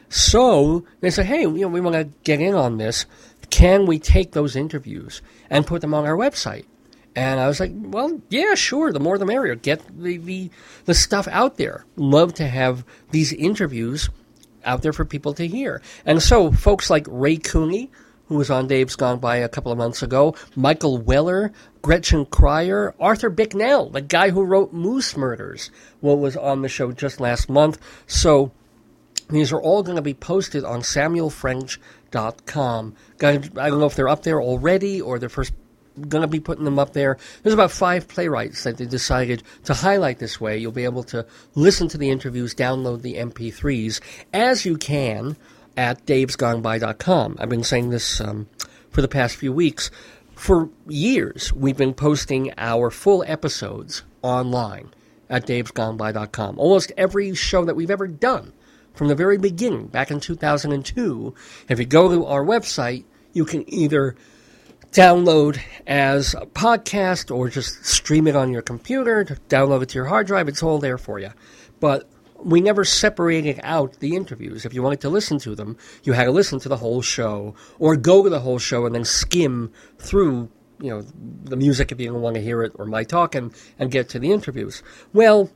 So 0.09 0.85
they 1.01 1.11
said, 1.11 1.27
hey, 1.27 1.41
you 1.41 1.49
know, 1.49 1.67
we 1.67 1.81
want 1.81 1.95
to 1.95 2.09
get 2.23 2.41
in 2.41 2.55
on 2.55 2.77
this. 2.77 3.05
Can 3.51 3.85
we 3.85 3.99
take 3.99 4.31
those 4.31 4.55
interviews 4.55 5.21
and 5.49 5.67
put 5.67 5.81
them 5.81 5.93
on 5.93 6.05
our 6.05 6.17
website? 6.17 6.65
And 7.15 7.39
I 7.39 7.47
was 7.47 7.61
like, 7.61 7.71
well, 7.73 8.21
yeah, 8.29 8.55
sure. 8.55 8.91
The 8.91 8.99
more 8.99 9.17
the 9.17 9.25
merrier. 9.25 9.55
Get 9.55 9.81
the, 9.97 10.17
the, 10.17 10.51
the 10.83 10.93
stuff 10.93 11.29
out 11.29 11.55
there. 11.57 11.85
Love 11.95 12.33
to 12.35 12.47
have 12.47 12.83
these 13.11 13.31
interviews 13.31 14.09
out 14.65 14.81
there 14.81 14.93
for 14.93 15.05
people 15.05 15.33
to 15.35 15.47
hear. 15.47 15.81
And 16.05 16.21
so 16.21 16.51
folks 16.51 16.89
like 16.89 17.07
Ray 17.09 17.37
Cooney, 17.37 17.89
who 18.27 18.35
was 18.35 18.49
on 18.49 18.67
Dave's 18.67 18.97
Gone 18.97 19.19
By 19.19 19.37
a 19.37 19.47
couple 19.47 19.71
of 19.71 19.77
months 19.77 20.03
ago, 20.03 20.35
Michael 20.55 20.97
Weller, 20.97 21.53
Gretchen 21.81 22.25
Cryer, 22.25 22.93
Arthur 22.99 23.29
Bicknell, 23.29 23.89
the 23.89 24.01
guy 24.01 24.31
who 24.31 24.43
wrote 24.43 24.73
Moose 24.73 25.15
Murders, 25.15 25.71
what 26.01 26.19
was 26.19 26.35
on 26.35 26.63
the 26.63 26.69
show 26.69 26.91
just 26.91 27.21
last 27.21 27.49
month. 27.49 27.77
So 28.07 28.51
these 29.29 29.53
are 29.53 29.61
all 29.61 29.83
going 29.83 29.95
to 29.95 30.01
be 30.01 30.15
posted 30.15 30.65
on 30.65 30.81
samuelfrench.com. 30.81 32.95
I 33.21 33.37
don't 33.37 33.79
know 33.79 33.85
if 33.85 33.95
they're 33.95 34.09
up 34.09 34.23
there 34.23 34.41
already 34.41 34.99
or 35.01 35.19
they're 35.19 35.29
first 35.29 35.53
going 36.09 36.21
to 36.21 36.27
be 36.27 36.39
putting 36.39 36.65
them 36.65 36.79
up 36.79 36.93
there. 36.93 37.17
There's 37.43 37.53
about 37.53 37.71
five 37.71 38.07
playwrights 38.07 38.63
that 38.63 38.77
they 38.77 38.85
decided 38.85 39.43
to 39.65 39.73
highlight 39.73 40.19
this 40.19 40.39
way. 40.39 40.57
You'll 40.57 40.71
be 40.71 40.83
able 40.83 41.03
to 41.03 41.25
listen 41.55 41.87
to 41.89 41.97
the 41.97 42.09
interviews, 42.09 42.53
download 42.53 43.01
the 43.01 43.15
MP3s 43.15 43.99
as 44.33 44.65
you 44.65 44.77
can 44.77 45.37
at 45.77 46.05
davesgoneby.com. 46.05 47.37
I've 47.39 47.49
been 47.49 47.63
saying 47.63 47.89
this 47.89 48.21
um, 48.21 48.47
for 48.89 49.01
the 49.01 49.07
past 49.07 49.35
few 49.35 49.51
weeks. 49.51 49.91
For 50.35 50.69
years, 50.87 51.53
we've 51.53 51.77
been 51.77 51.93
posting 51.93 52.53
our 52.57 52.91
full 52.91 53.23
episodes 53.25 54.03
online 54.21 54.93
at 55.29 55.47
davesgoneby.com. 55.47 56.59
Almost 56.59 56.91
every 56.97 57.33
show 57.35 57.65
that 57.65 57.75
we've 57.75 57.91
ever 57.91 58.07
done 58.07 58.51
from 58.93 59.07
the 59.07 59.15
very 59.15 59.37
beginning, 59.37 59.87
back 59.87 60.11
in 60.11 60.19
2002. 60.19 61.33
If 61.69 61.79
you 61.79 61.85
go 61.85 62.09
to 62.09 62.25
our 62.25 62.43
website, 62.43 63.03
you 63.33 63.45
can 63.45 63.71
either 63.71 64.15
download 64.95 65.59
as 65.85 66.33
a 66.35 66.45
podcast 66.45 67.35
or 67.35 67.49
just 67.49 67.85
stream 67.85 68.27
it 68.27 68.35
on 68.35 68.49
your 68.49 68.61
computer, 68.61 69.25
download 69.49 69.83
it 69.83 69.89
to 69.89 69.95
your 69.95 70.05
hard 70.05 70.25
drive. 70.25 70.47
It's 70.47 70.63
all 70.63 70.79
there 70.79 70.97
for 70.97 71.19
you. 71.19 71.31
But 71.81 72.09
we 72.41 72.61
never 72.61 72.85
separated 72.85 73.59
out 73.61 73.99
the 73.99 74.15
interviews. 74.15 74.65
If 74.65 74.73
you 74.73 74.81
wanted 74.81 75.01
to 75.01 75.09
listen 75.09 75.37
to 75.39 75.53
them, 75.53 75.77
you 76.03 76.13
had 76.13 76.23
to 76.23 76.31
listen 76.31 76.59
to 76.59 76.69
the 76.69 76.77
whole 76.77 77.01
show 77.01 77.55
or 77.77 77.97
go 77.97 78.23
to 78.23 78.29
the 78.29 78.39
whole 78.39 78.57
show 78.57 78.85
and 78.85 78.95
then 78.95 79.03
skim 79.03 79.73
through, 79.99 80.49
you 80.79 80.91
know, 80.91 81.01
the 81.43 81.57
music 81.57 81.91
if 81.91 81.99
you 81.99 82.07
don't 82.07 82.21
want 82.21 82.35
to 82.35 82.41
hear 82.41 82.63
it 82.63 82.71
or 82.75 82.85
my 82.85 83.03
talking 83.03 83.53
and 83.77 83.91
get 83.91 84.07
to 84.09 84.19
the 84.19 84.31
interviews. 84.31 84.81
Well, 85.11 85.51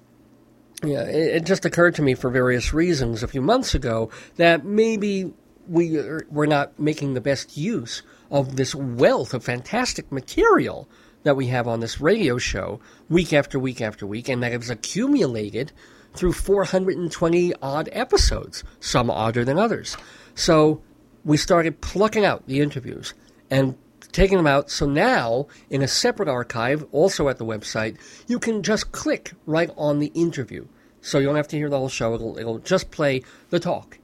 yeah, 0.84 1.04
it, 1.04 1.36
it 1.38 1.46
just 1.46 1.64
occurred 1.64 1.96
to 1.96 2.02
me 2.02 2.14
for 2.14 2.30
various 2.30 2.74
reasons 2.74 3.24
a 3.24 3.28
few 3.28 3.42
months 3.42 3.74
ago 3.74 4.10
that 4.36 4.66
maybe 4.66 5.34
we 5.66 5.98
are, 5.98 6.28
we're 6.30 6.46
not 6.46 6.78
making 6.78 7.14
the 7.14 7.22
best 7.22 7.56
use 7.56 8.02
of 8.32 8.56
this 8.56 8.76
wealth 8.76 9.34
of 9.34 9.44
fantastic 9.44 10.12
material 10.12 10.88
that 11.24 11.36
we 11.36 11.48
have 11.48 11.68
on 11.68 11.80
this 11.80 12.00
radio 12.00 12.38
show 12.38 12.80
week 13.10 13.34
after 13.34 13.60
week 13.60 13.82
after 13.82 14.06
week, 14.08 14.30
and 14.30 14.42
that 14.44 14.52
has 14.52 14.70
accumulated 14.70 15.72
through 16.14 16.34
420 16.34 17.54
odd 17.62 17.90
episodes, 17.92 18.64
some 18.80 19.10
odder 19.10 19.46
than 19.46 19.60
others. 19.60 19.98
So 20.36 20.82
we 21.26 21.38
started 21.38 21.82
plucking 21.82 22.26
out 22.26 22.48
the 22.48 22.62
interviews 22.62 23.14
and 23.50 23.78
taking 24.12 24.38
them 24.38 24.48
out. 24.48 24.70
So 24.70 24.86
now, 24.86 25.48
in 25.70 25.82
a 25.82 25.88
separate 25.88 26.30
archive, 26.30 26.86
also 26.92 27.30
at 27.30 27.38
the 27.38 27.46
website, 27.46 27.98
you 28.28 28.40
can 28.40 28.64
just 28.64 28.92
click 28.92 29.34
right 29.46 29.70
on 29.78 30.00
the 30.00 30.12
interview. 30.16 30.68
So 31.02 31.20
you 31.20 31.28
don't 31.28 31.36
have 31.36 31.48
to 31.50 31.58
hear 31.58 31.70
the 31.70 31.78
whole 31.78 31.90
show, 31.90 32.14
it'll, 32.16 32.38
it'll 32.38 32.60
just 32.60 32.92
play 32.92 33.24
the 33.50 33.60
talk. 33.60 34.00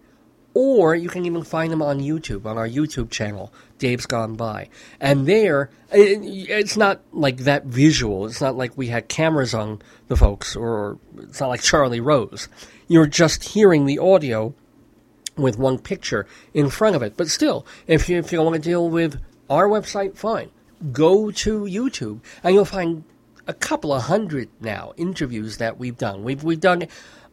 Or 0.53 0.95
you 0.95 1.09
can 1.09 1.25
even 1.25 1.43
find 1.43 1.71
them 1.71 1.81
on 1.81 1.99
YouTube, 1.99 2.45
on 2.45 2.57
our 2.57 2.67
YouTube 2.67 3.09
channel, 3.09 3.51
Dave's 3.77 4.05
Gone 4.05 4.35
By. 4.35 4.69
And 4.99 5.27
there, 5.27 5.69
it, 5.91 6.19
it's 6.49 6.77
not 6.77 7.01
like 7.11 7.37
that 7.39 7.65
visual. 7.65 8.25
It's 8.25 8.41
not 8.41 8.55
like 8.55 8.77
we 8.77 8.87
had 8.87 9.07
cameras 9.07 9.53
on 9.53 9.81
the 10.07 10.15
folks, 10.15 10.55
or 10.55 10.97
it's 11.17 11.39
not 11.39 11.49
like 11.49 11.61
Charlie 11.61 11.99
Rose. 11.99 12.47
You're 12.87 13.07
just 13.07 13.43
hearing 13.43 13.85
the 13.85 13.99
audio 13.99 14.53
with 15.37 15.57
one 15.57 15.79
picture 15.79 16.27
in 16.53 16.69
front 16.69 16.95
of 16.95 17.01
it. 17.01 17.17
But 17.17 17.29
still, 17.29 17.65
if 17.87 18.07
you, 18.07 18.17
if 18.17 18.31
you 18.31 18.41
want 18.41 18.55
to 18.55 18.61
deal 18.61 18.89
with 18.89 19.19
our 19.49 19.67
website, 19.67 20.17
fine. 20.17 20.51
Go 20.91 21.31
to 21.31 21.61
YouTube, 21.61 22.19
and 22.43 22.53
you'll 22.53 22.65
find 22.65 23.03
a 23.47 23.53
couple 23.53 23.93
of 23.93 24.03
hundred 24.03 24.49
now 24.59 24.93
interviews 24.97 25.57
that 25.57 25.77
we've 25.77 25.97
done. 25.97 26.23
We've 26.23 26.43
we've 26.43 26.59
done 26.59 26.87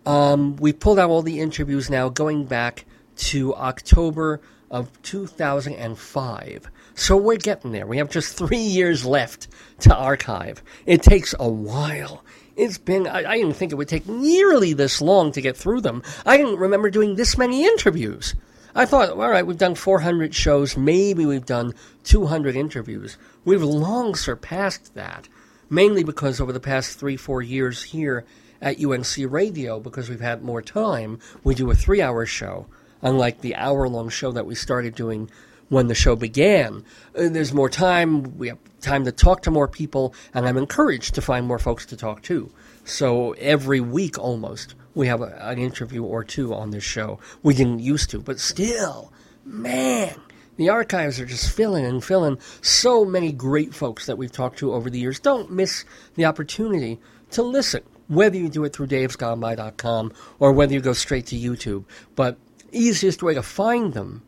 um, 0.05 0.57
we 0.57 0.73
pulled 0.73 0.99
out 0.99 1.11
all 1.11 1.23
the 1.23 1.41
interviews 1.41 1.89
now 1.89 2.09
going 2.09 2.45
back 2.45 2.85
to 3.17 3.55
October 3.55 4.41
of 4.73 4.91
2005. 5.03 6.71
So 6.95 7.17
we're 7.17 7.37
getting 7.37 7.73
there. 7.73 7.87
We 7.87 7.99
have 7.99 8.11
just 8.11 8.37
three 8.37 8.57
years 8.57 9.05
left 9.05 9.49
to 9.81 9.95
archive. 9.95 10.63
It 10.87 11.03
takes 11.03 11.35
a 11.39 11.49
while. 11.49 12.25
It's 12.57 12.79
been, 12.79 13.07
I, 13.07 13.31
I 13.31 13.37
didn't 13.37 13.55
think 13.55 13.71
it 13.71 13.77
would 13.77 13.89
take 13.89 14.09
nearly 14.09 14.73
this 14.73 15.01
long 15.01 15.31
to 15.33 15.41
get 15.41 15.57
through 15.57 15.83
them. 15.83 16.03
I 16.27 16.37
didn't 16.39 16.59
remember 16.59 16.91
doing 16.91 17.15
this 17.15 17.39
many 17.39 17.65
interviews. 17.65 18.35
I 18.75 18.87
thought, 18.87 19.11
all 19.11 19.29
right, 19.29 19.47
we've 19.47 19.59
done 19.59 19.75
400 19.75 20.35
shows, 20.35 20.79
maybe 20.79 21.27
we've 21.27 21.45
done 21.45 21.75
200 22.05 22.57
interviews. 22.57 23.19
We've 23.45 23.63
long 23.63 24.15
surpassed 24.15 24.95
that, 24.95 25.29
mainly 25.69 26.05
because 26.05 26.41
over 26.41 26.53
the 26.53 26.61
past 26.61 26.99
three, 26.99 27.19
four 27.19 27.43
years 27.43 27.83
here 27.83 28.25
at 28.63 28.83
UNC 28.83 29.15
Radio, 29.31 29.79
because 29.79 30.09
we've 30.09 30.21
had 30.21 30.43
more 30.43 30.63
time, 30.63 31.19
we 31.45 31.55
do 31.55 31.71
a 31.71 31.75
three 31.75 32.01
hour 32.01 32.25
show 32.25 32.67
unlike 33.03 33.41
the 33.41 33.55
hour 33.57 33.89
long 33.89 34.09
show 34.09 34.33
that 34.33 34.47
we 34.47 34.55
started 34.55 34.95
doing 34.95 35.31
when 35.69 35.89
the 35.89 35.95
show 35.95 36.15
began. 36.15 36.85
Uh, 37.17 37.29
there's 37.29 37.53
more 37.53 37.71
time, 37.71 38.37
we 38.37 38.49
have 38.49 38.59
time 38.81 39.05
to 39.05 39.13
talk 39.13 39.43
to 39.43 39.51
more 39.51 39.69
people, 39.69 40.15
and 40.35 40.47
I'm 40.47 40.59
encouraged 40.59 41.15
to 41.15 41.23
find 41.23 41.47
more 41.47 41.59
folks 41.59 41.87
to 41.87 41.97
talk 41.97 42.23
to. 42.25 42.53
So 42.85 43.33
every 43.33 43.81
week 43.81 44.19
almost, 44.19 44.75
we 44.95 45.07
have 45.07 45.23
a, 45.23 45.35
an 45.41 45.59
interview 45.59 46.05
or 46.05 46.25
two 46.25 46.53
on 46.53 46.71
this 46.71 46.85
show. 46.85 47.21
We 47.43 47.55
didn't 47.55 47.81
used 47.81 48.11
to, 48.11 48.21
but 48.21 48.39
still, 48.39 49.13
man, 49.45 50.15
the 50.57 50.69
archives 50.69 51.19
are 51.19 51.27
just 51.27 51.51
filling 51.57 51.87
and 51.87 52.05
filling. 52.05 52.39
So 52.61 53.05
many 53.05 53.33
great 53.33 53.75
folks 53.75 54.07
that 54.07 54.19
we've 54.19 54.33
talked 54.33 54.59
to 54.59 54.75
over 54.75 54.91
the 54.91 54.99
years. 54.99 55.19
Don't 55.19 55.51
miss 55.51 55.85
the 56.15 56.27
opportunity 56.27 57.01
to 57.31 57.43
listen, 57.43 57.83
whether 58.09 58.37
you 58.37 58.51
do 58.51 58.65
it 58.65 58.75
through 58.75 58.89
davesgoneby.com 58.89 60.13
or 60.39 60.53
whether 60.53 60.75
you 60.75 60.81
go 60.81 60.93
straight 60.93 61.27
to 61.29 61.37
YouTube. 61.37 61.85
But 62.15 62.37
easiest 62.73 63.23
way 63.23 63.35
to 63.35 63.43
find 63.43 63.95
them 63.95 64.23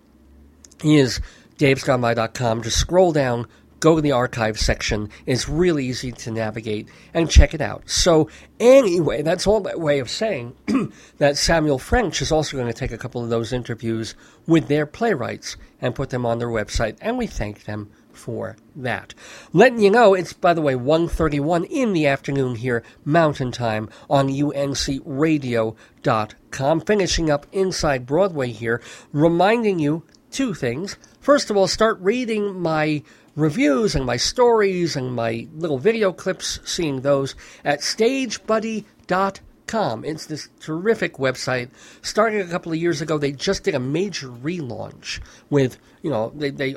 is 0.82 1.20
davesgoneby.com. 1.58 2.62
Just 2.62 2.78
scroll 2.78 3.12
down, 3.12 3.46
go 3.80 3.96
to 3.96 4.02
the 4.02 4.12
archive 4.12 4.58
section. 4.58 5.08
It's 5.26 5.48
really 5.48 5.86
easy 5.86 6.12
to 6.12 6.30
navigate 6.30 6.88
and 7.12 7.30
check 7.30 7.54
it 7.54 7.60
out. 7.60 7.88
So, 7.88 8.28
anyway, 8.58 9.22
that's 9.22 9.46
all 9.46 9.60
that 9.60 9.80
way 9.80 9.98
of 9.98 10.10
saying 10.10 10.54
that 11.18 11.36
Samuel 11.36 11.78
French 11.78 12.22
is 12.22 12.32
also 12.32 12.56
going 12.56 12.72
to 12.72 12.78
take 12.78 12.92
a 12.92 12.98
couple 12.98 13.22
of 13.22 13.30
those 13.30 13.52
interviews 13.52 14.14
with 14.46 14.68
their 14.68 14.86
playwrights 14.86 15.56
and 15.80 15.94
put 15.94 16.10
them 16.10 16.26
on 16.26 16.38
their 16.38 16.48
website, 16.48 16.96
and 17.00 17.18
we 17.18 17.26
thank 17.26 17.64
them 17.64 17.90
for 18.14 18.56
that. 18.76 19.14
Letting 19.52 19.80
you 19.80 19.90
know, 19.90 20.14
it's 20.14 20.32
by 20.32 20.54
the 20.54 20.62
way 20.62 20.74
1:31 20.74 21.64
in 21.64 21.92
the 21.92 22.06
afternoon 22.06 22.56
here, 22.56 22.82
Mountain 23.04 23.52
Time 23.52 23.88
on 24.08 24.28
UNCRadio.com. 24.28 26.80
Finishing 26.80 27.30
up 27.30 27.46
inside 27.52 28.06
Broadway 28.06 28.50
here, 28.50 28.80
reminding 29.12 29.78
you 29.78 30.04
two 30.30 30.54
things. 30.54 30.96
First 31.20 31.50
of 31.50 31.56
all, 31.56 31.66
start 31.66 31.98
reading 32.00 32.60
my 32.60 33.02
reviews 33.36 33.94
and 33.94 34.06
my 34.06 34.16
stories 34.16 34.96
and 34.96 35.14
my 35.14 35.46
little 35.54 35.78
video 35.78 36.12
clips, 36.12 36.60
seeing 36.64 37.00
those 37.00 37.34
at 37.64 37.80
StageBuddy.com. 37.80 39.53
It's 39.74 40.26
this 40.26 40.48
terrific 40.60 41.14
website. 41.14 41.70
Started 42.02 42.46
a 42.46 42.50
couple 42.50 42.72
of 42.72 42.78
years 42.78 43.00
ago, 43.00 43.18
they 43.18 43.32
just 43.32 43.64
did 43.64 43.74
a 43.74 43.80
major 43.80 44.28
relaunch 44.28 45.20
with, 45.50 45.78
you 46.02 46.10
know, 46.10 46.32
they, 46.34 46.50
they 46.50 46.76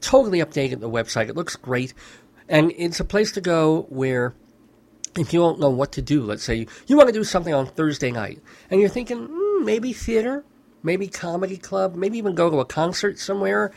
totally 0.00 0.38
updated 0.38 0.80
the 0.80 0.88
website. 0.88 1.28
It 1.28 1.36
looks 1.36 1.56
great. 1.56 1.92
And 2.48 2.72
it's 2.76 3.00
a 3.00 3.04
place 3.04 3.32
to 3.32 3.40
go 3.40 3.82
where 3.90 4.34
if 5.16 5.32
you 5.32 5.40
don't 5.40 5.60
know 5.60 5.70
what 5.70 5.92
to 5.92 6.02
do, 6.02 6.22
let's 6.22 6.44
say 6.44 6.66
you, 6.86 6.96
want 6.96 7.08
to 7.08 7.12
do 7.12 7.24
something 7.24 7.52
on 7.52 7.66
Thursday 7.66 8.10
night, 8.10 8.40
and 8.70 8.80
you're 8.80 8.88
thinking, 8.88 9.28
mm, 9.28 9.64
maybe 9.64 9.92
theater, 9.92 10.44
maybe 10.82 11.08
comedy 11.08 11.56
club, 11.56 11.96
maybe 11.96 12.18
even 12.18 12.34
go 12.34 12.48
to 12.48 12.60
a 12.60 12.64
concert 12.64 13.18
somewhere, 13.18 13.72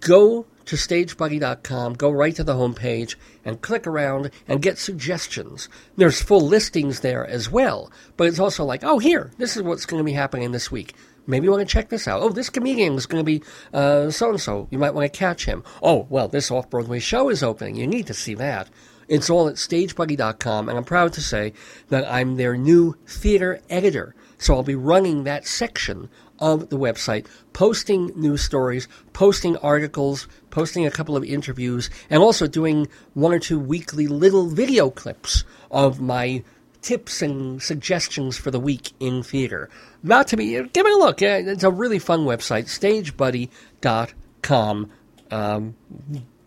go 0.00 0.46
to 0.66 0.76
stagebuddy.com, 0.76 1.94
go 1.94 2.10
right 2.10 2.34
to 2.36 2.44
the 2.44 2.54
homepage, 2.54 3.16
and 3.44 3.60
click 3.60 3.86
around 3.86 4.30
and 4.46 4.62
get 4.62 4.78
suggestions. 4.78 5.68
There's 5.96 6.22
full 6.22 6.46
listings 6.46 7.00
there 7.00 7.26
as 7.26 7.50
well, 7.50 7.90
but 8.16 8.26
it's 8.26 8.38
also 8.38 8.64
like, 8.64 8.84
oh, 8.84 8.98
here, 8.98 9.32
this 9.38 9.56
is 9.56 9.62
what's 9.62 9.86
going 9.86 10.00
to 10.00 10.04
be 10.04 10.12
happening 10.12 10.52
this 10.52 10.70
week. 10.70 10.94
Maybe 11.26 11.44
you 11.44 11.50
want 11.52 11.66
to 11.66 11.72
check 11.72 11.88
this 11.88 12.08
out. 12.08 12.20
Oh, 12.20 12.30
this 12.30 12.50
comedian 12.50 12.94
is 12.94 13.06
going 13.06 13.24
to 13.24 13.40
be 13.40 13.44
so 13.72 14.30
and 14.30 14.40
so. 14.40 14.66
You 14.70 14.78
might 14.78 14.94
want 14.94 15.12
to 15.12 15.18
catch 15.18 15.44
him. 15.44 15.62
Oh, 15.82 16.06
well, 16.10 16.26
this 16.26 16.50
off 16.50 16.68
Broadway 16.68 16.98
show 16.98 17.28
is 17.28 17.42
opening. 17.44 17.76
You 17.76 17.86
need 17.86 18.08
to 18.08 18.14
see 18.14 18.34
that. 18.34 18.68
It's 19.08 19.30
all 19.30 19.46
at 19.48 19.56
stagebuddy.com, 19.56 20.68
and 20.68 20.78
I'm 20.78 20.84
proud 20.84 21.12
to 21.12 21.20
say 21.20 21.52
that 21.88 22.10
I'm 22.10 22.36
their 22.36 22.56
new 22.56 22.96
theater 23.06 23.60
editor. 23.68 24.14
So 24.38 24.54
I'll 24.54 24.62
be 24.64 24.74
running 24.74 25.22
that 25.24 25.46
section 25.46 26.08
of 26.40 26.70
the 26.70 26.78
website, 26.78 27.26
posting 27.52 28.10
news 28.16 28.42
stories, 28.42 28.88
posting 29.12 29.56
articles, 29.58 30.26
posting 30.52 30.86
a 30.86 30.90
couple 30.90 31.16
of 31.16 31.24
interviews, 31.24 31.90
and 32.08 32.22
also 32.22 32.46
doing 32.46 32.86
one 33.14 33.34
or 33.34 33.40
two 33.40 33.58
weekly 33.58 34.06
little 34.06 34.46
video 34.46 34.88
clips 34.88 35.42
of 35.72 36.00
my 36.00 36.44
tips 36.82 37.22
and 37.22 37.60
suggestions 37.60 38.36
for 38.36 38.52
the 38.52 38.60
week 38.60 38.92
in 39.00 39.24
theater. 39.24 39.68
Not 40.02 40.28
to 40.28 40.36
be, 40.36 40.52
give 40.52 40.86
it 40.86 40.92
a 40.92 40.96
look. 40.96 41.22
It's 41.22 41.64
a 41.64 41.70
really 41.70 41.98
fun 41.98 42.20
website, 42.20 42.66
stagebuddy.com. 42.66 44.90
Um, 45.30 45.74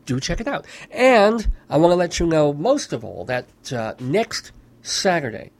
do 0.05 0.19
check 0.19 0.39
it 0.39 0.47
out. 0.47 0.65
And 0.91 1.47
I 1.69 1.77
want 1.77 1.91
to 1.91 1.95
let 1.95 2.19
you 2.19 2.27
know, 2.27 2.53
most 2.53 2.93
of 2.93 3.03
all, 3.03 3.25
that 3.25 3.73
uh, 3.73 3.95
next 3.99 4.51
Saturday, 4.83 5.51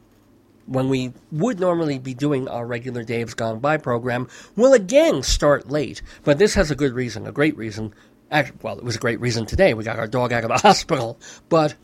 when 0.66 0.88
we 0.88 1.12
would 1.32 1.60
normally 1.60 1.98
be 1.98 2.14
doing 2.14 2.48
our 2.48 2.66
regular 2.66 3.02
Dave's 3.02 3.34
Gone 3.34 3.60
By 3.60 3.76
program, 3.76 4.28
will 4.54 4.72
again 4.72 5.22
start 5.22 5.70
late. 5.70 6.02
But 6.24 6.38
this 6.38 6.54
has 6.54 6.70
a 6.70 6.76
good 6.76 6.92
reason, 6.92 7.26
a 7.26 7.32
great 7.32 7.56
reason. 7.56 7.94
Actually, 8.30 8.58
well, 8.62 8.78
it 8.78 8.84
was 8.84 8.96
a 8.96 9.00
great 9.00 9.20
reason 9.20 9.46
today. 9.46 9.74
We 9.74 9.84
got 9.84 9.98
our 9.98 10.08
dog 10.08 10.32
out 10.32 10.44
of 10.44 10.48
the 10.48 10.58
hospital. 10.68 11.18
But 11.48 11.74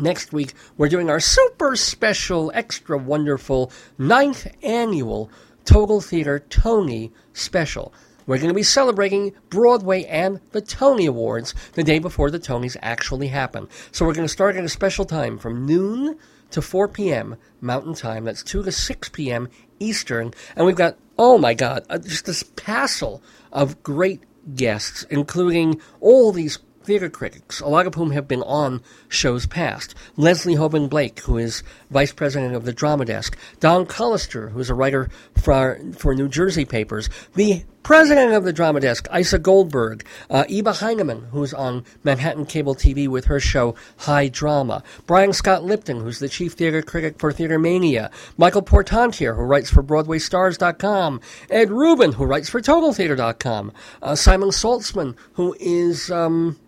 next 0.00 0.32
week, 0.32 0.54
we're 0.76 0.88
doing 0.88 1.10
our 1.10 1.20
super 1.20 1.76
special, 1.76 2.50
extra 2.54 2.96
wonderful 2.96 3.70
ninth 3.98 4.46
annual 4.62 5.30
Total 5.64 6.00
Theater 6.00 6.40
Tony 6.40 7.12
special. 7.32 7.92
We're 8.26 8.38
going 8.38 8.48
to 8.48 8.54
be 8.54 8.62
celebrating 8.62 9.32
Broadway 9.50 10.04
and 10.04 10.40
the 10.52 10.60
Tony 10.60 11.06
Awards 11.06 11.54
the 11.72 11.82
day 11.82 11.98
before 11.98 12.30
the 12.30 12.38
Tonys 12.38 12.76
actually 12.80 13.28
happen. 13.28 13.68
So 13.90 14.06
we're 14.06 14.14
going 14.14 14.26
to 14.26 14.32
start 14.32 14.56
at 14.56 14.64
a 14.64 14.68
special 14.68 15.04
time 15.04 15.38
from 15.38 15.66
noon 15.66 16.18
to 16.50 16.62
4 16.62 16.88
p.m. 16.88 17.36
Mountain 17.60 17.94
Time. 17.94 18.24
That's 18.24 18.42
2 18.42 18.62
to 18.62 18.72
6 18.72 19.08
p.m. 19.10 19.48
Eastern. 19.80 20.32
And 20.54 20.66
we've 20.66 20.76
got, 20.76 20.96
oh 21.18 21.36
my 21.36 21.54
God, 21.54 21.84
uh, 21.90 21.98
just 21.98 22.26
this 22.26 22.42
passel 22.42 23.22
of 23.52 23.82
great 23.82 24.22
guests, 24.54 25.04
including 25.10 25.80
all 26.00 26.32
these 26.32 26.58
theater 26.84 27.08
critics, 27.08 27.60
a 27.60 27.68
lot 27.68 27.86
of 27.86 27.94
whom 27.94 28.10
have 28.10 28.26
been 28.26 28.42
on 28.42 28.82
shows 29.08 29.46
past. 29.46 29.94
Leslie 30.16 30.56
Hoban 30.56 30.88
Blake, 30.88 31.20
who 31.20 31.38
is 31.38 31.62
vice 31.92 32.12
president 32.12 32.54
of 32.54 32.64
the 32.64 32.72
Drama 32.72 33.04
Desk. 33.04 33.36
Don 33.60 33.86
Collister, 33.86 34.50
who's 34.50 34.70
a 34.70 34.74
writer 34.74 35.08
for, 35.36 35.78
for 35.96 36.14
New 36.14 36.28
Jersey 36.28 36.64
papers. 36.64 37.08
The 37.34 37.64
president 37.82 38.32
of 38.32 38.44
the 38.44 38.52
Drama 38.52 38.80
Desk, 38.80 39.06
Isa 39.14 39.38
Goldberg. 39.38 40.04
Uh, 40.30 40.44
Eva 40.48 40.72
Heinemann, 40.72 41.28
who's 41.30 41.52
on 41.52 41.84
Manhattan 42.02 42.46
Cable 42.46 42.74
TV 42.74 43.08
with 43.08 43.26
her 43.26 43.40
show 43.40 43.74
High 43.98 44.28
Drama. 44.28 44.82
Brian 45.06 45.32
Scott 45.32 45.64
Lipton, 45.64 46.00
who's 46.00 46.18
the 46.18 46.28
chief 46.28 46.54
theater 46.54 46.82
critic 46.82 47.18
for 47.18 47.32
Theater 47.32 47.58
Mania. 47.58 48.10
Michael 48.36 48.62
Portantiere, 48.62 49.34
who 49.34 49.42
writes 49.42 49.70
for 49.70 49.82
BroadwayStars.com. 49.82 51.20
Ed 51.50 51.70
Rubin, 51.70 52.12
who 52.12 52.24
writes 52.24 52.48
for 52.48 52.60
TotalTheater.com. 52.60 53.72
Uh, 54.02 54.14
Simon 54.14 54.50
Saltzman, 54.50 55.16
who 55.34 55.54
is... 55.60 56.10
Um, 56.10 56.58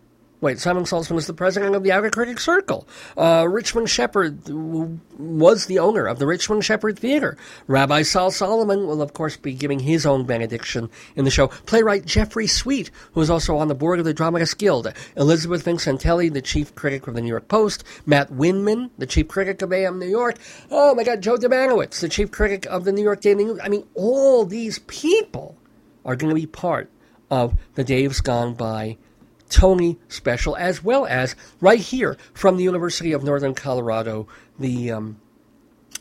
Wait, 0.45 0.61
Simon 0.61 0.85
Saltzman 0.85 1.17
is 1.17 1.27
the 1.27 1.33
president 1.33 1.75
of 1.75 1.85
the 1.85 1.91
Outer 1.91 2.37
Circle. 2.37 2.87
Uh, 3.17 3.47
Richmond 3.49 3.89
Shepard 3.89 4.47
was 5.19 5.65
the 5.65 5.79
owner 5.79 6.05
of 6.05 6.19
the 6.19 6.27
Richmond 6.27 6.67
Shepard 6.67 6.99
Theater. 6.99 7.39
Rabbi 7.67 8.03
Sol 8.03 8.31
Solomon 8.31 8.87
will, 8.87 9.01
of 9.01 9.15
course, 9.15 9.39
be 9.39 9.55
giving 9.55 9.79
his 9.79 10.05
own 10.05 10.27
benediction 10.27 10.91
in 11.17 11.25
the 11.25 11.31
show. 11.31 11.47
Playwright 11.49 12.05
Jeffrey 12.05 12.47
Sweet, 12.47 12.91
who 13.15 13.23
is 13.23 13.31
also 13.31 13.57
on 13.57 13.69
the 13.69 13.75
board 13.75 14.01
of 14.01 14.05
the 14.05 14.13
Dramatists 14.13 14.55
Guild. 14.55 14.93
Elizabeth 15.17 15.65
Vincentelli, 15.65 16.31
the 16.31 16.43
chief 16.43 16.75
critic 16.75 17.07
of 17.07 17.15
the 17.15 17.23
New 17.23 17.29
York 17.29 17.49
Post. 17.49 17.83
Matt 18.05 18.31
Windman, 18.31 18.91
the 18.99 19.07
chief 19.07 19.29
critic 19.29 19.63
of 19.63 19.73
AM 19.73 19.99
New 19.99 20.11
York. 20.11 20.37
Oh 20.71 20.95
my 20.95 21.05
God, 21.05 21.23
Joe 21.23 21.39
Debanowitz, 21.39 22.01
the 22.01 22.09
chief 22.11 22.31
critic 22.31 22.67
of 22.67 22.85
the 22.85 22.93
New 22.93 23.03
York 23.03 23.23
Daily 23.23 23.47
News. 23.47 23.61
I 23.65 23.71
mean, 23.71 23.87
all 23.95 24.45
these 24.45 24.81
people 24.81 25.57
are 26.05 26.17
going 26.17 26.29
to 26.29 26.39
be 26.39 26.47
part 26.47 26.91
of 27.31 27.55
the 27.77 27.85
Dave's 27.85 28.21
Gone 28.21 28.53
By 28.53 28.99
Tony 29.49 29.99
special, 30.09 30.57
as 30.57 30.83
well 30.83 31.07
as 31.07 31.37
right 31.61 31.81
here 31.81 32.17
from 32.33 32.57
the 32.57 32.65
University 32.65 33.13
of 33.13 33.23
Northern 33.23 33.55
Colorado, 33.55 34.27
the 34.59 34.91
um, 34.91 35.21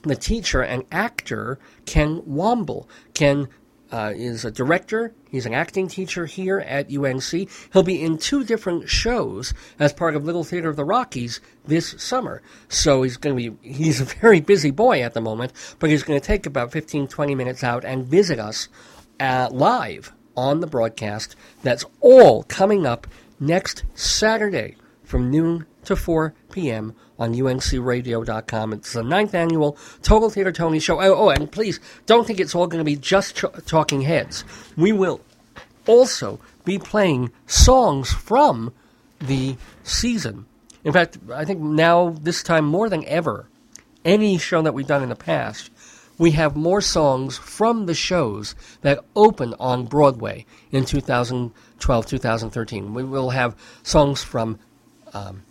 the 0.03 0.15
teacher 0.15 0.61
and 0.61 0.83
actor 0.91 1.59
Ken 1.85 2.21
Womble. 2.21 2.87
Ken 3.13 3.47
uh, 3.93 4.11
is 4.15 4.43
a 4.43 4.51
director. 4.51 5.13
He's 5.29 5.45
an 5.45 5.53
acting 5.53 5.87
teacher 5.87 6.25
here 6.25 6.59
at 6.59 6.91
UNC. 6.91 7.47
He'll 7.71 7.83
be 7.83 8.01
in 8.01 8.17
two 8.17 8.43
different 8.43 8.89
shows 8.89 9.53
as 9.77 9.93
part 9.93 10.15
of 10.15 10.25
Little 10.25 10.43
Theater 10.43 10.69
of 10.69 10.75
the 10.75 10.83
Rockies 10.83 11.39
this 11.65 11.95
summer. 11.99 12.41
So 12.67 13.03
he's 13.03 13.17
going 13.17 13.37
to 13.37 13.51
be, 13.51 13.69
he's 13.71 14.01
a 14.01 14.05
very 14.05 14.41
busy 14.41 14.71
boy 14.71 15.03
at 15.03 15.13
the 15.13 15.21
moment, 15.21 15.53
but 15.77 15.91
he's 15.91 16.01
going 16.01 16.19
to 16.19 16.25
take 16.25 16.47
about 16.47 16.71
15, 16.71 17.07
20 17.07 17.35
minutes 17.35 17.63
out 17.63 17.85
and 17.85 18.05
visit 18.05 18.39
us 18.39 18.67
uh, 19.19 19.49
live 19.51 20.11
on 20.35 20.59
the 20.59 20.67
broadcast. 20.67 21.35
That's 21.61 21.85
all 22.01 22.43
coming 22.43 22.87
up 22.87 23.05
next 23.45 23.83
Saturday 23.93 24.75
from 25.03 25.29
noon 25.29 25.65
to 25.85 25.95
4 25.95 26.33
p.m. 26.51 26.95
on 27.19 27.33
uncradio.com. 27.33 28.73
It's 28.73 28.93
the 28.93 29.03
ninth 29.03 29.35
annual 29.35 29.77
Total 30.01 30.29
Theater 30.29 30.51
Tony 30.51 30.79
show. 30.79 30.99
Oh, 31.01 31.15
oh 31.15 31.29
and 31.29 31.51
please 31.51 31.79
don't 32.05 32.25
think 32.25 32.39
it's 32.39 32.55
all 32.55 32.67
going 32.67 32.79
to 32.79 32.85
be 32.85 32.95
just 32.95 33.35
ch- 33.35 33.65
talking 33.65 34.01
heads. 34.01 34.43
We 34.77 34.91
will 34.91 35.21
also 35.85 36.39
be 36.63 36.79
playing 36.79 37.31
songs 37.45 38.11
from 38.11 38.73
the 39.19 39.57
season. 39.83 40.45
In 40.83 40.93
fact, 40.93 41.17
I 41.33 41.45
think 41.45 41.59
now, 41.59 42.15
this 42.21 42.43
time 42.43 42.65
more 42.65 42.89
than 42.89 43.05
ever, 43.05 43.47
any 44.03 44.37
show 44.37 44.61
that 44.61 44.73
we've 44.73 44.87
done 44.87 45.03
in 45.03 45.09
the 45.09 45.15
past, 45.15 45.69
we 46.17 46.31
have 46.31 46.55
more 46.55 46.81
songs 46.81 47.37
from 47.37 47.85
the 47.85 47.93
shows 47.93 48.55
that 48.81 49.03
open 49.15 49.55
on 49.59 49.85
Broadway 49.85 50.45
in 50.71 50.85
2012, 51.83 52.05
2013. 52.05 52.93
We 52.93 53.03
will 53.03 53.31
have 53.31 53.57
songs 53.83 54.23
from 54.23 54.57
um, 55.13 55.43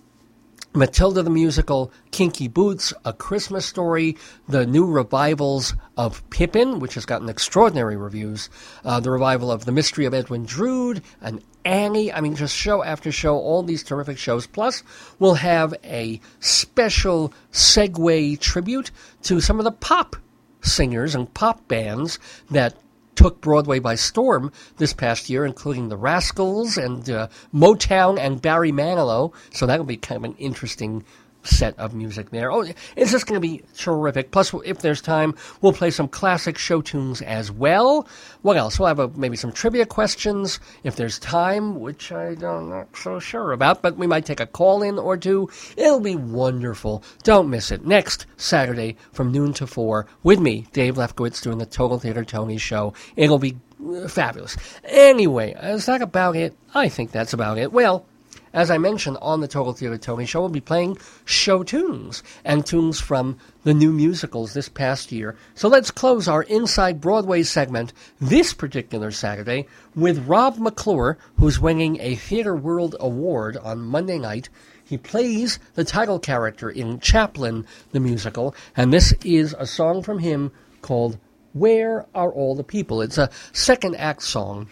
Matilda 0.75 1.23
the 1.23 1.28
Musical, 1.28 1.93
Kinky 2.11 2.49
Boots, 2.49 2.94
A 3.05 3.12
Christmas 3.12 3.67
Story, 3.67 4.17
the 4.49 4.65
new 4.65 4.86
revivals 4.86 5.75
of 5.99 6.28
Pippin, 6.31 6.78
which 6.78 6.94
has 6.94 7.05
gotten 7.05 7.28
extraordinary 7.28 7.99
reviews, 7.99 8.49
uh, 8.83 8.99
the 8.99 9.11
revival 9.11 9.52
of 9.52 9.67
The 9.67 9.73
Mystery 9.73 10.07
of 10.07 10.15
Edwin 10.15 10.47
Drood, 10.47 11.02
and 11.20 11.44
Annie. 11.67 12.11
I 12.11 12.23
mean, 12.23 12.35
just 12.35 12.57
show 12.57 12.83
after 12.83 13.12
show, 13.12 13.36
all 13.36 13.62
these 13.62 13.83
terrific 13.83 14.17
shows. 14.17 14.47
Plus, 14.47 14.83
we'll 15.19 15.35
have 15.35 15.75
a 15.85 16.19
special 16.41 17.35
segue 17.52 18.41
tribute 18.41 18.91
to 19.25 19.43
some 19.43 19.59
of 19.59 19.65
the 19.65 19.70
pop 19.70 20.17
singers 20.62 21.15
and 21.15 21.33
pop 21.35 21.69
bands 21.69 22.19
that 22.51 22.75
took 23.15 23.41
Broadway 23.41 23.79
by 23.79 23.95
storm 23.95 24.53
this 24.79 24.93
past 24.93 25.29
year, 25.29 25.45
including 25.45 25.89
the 25.89 25.97
Rascals 25.97 26.77
and 26.77 27.09
uh, 27.09 27.29
Motown 27.55 28.19
and 28.19 28.41
Barry 28.41 28.73
Manilow. 28.73 29.33
So 29.53 29.67
that'll 29.67 29.85
be 29.85 29.97
kind 29.97 30.25
of 30.25 30.31
an 30.31 30.37
interesting 30.39 31.05
set 31.43 31.79
of 31.79 31.95
music 31.95 32.31
there. 32.31 32.53
Oh, 32.53 32.62
it's 32.97 33.11
just 33.11 33.27
going 33.27 33.41
to 33.41 33.47
be 33.47 33.62
terrific. 33.77 34.31
Plus, 34.31 34.55
if 34.65 34.81
there's 34.81 35.01
time, 35.01 35.35
we'll 35.61 35.73
play 35.73 35.91
some 35.91 36.09
classic 36.09 36.57
show 36.59 36.81
tunes 36.81 37.21
as 37.23 37.51
well. 37.51 38.07
What 38.43 38.57
else? 38.57 38.79
We'll 38.79 38.89
have 38.89 38.99
a, 38.99 39.09
maybe 39.09 39.37
some 39.37 39.53
trivia 39.53 39.87
questions 39.87 40.61
if 40.85 40.97
there's 40.97 41.19
time, 41.19 41.81
which 41.81 42.12
I 42.12 42.35
don't 42.35 42.71
not 42.71 42.97
so 42.97 43.19
sure 43.19 43.53
about. 43.53 43.83
But 43.83 43.97
we 43.97 44.07
might 44.07 44.25
take 44.25 44.41
a 44.41 44.47
call 44.47 44.83
in 44.83 44.99
or 44.99 45.17
two. 45.17 45.51
It'll 45.77 46.01
be 46.01 46.17
wonderful. 46.17 47.03
Don't 47.23 47.51
miss 47.51 47.71
it. 47.71 47.85
Next 47.85 48.27
Saturday 48.37 48.97
from 49.12 49.33
noon 49.33 49.53
to 49.55 49.67
four 49.67 50.07
with 50.23 50.39
me, 50.39 50.67
Dave 50.73 50.97
Lefkowitz, 50.97 51.43
doing 51.43 51.59
the 51.59 51.67
Total 51.67 51.99
Theater 51.99 52.25
Tony 52.25 52.59
show. 52.59 52.95
It'll 53.17 53.39
be 53.39 53.57
uh, 53.85 54.09
fabulous. 54.09 54.57
Anyway, 54.85 55.55
is 55.61 55.87
that 55.87 56.03
about 56.03 56.37
it? 56.37 56.57
I 56.75 56.89
think 56.89 57.11
that's 57.11 57.33
about 57.33 57.59
it. 57.59 57.73
Well. 57.73 58.07
As 58.55 58.71
I 58.71 58.77
mentioned 58.77 59.17
on 59.23 59.41
the 59.41 59.49
Total 59.49 59.73
Theater 59.73 59.97
Tony 59.97 60.27
Show, 60.27 60.41
we'll 60.41 60.51
be 60.51 60.61
playing 60.61 60.99
show 61.25 61.63
tunes 61.63 62.23
and 62.45 62.67
tunes 62.67 63.01
from 63.01 63.39
the 63.65 63.73
new 63.73 63.91
musicals 63.93 64.53
this 64.53 64.69
past 64.69 65.11
year. 65.11 65.37
So 65.55 65.69
let's 65.69 65.91
close 65.91 66.29
our 66.29 66.43
Inside 66.43 67.01
Broadway 67.01 67.45
segment 67.45 67.95
this 68.21 68.53
particular 68.53 69.11
Saturday 69.11 69.67
with 69.97 70.27
Rob 70.27 70.59
McClure, 70.59 71.17
who's 71.39 71.61
winning 71.61 71.99
a 72.01 72.15
Theater 72.15 72.55
World 72.55 72.95
Award 73.01 73.57
on 73.57 73.81
Monday 73.81 74.19
night. 74.19 74.51
He 74.85 74.99
plays 74.99 75.59
the 75.73 75.85
title 75.85 76.19
character 76.19 76.69
in 76.69 77.01
Chaplin, 77.01 77.65
the 77.93 78.01
musical, 78.01 78.55
and 78.77 78.93
this 78.93 79.15
is 79.25 79.55
a 79.59 79.67
song 79.67 80.03
from 80.03 80.19
him 80.19 80.53
called 80.83 81.19
Where 81.55 82.05
Are 82.15 82.31
All 82.31 82.55
the 82.55 82.65
People? 82.65 83.01
It's 83.01 83.17
a 83.17 83.31
second 83.53 83.97
act 83.97 84.23
song 84.23 84.69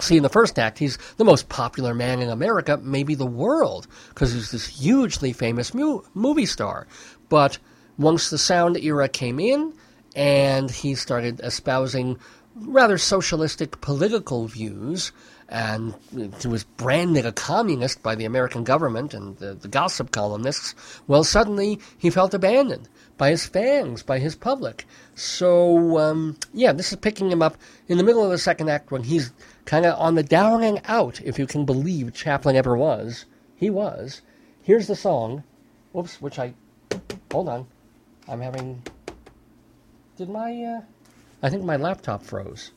See, 0.00 0.16
in 0.16 0.22
the 0.22 0.28
first 0.28 0.58
act, 0.58 0.78
he's 0.78 0.98
the 1.18 1.24
most 1.24 1.48
popular 1.48 1.94
man 1.94 2.20
in 2.20 2.30
America, 2.30 2.78
maybe 2.82 3.14
the 3.14 3.26
world, 3.26 3.86
because 4.08 4.32
he's 4.32 4.50
this 4.50 4.66
hugely 4.66 5.32
famous 5.32 5.74
mu- 5.74 6.02
movie 6.14 6.46
star. 6.46 6.86
But 7.28 7.58
once 7.98 8.30
the 8.30 8.38
sound 8.38 8.76
era 8.78 9.08
came 9.08 9.38
in 9.38 9.74
and 10.16 10.70
he 10.70 10.94
started 10.94 11.40
espousing 11.40 12.18
rather 12.56 12.98
socialistic 12.98 13.80
political 13.80 14.46
views, 14.46 15.12
and 15.50 15.94
was 16.44 16.62
branded 16.62 17.26
a 17.26 17.32
communist 17.32 18.04
by 18.04 18.14
the 18.14 18.24
American 18.24 18.62
government 18.62 19.12
and 19.12 19.36
the, 19.38 19.54
the 19.54 19.66
gossip 19.66 20.12
columnists, 20.12 20.76
well, 21.08 21.24
suddenly 21.24 21.80
he 21.98 22.08
felt 22.08 22.32
abandoned 22.32 22.88
by 23.18 23.30
his 23.30 23.44
fans, 23.44 24.04
by 24.04 24.20
his 24.20 24.36
public. 24.36 24.86
So, 25.16 25.98
um, 25.98 26.36
yeah, 26.54 26.72
this 26.72 26.92
is 26.92 26.98
picking 26.98 27.32
him 27.32 27.42
up 27.42 27.56
in 27.88 27.98
the 27.98 28.04
middle 28.04 28.24
of 28.24 28.30
the 28.30 28.38
second 28.38 28.70
act 28.70 28.92
when 28.92 29.02
he's 29.02 29.32
kind 29.64 29.84
of 29.84 29.98
on 29.98 30.14
the 30.14 30.22
down 30.22 30.62
and 30.62 30.80
out, 30.84 31.20
if 31.20 31.36
you 31.38 31.48
can 31.48 31.64
believe 31.64 32.14
Chaplin 32.14 32.54
ever 32.54 32.76
was. 32.76 33.24
He 33.56 33.70
was. 33.70 34.22
Here's 34.62 34.86
the 34.86 34.96
song. 34.96 35.42
Whoops, 35.92 36.22
which 36.22 36.38
I. 36.38 36.54
Hold 37.32 37.48
on. 37.48 37.66
I'm 38.28 38.40
having. 38.40 38.82
Did 40.16 40.30
my. 40.30 40.62
Uh, 40.62 40.80
I 41.42 41.50
think 41.50 41.64
my 41.64 41.76
laptop 41.76 42.22
froze. 42.22 42.70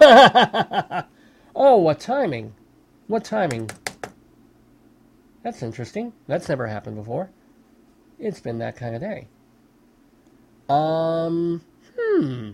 oh, 1.54 1.76
what 1.76 2.00
timing. 2.00 2.54
What 3.06 3.24
timing. 3.24 3.70
That's 5.42 5.62
interesting. 5.62 6.12
That's 6.26 6.48
never 6.48 6.66
happened 6.66 6.96
before. 6.96 7.30
It's 8.18 8.40
been 8.40 8.58
that 8.58 8.76
kind 8.76 8.94
of 8.94 9.00
day. 9.00 9.28
Um. 10.68 11.62
Hmm. 11.98 12.52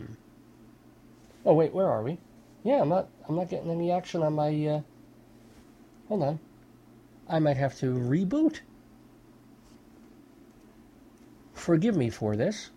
Oh, 1.45 1.55
wait, 1.55 1.73
where 1.73 1.89
are 1.89 2.03
we? 2.03 2.19
Yeah, 2.65 2.81
I'm 2.81 2.89
not 2.89 3.09
I'm 3.29 3.37
not 3.37 3.49
getting 3.49 3.71
any 3.71 3.91
action 3.93 4.23
on 4.23 4.35
my 4.35 4.67
uh 4.67 4.81
Hold 6.09 6.23
on. 6.23 6.41
I 7.29 7.39
might 7.39 7.59
have 7.59 7.77
to 7.79 7.87
reboot. 7.87 8.61
Forgive 11.53 11.97
me 11.97 12.09
for 12.09 12.35
this. 12.35 12.71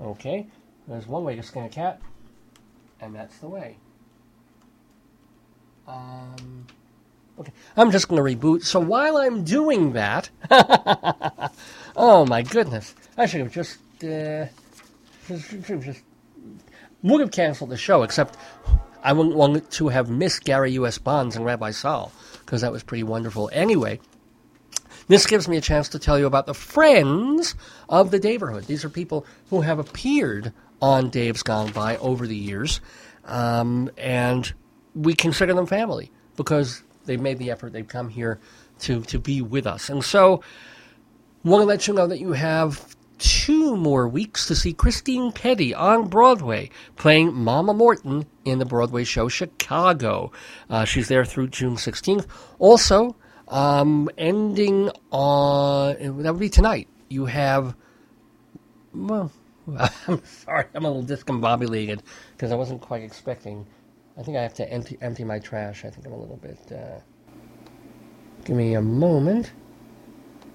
Okay, 0.00 0.46
there's 0.86 1.06
one 1.06 1.24
way 1.24 1.34
to 1.34 1.42
skin 1.42 1.64
a 1.64 1.68
cat, 1.68 2.00
and 3.00 3.14
that's 3.14 3.38
the 3.38 3.48
way. 3.48 3.76
Um, 5.86 6.66
Okay, 7.38 7.52
I'm 7.76 7.90
just 7.90 8.08
going 8.08 8.22
to 8.22 8.36
reboot. 8.36 8.64
So 8.64 8.80
while 8.80 9.18
I'm 9.18 9.44
doing 9.44 9.92
that, 9.92 10.30
oh 11.96 12.24
my 12.26 12.42
goodness, 12.42 12.94
I 13.18 13.26
should 13.26 13.40
have 13.40 13.52
just, 13.52 13.78
uh, 14.02 14.46
just, 15.28 15.50
just, 15.66 16.02
would 17.02 17.20
have 17.20 17.30
canceled 17.30 17.70
the 17.70 17.76
show, 17.76 18.02
except 18.02 18.38
I 19.02 19.12
wouldn't 19.12 19.36
want 19.36 19.70
to 19.70 19.88
have 19.88 20.08
missed 20.08 20.44
Gary 20.44 20.72
U.S. 20.72 20.96
Bonds 20.96 21.36
and 21.36 21.44
Rabbi 21.44 21.72
Sol, 21.72 22.10
because 22.40 22.62
that 22.62 22.72
was 22.72 22.82
pretty 22.82 23.02
wonderful. 23.02 23.50
Anyway, 23.52 24.00
this 25.08 25.26
gives 25.26 25.46
me 25.46 25.58
a 25.58 25.60
chance 25.60 25.90
to 25.90 25.98
tell 25.98 26.18
you 26.18 26.24
about 26.24 26.46
the 26.46 26.54
friends 26.54 27.54
of 27.90 28.12
the 28.12 28.18
neighborhood. 28.18 28.64
These 28.64 28.82
are 28.82 28.88
people 28.88 29.26
who 29.50 29.60
have 29.60 29.78
appeared 29.78 30.54
on 30.80 31.10
Dave's 31.10 31.42
Gone 31.42 31.72
By 31.72 31.96
over 31.98 32.26
the 32.26 32.36
years, 32.36 32.80
um, 33.24 33.90
and 33.96 34.52
we 34.94 35.14
consider 35.14 35.54
them 35.54 35.66
family 35.66 36.10
because 36.36 36.82
they've 37.04 37.20
made 37.20 37.38
the 37.38 37.50
effort. 37.50 37.72
They've 37.72 37.86
come 37.86 38.08
here 38.08 38.38
to, 38.80 39.02
to 39.02 39.18
be 39.18 39.42
with 39.42 39.66
us. 39.66 39.88
And 39.88 40.04
so, 40.04 40.42
want 41.44 41.62
to 41.62 41.66
let 41.66 41.86
you 41.86 41.94
know 41.94 42.06
that 42.06 42.18
you 42.18 42.32
have 42.32 42.96
two 43.18 43.76
more 43.76 44.08
weeks 44.08 44.46
to 44.46 44.54
see 44.54 44.72
Christine 44.72 45.32
Pedi 45.32 45.76
on 45.76 46.08
Broadway 46.08 46.70
playing 46.96 47.32
Mama 47.34 47.72
Morton 47.72 48.26
in 48.44 48.58
the 48.58 48.66
Broadway 48.66 49.04
show 49.04 49.28
Chicago. 49.28 50.32
Uh, 50.68 50.84
she's 50.84 51.08
there 51.08 51.24
through 51.24 51.48
June 51.48 51.76
16th. 51.76 52.26
Also, 52.58 53.16
um, 53.48 54.10
ending 54.18 54.90
on, 55.10 56.22
that 56.22 56.32
would 56.32 56.40
be 56.40 56.50
tonight, 56.50 56.88
you 57.08 57.26
have, 57.26 57.74
well, 58.92 59.30
I'm 60.08 60.24
sorry, 60.24 60.66
I'm 60.74 60.84
a 60.84 60.90
little 60.90 61.16
discombobulated 61.16 62.00
because 62.32 62.52
I 62.52 62.54
wasn't 62.54 62.80
quite 62.80 63.02
expecting. 63.02 63.66
I 64.16 64.22
think 64.22 64.36
I 64.36 64.42
have 64.42 64.54
to 64.54 64.72
empty, 64.72 64.96
empty 65.00 65.24
my 65.24 65.38
trash. 65.38 65.84
I 65.84 65.90
think 65.90 66.06
I'm 66.06 66.12
a 66.12 66.18
little 66.18 66.36
bit, 66.36 66.58
uh, 66.72 67.00
give 68.44 68.56
me 68.56 68.74
a 68.74 68.82
moment. 68.82 69.52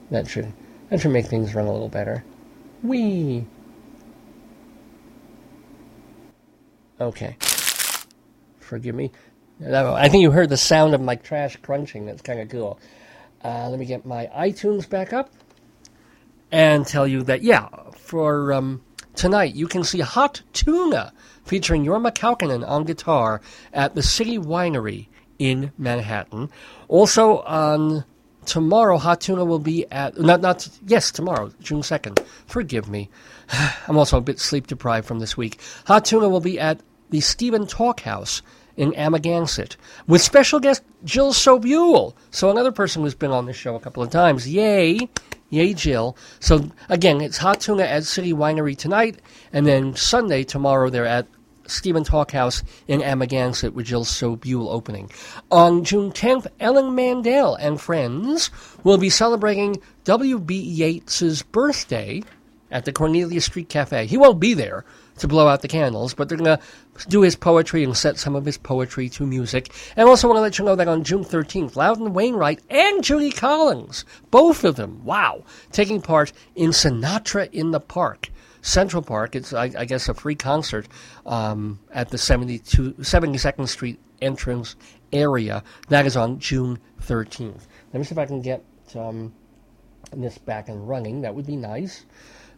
That 0.10 0.28
should, 0.28 0.52
that 0.90 1.02
should 1.02 1.12
make 1.12 1.28
things 1.28 1.54
run 1.54 1.68
a 1.68 1.72
little 1.72 1.90
better. 1.90 2.24
Wee. 2.84 3.46
Okay. 7.00 7.38
Forgive 8.60 8.96
me. 8.96 9.12
I 9.64 10.10
think 10.10 10.22
you 10.22 10.32
heard 10.32 10.50
the 10.50 10.58
sound 10.58 10.94
of 10.94 11.02
my 11.02 11.16
trash 11.16 11.58
crunching. 11.58 12.06
That's 12.06 12.22
kind 12.22 12.40
of 12.40 12.50
cool. 12.50 12.80
Uh, 13.44 13.70
let 13.70 13.80
me 13.80 13.86
get 13.86 14.06
my 14.06 14.30
iTunes 14.36 14.90
back 14.90 15.14
up 15.14 15.30
and 16.52 16.86
tell 16.86 17.08
you 17.08 17.24
that, 17.24 17.44
yeah, 17.44 17.68
for 17.96 18.54
um, 18.54 18.82
tonight 19.16 19.56
you 19.56 19.68
can 19.68 19.84
see 19.84 20.00
Hot 20.00 20.42
Tuna 20.54 21.14
featuring 21.46 21.86
Jorma 21.86 22.14
Kaukonen 22.14 22.68
on 22.68 22.84
guitar 22.84 23.42
at 23.74 23.96
the 23.96 24.04
City 24.04 24.38
Winery 24.38 25.08
in 25.40 25.72
Manhattan. 25.78 26.50
Also 26.88 27.40
on 27.40 28.06
tomorrow, 28.46 28.98
Hot 28.98 29.22
Tuna 29.22 29.46
will 29.46 29.60
be 29.60 29.86
at 29.92 30.20
not 30.20 30.42
not 30.42 30.68
yes 30.86 31.12
tomorrow, 31.12 31.52
June 31.62 31.84
second. 31.84 32.24
Forgive 32.46 32.88
me, 32.90 33.10
I'm 33.88 33.98
also 33.98 34.18
a 34.18 34.22
bit 34.22 34.40
sleep 34.40 34.68
deprived 34.68 35.08
from 35.08 35.20
this 35.20 35.38
week. 35.38 35.60
Hot 35.86 36.06
Tuna 36.06 36.30
will 36.30 36.42
be 36.42 36.60
at 36.60 36.80
the 37.10 37.20
Stephen 37.22 37.66
Talkhouse 37.66 38.42
in 38.78 38.94
Amagansett 38.94 39.76
with 40.08 40.22
special 40.22 40.60
guest 40.60 40.84
Jill 41.04 41.34
Sobule. 41.34 42.14
So 42.32 42.50
another 42.50 42.72
person 42.72 43.02
who's 43.02 43.16
been 43.16 43.32
on 43.32 43.46
the 43.46 43.54
show 43.54 43.76
a 43.76 43.80
couple 43.80 44.04
of 44.04 44.10
times. 44.10 44.48
Yay! 44.48 45.10
Yay, 45.52 45.74
Jill. 45.74 46.18
So 46.40 46.72
again, 46.90 47.22
it's 47.22 47.38
Hot 47.38 47.60
Tuna 47.60 47.84
at 47.84 48.06
City 48.06 48.34
Winery 48.34 48.76
tonight, 48.76 49.20
and 49.54 49.68
then 49.68 49.96
Sunday, 49.96 50.44
tomorrow, 50.44 50.90
they're 50.90 51.06
at 51.06 51.28
Stephen 51.68 52.04
Talkhouse 52.04 52.64
in 52.88 53.02
Amagansett 53.02 53.74
with 53.74 53.86
Jill 53.86 54.06
Sobule 54.06 54.70
opening. 54.70 55.12
On 55.52 55.84
June 55.84 56.12
10th, 56.12 56.48
Ellen 56.60 56.96
Mandel 56.96 57.56
and 57.56 57.80
friends 57.80 58.50
will 58.84 58.98
be 58.98 59.10
celebrating 59.10 59.82
W.B. 60.06 60.56
Yeats's 60.56 61.44
birthday 61.44 62.24
at 62.72 62.86
the 62.86 62.94
Cornelia 62.94 63.42
Street 63.42 63.70
Cafe. 63.70 64.06
He 64.08 64.18
won't 64.18 64.40
be 64.40 64.54
there 64.54 64.86
to 65.18 65.28
blow 65.28 65.48
out 65.48 65.62
the 65.62 65.68
candles, 65.68 66.14
but 66.14 66.30
they're 66.30 66.38
going 66.38 66.58
to 66.58 66.64
do 67.08 67.22
his 67.22 67.36
poetry 67.36 67.84
and 67.84 67.96
set 67.96 68.18
some 68.18 68.36
of 68.36 68.46
his 68.46 68.58
poetry 68.58 69.10
to 69.10 69.26
music. 69.26 69.74
And 69.96 70.08
I 70.08 70.10
also 70.10 70.28
want 70.28 70.38
to 70.38 70.42
let 70.42 70.60
you 70.60 70.66
know 70.66 70.76
that 70.76 70.88
on 70.88 71.04
June 71.04 71.24
13th, 71.24 71.76
Loudon 71.76 72.14
Wainwright 72.14 72.62
and 72.70 73.04
Judy 73.04 73.32
Collins, 73.32 74.06
both 74.30 74.64
of 74.64 74.76
them, 74.76 75.04
wow, 75.04 75.44
taking 75.72 76.02
part 76.02 76.32
in 76.56 76.72
Sinatra 76.72 77.50
in 77.52 77.72
the 77.72 77.80
Park. 77.80 78.30
Central 78.62 79.02
Park. 79.02 79.36
It's, 79.36 79.54
I, 79.54 79.72
I 79.78 79.86
guess, 79.86 80.08
a 80.08 80.14
free 80.14 80.36
concert 80.36 80.88
um, 81.26 81.80
at 81.92 82.10
the 82.10 82.18
72, 82.18 82.94
72nd 82.94 83.68
Street 83.68 84.00
entrance 84.22 84.76
area. 85.12 85.64
That 85.90 86.06
is 86.06 86.16
on 86.16 86.40
June 86.40 86.80
13th. 87.02 87.62
Let 87.94 88.00
me 88.00 88.04
see 88.04 88.14
if 88.14 88.20
I 88.20 88.26
can 88.26 88.42
get 88.42 88.64
um, 88.96 89.34
this 90.16 90.38
back 90.38 90.70
and 90.70 90.88
running. 90.88 91.22
That 91.22 91.36
would 91.36 91.48
be 91.48 91.56
nice. 91.56 92.06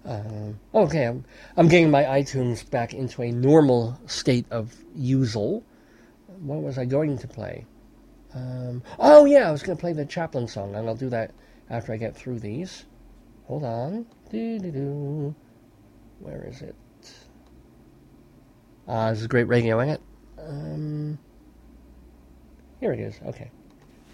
Uh, 0.05 0.51
okay, 0.75 1.05
I'm, 1.05 1.23
I'm 1.55 1.67
getting 1.67 1.89
my 1.89 2.03
iTunes 2.03 2.69
back 2.69 2.93
into 2.93 3.21
a 3.21 3.31
normal 3.31 3.97
state 4.05 4.45
of 4.51 4.75
usal. 4.97 5.63
What 6.39 6.61
was 6.61 6.77
I 6.77 6.85
going 6.85 7.17
to 7.19 7.27
play? 7.27 7.65
Um, 8.33 8.83
oh, 8.99 9.25
yeah, 9.25 9.47
I 9.47 9.51
was 9.51 9.63
going 9.63 9.77
to 9.77 9.81
play 9.81 9.93
the 9.93 10.05
Chaplin 10.05 10.47
song, 10.47 10.75
and 10.75 10.87
I'll 10.87 10.95
do 10.95 11.09
that 11.09 11.31
after 11.69 11.93
I 11.93 11.97
get 11.97 12.15
through 12.15 12.39
these. 12.39 12.85
Hold 13.45 13.63
on. 13.63 14.05
Doo-doo-doo. 14.29 15.35
Where 16.19 16.45
is 16.49 16.61
it? 16.61 16.75
Uh, 18.87 19.11
this 19.11 19.21
is 19.21 19.27
great 19.27 19.45
radio, 19.45 19.79
ain't 19.81 19.91
it? 19.91 20.01
Um, 20.39 21.17
here 22.79 22.91
it 22.91 22.99
is. 22.99 23.19
Okay. 23.25 23.49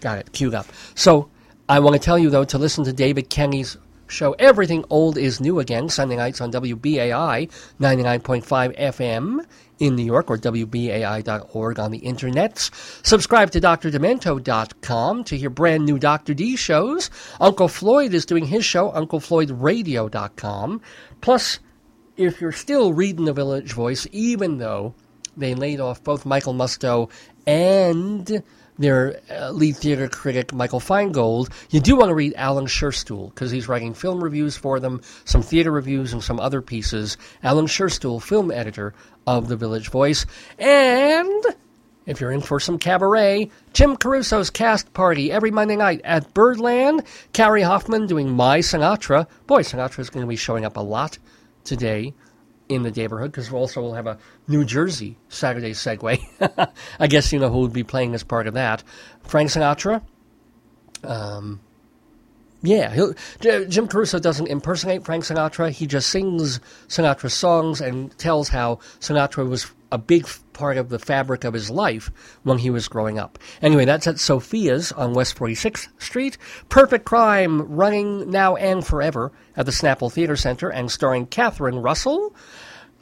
Got 0.00 0.18
it. 0.18 0.32
Queued 0.32 0.54
up. 0.54 0.66
So, 0.94 1.30
I 1.68 1.80
want 1.80 1.94
to 1.94 2.00
tell 2.00 2.18
you, 2.18 2.30
though, 2.30 2.44
to 2.44 2.58
listen 2.58 2.84
to 2.84 2.92
David 2.92 3.30
Kenny's 3.30 3.76
show 4.10 4.32
Everything 4.38 4.84
Old 4.90 5.16
is 5.16 5.40
New 5.40 5.60
Again, 5.60 5.88
Sunday 5.88 6.16
nights 6.16 6.40
on 6.40 6.52
WBAI 6.52 7.50
99.5 7.80 8.78
FM 8.78 9.46
in 9.78 9.96
New 9.96 10.04
York 10.04 10.30
or 10.30 10.36
WBAI.org 10.36 11.78
on 11.78 11.90
the 11.90 11.98
internet. 11.98 12.70
Subscribe 13.02 13.50
to 13.52 13.60
DrDemento.com 13.60 15.24
to 15.24 15.36
hear 15.36 15.50
brand 15.50 15.86
new 15.86 15.98
Dr. 15.98 16.34
D 16.34 16.56
shows. 16.56 17.10
Uncle 17.40 17.68
Floyd 17.68 18.14
is 18.14 18.26
doing 18.26 18.44
his 18.44 18.64
show, 18.64 18.90
UncleFloydRadio.com. 18.90 20.80
Plus, 21.20 21.58
if 22.16 22.40
you're 22.40 22.52
still 22.52 22.92
reading 22.92 23.24
the 23.24 23.32
Village 23.32 23.72
Voice, 23.72 24.06
even 24.12 24.58
though 24.58 24.94
they 25.36 25.54
laid 25.54 25.80
off 25.80 26.04
both 26.04 26.26
Michael 26.26 26.54
Musto 26.54 27.10
and 27.46 28.42
their 28.80 29.20
uh, 29.30 29.50
lead 29.50 29.76
theater 29.76 30.08
critic 30.08 30.52
Michael 30.52 30.80
Feingold, 30.80 31.50
you 31.70 31.80
do 31.80 31.96
want 31.96 32.08
to 32.08 32.14
read 32.14 32.32
Alan 32.36 32.66
Scherstuhl 32.66 33.28
because 33.28 33.50
he's 33.50 33.68
writing 33.68 33.92
film 33.92 34.24
reviews 34.24 34.56
for 34.56 34.80
them, 34.80 35.02
some 35.24 35.42
theater 35.42 35.70
reviews, 35.70 36.12
and 36.12 36.22
some 36.22 36.40
other 36.40 36.62
pieces. 36.62 37.18
Alan 37.42 37.66
Scherstuhl, 37.66 38.22
film 38.22 38.50
editor 38.50 38.94
of 39.26 39.48
The 39.48 39.56
Village 39.56 39.90
Voice. 39.90 40.24
And 40.58 41.44
if 42.06 42.20
you're 42.20 42.32
in 42.32 42.40
for 42.40 42.58
some 42.58 42.78
cabaret, 42.78 43.50
Jim 43.74 43.96
Caruso's 43.96 44.48
cast 44.48 44.92
party 44.94 45.30
every 45.30 45.50
Monday 45.50 45.76
night 45.76 46.00
at 46.02 46.32
Birdland. 46.32 47.02
Carrie 47.34 47.62
Hoffman 47.62 48.06
doing 48.06 48.30
My 48.30 48.60
Sinatra. 48.60 49.28
Boy, 49.46 49.62
Sinatra's 49.62 50.08
going 50.08 50.24
to 50.24 50.28
be 50.28 50.36
showing 50.36 50.64
up 50.64 50.78
a 50.78 50.80
lot 50.80 51.18
today 51.64 52.14
in 52.70 52.84
the 52.84 52.90
neighborhood 52.90 53.32
because 53.32 53.50
we 53.50 53.58
also 53.58 53.82
we'll 53.82 53.94
have 53.94 54.06
a 54.06 54.16
New 54.46 54.64
Jersey 54.64 55.16
Saturday 55.28 55.72
segue. 55.72 56.20
I 57.00 57.06
guess 57.08 57.32
you 57.32 57.40
know 57.40 57.50
who 57.50 57.60
would 57.60 57.72
be 57.72 57.84
playing 57.84 58.14
as 58.14 58.22
part 58.22 58.46
of 58.46 58.54
that. 58.54 58.82
Frank 59.24 59.50
Sinatra. 59.50 60.02
Um, 61.02 61.60
yeah, 62.62 63.10
Jim 63.40 63.88
Caruso 63.88 64.18
doesn't 64.18 64.46
impersonate 64.46 65.04
Frank 65.04 65.24
Sinatra. 65.24 65.70
He 65.70 65.86
just 65.86 66.10
sings 66.10 66.60
Sinatra 66.88 67.30
songs 67.30 67.80
and 67.80 68.16
tells 68.18 68.50
how 68.50 68.76
Sinatra 69.00 69.48
was 69.48 69.66
a 69.90 69.98
big 69.98 70.26
part 70.60 70.76
of 70.76 70.90
the 70.90 70.98
fabric 70.98 71.44
of 71.44 71.54
his 71.54 71.70
life 71.70 72.10
when 72.42 72.58
he 72.58 72.68
was 72.68 72.86
growing 72.86 73.18
up. 73.18 73.38
Anyway, 73.62 73.86
that's 73.86 74.06
at 74.06 74.20
Sophia's 74.20 74.92
on 74.92 75.14
West 75.14 75.34
46th 75.38 75.88
Street. 75.98 76.36
Perfect 76.68 77.06
Crime, 77.06 77.62
running 77.62 78.30
now 78.30 78.56
and 78.56 78.86
forever 78.86 79.32
at 79.56 79.64
the 79.64 79.72
Snapple 79.72 80.12
Theater 80.12 80.36
Center 80.36 80.68
and 80.68 80.90
starring 80.90 81.24
Catherine 81.24 81.78
Russell. 81.78 82.34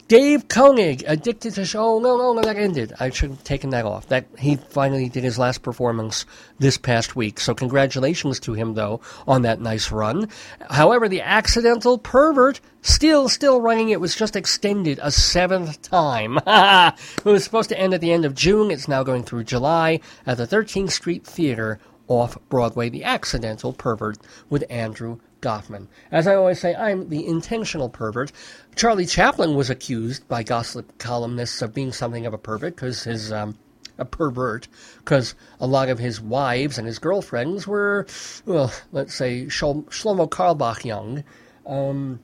Dave 0.09 0.47
Koenig, 0.47 1.03
addicted 1.05 1.53
to 1.53 1.65
show. 1.65 1.99
No, 1.99 2.17
no, 2.17 2.33
no, 2.33 2.41
that 2.41 2.57
ended. 2.57 2.93
I 2.99 3.11
should 3.11 3.29
have 3.29 3.43
taken 3.43 3.69
that 3.69 3.85
off. 3.85 4.07
That 4.07 4.25
he 4.39 4.55
finally 4.55 5.07
did 5.07 5.23
his 5.23 5.37
last 5.37 5.61
performance 5.61 6.25
this 6.57 6.79
past 6.79 7.15
week. 7.15 7.39
So 7.39 7.53
congratulations 7.53 8.39
to 8.39 8.53
him, 8.53 8.73
though, 8.73 9.01
on 9.27 9.43
that 9.43 9.61
nice 9.61 9.91
run. 9.91 10.27
However, 10.71 11.07
the 11.07 11.21
accidental 11.21 11.99
pervert 11.99 12.59
still, 12.81 13.29
still 13.29 13.61
running. 13.61 13.89
It 13.89 14.01
was 14.01 14.15
just 14.15 14.35
extended 14.35 14.99
a 14.99 15.11
seventh 15.11 15.79
time. 15.83 16.39
it 16.47 17.23
was 17.23 17.43
supposed 17.43 17.69
to 17.69 17.79
end 17.79 17.93
at 17.93 18.01
the 18.01 18.11
end 18.11 18.25
of 18.25 18.33
June. 18.33 18.71
It's 18.71 18.87
now 18.87 19.03
going 19.03 19.21
through 19.21 19.43
July 19.43 19.99
at 20.25 20.37
the 20.37 20.47
13th 20.47 20.89
Street 20.89 21.23
Theater 21.23 21.77
off 22.07 22.35
Broadway. 22.49 22.89
The 22.89 23.03
accidental 23.03 23.73
pervert 23.73 24.17
with 24.49 24.63
Andrew 24.71 25.19
Goffman. 25.41 25.87
As 26.11 26.27
I 26.27 26.35
always 26.35 26.59
say, 26.59 26.75
I'm 26.75 27.09
the 27.09 27.25
intentional 27.25 27.89
pervert. 27.89 28.31
Charlie 28.75 29.05
Chaplin 29.05 29.55
was 29.55 29.69
accused 29.69 30.27
by 30.27 30.43
gossip 30.43 30.97
columnists 30.97 31.61
of 31.61 31.73
being 31.73 31.91
something 31.91 32.25
of 32.25 32.33
a 32.33 32.37
pervert 32.37 32.75
because 32.75 33.03
his 33.03 33.31
um, 33.31 33.57
a 33.97 34.05
pervert 34.05 34.67
because 34.99 35.35
a 35.59 35.67
lot 35.67 35.89
of 35.89 35.99
his 35.99 36.21
wives 36.21 36.77
and 36.77 36.87
his 36.87 36.99
girlfriends 36.99 37.67
were, 37.67 38.07
well, 38.45 38.71
let's 38.91 39.13
say 39.13 39.45
Shlo- 39.45 39.85
Shlomo 39.85 40.29
Carlebach 40.29 40.85
young. 40.85 41.23
Um, 41.65 42.19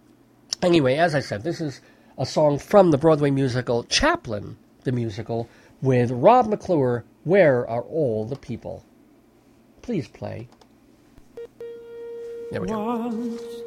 anyway, 0.61 0.95
as 0.95 1.13
I 1.13 1.19
said, 1.19 1.43
this 1.43 1.61
is 1.61 1.81
a 2.17 2.25
song 2.25 2.59
from 2.59 2.91
the 2.91 2.97
Broadway 2.97 3.29
musical 3.29 3.83
Chaplin, 3.83 4.57
the 4.83 4.91
musical, 4.91 5.49
with 5.81 6.11
Rob 6.11 6.47
McClure, 6.47 7.03
Where 7.23 7.67
Are 7.69 7.83
All 7.83 8.25
the 8.25 8.37
People? 8.37 8.83
Please 9.81 10.07
play. 10.07 10.47
There 12.51 12.61
we 12.61 12.67
go. 12.67 12.77
Once 12.77 13.63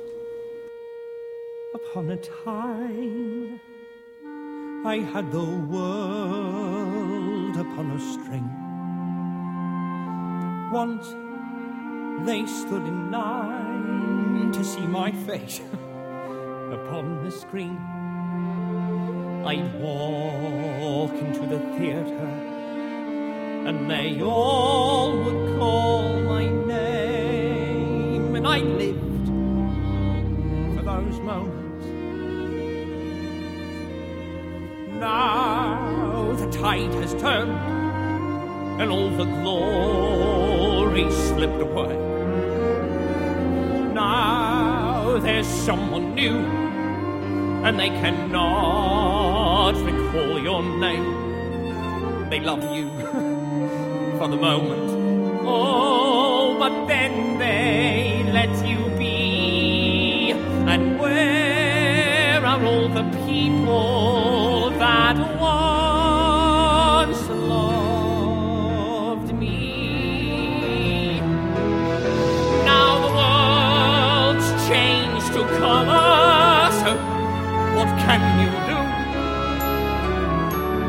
upon 1.75 2.11
a 2.11 2.17
time, 2.17 3.61
I 4.87 4.99
had 5.13 5.33
the 5.33 5.45
world 5.45 7.57
upon 7.57 7.91
a 7.91 7.99
string. 7.99 8.49
Once 10.73 11.09
they 12.27 12.47
stood 12.47 12.87
in 12.87 13.11
line 13.11 14.53
to 14.53 14.65
see 14.65 14.87
my 14.87 15.11
face 15.13 15.61
upon 16.73 17.25
the 17.25 17.31
screen. 17.31 17.79
I'd 19.45 19.81
walk 19.81 21.13
into 21.15 21.47
the 21.47 21.59
theatre, 21.79 22.29
and 23.67 23.91
they 23.91 24.21
all 24.21 25.17
would 25.17 25.59
call 25.59 26.21
my 26.21 26.47
name, 26.47 26.98
I 28.49 28.61
lived 28.61 29.29
for 30.75 30.83
those 30.83 31.21
moments. 31.21 31.87
Now 34.99 36.33
the 36.33 36.51
tide 36.51 36.95
has 36.95 37.13
turned, 37.21 37.53
and 38.81 38.91
all 38.91 39.11
the 39.11 39.27
glory 39.43 41.11
slipped 41.11 41.61
away. 41.61 41.95
Now 43.93 45.19
there's 45.21 45.47
someone 45.47 46.15
new, 46.15 46.39
and 47.67 47.79
they 47.79 47.91
cannot 47.91 49.75
recall 49.85 50.41
your 50.41 50.63
name. 50.63 52.31
They 52.31 52.41
love 52.41 52.65
you 52.75 52.89
for 54.19 54.29
the 54.29 54.39
moment. 54.49 55.45
Oh, 55.47 56.08
but 56.69 56.87
then 56.87 57.39
they 57.39 58.23
let 58.31 58.51
you 58.67 58.79
be. 58.99 60.33
And 60.73 61.01
where 61.01 62.45
are 62.45 62.63
all 62.63 62.91
the 62.91 63.05
people 63.27 64.69
that 64.79 65.17
once 65.41 67.27
loved 67.31 69.33
me? 69.33 71.21
Now 72.71 72.89
the 73.05 73.13
world's 73.19 74.49
changed 74.69 75.29
to 75.37 75.43
color, 75.63 76.71
so 76.83 76.91
what 77.77 77.91
can 78.05 78.21
you 78.43 78.51
do? 78.71 78.79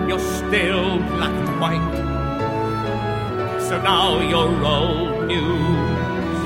You're 0.09 0.27
still 0.39 0.87
black 1.15 1.35
and 1.47 1.55
white. 1.61 1.95
So 3.61 3.73
now 3.81 4.19
you're 4.19 4.65
old 4.65 5.08
news. 5.29 6.41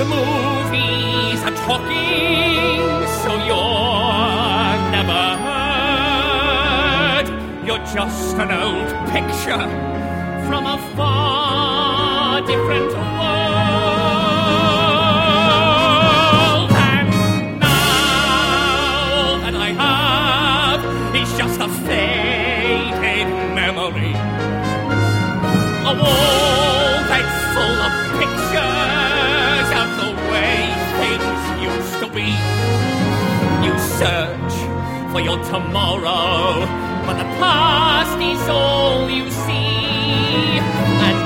The 0.00 0.04
movies 0.16 1.40
are 1.48 1.56
talking, 1.68 3.06
so 3.22 3.30
you're 3.48 4.76
never 4.96 5.24
heard. 5.46 7.26
You're 7.66 7.84
just 7.96 8.36
an 8.44 8.50
old 8.50 8.90
picture 9.14 9.64
from 10.48 10.62
a 10.66 10.78
far 10.96 12.40
different 12.40 12.90
world. 12.92 13.10
And 16.90 17.08
now 17.60 19.38
that 19.44 19.54
I 19.54 19.70
have 19.84 20.82
is 21.14 21.30
just 21.38 21.60
a 21.60 21.68
faded 21.86 23.28
memory. 23.54 24.14
A 25.90 25.92
wall 26.00 26.39
search 34.00 34.54
for 35.12 35.20
your 35.20 35.36
tomorrow, 35.44 36.64
but 37.06 37.16
the 37.18 37.28
past 37.36 38.16
is 38.32 38.48
all 38.48 39.10
you 39.10 39.30
see. 39.30 40.56
And 41.06 41.18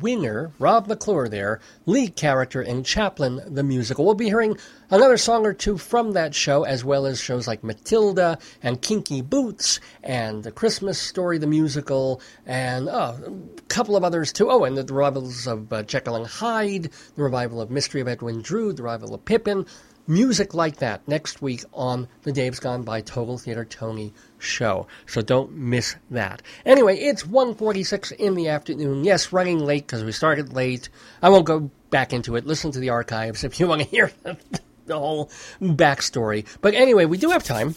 Winner 0.00 0.52
Rob 0.58 0.86
McClure 0.86 1.28
there, 1.28 1.60
lead 1.86 2.16
character 2.16 2.62
in 2.62 2.84
Chaplin 2.84 3.40
the 3.46 3.62
musical. 3.62 4.04
We'll 4.04 4.14
be 4.14 4.26
hearing 4.26 4.56
another 4.90 5.16
song 5.16 5.46
or 5.46 5.52
two 5.52 5.78
from 5.78 6.12
that 6.12 6.34
show, 6.34 6.64
as 6.64 6.84
well 6.84 7.06
as 7.06 7.20
shows 7.20 7.46
like 7.46 7.64
Matilda 7.64 8.38
and 8.62 8.80
Kinky 8.80 9.22
Boots 9.22 9.80
and 10.02 10.44
The 10.44 10.52
Christmas 10.52 10.98
Story 10.98 11.38
the 11.38 11.46
musical, 11.46 12.20
and 12.46 12.88
oh, 12.88 13.18
a 13.58 13.62
couple 13.68 13.96
of 13.96 14.04
others 14.04 14.32
too. 14.32 14.50
Oh, 14.50 14.64
and 14.64 14.76
the 14.76 14.84
revivals 14.92 15.46
of 15.46 15.72
uh, 15.72 15.82
Jekyll 15.82 16.16
and 16.16 16.26
Hyde, 16.26 16.90
the 17.16 17.22
revival 17.22 17.60
of 17.60 17.70
Mystery 17.70 18.00
of 18.00 18.08
Edwin 18.08 18.42
Drood, 18.42 18.76
the 18.76 18.82
revival 18.82 19.14
of 19.14 19.24
Pippin. 19.24 19.66
Music 20.06 20.54
like 20.54 20.76
that 20.76 21.06
next 21.06 21.42
week 21.42 21.64
on 21.74 22.08
the 22.22 22.32
Dave's 22.32 22.60
Gone 22.60 22.82
by 22.82 23.02
Total 23.02 23.36
Theater 23.36 23.66
Tony 23.66 24.14
show. 24.38 24.86
So 25.06 25.20
don't 25.20 25.52
miss 25.52 25.96
that. 26.10 26.42
Anyway, 26.64 26.98
it's 26.98 27.24
1.46 27.24 28.12
in 28.12 28.34
the 28.34 28.48
afternoon. 28.48 29.04
Yes, 29.04 29.32
running 29.32 29.58
late 29.58 29.86
because 29.86 30.04
we 30.04 30.12
started 30.12 30.52
late. 30.52 30.88
I 31.22 31.28
won't 31.28 31.46
go 31.46 31.70
back 31.90 32.12
into 32.12 32.36
it. 32.36 32.46
Listen 32.46 32.70
to 32.72 32.78
the 32.78 32.90
archives 32.90 33.44
if 33.44 33.60
you 33.60 33.66
want 33.66 33.82
to 33.82 33.88
hear 33.88 34.12
the, 34.22 34.98
whole 34.98 35.30
backstory. 35.60 36.46
But 36.60 36.74
anyway, 36.74 37.04
we 37.04 37.18
do 37.18 37.30
have 37.30 37.44
time 37.44 37.74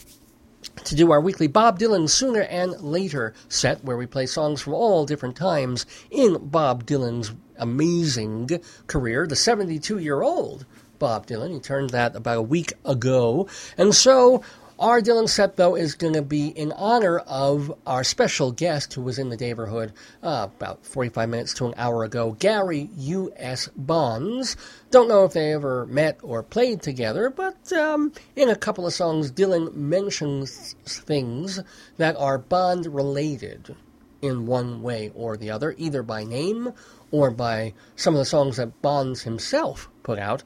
to 0.85 0.95
do 0.95 1.11
our 1.11 1.19
weekly 1.19 1.47
Bob 1.47 1.79
Dylan 1.79 2.09
Sooner 2.09 2.41
and 2.41 2.79
Later 2.81 3.33
set, 3.49 3.83
where 3.83 3.97
we 3.97 4.05
play 4.05 4.25
songs 4.25 4.61
from 4.61 4.73
all 4.73 5.05
different 5.05 5.35
times 5.35 5.85
in 6.09 6.37
Bob 6.49 6.85
Dylan's 6.85 7.33
amazing 7.57 8.49
career. 8.87 9.27
The 9.27 9.35
72 9.35 9.97
year 9.99 10.21
old 10.21 10.65
Bob 11.01 11.25
Dylan. 11.25 11.51
He 11.51 11.59
turned 11.59 11.89
that 11.89 12.15
about 12.15 12.37
a 12.37 12.43
week 12.43 12.73
ago. 12.85 13.47
And 13.75 13.93
so 13.93 14.43
our 14.81 14.99
Dylan 14.99 15.29
set, 15.29 15.57
though, 15.57 15.75
is 15.75 15.93
going 15.93 16.15
to 16.15 16.23
be 16.23 16.47
in 16.47 16.71
honor 16.71 17.19
of 17.19 17.71
our 17.85 18.03
special 18.03 18.51
guest 18.51 18.95
who 18.95 19.03
was 19.03 19.19
in 19.19 19.29
the 19.29 19.37
neighborhood 19.37 19.93
uh, 20.23 20.47
about 20.55 20.83
45 20.87 21.29
minutes 21.29 21.53
to 21.53 21.67
an 21.67 21.75
hour 21.77 22.03
ago, 22.03 22.31
Gary 22.31 22.89
U.S. 22.97 23.69
Bonds. 23.75 24.57
Don't 24.89 25.07
know 25.07 25.23
if 25.23 25.33
they 25.33 25.53
ever 25.53 25.85
met 25.85 26.19
or 26.23 26.41
played 26.41 26.81
together, 26.81 27.29
but 27.29 27.71
um, 27.73 28.11
in 28.35 28.49
a 28.49 28.55
couple 28.55 28.87
of 28.87 28.93
songs, 28.93 29.31
Dylan 29.31 29.71
mentions 29.75 30.75
things 30.83 31.59
that 31.97 32.15
are 32.17 32.39
Bond 32.39 32.87
related 32.87 33.75
in 34.23 34.47
one 34.47 34.81
way 34.81 35.11
or 35.13 35.37
the 35.37 35.51
other, 35.51 35.75
either 35.77 36.01
by 36.01 36.23
name 36.23 36.73
or 37.11 37.29
by 37.29 37.73
some 37.95 38.15
of 38.15 38.19
the 38.19 38.25
songs 38.25 38.57
that 38.57 38.81
Bonds 38.81 39.21
himself 39.21 39.89
put 40.01 40.17
out. 40.17 40.41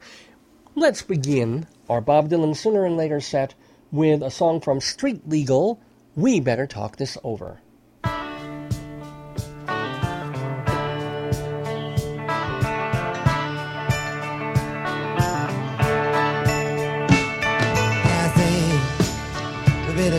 Let's 0.74 1.00
begin 1.00 1.66
our 1.88 2.02
Bob 2.02 2.28
Dylan 2.28 2.54
Sooner 2.54 2.84
and 2.84 2.98
Later 2.98 3.20
set 3.20 3.54
with 3.92 4.22
a 4.22 4.30
song 4.30 4.60
from 4.60 4.80
Street 4.80 5.28
Legal, 5.28 5.80
We 6.14 6.40
Better 6.40 6.66
Talk 6.66 6.96
This 6.96 7.16
Over. 7.24 7.60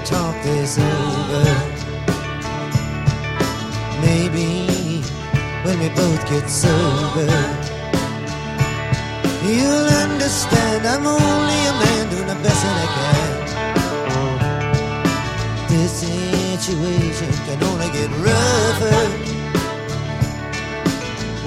Talk 0.05 0.41
this 0.41 0.77
over. 0.77 1.43
Maybe 3.99 5.01
when 5.65 5.79
we 5.81 5.89
both 5.89 6.29
get 6.29 6.47
sober, 6.47 7.27
you'll 9.43 9.89
understand 10.05 10.87
I'm 10.87 11.05
only 11.05 11.59
a 11.65 11.73
man 11.73 12.09
doing 12.09 12.27
the 12.27 12.35
best 12.41 12.63
that 12.63 12.77
I 12.77 12.87
can 12.93 13.46
this 15.87 16.65
situation 16.65 17.31
can 17.45 17.63
only 17.63 17.89
get 17.91 18.09
rougher. 18.19 19.01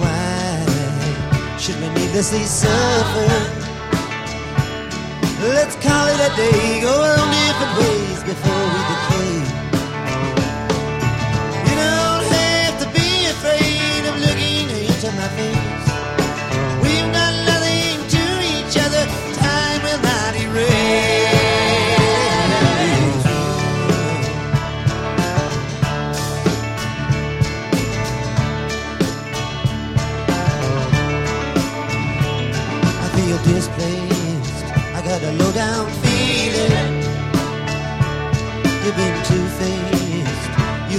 Why 0.01 1.59
should 1.59 1.79
we 1.81 1.89
needlessly 1.91 2.45
suffer? 2.45 3.29
Let's 5.43 5.77
call 5.77 6.07
it 6.09 6.21
a 6.21 6.37
day, 6.37 6.81
go 6.81 7.03
our 7.03 7.19
own 7.21 7.31
different 7.31 7.79
ways 7.81 8.23
before 8.25 8.65
we 8.73 8.81
decay. 8.91 9.50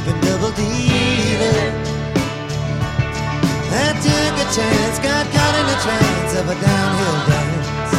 You've 0.05 0.21
double 0.21 0.51
dealing. 0.51 1.73
I 3.73 3.93
took 4.05 4.35
a 4.43 4.47
chance, 4.57 4.97
got 4.99 5.25
caught 5.33 5.55
in 5.61 5.65
a 5.69 5.77
trance 5.85 6.33
of 6.39 6.45
a 6.49 6.55
downhill 6.59 7.19
dance. 7.29 7.91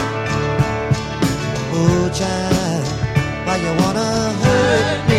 Oh, 1.75 2.11
child, 2.13 2.87
why 3.47 3.57
you 3.57 3.73
wanna 3.81 4.09
hurt 4.43 5.09
me? 5.09 5.12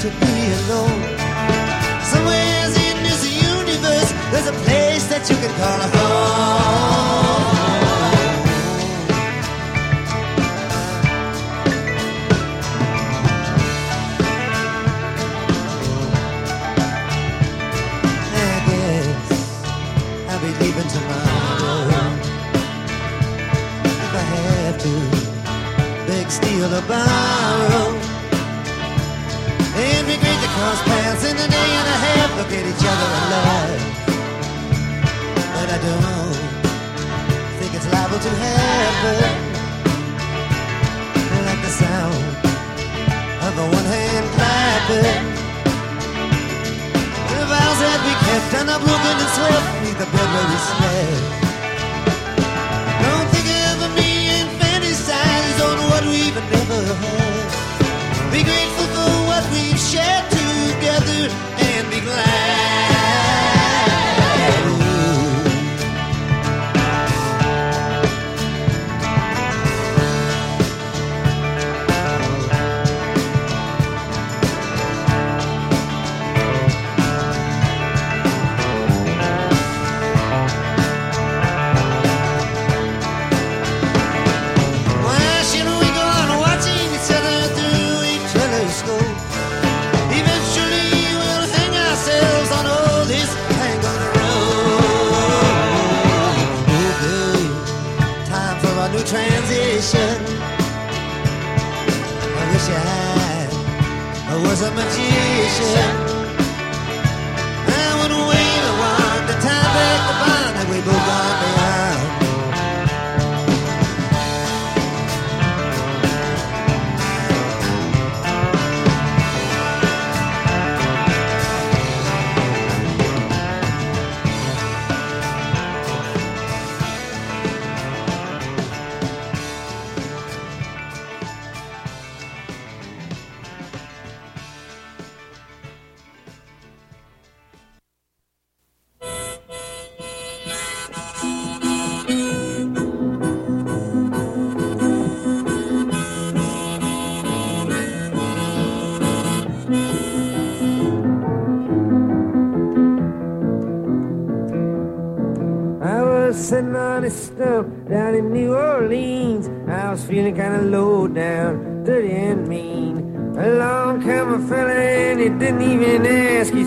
To 0.00 0.08
be 0.10 0.52
alone. 0.60 1.02
Somewhere 2.02 2.66
in 2.86 3.02
this 3.02 3.22
universe, 3.34 4.12
there's 4.30 4.46
a 4.46 4.52
place 4.64 5.06
that 5.08 5.28
you 5.28 5.36
can 5.36 5.52
call 5.58 5.80
home. 5.80 6.58
I 26.90 27.37
to 38.20 38.30
happen. 38.30 39.30
Like 41.46 41.62
the 41.62 41.72
sound 41.82 42.24
of 43.46 43.52
a 43.62 43.66
one 43.78 43.88
hand 43.94 44.26
clapping. 44.34 45.24
The 47.30 47.46
vows 47.46 47.78
that 47.84 48.00
we 48.06 48.12
kept 48.26 48.50
and 48.58 48.70
are 48.74 48.82
broken 48.82 49.14
and 49.22 49.30
swept 49.36 49.66
beneath 49.74 49.98
the 50.02 50.08
bed 50.10 50.28
where 50.34 50.48
we 50.50 50.58
slept. 50.66 51.26
Don't 53.06 53.28
think 53.30 53.48
of 53.86 53.90
me 53.94 54.10
and 54.34 54.48
fantasize 54.58 55.58
on 55.68 55.78
what 55.90 56.04
we've 56.10 56.40
never 56.54 56.82
had. 57.04 57.46
Be 58.32 58.42
grateful 58.42 58.88
for 58.94 59.10
what 59.30 59.44
we've 59.54 59.78
shared 59.78 60.26
together 60.30 61.22
and 61.70 61.84
be 61.90 62.00
glad. 62.00 62.57
I 104.58 104.60
was 104.60 104.70
a 104.70 104.74
magician. 104.74 106.07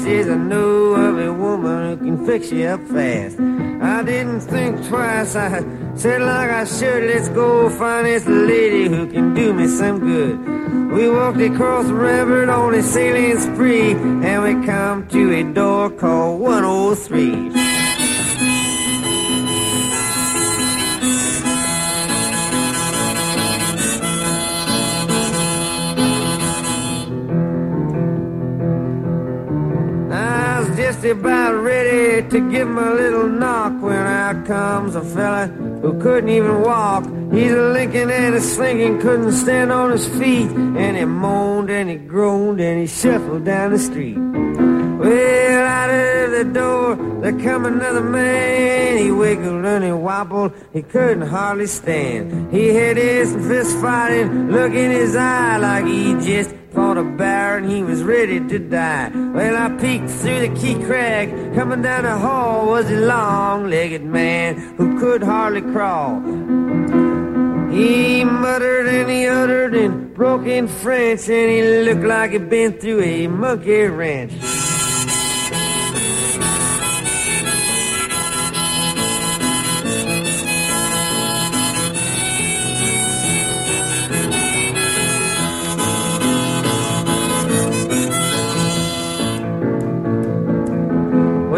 Ask. 0.02 0.08
He 0.08 0.24
says, 0.24 0.30
I 0.30 0.36
know 0.36 0.94
of 0.94 1.18
a 1.18 1.34
woman 1.34 1.98
who 1.98 2.06
can 2.06 2.26
fix 2.26 2.52
you 2.52 2.66
up 2.66 2.82
fast. 2.88 3.40
I 3.40 4.04
didn't 4.04 4.42
think 4.42 4.88
twice. 4.88 5.36
I 5.36 5.64
said 5.96 6.22
like 6.22 6.50
I 6.50 6.66
should, 6.66 7.04
let's 7.06 7.30
go 7.30 7.70
find 7.70 8.06
this 8.06 8.26
lady 8.26 8.88
who 8.88 9.08
can 9.08 9.34
do 9.34 9.54
me 9.54 9.68
some 9.68 10.00
good. 10.00 10.40
We 10.92 11.10
walked 11.10 11.40
across 11.40 11.88
the 11.88 11.94
river 11.94 12.50
on 12.50 12.76
a 12.76 12.84
sailing 12.84 13.40
spree, 13.40 13.92
and 13.92 14.44
we 14.44 14.66
come 14.66 15.08
to 15.10 15.34
a 15.34 15.44
door 15.54 15.90
called 15.90 16.42
103. 16.42 17.61
About 31.12 31.54
ready 31.62 32.28
to 32.30 32.52
give 32.52 32.68
him 32.68 32.78
a 32.78 32.92
little 32.94 33.28
knock 33.28 33.82
when 33.82 33.96
out 33.96 34.46
comes 34.46 34.96
a 34.96 35.04
fella 35.04 35.48
who 35.48 36.00
couldn't 36.02 36.30
even 36.30 36.62
walk. 36.62 37.04
He's 37.32 37.52
a 37.52 37.70
linking 37.74 38.10
and 38.10 38.36
a 38.36 38.42
slinking, 38.42 39.00
couldn't 39.02 39.34
stand 39.34 39.72
on 39.72 39.92
his 39.92 40.08
feet. 40.08 40.50
And 40.52 40.98
he 40.98 41.06
moaned 41.06 41.70
and 41.70 41.90
he 41.90 41.98
groaned 41.98 42.62
and 42.62 42.80
he 42.80 42.88
shuffled 42.88 43.46
down 43.46 43.72
the 43.72 43.80
street. 43.80 44.18
Well, 44.18 45.66
out 45.66 45.90
of 45.90 46.32
the 46.32 46.54
door, 46.54 46.96
there 47.22 47.40
come 47.40 47.66
another 47.66 48.04
man. 48.04 48.98
He 48.98 49.12
wiggled 49.12 49.66
and 49.66 49.84
he 49.84 49.92
wobbled, 49.92 50.54
he 50.72 50.82
couldn't 50.82 51.28
hardly 51.28 51.68
stand. 51.68 52.54
He 52.54 52.70
had 52.70 52.98
his 52.98 53.34
fist 53.48 53.78
fighting, 53.80 54.52
look 54.52 54.74
in 54.74 54.92
his 54.92 55.16
eye 55.16 55.58
like 55.58 55.86
he 55.86 56.14
just 56.22 56.56
fought 56.72 56.98
a 56.98 57.04
bear 57.04 57.58
and 57.58 57.70
he 57.70 57.84
was 57.84 58.02
ready 58.04 58.40
to 58.40 58.60
die. 58.60 59.12
Well, 59.14 59.56
I 59.56 59.70
peeked 59.78 60.10
through 60.10 60.48
the 60.48 60.56
key 60.60 60.76
crack. 60.86 61.30
Coming 61.54 61.82
down 61.82 62.04
the 62.04 62.18
hall 62.18 62.68
was 62.68 62.90
a 62.90 63.00
long-legged 63.02 64.04
man 64.04 64.56
who 64.78 65.00
could 65.00 65.22
hardly 65.24 65.62
crawl. 65.62 66.22
He 67.72 68.24
muttered 68.24 68.88
and 68.88 69.10
he 69.10 69.28
uttered 69.28 69.74
in 69.76 70.14
broken 70.14 70.68
French, 70.68 71.30
and 71.30 71.50
he 71.50 71.84
looked 71.86 72.06
like 72.06 72.32
he'd 72.32 72.50
been 72.50 72.74
through 72.74 73.02
a 73.02 73.28
monkey 73.28 73.84
wrench. 73.84 74.34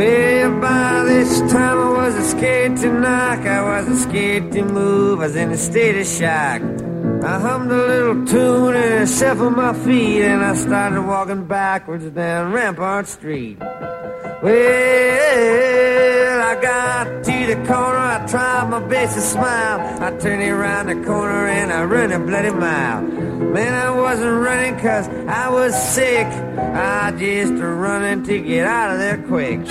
Well, 0.03 0.59
by 0.59 1.05
this 1.05 1.39
time 1.49 1.77
I 1.77 1.89
wasn't 1.93 2.25
scared 2.25 2.75
to 2.79 2.91
knock, 2.91 3.39
I 3.39 3.61
wasn't 3.63 3.99
scared 3.99 4.51
to 4.51 4.65
move, 4.65 5.19
I 5.19 5.23
was 5.27 5.35
in 5.37 5.49
a 5.51 5.57
state 5.57 5.95
of 5.95 6.05
shock. 6.05 6.61
I 7.23 7.39
hummed 7.39 7.71
a 7.71 7.87
little 7.87 8.25
tune 8.25 8.75
and 8.75 9.09
shuffled 9.09 9.55
my 9.55 9.71
feet 9.85 10.23
and 10.23 10.43
I 10.43 10.55
started 10.55 11.03
walking 11.03 11.45
backwards 11.45 12.05
down 12.09 12.51
Rampart 12.51 13.07
Street. 13.07 13.59
Well, 14.43 16.41
I 16.41 16.61
got 16.61 17.23
to 17.23 17.45
the 17.47 17.55
corner, 17.65 17.97
I 17.97 18.27
tried 18.27 18.69
my 18.69 18.85
best 18.85 19.15
to 19.15 19.21
smile. 19.21 20.03
I 20.03 20.11
turned 20.17 20.43
around 20.43 20.87
the 20.87 20.95
corner 21.05 21.47
and 21.47 21.71
I 21.71 21.85
run 21.85 22.11
a 22.11 22.19
bloody 22.19 22.51
mile. 22.51 23.03
Man, 23.03 23.73
I 23.73 23.89
wasn't 23.91 24.43
running 24.43 24.77
cause 24.81 25.07
I 25.07 25.49
was 25.49 25.73
sick. 25.93 26.27
I 26.27 27.13
just 27.17 27.53
running 27.53 28.23
to 28.25 28.37
get 28.41 28.65
out 28.67 28.91
of 28.91 28.99
there 28.99 29.17
quick. 29.29 29.61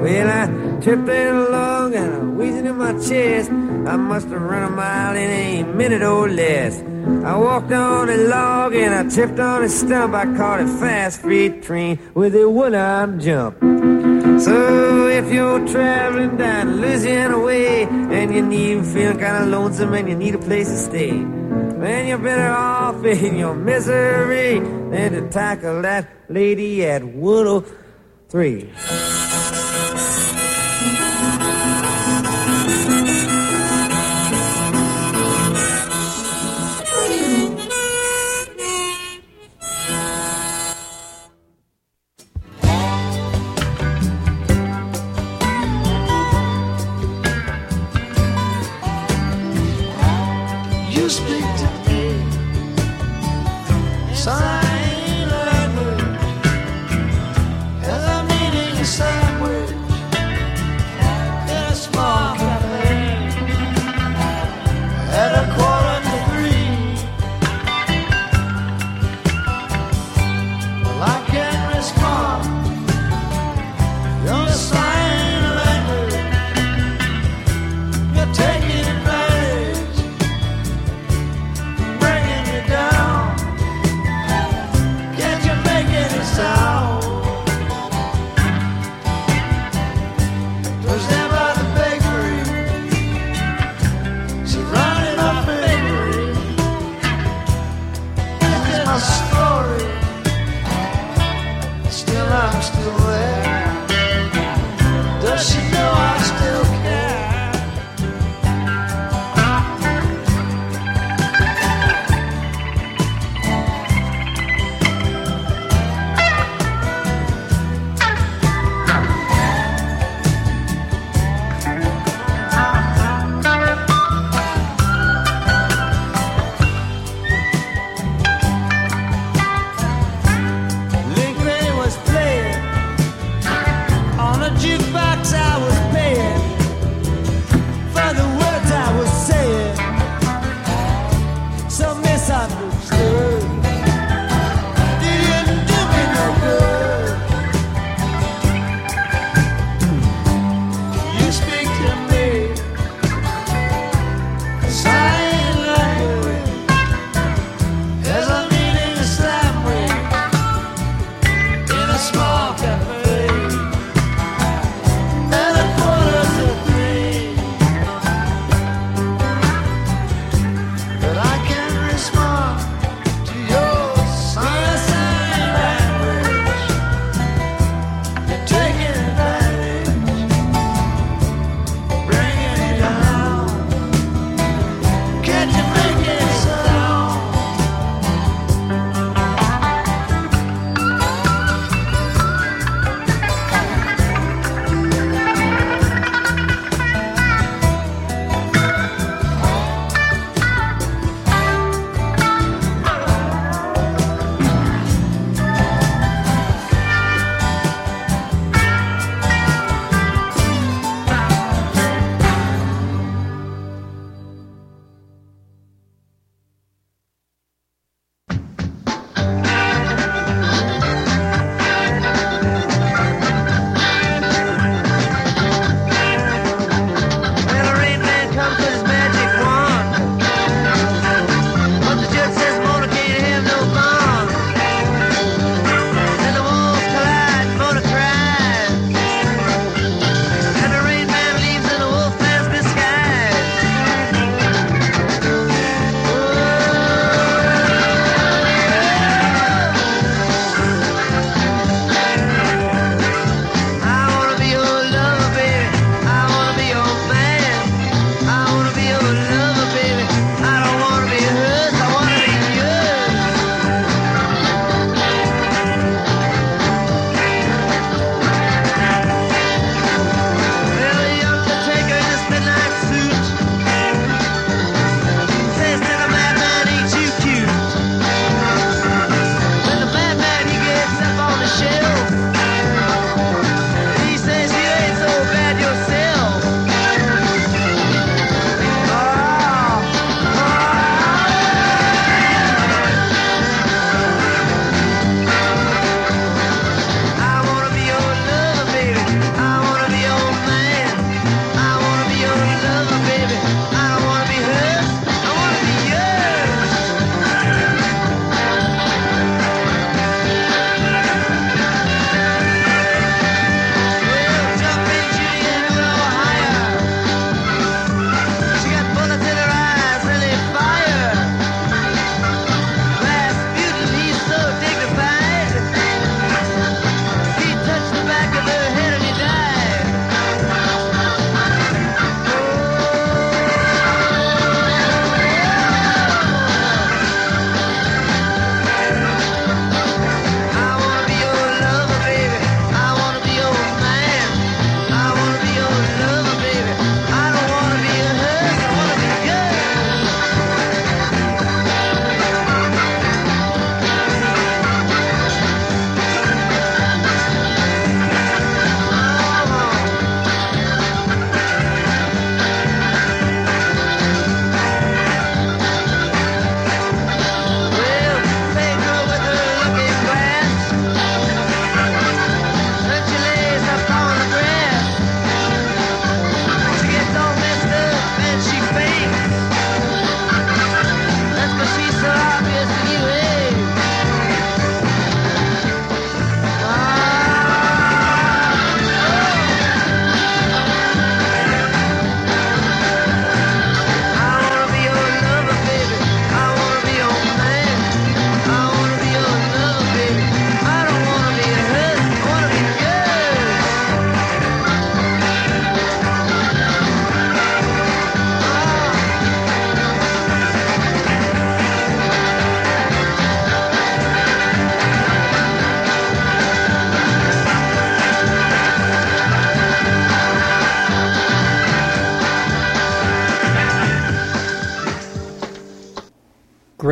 Well, 0.00 0.28
I 0.30 0.46
tripped 0.80 1.08
along 1.10 1.94
and 1.94 2.12
wheezing 2.14 2.31
in 2.72 2.78
my 2.78 2.92
chest. 2.92 3.50
I 3.50 3.96
must 3.96 4.28
have 4.28 4.42
run 4.42 4.72
a 4.72 4.74
mile 4.74 5.16
in 5.16 5.30
a 5.30 5.62
minute 5.74 6.02
or 6.02 6.28
less. 6.28 6.80
I 7.24 7.36
walked 7.36 7.72
on 7.72 8.08
a 8.08 8.16
log 8.16 8.74
and 8.74 8.94
I 8.94 9.14
tripped 9.14 9.38
on 9.38 9.64
a 9.64 9.68
stump. 9.68 10.14
I 10.14 10.24
caught 10.36 10.60
a 10.60 10.66
fast 10.66 11.20
freight 11.20 11.62
train 11.62 11.98
with 12.14 12.34
a 12.34 12.48
one-arm 12.48 13.20
jump. 13.20 13.58
So 14.40 15.08
if 15.08 15.32
you're 15.32 15.66
traveling 15.68 16.36
down 16.36 16.80
Louisiana 16.80 17.38
way 17.38 17.84
and 17.84 18.34
you 18.34 18.42
need 18.42 18.86
feeling 18.86 19.18
kind 19.18 19.42
of 19.42 19.50
lonesome 19.50 19.94
and 19.94 20.08
you 20.08 20.16
need 20.16 20.34
a 20.34 20.38
place 20.38 20.68
to 20.68 20.76
stay, 20.76 21.12
man, 21.12 22.08
you're 22.08 22.18
better 22.18 22.50
off 22.50 23.04
in 23.26 23.36
your 23.36 23.54
misery 23.54 24.58
than 24.90 25.12
to 25.12 25.28
tackle 25.30 25.82
that 25.82 26.08
lady 26.28 26.84
at 26.86 27.04
103. 27.04 29.31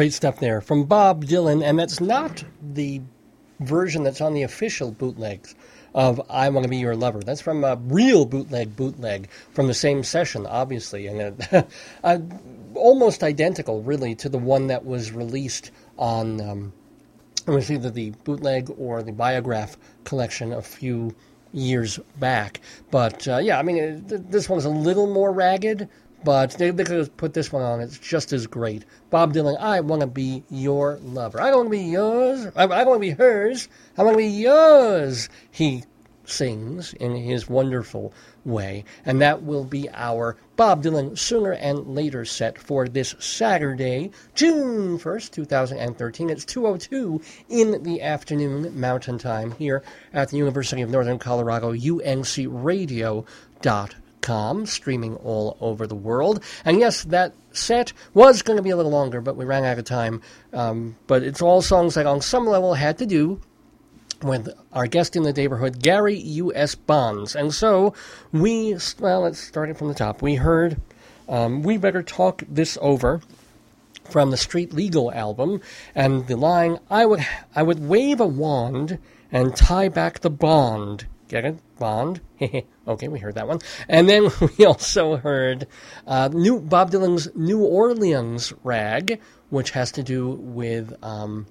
Great 0.01 0.15
stuff 0.15 0.41
there 0.41 0.62
from 0.62 0.85
Bob 0.85 1.27
Dylan, 1.27 1.62
and 1.62 1.79
that's 1.79 2.01
not 2.01 2.43
the 2.62 3.03
version 3.59 4.03
that's 4.03 4.23
on 4.23 4.33
the 4.33 4.45
official 4.45 4.93
bootlegs 4.93 5.55
of 5.95 6.19
I 6.31 6.49
Want 6.49 6.65
to 6.65 6.70
Be 6.70 6.79
Your 6.79 6.97
Lover. 6.97 7.20
That's 7.20 7.43
from 7.43 7.65
a 7.65 7.77
real 7.77 8.25
bootleg 8.25 8.75
bootleg 8.77 9.29
from 9.53 9.67
the 9.67 9.75
same 9.75 10.03
session, 10.03 10.47
obviously, 10.47 11.07
and 11.07 11.47
uh, 12.03 12.19
almost 12.73 13.23
identical, 13.23 13.83
really, 13.83 14.15
to 14.15 14.31
the 14.31 14.39
one 14.39 14.69
that 14.69 14.87
was 14.87 15.12
released 15.12 15.70
on. 15.99 16.41
Um, 16.41 16.73
it 17.47 17.51
was 17.51 17.70
either 17.70 17.91
the 17.91 18.15
bootleg 18.25 18.75
or 18.79 19.03
the 19.03 19.12
biograph 19.12 19.77
collection 20.05 20.55
a 20.55 20.62
few 20.62 21.15
years 21.53 21.99
back. 22.19 22.62
But 22.91 23.29
uh, 23.29 23.37
yeah, 23.37 23.59
I 23.59 23.62
mean, 23.62 23.77
it, 23.77 24.31
this 24.31 24.49
one's 24.49 24.65
a 24.65 24.70
little 24.70 25.12
more 25.12 25.31
ragged, 25.31 25.91
but 26.24 26.52
they, 26.52 26.70
they 26.70 26.84
could 26.84 26.99
have 26.99 27.16
put 27.16 27.34
this 27.34 27.52
one 27.52 27.62
on. 27.62 27.81
It's 27.81 27.99
just 27.99 28.32
as 28.32 28.47
great. 28.47 28.84
Bob 29.10 29.32
Dylan, 29.32 29.58
I 29.58 29.81
want 29.81 30.00
to 30.00 30.07
be 30.07 30.44
your 30.50 30.99
lover. 31.02 31.40
I 31.40 31.50
don't 31.50 31.58
want 31.58 31.66
to 31.68 31.78
be 31.78 31.84
yours. 31.84 32.47
I, 32.57 32.65
I 32.65 32.84
want 32.84 32.97
to 32.97 33.00
be 33.00 33.10
hers. 33.10 33.68
I 33.97 34.02
want 34.02 34.15
to 34.15 34.18
be 34.18 34.26
yours. 34.28 35.28
He 35.50 35.84
sings 36.24 36.94
in 36.94 37.15
his 37.16 37.49
wonderful 37.49 38.12
way. 38.44 38.84
And 39.05 39.20
that 39.20 39.42
will 39.42 39.65
be 39.65 39.89
our 39.90 40.36
Bob 40.57 40.82
Dylan 40.82 41.18
Sooner 41.18 41.52
and 41.52 41.94
Later 41.94 42.24
set 42.24 42.58
for 42.58 42.86
this 42.86 43.15
Saturday, 43.18 44.10
June 44.34 44.99
1st, 44.99 45.31
2013. 45.32 46.31
It's 46.31 46.44
2.02 46.44 47.23
in 47.49 47.82
the 47.82 48.02
afternoon 48.02 48.78
Mountain 48.78 49.18
Time 49.18 49.52
here 49.52 49.82
at 50.12 50.28
the 50.28 50.36
University 50.36 50.82
of 50.82 50.90
Northern 50.90 51.18
Colorado, 51.18 51.73
UNC 51.73 52.36
Radio. 52.49 53.24
uncradio.com, 53.62 54.00
streaming 54.66 55.16
all 55.16 55.57
over 55.60 55.86
the 55.86 55.94
world. 55.94 56.42
And 56.65 56.78
yes, 56.78 57.05
that 57.05 57.34
set 57.52 57.92
was 58.15 58.42
going 58.42 58.57
to 58.57 58.62
be 58.62 58.70
a 58.70 58.76
little 58.76 58.92
longer, 58.92 59.20
but 59.20 59.36
we 59.36 59.44
ran 59.44 59.65
out 59.65 59.78
of 59.78 59.84
time. 59.84 60.23
Um, 60.52 60.97
but 61.07 61.23
it's 61.23 61.42
all 61.42 61.62
songs 61.62 61.94
that 61.94 62.07
on 62.07 62.20
some 62.20 62.47
level 62.47 62.74
had 62.74 62.99
to 62.99 63.07
do 63.07 63.40
with 64.23 64.49
our 64.73 64.86
guest 64.86 65.16
in 65.16 65.23
the 65.23 65.32
neighborhood, 65.32 65.82
Gary 65.82 66.16
U.S. 66.16 66.74
Bonds. 66.74 67.34
And 67.34 67.52
so 67.52 67.94
we, 68.32 68.76
well, 68.99 69.23
let's 69.23 69.39
start 69.39 69.70
it 69.70 69.78
from 69.78 69.89
the 69.89 69.94
top. 69.94 70.23
We 70.23 70.34
heard 70.34 70.81
um, 71.28 71.62
We 71.62 71.78
Better 71.78 72.02
Talk 72.02 72.42
This 72.49 72.76
Over 72.81 73.20
from 74.05 74.31
the 74.31 74.36
Street 74.36 74.73
Legal 74.73 75.12
album, 75.12 75.60
and 75.94 76.26
the 76.26 76.36
line, 76.36 76.78
I 76.90 77.07
would, 77.07 77.24
I 77.55 77.62
would 77.62 77.78
wave 77.78 78.20
a 78.20 78.26
wand 78.26 78.99
and 79.31 79.55
tie 79.55 79.89
back 79.89 80.20
the 80.20 80.31
bond. 80.31 81.07
Get 81.31 81.44
it? 81.44 81.60
Bond? 81.78 82.20
okay, 82.89 83.07
we 83.07 83.20
heard 83.20 83.36
that 83.36 83.47
one. 83.47 83.60
And 83.89 84.09
then 84.09 84.31
we 84.59 84.67
also 84.67 85.15
heard 85.15 85.68
uh, 86.05 86.28
new 86.33 86.59
Bob 86.59 86.91
Dylan's 86.91 87.28
New 87.36 87.65
Orleans 87.65 88.52
Rag, 88.65 89.20
which 89.49 89.70
has 89.70 89.92
to 89.92 90.02
do 90.02 90.31
with. 90.31 90.92
Um, 91.05 91.47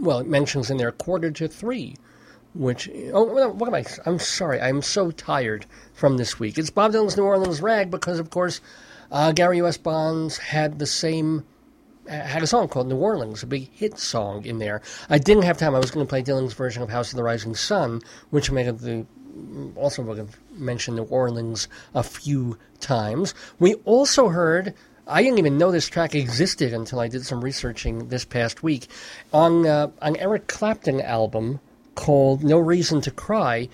well, 0.00 0.18
it 0.18 0.26
mentions 0.26 0.68
in 0.68 0.78
there 0.78 0.90
quarter 0.90 1.30
to 1.30 1.46
three, 1.46 1.94
which 2.52 2.90
oh, 3.12 3.52
what 3.52 3.68
am 3.68 3.74
I? 3.74 3.84
I'm 4.04 4.18
sorry, 4.18 4.60
I'm 4.60 4.82
so 4.82 5.12
tired 5.12 5.64
from 5.92 6.16
this 6.16 6.40
week. 6.40 6.58
It's 6.58 6.70
Bob 6.70 6.90
Dylan's 6.90 7.16
New 7.16 7.22
Orleans 7.22 7.62
Rag 7.62 7.88
because, 7.88 8.18
of 8.18 8.30
course, 8.30 8.60
uh, 9.12 9.30
Gary 9.30 9.58
U.S. 9.58 9.76
Bonds 9.76 10.38
had 10.38 10.80
the 10.80 10.86
same 10.86 11.44
had 12.14 12.42
a 12.42 12.46
song 12.46 12.68
called 12.68 12.88
New 12.88 12.96
Orleans, 12.96 13.42
a 13.42 13.46
big 13.46 13.70
hit 13.72 13.98
song 13.98 14.44
in 14.44 14.58
there. 14.58 14.82
I 15.08 15.18
didn't 15.18 15.44
have 15.44 15.58
time. 15.58 15.74
I 15.74 15.78
was 15.78 15.90
going 15.90 16.04
to 16.04 16.10
play 16.10 16.22
Dylan's 16.22 16.54
version 16.54 16.82
of 16.82 16.90
House 16.90 17.10
of 17.10 17.16
the 17.16 17.22
Rising 17.22 17.54
Sun, 17.54 18.02
which 18.30 18.50
made 18.50 18.66
the 18.78 19.06
also 19.76 20.02
would 20.02 20.18
have 20.18 20.36
mentioned 20.52 20.96
New 20.96 21.04
Orleans 21.04 21.68
a 21.94 22.02
few 22.02 22.58
times. 22.80 23.32
We 23.58 23.74
also 23.84 24.28
heard 24.28 24.74
I 25.06 25.22
didn't 25.22 25.38
even 25.38 25.58
know 25.58 25.72
this 25.72 25.88
track 25.88 26.14
existed 26.14 26.72
until 26.72 27.00
I 27.00 27.08
did 27.08 27.24
some 27.24 27.42
researching 27.42 28.08
this 28.08 28.24
past 28.24 28.62
week. 28.62 28.86
On 29.32 29.66
uh, 29.66 29.90
an 30.02 30.16
Eric 30.16 30.46
Clapton 30.46 31.00
album 31.00 31.58
called 31.96 32.44
No 32.44 32.58
Reason 32.58 33.00
to 33.00 33.10
Cry, 33.10 33.68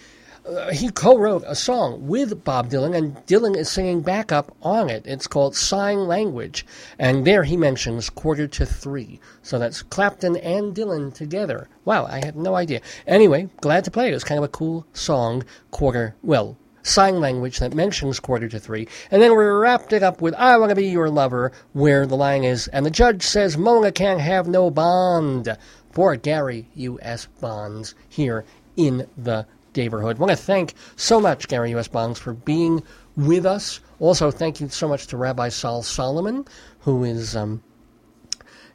uh, 0.47 0.71
he 0.71 0.91
co 0.91 1.19
wrote 1.19 1.43
a 1.47 1.55
song 1.55 2.07
with 2.07 2.45
Bob 2.45 2.71
Dylan, 2.71 2.97
and 2.97 3.17
Dylan 3.27 3.57
is 3.57 3.69
singing 3.69 4.01
backup 4.01 4.55
on 4.63 4.89
it. 4.89 5.07
It's 5.07 5.27
called 5.27 5.57
Sign 5.57 6.07
Language, 6.07 6.65
and 6.99 7.27
there 7.27 7.43
he 7.43 7.57
mentions 7.57 8.11
quarter 8.11 8.47
to 8.47 8.65
three. 8.65 9.21
So 9.43 9.59
that's 9.59 9.83
Clapton 9.83 10.37
and 10.37 10.75
Dylan 10.75 11.13
together. 11.13 11.69
Wow, 11.85 12.07
I 12.07 12.25
had 12.25 12.37
no 12.37 12.55
idea. 12.55 12.81
Anyway, 13.07 13.49
glad 13.61 13.85
to 13.85 13.91
play 13.91 14.09
it. 14.09 14.15
It's 14.15 14.25
kind 14.25 14.39
of 14.39 14.45
a 14.45 14.49
cool 14.49 14.87
song, 14.93 15.45
quarter, 15.71 16.15
well, 16.23 16.57
sign 16.83 17.21
language 17.21 17.59
that 17.59 17.75
mentions 17.75 18.21
quarter 18.21 18.49
to 18.49 18.61
three. 18.61 18.87
And 19.11 19.21
then 19.21 19.33
we 19.37 19.45
wrapped 19.45 19.93
it 19.93 20.05
up 20.05 20.23
with 20.23 20.35
I 20.35 20.57
Want 20.59 20.71
to 20.71 20.77
Be 20.77 20.87
Your 20.87 21.11
Lover, 21.11 21.51
where 21.73 22.07
the 22.07 22.17
line 22.17 22.45
is, 22.45 22.69
and 22.69 22.87
the 22.87 22.91
judge 22.91 23.23
says 23.23 23.59
Mona 23.59 23.91
can't 23.91 24.21
have 24.21 24.47
no 24.47 24.71
bond 24.71 25.57
for 25.91 26.15
Gary 26.15 26.69
U.S. 26.75 27.27
Bonds 27.41 27.95
here 28.09 28.45
in 28.77 29.09
the 29.17 29.47
neighborhood. 29.77 30.17
I 30.17 30.21
want 30.21 30.31
to 30.31 30.37
thank 30.37 30.75
so 30.97 31.21
much 31.21 31.49
Gary 31.49 31.71
U.S. 31.71 31.89
Bonds 31.89 32.19
for 32.19 32.33
being 32.33 32.83
with 33.17 33.47
us. 33.47 33.81
Also, 33.99 34.31
thank 34.31 34.61
you 34.61 34.69
so 34.69 34.89
much 34.89 35.07
to 35.09 35.17
Rabbi 35.17 35.49
Sol 35.49 35.83
Solomon, 35.83 36.45
who 36.81 37.05
is 37.05 37.37
um, 37.37 37.63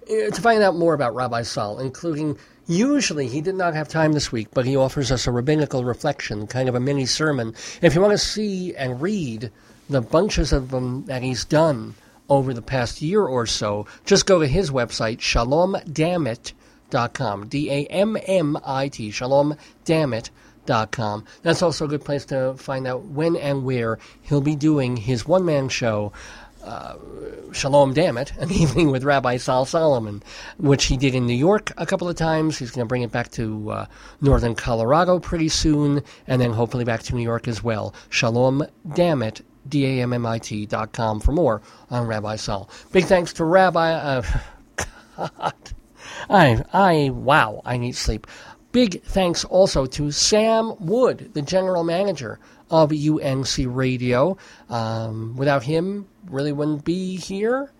to 0.08 0.42
find 0.42 0.64
out 0.64 0.76
more 0.76 0.94
about 0.94 1.16
Rabbi 1.16 1.44
Sol, 1.44 1.80
including 1.80 2.38
Usually, 2.68 3.28
he 3.28 3.42
did 3.42 3.56
not 3.56 3.74
have 3.74 3.90
time 3.90 4.14
this 4.14 4.32
week, 4.32 4.48
but 4.54 4.66
he 4.66 4.78
offers 4.78 5.12
us 5.12 5.28
a 5.28 5.32
rabbinical 5.32 5.84
reflection, 5.84 6.48
kind 6.48 6.70
of 6.70 6.76
a 6.76 6.80
mini 6.80 7.06
sermon. 7.06 7.54
If 7.82 7.96
you 7.96 8.02
want 8.02 8.14
to 8.14 8.18
see 8.18 8.74
and 8.76 9.02
read 9.02 9.52
the 9.90 10.00
bunches 10.00 10.54
of 10.54 10.70
them 10.70 11.04
that 11.06 11.22
he's 11.22 11.44
done 11.44 11.96
over 12.30 12.54
the 12.54 12.62
past 12.62 13.02
year 13.02 13.26
or 13.26 13.46
so, 13.46 13.88
just 14.06 14.26
go 14.26 14.40
to 14.40 14.48
his 14.48 14.72
website, 14.72 15.18
shalomdammit.com. 15.18 17.48
D 17.48 17.70
A 17.70 17.86
M 17.88 18.18
M 18.26 18.58
I 18.64 18.88
T, 18.88 19.10
shalomdammit.com. 20.72 21.26
That's 21.44 21.62
also 21.62 21.86
a 21.86 21.88
good 21.88 22.04
place 22.04 22.26
to 22.26 22.56
find 22.56 22.88
out 22.88 23.04
when 23.06 23.36
and 23.36 23.64
where 23.64 24.00
he'll 24.22 24.42
be 24.42 24.56
doing 24.56 24.98
his 24.98 25.28
one 25.28 25.46
man 25.46 25.70
show 25.70 26.14
uh, 26.64 26.96
Shalom 27.52 27.94
Dammit, 27.94 28.34
an 28.40 28.52
evening 28.52 28.92
with 28.92 29.04
Rabbi 29.04 29.38
Sol 29.38 29.66
Solomon, 29.66 30.22
which 30.58 30.86
he 30.86 30.96
did 30.96 31.16
in 31.16 31.26
New 31.26 31.34
York 31.34 31.72
a 31.78 31.88
couple 31.88 32.08
of 32.08 32.16
times. 32.16 32.60
He's 32.60 32.70
going 32.70 32.86
to 32.86 32.88
bring 32.88 33.02
it 33.02 33.12
back 33.12 33.32
to 33.32 33.72
uh, 33.72 33.86
northern 34.22 34.54
Colorado 34.54 35.20
pretty 35.20 35.50
soon, 35.50 36.04
and 36.28 36.40
then 36.40 36.52
hopefully 36.52 36.86
back 36.86 37.02
to 37.04 37.16
New 37.16 37.24
York 37.24 37.48
as 37.48 37.64
well. 37.64 37.96
Shalom 38.10 38.64
Dammit, 38.88 39.42
D-A-M-M-I-T 39.68 40.68
dot 40.68 40.94
com 40.94 41.20
for 41.20 41.32
more 41.32 41.64
on 41.90 42.06
Rabbi 42.06 42.36
Sol. 42.36 42.70
Big 42.92 43.06
thanks 43.06 43.34
to 43.34 43.44
Rabbi, 43.44 43.94
uh, 43.94 44.22
God, 45.18 45.54
I, 46.30 46.64
I, 46.72 47.10
wow, 47.10 47.62
I 47.66 47.78
need 47.78 47.96
sleep. 47.96 48.28
Big 48.72 49.04
thanks 49.04 49.44
also 49.46 49.86
to 49.86 50.12
Sam 50.12 50.74
Wood, 50.80 51.32
the 51.34 51.42
general 51.42 51.84
manager 51.84 52.40
of 52.70 52.94
UNC 52.94 53.58
Radio. 53.66 54.38
Um, 54.70 55.36
without 55.36 55.64
him, 55.64 56.08
really 56.30 56.54
wouldn't 56.54 56.86
be 56.86 57.18
here. 57.18 57.72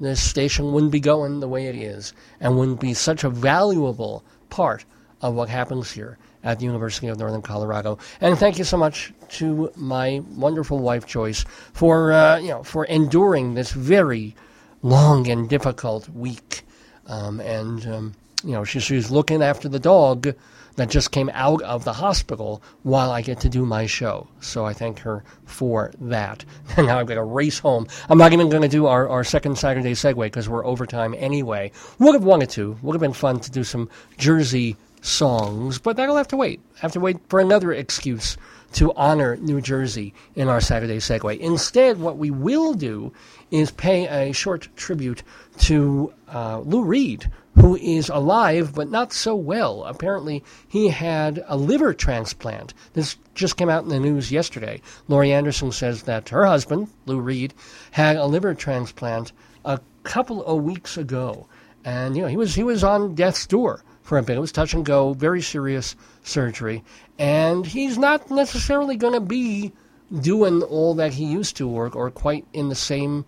This 0.00 0.20
station 0.20 0.72
wouldn't 0.72 0.92
be 0.92 0.98
going 0.98 1.38
the 1.38 1.48
way 1.48 1.66
it 1.66 1.76
is, 1.76 2.14
and 2.40 2.56
wouldn't 2.56 2.80
be 2.80 2.94
such 2.94 3.22
a 3.22 3.30
valuable 3.30 4.24
part 4.48 4.84
of 5.22 5.34
what 5.34 5.48
happens 5.48 5.92
here 5.92 6.18
at 6.42 6.58
the 6.58 6.64
University 6.64 7.06
of 7.06 7.18
Northern 7.18 7.42
Colorado. 7.42 7.98
And 8.20 8.38
thank 8.38 8.58
you 8.58 8.64
so 8.64 8.76
much 8.76 9.12
to 9.30 9.70
my 9.76 10.22
wonderful 10.30 10.78
wife 10.78 11.06
Joyce 11.06 11.44
for 11.72 12.12
uh, 12.12 12.38
you 12.38 12.48
know 12.48 12.62
for 12.64 12.86
enduring 12.86 13.54
this 13.54 13.70
very 13.70 14.34
long 14.82 15.28
and 15.28 15.48
difficult 15.48 16.08
week. 16.08 16.62
Um, 17.06 17.40
and 17.40 17.86
um, 17.86 18.14
you 18.44 18.52
know 18.52 18.64
she, 18.64 18.80
she's 18.80 19.10
looking 19.10 19.42
after 19.42 19.68
the 19.68 19.78
dog 19.78 20.34
that 20.76 20.88
just 20.88 21.10
came 21.10 21.30
out 21.34 21.60
of 21.62 21.84
the 21.84 21.92
hospital 21.92 22.62
while 22.82 23.10
I 23.10 23.22
get 23.22 23.40
to 23.40 23.48
do 23.48 23.66
my 23.66 23.86
show. 23.86 24.28
So 24.40 24.64
I 24.64 24.72
thank 24.72 25.00
her 25.00 25.24
for 25.44 25.92
that. 26.00 26.44
And 26.76 26.86
now 26.86 26.98
I've 26.98 27.06
got 27.06 27.16
to 27.16 27.24
race 27.24 27.58
home. 27.58 27.86
I'm 28.08 28.16
not 28.16 28.32
even 28.32 28.48
going 28.48 28.62
to 28.62 28.68
do 28.68 28.86
our, 28.86 29.08
our 29.08 29.24
second 29.24 29.58
Saturday 29.58 29.92
segue 29.92 30.22
because 30.22 30.48
we're 30.48 30.64
overtime 30.64 31.14
anyway. 31.18 31.72
Would 31.98 32.14
have 32.14 32.24
wanted 32.24 32.48
to. 32.50 32.78
Would 32.82 32.94
have 32.94 33.00
been 33.00 33.12
fun 33.12 33.40
to 33.40 33.50
do 33.50 33.64
some 33.64 33.90
Jersey 34.16 34.76
songs, 35.02 35.78
but 35.78 35.96
that'll 35.96 36.16
have 36.16 36.28
to 36.28 36.36
wait. 36.36 36.60
have 36.78 36.92
to 36.92 37.00
wait 37.00 37.18
for 37.28 37.40
another 37.40 37.72
excuse 37.72 38.36
to 38.72 38.92
honor 38.94 39.36
New 39.36 39.60
Jersey 39.60 40.14
in 40.36 40.48
our 40.48 40.60
Saturday 40.60 40.98
segue. 40.98 41.38
Instead, 41.38 41.98
what 41.98 42.18
we 42.18 42.30
will 42.30 42.72
do 42.72 43.12
is 43.50 43.70
pay 43.72 44.06
a 44.06 44.32
short 44.32 44.68
tribute 44.76 45.22
to 45.58 46.12
uh, 46.32 46.60
Lou 46.60 46.84
Reed, 46.84 47.30
who 47.56 47.76
is 47.76 48.08
alive 48.08 48.74
but 48.74 48.90
not 48.90 49.12
so 49.12 49.34
well. 49.34 49.84
Apparently, 49.84 50.42
he 50.68 50.88
had 50.88 51.42
a 51.46 51.56
liver 51.56 51.92
transplant. 51.92 52.74
This 52.92 53.16
just 53.34 53.56
came 53.56 53.68
out 53.68 53.82
in 53.82 53.88
the 53.88 54.00
news 54.00 54.30
yesterday. 54.30 54.80
Laurie 55.08 55.32
Anderson 55.32 55.72
says 55.72 56.04
that 56.04 56.28
her 56.28 56.46
husband, 56.46 56.88
Lou 57.06 57.20
Reed, 57.20 57.54
had 57.90 58.16
a 58.16 58.26
liver 58.26 58.54
transplant 58.54 59.32
a 59.64 59.80
couple 60.04 60.44
of 60.44 60.62
weeks 60.62 60.96
ago. 60.96 61.46
And, 61.84 62.16
you 62.16 62.22
know, 62.22 62.28
he 62.28 62.36
was, 62.36 62.54
he 62.54 62.62
was 62.62 62.84
on 62.84 63.14
death's 63.14 63.46
door 63.46 63.82
for 64.02 64.18
a 64.18 64.22
bit. 64.22 64.36
It 64.36 64.40
was 64.40 64.52
touch 64.52 64.74
and 64.74 64.84
go, 64.84 65.12
very 65.14 65.42
serious 65.42 65.96
surgery. 66.22 66.84
And 67.18 67.66
he's 67.66 67.98
not 67.98 68.30
necessarily 68.30 68.96
going 68.96 69.14
to 69.14 69.20
be 69.20 69.72
doing 70.20 70.62
all 70.62 70.94
that 70.94 71.14
he 71.14 71.24
used 71.24 71.56
to 71.56 71.68
work 71.68 71.94
or 71.96 72.10
quite 72.10 72.46
in 72.52 72.68
the 72.68 72.74
same 72.74 73.24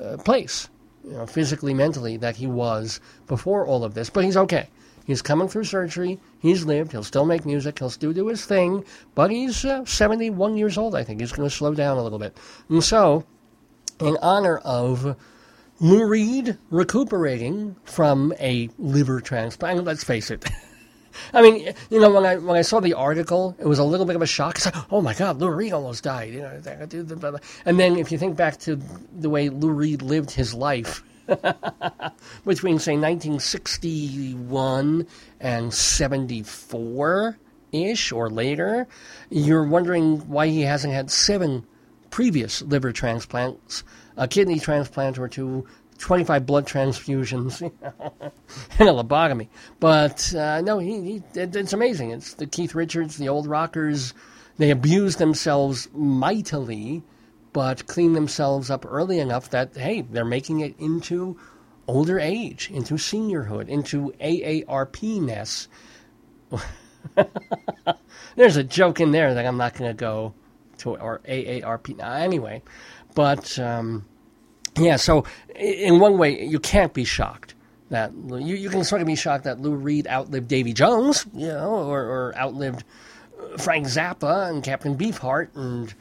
uh, 0.00 0.16
place 0.18 0.68
you 1.08 1.16
know, 1.16 1.26
physically, 1.26 1.74
mentally, 1.74 2.16
that 2.18 2.36
he 2.36 2.46
was 2.46 3.00
before 3.26 3.66
all 3.66 3.84
of 3.84 3.94
this. 3.94 4.10
But 4.10 4.24
he's 4.24 4.36
okay. 4.36 4.68
He's 5.06 5.22
coming 5.22 5.48
through 5.48 5.64
surgery. 5.64 6.20
He's 6.38 6.64
lived. 6.66 6.92
He'll 6.92 7.02
still 7.02 7.24
make 7.24 7.46
music. 7.46 7.78
He'll 7.78 7.88
still 7.88 8.12
do 8.12 8.26
his 8.26 8.44
thing. 8.44 8.84
But 9.14 9.30
he's 9.30 9.64
uh, 9.64 9.86
71 9.86 10.58
years 10.58 10.76
old, 10.76 10.94
I 10.94 11.02
think. 11.02 11.20
He's 11.20 11.32
going 11.32 11.48
to 11.48 11.54
slow 11.54 11.72
down 11.72 11.96
a 11.96 12.02
little 12.02 12.18
bit. 12.18 12.36
And 12.68 12.84
so, 12.84 13.24
in 14.00 14.18
honor 14.20 14.58
of 14.58 15.16
Lou 15.80 16.06
Reed 16.06 16.58
recuperating 16.70 17.76
from 17.84 18.34
a 18.38 18.68
liver 18.78 19.20
transplant, 19.22 19.84
let's 19.84 20.04
face 20.04 20.30
it. 20.30 20.44
I 21.32 21.42
mean, 21.42 21.72
you 21.90 22.00
know, 22.00 22.10
when 22.10 22.24
I 22.24 22.36
when 22.36 22.56
I 22.56 22.62
saw 22.62 22.80
the 22.80 22.94
article, 22.94 23.54
it 23.58 23.66
was 23.66 23.78
a 23.78 23.84
little 23.84 24.06
bit 24.06 24.16
of 24.16 24.22
a 24.22 24.26
shock. 24.26 24.56
It's 24.56 24.64
like, 24.66 24.74
oh 24.90 25.00
my 25.00 25.14
God, 25.14 25.38
Lou 25.38 25.50
Reed 25.50 25.72
almost 25.72 26.02
died. 26.04 26.32
You 26.32 26.42
know, 26.42 26.60
and 27.64 27.78
then 27.78 27.96
if 27.96 28.10
you 28.12 28.18
think 28.18 28.36
back 28.36 28.58
to 28.60 28.78
the 29.18 29.30
way 29.30 29.48
Lou 29.48 29.70
Reed 29.70 30.02
lived 30.02 30.30
his 30.30 30.54
life 30.54 31.02
between 32.46 32.78
say 32.78 32.96
1961 32.96 35.06
and 35.40 35.74
74 35.74 37.38
ish 37.72 38.12
or 38.12 38.30
later, 38.30 38.86
you're 39.30 39.66
wondering 39.66 40.18
why 40.28 40.48
he 40.48 40.62
hasn't 40.62 40.92
had 40.92 41.10
seven 41.10 41.66
previous 42.10 42.62
liver 42.62 42.92
transplants, 42.92 43.84
a 44.16 44.26
kidney 44.26 44.58
transplant 44.58 45.18
or 45.18 45.28
two, 45.28 45.66
25 45.98 46.46
blood 46.46 46.66
transfusions, 46.66 47.60
and 47.60 48.88
a 48.88 48.92
lobotomy. 48.92 49.48
But 49.80 50.34
uh, 50.34 50.60
no, 50.60 50.78
he, 50.78 51.00
he 51.02 51.22
it, 51.34 51.54
it's 51.54 51.72
amazing. 51.72 52.12
It's 52.12 52.34
the 52.34 52.46
Keith 52.46 52.74
Richards, 52.74 53.16
the 53.16 53.28
old 53.28 53.46
rockers. 53.46 54.14
They 54.56 54.70
abuse 54.70 55.16
themselves 55.16 55.88
mightily, 55.92 57.02
but 57.52 57.86
clean 57.86 58.12
themselves 58.12 58.70
up 58.70 58.86
early 58.88 59.18
enough 59.18 59.50
that 59.50 59.76
hey, 59.76 60.02
they're 60.02 60.24
making 60.24 60.60
it 60.60 60.74
into 60.78 61.38
older 61.86 62.18
age, 62.18 62.70
into 62.70 62.94
seniorhood, 62.94 63.68
into 63.68 64.12
AARP 64.20 65.20
ness. 65.20 65.68
There's 68.36 68.56
a 68.56 68.64
joke 68.64 69.00
in 69.00 69.10
there 69.10 69.34
that 69.34 69.46
I'm 69.46 69.56
not 69.56 69.74
going 69.74 69.90
to 69.90 69.96
go 69.96 70.34
to, 70.78 70.96
or 70.96 71.20
AARP. 71.26 72.02
Anyway, 72.02 72.62
but. 73.14 73.58
Um, 73.58 74.06
yeah, 74.78 74.96
so 74.96 75.24
in 75.56 76.00
one 76.00 76.18
way, 76.18 76.44
you 76.44 76.58
can't 76.58 76.92
be 76.92 77.04
shocked 77.04 77.54
that 77.90 78.12
you, 78.12 78.54
you 78.56 78.68
can 78.68 78.84
sort 78.84 79.00
of 79.00 79.06
be 79.06 79.14
shocked 79.14 79.44
that 79.44 79.60
Lou 79.60 79.74
Reed 79.74 80.06
outlived 80.06 80.48
Davy 80.48 80.72
Jones, 80.72 81.26
you 81.34 81.48
know, 81.48 81.70
or, 81.70 82.02
or 82.02 82.36
outlived 82.36 82.84
Frank 83.58 83.86
Zappa 83.86 84.48
and 84.50 84.62
Captain 84.62 84.96
Beefheart 84.96 85.48
and 85.54 85.94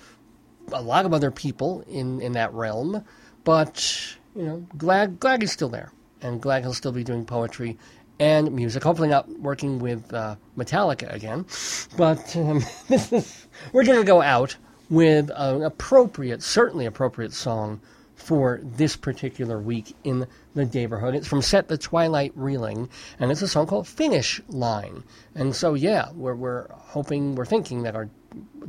a 0.72 0.82
lot 0.82 1.06
of 1.06 1.14
other 1.14 1.32
people 1.32 1.84
in, 1.88 2.22
in 2.22 2.34
that 2.34 2.54
realm. 2.54 3.04
But 3.44 4.16
you 4.36 4.44
know, 4.44 4.68
glad 4.78 5.20
glad 5.20 5.42
he's 5.42 5.52
still 5.52 5.70
there, 5.70 5.92
and 6.22 6.42
glad 6.42 6.64
he'll 6.64 6.74
still 6.74 6.92
be 6.92 7.04
doing 7.04 7.26
poetry 7.26 7.78
and 8.20 8.52
music. 8.52 8.84
Hopefully, 8.84 9.08
not 9.08 9.30
working 9.40 9.80
with 9.80 10.14
uh, 10.14 10.36
Metallica 10.58 11.14
again. 11.14 11.46
But 11.96 12.36
um, 12.36 12.62
we're 13.72 13.86
going 13.86 14.00
to 14.00 14.06
go 14.06 14.22
out 14.22 14.58
with 14.90 15.32
an 15.34 15.64
appropriate, 15.64 16.44
certainly 16.44 16.86
appropriate 16.86 17.34
song 17.34 17.80
for 18.18 18.60
this 18.64 18.96
particular 18.96 19.60
week 19.60 19.96
in 20.04 20.28
the 20.56 20.66
neighborhood. 20.66 21.16
It's 21.16 21.28
from 21.28 21.42
Set 21.42 21.68
the 21.68 21.78
Twilight 21.78 22.34
Reeling, 22.36 22.90
and 23.20 23.32
it's 23.32 23.44
a 23.44 23.48
song 23.48 23.68
called 23.68 23.88
Finish 23.88 24.42
Line. 24.50 25.04
And 25.36 25.56
so, 25.56 25.76
yeah, 25.76 26.10
we're, 26.14 26.36
we're 26.36 26.68
hoping, 26.72 27.36
we're 27.36 27.46
thinking 27.46 27.84
that 27.84 27.96
our 27.96 28.10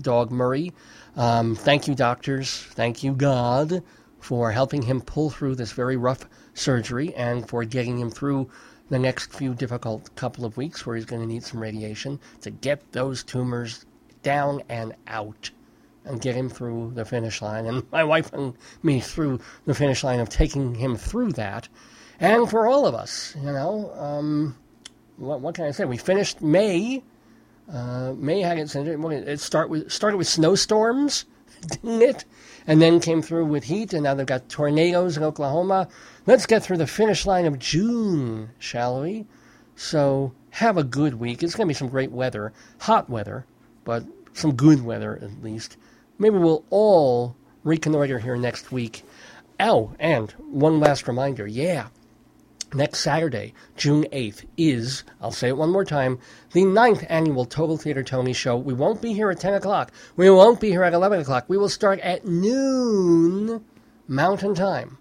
dog 0.00 0.30
Murray, 0.30 0.72
um, 1.16 1.56
thank 1.56 1.88
you, 1.88 1.94
doctors, 1.94 2.62
thank 2.70 3.02
you, 3.02 3.14
God, 3.14 3.82
for 4.20 4.52
helping 4.52 4.82
him 4.82 5.00
pull 5.00 5.30
through 5.30 5.56
this 5.56 5.72
very 5.72 5.96
rough 5.96 6.28
surgery 6.54 7.14
and 7.14 7.48
for 7.48 7.64
getting 7.64 7.98
him 7.98 8.10
through 8.10 8.48
the 8.90 8.98
next 8.98 9.32
few 9.32 9.54
difficult 9.54 10.14
couple 10.14 10.44
of 10.44 10.56
weeks 10.56 10.86
where 10.86 10.94
he's 10.94 11.04
going 11.04 11.22
to 11.22 11.28
need 11.28 11.42
some 11.42 11.60
radiation 11.60 12.20
to 12.42 12.50
get 12.50 12.92
those 12.92 13.24
tumors 13.24 13.86
down 14.22 14.62
and 14.68 14.94
out 15.06 15.50
and 16.08 16.20
get 16.20 16.34
him 16.34 16.48
through 16.48 16.92
the 16.94 17.04
finish 17.04 17.42
line. 17.42 17.66
And 17.66 17.90
my 17.92 18.04
wife 18.04 18.32
and 18.32 18.54
me 18.82 19.00
through 19.00 19.40
the 19.66 19.74
finish 19.74 20.02
line 20.02 20.20
of 20.20 20.28
taking 20.28 20.74
him 20.74 20.96
through 20.96 21.32
that. 21.32 21.68
And 22.20 22.48
for 22.48 22.66
all 22.66 22.86
of 22.86 22.94
us, 22.94 23.34
you 23.36 23.52
know, 23.52 23.92
um, 23.94 24.56
what, 25.16 25.40
what, 25.40 25.54
can 25.54 25.66
I 25.66 25.70
say? 25.70 25.84
We 25.84 25.96
finished 25.96 26.40
May. 26.40 27.02
Uh, 27.72 28.14
May 28.16 28.40
had 28.40 28.58
its 28.58 28.74
it 28.74 29.40
start 29.40 29.68
with, 29.68 29.92
started 29.92 30.16
with 30.16 30.26
snowstorms, 30.26 31.26
didn't 31.68 32.02
it? 32.02 32.24
And 32.66 32.82
then 32.82 33.00
came 33.00 33.22
through 33.22 33.46
with 33.46 33.64
heat, 33.64 33.92
and 33.92 34.02
now 34.02 34.14
they've 34.14 34.26
got 34.26 34.48
tornadoes 34.48 35.16
in 35.16 35.22
Oklahoma. 35.22 35.88
Let's 36.26 36.46
get 36.46 36.62
through 36.62 36.78
the 36.78 36.86
finish 36.86 37.26
line 37.26 37.46
of 37.46 37.58
June, 37.58 38.50
shall 38.58 39.02
we? 39.02 39.26
So 39.76 40.32
have 40.50 40.76
a 40.76 40.84
good 40.84 41.14
week. 41.14 41.42
It's 41.42 41.54
going 41.54 41.66
to 41.66 41.70
be 41.70 41.74
some 41.74 41.88
great 41.88 42.10
weather, 42.10 42.52
hot 42.78 43.08
weather, 43.08 43.46
but 43.84 44.04
some 44.32 44.54
good 44.54 44.84
weather 44.84 45.18
at 45.22 45.42
least. 45.42 45.76
Maybe 46.18 46.36
we'll 46.36 46.64
all 46.70 47.36
reconnoiter 47.62 48.18
here 48.18 48.36
next 48.36 48.72
week. 48.72 49.04
Oh, 49.60 49.92
and 49.98 50.30
one 50.32 50.80
last 50.80 51.06
reminder 51.06 51.46
yeah, 51.46 51.88
next 52.74 53.00
Saturday, 53.00 53.54
June 53.76 54.04
8th, 54.12 54.44
is, 54.56 55.04
I'll 55.20 55.30
say 55.30 55.48
it 55.48 55.56
one 55.56 55.70
more 55.70 55.84
time, 55.84 56.18
the 56.52 56.64
ninth 56.64 57.04
annual 57.08 57.44
Total 57.44 57.76
Theater 57.76 58.02
Tony 58.02 58.32
Show. 58.32 58.56
We 58.56 58.74
won't 58.74 59.00
be 59.00 59.12
here 59.12 59.30
at 59.30 59.40
10 59.40 59.54
o'clock. 59.54 59.92
We 60.16 60.28
won't 60.30 60.60
be 60.60 60.70
here 60.70 60.82
at 60.82 60.92
11 60.92 61.20
o'clock. 61.20 61.44
We 61.48 61.56
will 61.56 61.68
start 61.68 62.00
at 62.00 62.26
noon 62.26 63.64
Mountain 64.06 64.54
Time, 64.54 64.98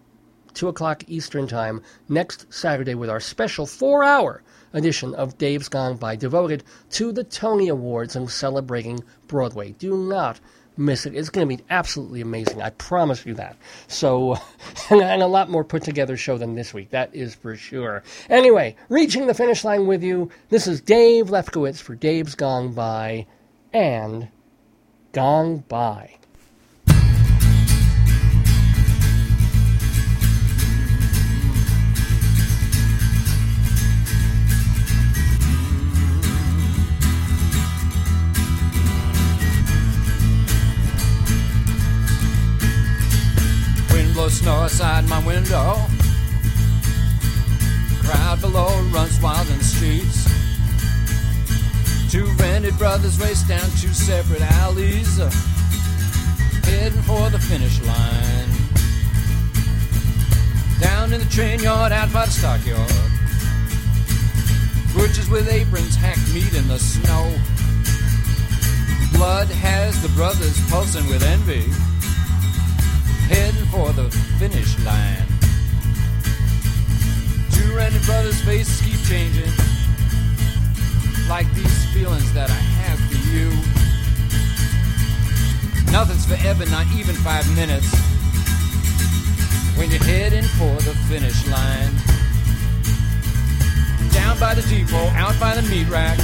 2 0.54 0.68
o'clock 0.68 1.04
Eastern 1.08 1.48
Time, 1.48 1.82
next 2.10 2.52
Saturday 2.54 2.96
with 2.96 3.10
our 3.10 3.20
special 3.20 3.66
four 3.66 4.04
hour 4.04 4.44
edition 4.74 5.16
of 5.16 5.38
Dave's 5.38 5.70
Gone 5.70 5.98
By, 5.98 6.16
devoted 6.16 6.64
to 6.92 7.12
the 7.12 7.24
Tony 7.24 7.70
Awards 7.70 8.16
and 8.16 8.30
celebrating 8.30 9.04
Broadway. 9.28 9.72
Do 9.74 9.98
not 9.98 10.40
miss 10.78 11.06
it. 11.06 11.16
It's 11.16 11.30
going 11.30 11.48
to 11.48 11.56
be 11.58 11.64
absolutely 11.70 12.22
amazing. 12.22 12.62
I 12.62 12.70
promise 12.72 13.26
you 13.26 13.34
that. 13.36 13.58
So, 13.88 14.38
and, 14.90 15.02
and, 15.02 15.22
a 15.22 15.28
lot 15.28 15.50
more 15.50 15.64
put 15.64 15.84
together 15.84 16.18
show 16.18 16.38
than 16.38 16.56
this 16.56 16.74
week. 16.74 16.92
That 16.92 17.14
is 17.14 17.36
for 17.36 17.56
sure. 17.56 18.04
Anyway, 18.30 18.76
reaching 18.90 19.28
the 19.28 19.34
finish 19.34 19.64
line 19.64 19.88
with 19.88 20.04
you. 20.04 20.30
This 20.50 20.68
is 20.68 20.82
Dave 20.82 21.28
Lefkowitz 21.28 21.82
for 21.82 21.96
Dave's 21.96 22.36
Gone 22.36 22.74
By 22.74 23.26
and 23.74 24.30
Gone 25.12 25.64
By. 25.68 26.18
Snow 44.38 44.54
outside 44.54 45.04
my 45.10 45.26
window. 45.26 45.76
Crowd 48.04 48.40
below 48.40 48.70
runs 48.94 49.20
wild 49.20 49.50
in 49.50 49.58
the 49.58 49.64
streets. 49.64 50.30
Two 52.12 52.26
rented 52.44 52.78
brothers 52.78 53.20
race 53.20 53.42
down 53.44 53.68
two 53.82 53.94
separate 53.94 54.42
alleys, 54.62 55.20
uh, 55.20 55.32
heading 56.66 57.02
for 57.02 57.30
the 57.32 57.40
finish 57.40 57.82
line. 57.82 58.52
Down 60.80 61.14
in 61.14 61.20
the 61.20 61.30
train 61.32 61.60
yard, 61.60 61.92
out 61.92 62.14
by 62.14 62.26
the 62.26 62.32
stockyard. 62.32 62.92
Butchers 64.94 65.30
with 65.30 65.50
aprons 65.50 65.96
hack 65.96 66.20
meat 66.32 66.54
in 66.54 66.68
the 66.68 66.78
snow. 66.78 67.26
Blood 69.18 69.48
has 69.48 70.00
the 70.04 70.10
brothers 70.10 70.60
pulsing 70.70 71.08
with 71.08 71.24
envy 71.24 71.66
heading 73.28 73.66
for 73.68 73.92
the 73.92 74.10
finish 74.40 74.78
line. 74.86 75.28
Two 77.52 77.76
rented 77.76 78.02
brothers' 78.04 78.40
faces 78.42 78.80
keep 78.82 79.00
changing, 79.04 79.52
like 81.28 81.48
these 81.54 81.86
feelings 81.94 82.32
that 82.34 82.50
I 82.50 82.62
have 82.84 83.00
for 83.10 83.20
you. 83.36 83.50
Nothing's 85.92 86.26
forever, 86.26 86.66
not 86.68 86.88
even 86.96 87.16
five 87.16 87.44
minutes. 87.56 87.92
When 89.78 89.92
you're 89.92 90.04
heading 90.04 90.48
for 90.56 90.76
the 90.88 90.96
finish 91.12 91.46
line, 91.48 91.94
down 94.12 94.40
by 94.40 94.54
the 94.54 94.64
depot, 94.70 95.08
out 95.20 95.38
by 95.40 95.54
the 95.56 95.64
meat 95.70 95.88
rack, 95.90 96.18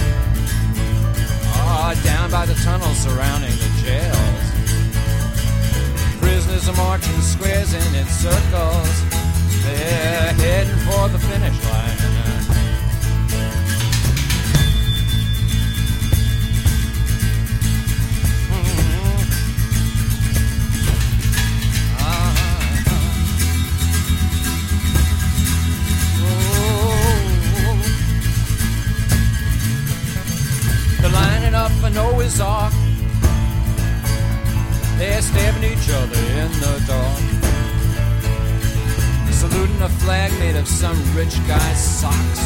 ah, 1.56 2.00
down 2.04 2.32
by 2.32 2.46
the 2.46 2.56
tunnels 2.64 2.98
surrounding 2.98 3.52
the 3.52 3.82
jails 3.84 4.53
prisoners 6.34 6.68
are 6.68 6.76
marching 6.78 7.22
squares 7.22 7.74
and 7.76 7.96
in 7.96 8.08
circles. 8.08 9.04
They're 9.64 10.34
heading 10.34 10.80
for 10.88 11.08
the 11.10 11.20
finish 11.20 11.64
line. 11.66 12.14
always 31.96 32.40
are 32.42 32.83
they're 34.98 35.22
stabbing 35.22 35.64
each 35.64 35.90
other 35.90 36.20
in 36.42 36.52
the 36.60 36.84
dark. 36.88 37.20
Saluting 39.32 39.82
a 39.82 39.90
flag 39.90 40.32
made 40.40 40.56
of 40.56 40.68
some 40.68 40.98
rich 41.14 41.36
guy's 41.48 42.00
socks. 42.00 42.40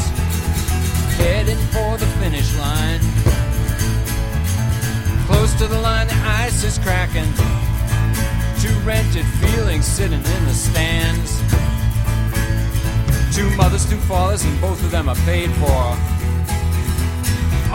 Heading 1.18 1.58
for 1.74 1.98
the 1.98 2.08
finish 2.20 2.56
line. 2.58 3.02
Close 5.28 5.54
to 5.56 5.68
the 5.68 5.80
line, 5.82 6.08
the 6.08 6.16
ice 6.26 6.64
is 6.64 6.80
cracking. 6.80 7.32
Two 8.60 8.74
rented 8.80 9.26
feelings 9.44 9.86
sitting 9.86 10.24
in 10.24 10.46
the 10.46 10.54
stands. 10.54 11.38
Two 13.36 13.50
mothers, 13.58 13.88
two 13.88 14.00
fathers, 14.08 14.44
and 14.44 14.60
both 14.60 14.82
of 14.84 14.90
them 14.90 15.10
are 15.10 15.16
paid 15.28 15.52
for. 15.62 15.96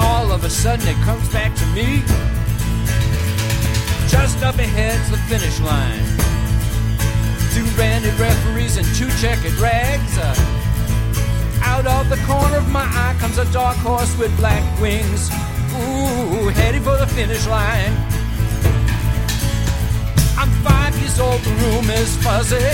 All 0.01 0.33
of 0.33 0.42
a 0.42 0.51
sudden, 0.51 0.89
it 0.89 0.97
comes 1.05 1.28
back 1.28 1.55
to 1.55 1.67
me. 1.67 2.02
Just 4.13 4.43
up 4.45 4.57
ahead's 4.57 5.11
the 5.11 5.17
finish 5.17 5.59
line. 5.61 6.05
Two 7.55 7.65
banded 7.79 8.13
referees 8.21 8.77
and 8.77 8.87
two 8.95 9.09
checkered 9.23 9.55
rags. 9.55 10.19
Uh, 10.19 10.35
out 11.63 11.87
of 11.87 12.11
the 12.11 12.21
corner 12.27 12.59
of 12.59 12.69
my 12.69 12.85
eye 12.85 13.17
comes 13.19 13.39
a 13.39 13.51
dark 13.53 13.77
horse 13.79 14.15
with 14.19 14.31
black 14.37 14.63
wings. 14.83 15.31
Ooh, 15.73 16.53
heading 16.61 16.83
for 16.83 16.99
the 16.99 17.07
finish 17.07 17.47
line. 17.47 17.95
I'm 20.37 20.51
five 20.61 20.95
years 20.99 21.19
old, 21.19 21.41
the 21.41 21.51
room 21.65 21.89
is 21.89 22.15
fuzzy. 22.23 22.69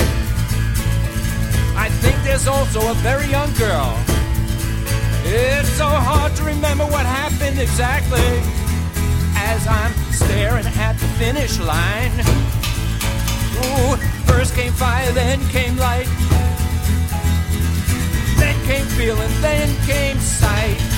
I 1.78 1.88
think 2.02 2.16
there's 2.24 2.48
also 2.48 2.80
a 2.90 2.94
very 2.94 3.28
young 3.28 3.52
girl. 3.54 3.94
It's 5.22 5.68
so 5.78 5.86
hard 5.86 6.34
to 6.34 6.42
remember 6.42 6.84
what 6.84 7.06
happened 7.06 7.60
exactly 7.60 8.57
as 9.38 9.66
I'm 9.66 9.92
staring 10.12 10.66
at 10.66 10.94
the 10.94 11.08
finish 11.20 11.58
line. 11.58 12.12
Ooh, 13.58 13.96
first 14.26 14.54
came 14.54 14.72
fire, 14.72 15.10
then 15.12 15.40
came 15.48 15.76
light. 15.76 16.08
Then 18.38 18.56
came 18.66 18.86
feeling, 18.98 19.32
then 19.40 19.68
came 19.86 20.18
sight. 20.18 20.97